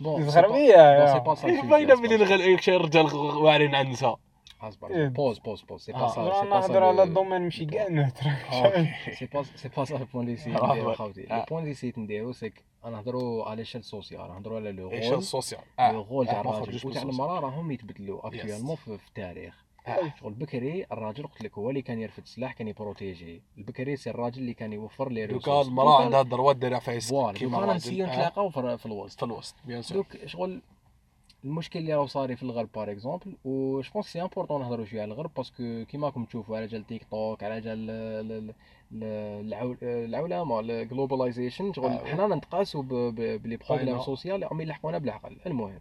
bon 0.00 0.30
ça 0.30 0.40
باينه 1.70 1.94
بلي 1.94 2.14
الغل- 2.14 2.62
شي 2.62 2.76
رجال 2.76 3.14
واعرين 3.16 3.74
على 3.74 3.86
النساء 3.86 4.18
اصبر. 4.62 5.08
pause 5.08 5.38
pause 5.38 5.62
pause 5.62 5.82
c'est. 5.82 5.92
pas 5.92 6.08
ça 6.08 6.14
c'est 6.14 6.20
pas 6.20 6.60
ça 6.60 6.68
نهضر 6.68 6.84
على 6.84 7.02
ال 7.02 7.07
domaine 7.07 7.42
ماشي 7.42 7.64
كاع 7.64 7.88
نهضر 7.88 8.30
c'est 9.12 9.26
pas 9.26 9.42
c'est 9.42 9.68
pas 9.68 9.96
ça 9.96 10.03
ال 10.03 10.07
point 10.07 10.26
اللي 10.26 10.36
سيت 10.36 10.62
نديرو. 10.62 10.94
خاوتي. 10.94 11.34
ال 11.34 11.39
point 11.39 11.62
اللي 11.62 11.74
سيت 11.74 11.98
نديرو 11.98 12.32
c'est 12.32 12.52
نهضرو 12.84 13.42
على 13.42 13.56
l'échelle 13.56 13.84
sociale 13.84 14.28
نهضرو 14.28 14.56
على 14.56 14.72
le 14.72 14.92
إيش 14.92 15.06
rôle 15.08 15.18
ال 15.18 15.24
social 15.24 15.60
le 15.78 16.02
rôle 16.02 16.26
تاع 16.26 16.40
الراجل 16.40 16.88
وتاع 16.88 17.02
المراه 17.02 17.40
راهم 17.40 17.70
يتبدلوا 17.70 18.26
actuellement 18.26 18.76
في 18.76 18.98
التاريخ. 19.08 19.66
شغل 20.20 20.32
بكري 20.32 20.86
الراجل 20.92 21.26
قلت 21.26 21.42
لك 21.42 21.58
هو 21.58 21.70
اللي 21.70 21.82
كان 21.82 22.00
يرفد 22.00 22.22
السلاح 22.22 22.52
كان 22.52 22.68
يبروتيجي 22.68 23.42
البكري 23.58 23.96
c'est 23.96 24.10
الراجل 24.10 24.38
اللي 24.38 24.54
كان 24.54 24.72
يوفر 24.72 25.08
les 25.10 25.26
دوكا 25.26 25.50
ressources 25.50 25.66
المراه 25.66 26.02
عندها 26.02 26.20
ال 26.20 26.25
droits 26.25 26.56
دير 26.56 26.74
عفايس 26.74 27.10
voilà 27.10 27.38
كيما 27.38 27.50
دوكا 27.50 27.64
الراجل. 27.64 27.76
نسيو. 27.76 28.06
نتلاقاو 28.06 28.50
في 28.50 28.78
في 28.78 28.86
الوسط 28.86 29.18
في 29.18 29.24
الوسط 29.24 29.54
bien 29.64 29.82
sûr 29.82 29.96
donc 29.96 30.26
شغل 30.26 30.62
المشكل 31.44 31.78
اللي 31.78 31.94
راهو 31.94 32.06
صاري 32.06 32.36
في 32.36 32.42
الغرب 32.42 32.68
par 32.74 32.90
exemple 32.90 33.36
و 33.44 33.80
je 33.80 33.90
pense 33.94 34.06
c'est 34.06 34.22
important 34.22 34.60
نهضروا 34.60 34.84
شوية 34.84 35.02
على 35.02 35.12
الغرب 35.12 35.30
parce 35.36 35.66
que 35.66 35.84
كيما 35.84 36.06
راكم 36.06 36.24
تشوفوا 36.24 36.56
على 36.56 36.66
جال 36.66 36.86
تيك 36.86 37.04
توك 37.10 37.42
على 37.42 37.60
جال 37.60 37.90
ال- 37.90 38.32
ال- 38.32 38.54
ال- 38.92 39.46
العول- 39.46 39.78
العولمة 39.82 40.60
ال 40.60 40.68
globalization 40.68 41.72
شغل 41.72 41.90
آه. 41.90 42.04
حنا 42.04 42.26
نتقاسوا 42.36 42.82
ب- 42.82 42.88
ب- 42.94 43.42
ب 43.42 43.45
les 43.45 43.56
problèmes. 43.56 44.00
sociales 44.00 44.42
راهم 44.42 44.60
يلحقونا 44.60 44.98
بالعقل 44.98 45.36
المهم 45.46 45.80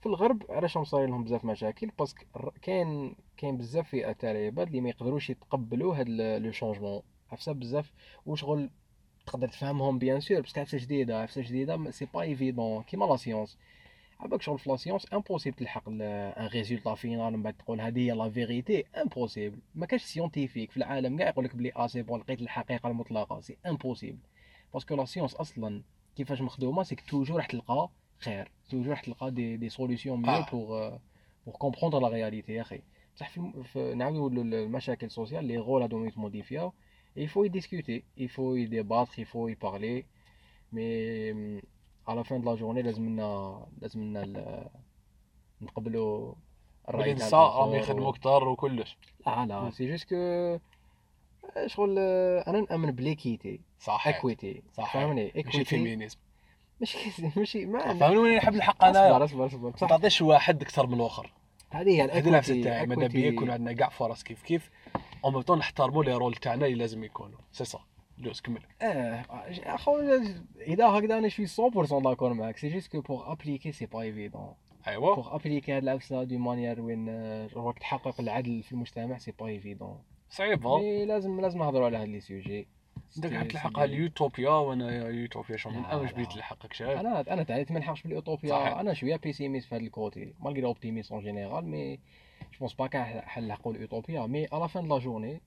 في 0.00 0.06
الغرب 0.06 0.42
علاش 0.50 0.76
راهم 0.76 0.84
صاير 0.84 1.08
لهم 1.08 1.24
بزاف 1.24 1.44
مشاكل 1.44 1.90
parce 1.98 2.14
que 2.14 2.24
كاين 2.62 3.14
كاين 3.36 3.56
بزاف 3.56 3.88
فئات 3.88 4.20
تاع 4.20 4.30
العباد 4.30 4.66
اللي 4.66 4.80
ما 4.80 4.88
يقدروش 4.88 5.30
يتقبلوا 5.30 5.96
هاد 5.96 6.08
le 6.08 6.50
changement 6.52 7.02
عفسة 7.32 7.52
بزاف 7.52 7.92
وشغل 8.26 8.70
تقدر 9.26 9.48
تفهمهم 9.48 9.98
bien 9.98 10.20
sûr 10.20 10.40
parce 10.40 10.53
que 10.53 10.60
عفسة 10.60 10.78
جديدة 10.78 11.22
عفسة 11.22 11.42
جديدة 11.42 11.90
c'est 11.90 12.06
pas 12.14 12.22
évident 12.22 12.82
كيما 12.82 13.04
la 13.04 13.16
science 13.16 13.58
عباك 14.20 14.42
شغل 14.42 14.58
في 14.58 14.70
la 14.70 14.76
science 14.76 15.06
impossible 15.12 15.56
تلحق 15.56 15.88
un 15.88 16.32
résultat 16.38 16.94
final 16.94 17.32
من 17.36 17.42
بعد 17.42 17.54
تقول 17.54 17.80
هذه 17.80 17.98
هي 17.98 18.10
la 18.12 18.30
vérité 18.30 18.84
impossible 19.02 19.58
ما 19.74 19.86
كاش 19.86 20.02
scientifique 20.02 20.70
في 20.70 20.76
العالم 20.76 21.18
كاع 21.18 21.28
يقول 21.28 21.44
لك 21.44 21.56
بلي 21.56 21.72
آه 21.76 21.86
c'est 21.86 22.02
bon 22.02 22.20
لقيت 22.20 22.40
الحقيقة 22.40 22.88
المطلقه 22.88 23.40
c'est 23.40 23.56
impossible 23.66 24.18
parce 24.74 24.87
que 24.87 24.94
la 24.96 25.04
science 25.04 25.34
أصلا 25.34 25.82
كيفاش 26.16 26.40
مخدومه 26.40 26.82
c'est 26.82 26.93
que 26.93 27.00
toujours 27.00 27.36
راح 27.36 27.46
تلقى 27.46 27.88
خير 28.18 28.50
toujours 28.70 28.90
راح 28.90 29.00
تلقى 29.00 29.30
des 29.30 29.56
des 29.56 29.68
solutions 29.68 30.22
mieux 30.22 30.30
آه. 30.30 30.50
pour 30.52 30.98
pour 31.46 31.54
comprendre 31.54 31.98
la 32.00 32.08
réalité 32.08 32.52
يا 32.52 32.62
أخي 32.62 32.80
بصح 33.16 33.28
في, 33.30 33.36
الم- 33.38 33.62
في 33.62 33.94
نعاودو 33.94 34.42
للمشاكل 34.42 35.06
ال 35.06 35.11
social 35.11 35.44
les 35.44 35.58
rôles 35.58 35.82
هادو 35.82 36.04
يتموديفياو 36.04 36.72
il 37.18 37.28
faut 37.28 37.44
y 37.44 37.50
discuter 37.58 37.98
il 38.24 38.28
faut 38.28 38.52
y 38.62 38.64
débattre 38.76 39.18
il 39.18 39.26
faut 39.32 39.48
y 39.48 39.56
parler 39.66 40.04
mais 40.72 41.34
la 42.14 42.24
fin 42.24 42.38
de 42.38 42.44
la 42.44 42.56
journée 42.56 42.84
لازمنا 42.84 43.66
لازمنا 43.82 44.70
نقبلوا 45.60 46.34
الرأي 46.88 47.04
تاع 47.04 47.12
النساء 47.12 47.40
راهم 47.40 47.74
يخدموا 47.74 48.10
أكثر 48.10 48.48
وكلش. 48.48 48.96
لا 49.26 49.46
لا 49.46 49.70
c'est 49.70 49.90
juste 49.90 50.08
que 50.08 50.58
شغل 51.66 51.96
آه، 51.98 52.44
أنا 52.46 52.60
نأمن 52.60 52.90
ب 52.90 52.98
l'équité 52.98 53.60
صح 53.80 54.08
equity 54.08 54.62
صح. 54.72 54.92
فهمني؟ 54.92 55.28
equity 55.28 55.64
feminism 55.64 56.18
ماشي 56.80 56.98
ماشي 57.36 57.66
ما 57.66 57.94
فهمني 57.94 58.16
وين 58.16 58.36
نحب 58.36 58.54
الحق 58.54 58.84
أصبر 58.84 59.16
أنا 59.16 59.24
أصبر 59.24 59.46
اصبر 59.46 59.58
ما 59.58 59.70
بصح 59.70 59.88
تعطيش 59.88 60.22
واحد 60.22 60.62
أكثر 60.62 60.86
من 60.86 60.94
الآخر. 60.94 61.32
هذه 61.70 61.88
هي 61.88 62.02
هذه 62.02 62.30
نفس 62.30 62.50
ال 62.50 62.52
equity 62.52 62.62
تاعي 62.62 62.86
ماذا 62.86 63.06
بيا 63.06 63.28
يكون 63.28 63.50
عندنا 63.50 63.72
كاع 63.72 63.88
فرص 63.88 64.22
كيف 64.22 64.42
كيف. 64.42 64.70
au 65.24 65.30
même 65.30 65.40
temps 65.40 65.58
نحترموا 65.58 66.04
لي 66.04 66.14
رول 66.14 66.34
تاعنا 66.34 66.66
اللي 66.66 66.78
لازم 66.78 67.04
يكونوا. 67.04 67.38
سي 67.52 67.64
صا 67.64 67.80
جوز 68.20 68.40
كمل. 68.40 68.62
آه 68.82 69.24
أخو 69.64 69.98
إذا 70.60 70.86
هكذا 70.86 71.18
أنا 71.18 71.28
شوي 71.28 71.46
100% 71.46 72.02
d'accord 72.02 72.34
معاك 72.34 72.56
c'est 72.56 72.68
juste 72.68 72.92
que 72.92 73.00
pour 73.00 73.32
appliquer 73.32 73.72
c'est 73.72 73.86
pas 73.86 74.02
évident 74.02 74.54
ايوا 74.88 75.14
pour 75.14 75.34
appliquer 75.34 75.72
هاد 75.72 75.82
العفسه 75.82 76.24
de 76.24 76.38
manière 76.38 76.80
وين 76.80 77.08
آه، 77.08 77.48
راك 77.56 77.78
تحقق 77.78 78.20
العدل 78.20 78.62
في 78.62 78.72
المجتمع 78.72 79.18
c'est 79.18 79.32
pas 79.32 79.46
évident 79.46 79.98
صعيبه 80.30 80.78
mais 80.78 81.04
لازم 81.04 81.40
لازم 81.40 81.58
نهضروا 81.58 81.86
على 81.86 81.96
هاد 81.96 82.08
les 82.08 82.20
sujets 82.20 82.68
انت 83.16 83.26
قاعد 83.26 83.48
تلحقها 83.48 83.84
اليوتوبيا 83.84 84.50
وأنا 84.50 85.08
يوتوبيا 85.08 85.56
شو 85.56 85.70
من 85.70 85.82
لا. 85.82 85.96
بديت 85.96 86.32
تلحقك 86.32 86.72
شايف؟ 86.72 87.00
أنا 87.00 87.20
أنا 87.32 87.42
تاعي 87.42 87.66
ما 87.70 87.78
نلحقش 87.78 88.02
بالاوتوبيا 88.02 88.50
صحيح. 88.50 88.78
أنا 88.78 88.94
شوية 88.94 89.16
pessimiste 89.16 89.68
في 89.68 89.74
هذا 89.74 89.82
ال 89.82 89.92
côté 89.92 90.34
malgré 90.40 90.64
optimiste 90.64 91.12
en 91.12 91.20
général 91.20 91.66
mais 91.66 91.96
je 92.52 92.58
pense 92.60 92.74
pas 92.74 92.86
كاع 92.86 93.20
حنلحقوا 93.26 93.72
الاوتوبيا 93.72 94.26
mais 94.26 94.46
à 94.52 94.57
la 94.57 94.68
fin 94.68 94.88
la 94.88 94.98
journée 94.98 95.40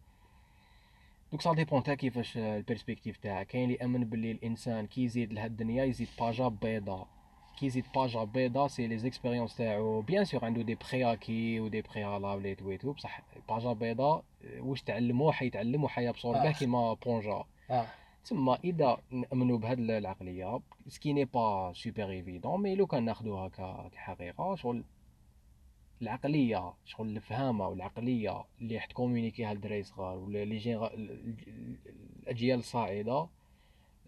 donc 1.31 1.41
ça 1.41 1.53
dépend 1.53 1.83
تاع 1.83 1.93
كيفاش 1.93 2.37
ال 2.38 2.44
perspective 2.44 3.17
تاعك. 3.17 3.47
كاين 3.47 3.63
اللي 3.63 3.75
يأمن 3.75 4.03
باللي 4.03 4.31
الإنسان 4.31 4.87
كي 4.87 5.03
يزيد 5.03 5.33
لهاد 5.33 5.51
الدنيا 5.51 5.83
يزيد 5.83 6.07
باجا 6.19 6.47
بيضا 6.47 7.07
كي 7.59 7.65
يزيد 7.65 7.85
باجا 7.95 8.23
بيضا 8.23 8.67
c'est 8.67 8.88
les 8.88 8.97
expériences 8.97 9.55
تاعو. 9.57 10.01
bien 10.01 10.25
sûr 10.25 10.45
عنده 10.45 10.61
des 10.61 10.75
préacquis 10.75 11.59
و 11.59 11.65
des 11.65 11.81
préalables 11.81 12.55
et 12.55 12.59
tout 12.59 12.67
et 12.67 12.71
tout 12.71 12.93
بصح 12.93 13.21
باجا 13.49 13.73
بيضا 13.73 14.23
واش 14.59 14.81
تعلمو؟ 14.81 15.31
حيتعلم 15.31 15.83
وحيابسوربه 15.83 16.49
آه. 16.49 16.51
كيما 16.51 16.93
بونجا 16.93 17.43
آه. 17.69 17.85
تما 18.25 18.57
إذا 18.63 18.97
نامنوا 19.11 19.57
بهاد 19.57 19.79
العقلية 19.79 20.59
ce 20.88 20.98
qui 20.98 21.13
n'est 21.13 21.25
pas 21.25 21.73
super 21.73 22.09
évident 22.09 22.61
mais 22.61 22.75
لو 22.75 22.87
كان 22.87 23.05
ناخذوها 23.05 23.47
كحقيقة 23.93 24.55
شغل 24.55 24.83
العقلية 26.01 26.73
شغل 26.85 27.17
الفهامة 27.17 27.67
والعقلية 27.67 28.43
اللي 28.61 28.75
راح 28.75 28.85
تكومونيكيها 28.85 29.51
الدراري 29.51 29.83
صغار 29.83 30.17
ولا 30.17 30.45
les 30.45 30.57
jeunes 30.57 30.83
الأجيال 32.23 32.59
الصاعدة 32.59 33.27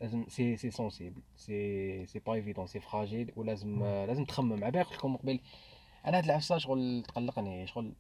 لازم 0.02 0.26
c'est 0.28 0.58
c'est 0.58 0.72
sensible 0.72 1.22
c'est 1.36 2.06
c'est 2.06 2.20
pas 2.20 2.34
évident 2.34 2.68
c'est 2.68 2.80
fragile 2.80 3.32
ولازم 3.36 3.84
لازم 3.84 4.26
تخمم. 4.26 4.64
على 4.64 4.82
قلت 4.82 4.94
لكم 4.94 5.18
قبل 5.18 5.40
أنا 6.06 6.18
هاد 6.18 6.24
العفسة 6.26 6.58
شغل 6.58 7.04
تقلقني 7.08 7.68
شغل 7.68 7.94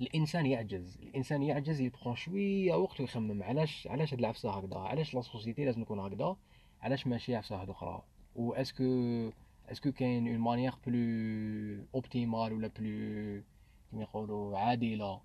الإنسان 0.00 0.46
يعجز 0.46 0.98
الإنسان 1.02 1.42
يعجز 1.42 1.80
يبقى 1.80 2.16
شوية 2.16 2.74
وقت 2.74 3.00
ويخمم. 3.00 3.42
علاش؟ 3.42 3.86
علاش 3.86 4.12
هاد 4.12 4.18
العفسة 4.18 4.50
هكذا؟ 4.50 4.78
علاش 4.78 5.14
la 5.14 5.20
société 5.20 5.64
لازم 5.64 5.80
نكون 5.80 5.98
هكذا؟ 6.00 6.36
علاش 6.82 7.06
ماشي 7.06 7.36
عفسة 7.36 7.54
واحدة 7.56 7.72
أخرى؟ 7.72 8.02
و 8.36 8.54
est-ce 9.72 9.85
que 9.85 9.92
كاين 9.92 10.28
une 10.28 10.38
manière 10.38 10.74
plus 10.86 11.84
optimale 11.94 12.52
ولا 12.52 12.70
plus 12.78 13.42
كيما 13.90 14.02
يقولوا 14.02 14.58
عادله 14.58 15.20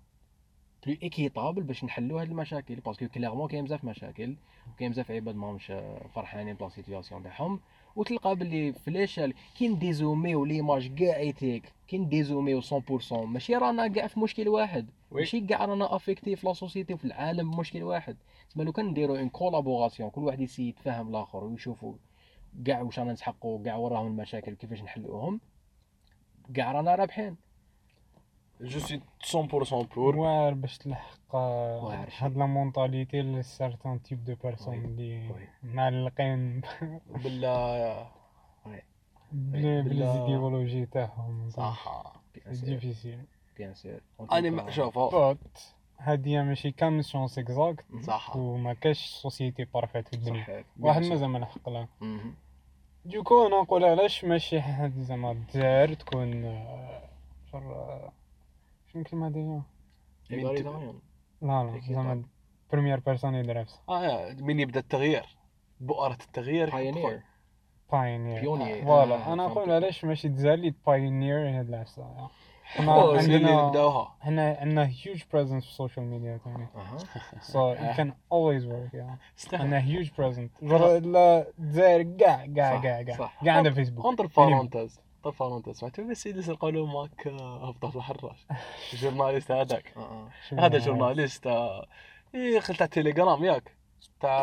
plus 0.86 0.96
équitable 1.02 1.62
باش 1.62 1.84
نحلوا 1.84 2.22
هاد 2.22 2.28
المشاكل؟ 2.28 2.74
parce 2.74 2.95
que 2.95 3.08
clairement 3.08 3.48
كاين 3.48 3.64
بزاف 3.64 3.84
مشاكل 3.84 4.36
وكاين 4.72 4.90
بزاف 4.90 5.10
عباد 5.10 5.36
ماهمش 5.36 5.72
فرحانين 6.14 6.54
ب 6.54 6.59
la 6.59 6.68
situation 6.68 7.22
تاعهم. 7.22 7.60
وتلقى 7.96 8.36
باللي 8.36 8.72
في 8.72 8.90
l'échelle 8.90 9.34
كي 9.58 9.68
نديزوميو 9.68 10.44
l'image 10.44 10.94
كاع 10.94 11.16
ايتيك 11.16 11.72
كي 11.88 11.98
نديزوميو 11.98 12.60
100% 12.60 13.12
ماشي 13.12 13.56
رانا 13.56 13.88
كاع 13.88 14.06
في 14.06 14.20
مشكل 14.20 14.48
واحد. 14.48 14.86
ماشي 15.12 15.40
كاع 15.40 15.64
رانا 15.64 15.96
affectés 15.96 16.36
في 16.36 16.46
la 16.46 16.52
société 16.52 16.94
وفي 16.94 17.04
العالم 17.04 17.50
بمشكل 17.50 17.82
واحد. 17.82 18.16
تسمى 18.50 18.64
لو 18.64 18.72
كان 18.72 18.86
نديرو 18.86 19.16
une 19.16 19.28
collaboration 19.28 20.10
كل 20.10 20.20
واحد 20.20 20.40
يسي 20.40 20.68
يتفاهم 20.68 21.08
الآخر 21.08 21.44
ويشوفوا 21.44 21.94
كاع 22.66 22.80
واش 22.82 22.98
رانا 22.98 23.12
نسحقوا 23.12 23.64
كاع 23.64 23.76
وراهم 23.76 24.06
المشاكل 24.06 24.54
كيفاش 24.54 24.82
نحلوهم. 24.82 25.40
كاع 26.54 26.72
رانا 26.72 26.94
رابحين. 26.94 27.36
جو 28.60 28.78
سي 28.78 29.00
100% 29.34 29.94
بور 29.94 30.16
واعر 30.16 30.54
باش 30.54 30.78
تلحق 30.78 31.18
شي. 32.08 32.24
هاد 32.24 32.36
la 32.36 32.46
mentalité 32.46 33.22
ل 33.22 33.31
certains 33.31 34.02
types 34.02 34.24
de 34.24 34.34
personnes. 34.44 34.74
اللي 34.84 35.30
oui. 35.30 35.48
معلقين. 35.62 36.62
بلا- 37.08 38.06
ب 39.32 39.43
les 39.43 39.76
idéologies 39.76 40.86
تاعهم. 40.86 41.50
صح. 41.50 42.12
difficile 42.46 43.24
bien 43.56 43.74
sûr 43.74 44.00
أنا 44.32 44.50
ما 44.50 44.70
شوف. 44.70 44.98
but 44.98 45.38
هادي 45.98 46.42
ماشي 46.42 46.70
كامل 46.70 47.04
chance 47.04 47.38
exact 47.38 47.84
صح. 48.02 48.36
وما 48.36 48.74
كاش 48.74 49.06
société 49.06 49.64
parfaite 49.64 50.08
في 50.08 50.14
الدنيا 50.16 50.64
واحد. 50.80 51.02
مازال 51.02 51.28
ما 51.28 51.38
لحق 51.38 51.68
لها 51.68 51.88
donc 53.04 53.46
أنا 53.46 53.60
نقول 53.62 53.84
علاش 53.84 54.24
ماشي 54.24 54.60
حد 54.60 54.92
زعما 54.98 55.30
الجزائر 55.32 55.94
تكون 55.94 56.42
شر 57.52 57.58
آه، 57.58 58.12
شنو 58.92 59.02
الكلمة 59.02 59.28
déjà 59.28 59.62
egalitarian. 60.32 60.98
لا 61.42 61.64
لا 61.64 61.80
زعما 61.94 62.22
première 62.72 63.00
personne 63.00 63.34
يدير 63.34 63.66
آه 63.88 64.32
من 64.40 64.60
يبدا 64.60 64.80
التغيير 64.80 65.24
بؤرة 65.80 66.12
التغيير 66.12 66.70
Pioneer. 66.70 67.20
pioneer 67.92 68.40
Pioneer. 68.42 68.84
voilà 68.84 69.32
أنا 69.32 69.46
نقول. 69.46 69.70
علاش 69.70 70.04
ماشي 70.04 70.28
الجزائر 70.28 70.54
اللي 70.54 70.74
pioneer 70.86 71.58
هاد 71.60 71.68
العفسة 71.68 72.28
اللي 72.80 73.50
عندنا 73.50 74.08
حنا 74.20 74.56
عندنا 74.60 74.88
huge 74.88 75.20
presence 75.20 75.60
في 75.62 75.68
ال 75.68 75.73
social 75.73 76.06
media 76.06 76.40
أها. 76.46 76.98
So 77.40 77.78
it 77.78 77.96
can 77.96 78.10
always 78.32 78.64
work 78.66 78.94
yeah. 78.94 79.54
عندنا 79.54 79.82
huge 79.82 80.08
presence. 80.08 80.64
جر 80.64 80.98
لا 80.98 81.48
الجزائر 81.58 82.02
كاع 82.02 82.46
كاع 82.46 82.80
كاع 82.80 83.02
كاع. 83.02 83.30
كاع 83.44 83.56
عندها 83.56 83.72
فيسبوك 83.72 84.04
اونتر 84.04 84.26
بارونتيز 84.26 85.00
اونتر 85.24 85.38
بارونتيز 85.44 85.76
سمعتوا 85.76 86.04
بس 86.04 86.26
يدس 86.26 86.48
يقولوا 86.48 86.86
Mac 86.86 87.26
آه، 87.26 87.68
هبطه 87.68 87.90
في 87.90 87.96
الحراش 87.96 88.46
ال 88.92 88.97
journaliste 88.97 89.50
هذاك 89.60 89.94
هذا؟ 90.58 90.78
journaliste. 90.78 91.46
آه، 91.46 91.86
إيه 92.34 92.60
خل 92.60 92.76
تاع 92.76 92.86
تيليجرام 92.86 93.44
ياك. 93.44 93.76
تاع 94.20 94.38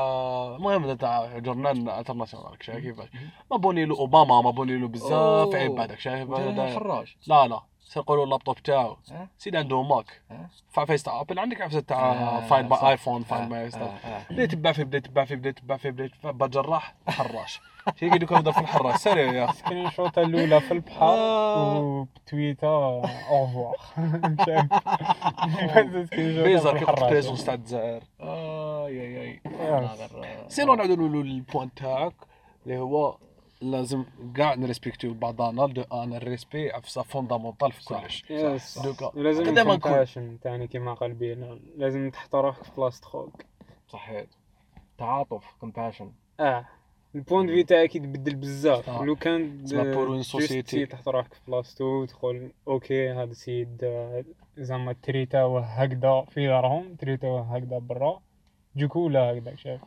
المهم 0.55 0.93
تاع 0.93 1.37
journal 1.37 1.89
international 1.89 2.57
كيفاش. 2.57 2.81
كيفاش 2.83 3.09
ما 3.51 3.57
بوني 3.57 3.85
له 3.85 3.97
أوباما 3.99 4.41
ما 4.41 4.51
بوني 4.51 4.77
له 4.77 4.87
بزاف 4.87 5.11
أوه. 5.13 5.57
عباد 5.57 5.97
شايف؟ 5.99 6.31
الحراج 6.31 7.15
لا 7.27 7.47
لا. 7.47 7.61
سيقولوا 7.93 8.23
اللابتوب 8.23 8.55
تاعو. 8.55 8.97
آه 9.11 9.27
سيد 9.37 9.55
عنده 9.55 9.81
ماك. 9.81 10.21
آه 10.31 10.49
فايس 10.85 11.03
تاع 11.03 11.21
ابل 11.21 11.39
عندك 11.39 11.61
عفسه 11.61 11.79
تاع 11.79 12.11
آه، 12.11 12.41
فايند 12.47 12.73
صح. 12.73 12.81
باي 12.81 12.91
آيفون 12.91 13.23
فايند 13.23 13.53
آه، 13.53 13.57
باي 13.59 13.67
آه،. 13.67 14.25
بدا 14.31 14.43
يتبع 14.43 14.71
فيه 14.71 14.83
بدا 14.83 14.97
يتبع 14.97 15.25
فيه 15.25 15.35
بدا 15.35 15.49
يتبع 15.49 15.77
فيه 15.77 15.89
بدا 15.89 16.03
يتبع 16.03 16.31
با 16.31 16.47
جراح 16.47 16.95
حراش. 17.07 17.61
شي 17.99 18.05
يقعد 18.05 18.23
يكون 18.23 18.51
في 18.51 18.59
الحراش. 18.59 18.95
سيريو 18.95 19.33
يا 19.33 19.45
أخي. 19.45 19.57
سكرين 19.57 19.89
شوت 19.89 20.17
الأولى 20.17 20.61
في 20.61 20.71
البحر 20.71 21.01
آه. 21.01 21.79
وبتويتر. 21.79 23.01
اوفوار 23.29 23.77
بيزر 26.43 26.77
كي 26.77 26.85
قلت 26.85 26.99
بريزونس 26.99 27.45
تاع 27.45 27.53
الجزائر 27.53 28.03
اي 28.21 29.01
اي 29.01 29.41
اي 29.45 30.45
سينو 30.47 30.75
نعاودو 30.75 30.95
نقولوا 30.95 31.23
البوان 31.23 31.73
تاعك 31.73 32.13
اللي 32.65 32.79
هو 32.79 33.17
لازم 33.61 34.05
كاع 34.35 34.53
نريسبكتيو 34.55 35.13
بعضنا 35.13 35.67
donc 35.67 35.81
ال 35.81 36.13
respect 36.13 36.71
عفسه 36.71 37.01
fondamentale 37.01 37.71
في 37.71 37.85
كلش. 37.85 38.23
دوكا 38.83 39.11
لازم 39.15 39.43
قدام. 39.43 39.75
compassion 39.75 40.39
تاني 40.39 40.67
كيما 40.67 40.93
قال 40.93 41.13
بيلا 41.13 41.59
لازم 41.77 42.09
تحط 42.09 42.35
روحك 42.35 42.63
في 42.63 42.71
بلاصة 42.77 43.05
خوك 43.05 43.45
صحيح. 43.87 44.25
تعاطف 44.97 45.43
compassion 45.59 46.11
آه. 46.39 46.65
ال 47.15 47.20
point 47.20 47.45
de 47.45 47.53
vue 47.53 47.63
تاعك 47.63 47.95
يتبدل 47.95 48.35
بزاف. 48.35 48.89
آه. 48.89 49.05
لو 49.05 49.15
كان 49.15 49.63
société. 50.21 50.63
تسي 50.63 50.85
تحط 50.85 51.09
روحك 51.09 51.33
في 51.33 51.39
بلاصتو 51.47 52.05
تقول 52.05 52.51
okay 52.67 53.11
هذا 53.11 53.23
السيد 53.23 53.83
آه، 53.83 54.25
زعما 54.57 54.93
تريتاوه 55.03 55.61
هكذا 55.61 56.25
في 56.29 56.47
دارهم 56.47 56.95
تريتاوه 56.95 57.55
هكذا 57.55 57.77
برا. 57.77 58.21
دوكو 58.75 59.09
لا 59.09 59.19
هكذا 59.31 59.55
شايف 59.55 59.81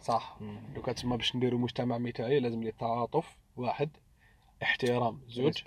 صح؟ 0.00 0.38
دوكا 0.74 0.92
تسمى 0.92 1.16
باش 1.16 1.36
نديرو 1.36 1.58
مجتمع 1.58 1.98
مثالي 1.98 2.40
لازم 2.40 2.62
لي 2.62 2.68
التعاطف 2.68 3.36
واحد 3.56 3.90
احترام 4.62 5.20
زوج 5.28 5.62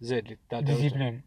زيد 0.00 0.28
لي 0.28 0.60
ديسيبلين 0.60 1.22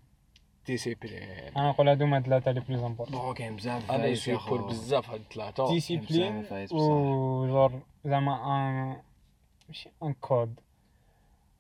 ديسيبلين 0.66 1.24
أنا 1.58 1.70
نقول 1.70 1.90
هادو 1.90 2.06
هما 2.06 2.22
ثلاثة 2.22 2.50
اللي 2.52 2.62
بليز 2.62 2.84
امبورطون 2.84 3.22
بون 3.22 3.34
كاين 3.34 3.56
بزاف 3.56 3.92
أنا 3.92 3.98
فايز 4.04 4.30
يا 4.30 4.38
سوي 4.38 4.50
بور 4.50 4.62
خو. 4.62 4.68
بزاف 4.68 5.10
هاد 5.10 5.20
الثلاثه 5.20 5.70
ديسيبلين 5.74 6.44
فايز 6.44 6.74
و 6.74 7.48
جور 7.48 7.82
زعما 8.06 8.34
ان 8.46 9.02
ماشي 9.68 9.90
ان 10.04 10.14
كود 10.14 10.60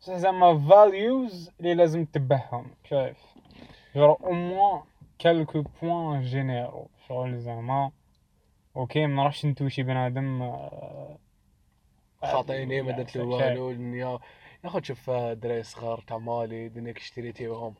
بصح 0.01 0.15
زعما 0.15 0.69
فاليوز 0.69 1.51
اللي 1.59 1.73
لازم 1.73 2.05
تتبعهم 2.05 2.67
شايف 2.89 3.17
جور 3.95 4.17
au 4.23 4.31
moins 4.31 4.81
quelques 5.19 5.63
points 5.81 6.21
généraux 6.21 6.87
شغل 7.07 7.39
زعما 7.39 7.91
okay 8.77 9.05
ما 9.05 9.21
نروحش 9.23 9.45
نتوشي 9.45 9.83
بنادم 9.83 10.41
آه، 10.41 11.17
خاطيني 12.23 12.81
ما 12.81 12.91
درت 12.91 13.15
له. 13.15 13.23
والو 13.23 13.71
يا 13.95 14.19
يا 14.63 14.69
خو 14.69 14.79
تشوف 14.79 15.09
دراري 15.09 15.63
صغار 15.63 16.03
تاع 16.07 16.17
مالي 16.17 16.69
دنيا 16.69 16.93
اشتريتيهم 16.97 17.73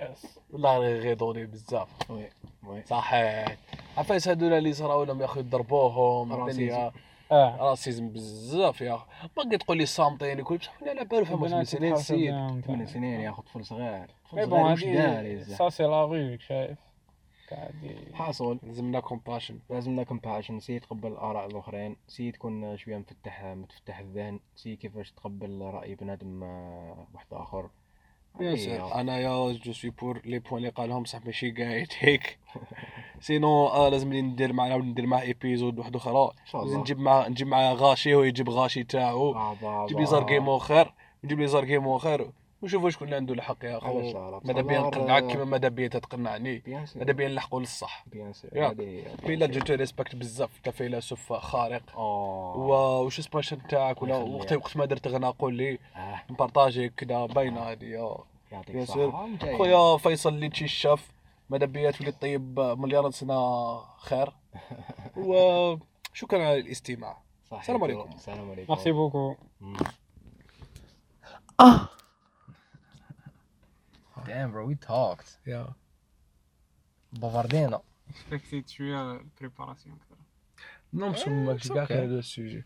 yes. 0.00 0.38
والله 0.50 0.78
راه 0.78 0.84
يغيظوني 0.84 1.46
بزاف. 1.46 2.10
oui 2.10 2.28
oui. 2.66 2.82
صحيح 2.82 3.56
عفايس 3.98 4.28
هذولا 4.28 4.58
اللي 4.58 4.72
صراو 4.72 5.04
لهم 5.04 5.20
يا 5.20 5.24
أخي 5.24 5.42
ضربوهم. 5.42 6.48
الدنيا 6.48 6.92
آه. 7.32 7.56
racisme 7.56 8.08
بزاف 8.08 8.80
يا 8.80 8.94
أخي. 8.94 9.04
ما 9.36 9.42
قد 9.42 9.58
تقول 9.58 9.76
لي 9.78 9.86
صامتين 9.86 10.38
يقول 10.38 10.58
بصح 10.58 10.72
أنا 10.82 10.90
على 10.90 11.04
بالو 11.04 11.36
من 11.36 11.44
البنات 11.44 11.66
سنين 11.66 11.84
يتحرشوا 11.92 12.02
سيد 12.16 12.30
بهم 12.34 12.60
ثمان 12.60 12.78
تاع- 12.78 12.86
سنين 12.94 13.20
ياخذ 13.20 13.42
طفل 13.42 13.64
صغير. 13.64 14.06
طفل 14.24 14.36
مي 14.36 14.46
صغير 14.46 14.64
واش 14.64 14.84
دار 14.84 15.18
هادي 15.18 15.28
يزح. 15.32 15.58
سا 15.58 15.68
سي 15.68 15.82
لا 15.82 16.38
شايف. 16.40 16.78
حاصل. 18.14 18.58
لازمنا 18.62 19.00
كومباشن 19.00 19.58
لازمنا 19.70 20.02
كومباشن 20.02 20.60
سي 20.60 20.78
تقبل 20.78 21.12
الآراء 21.12 21.46
الأخرين. 21.46 21.96
سي 22.08 22.32
تكون 22.32 22.76
شوية 22.76 22.98
مفتح 22.98 23.44
متفتح 23.44 23.98
الذهن. 23.98 24.40
سي 24.56 24.76
كيفاش 24.76 25.10
تقبل 25.12 25.60
رأي 25.62 25.94
بنادم 25.94 26.42
آه، 26.42 27.06
واحد 27.14 27.26
آخر. 27.32 27.70
بيان 28.38 28.56
هي- 28.56 28.78
سور 28.78 28.94
أنا 28.94 29.18
يا 29.18 29.52
جو 29.52 29.72
سوي 29.72 29.90
بور 29.90 30.20
لي 30.24 30.38
بوان 30.38 30.56
اللي 30.58 30.68
قالهم 30.68 31.02
بصح 31.02 31.24
ماشي 31.26 31.50
قايد 31.50 31.88
هيك 31.98 32.38
سينو 33.20 33.66
آه 33.66 33.88
لازم 33.88 34.12
ندير 34.12 34.52
معاه 34.52 34.76
ندير 34.78 35.06
معاه 35.06 35.22
ايبيزود 35.22 35.78
واحد 35.78 35.96
أخرى 35.96 36.30
لازم 36.54 36.80
نجيب 36.80 36.98
معاه 36.98 37.28
نجيب 37.28 37.46
معاه 37.46 37.72
غاشي 37.74 38.14
هو 38.14 38.22
يجيب 38.22 38.50
غاشي 38.50 38.84
تاعو 38.84 39.34
نجيب. 39.84 39.98
لي 39.98 40.06
زاركيم 40.06 40.48
اخر 40.48 40.94
نجيب 41.24 41.40
لي 41.40 41.46
زاركيم 41.46 41.88
اخر 41.88 42.30
ونشوفوا 42.62 42.90
شكون 42.90 43.04
اللي 43.06 43.16
عنده 43.16 43.34
الحق 43.34 43.64
يا 43.64 43.78
اخو؟ 43.78 43.86
ماذا 44.44 44.60
بيا 44.60 44.78
نقنعك 44.80 45.26
كيما 45.26 45.44
ماذا 45.44 45.68
بيا 45.68 45.88
تتقنعني 45.88 46.62
ماذا 46.96 47.12
بيا 47.12 47.28
نلحقوا 47.28 47.60
للصح؟ 47.60 48.04
بيان 48.06 48.32
سور 48.32 48.50
بيلا 49.26 49.46
جو 49.46 49.60
تو 49.60 49.74
ريسبكت 49.74 50.16
بزاف 50.16 50.50
انت 50.56 50.68
فيلسوف 50.68 51.32
خارق. 51.32 51.82
آه. 51.96 52.54
و- 52.56 53.04
وش 53.04 53.20
سباشن 53.20 53.66
تاعك؟ 53.66 54.02
ولا 54.02 54.16
وقت. 54.16 54.52
وقت 54.52 54.76
ما 54.76 54.84
درت 54.84 55.08
غنى 55.08 55.26
قول 55.26 55.54
لي. 55.54 55.78
آه، 55.96 56.22
نبارطاجي 56.30 56.88
كذا 56.88 57.26
باينة 57.26 57.60
هذه 57.60 57.78
بيان 58.66 58.82
الصحة. 58.82 58.94
سور. 58.94 59.56
خويا 59.58 59.96
فيصل 59.96 60.34
اللي 60.34 60.48
تشي 60.48 60.64
الشاف. 60.64 61.10
ماذا 61.50 61.66
بيا 61.66 61.90
تولي 61.90 62.12
طيب؟ 62.12 62.60
مليار 62.60 63.10
سنة 63.10 63.78
خير. 63.98 64.28
وشكرا 65.16 66.46
على 66.46 66.58
الاستماع. 66.58 67.18
السلام 67.52 67.82
عليكم. 67.84 68.10
السلام 68.14 68.50
عليكم. 68.50 68.72
ميرسي 68.72 68.92
بوكو 68.92 69.34
مم. 69.60 69.76
Damn 74.26 74.52
bro 74.52 74.66
we 74.66 74.74
talked. 74.88 75.38
يا 75.46 75.74
بافاردينا 77.12 77.80
اكسبكتيت 78.10 78.68
شوية 78.68 79.20
préparation 79.40 79.96
أكثر 79.96 80.16
نمشي 80.92 81.24
Eh, 81.24 81.28
ما 81.28 81.56
كاع 81.56 81.86
okay. 81.86 81.92
هذا 81.92 82.18
ال 82.18 82.26
sujet 82.26 82.64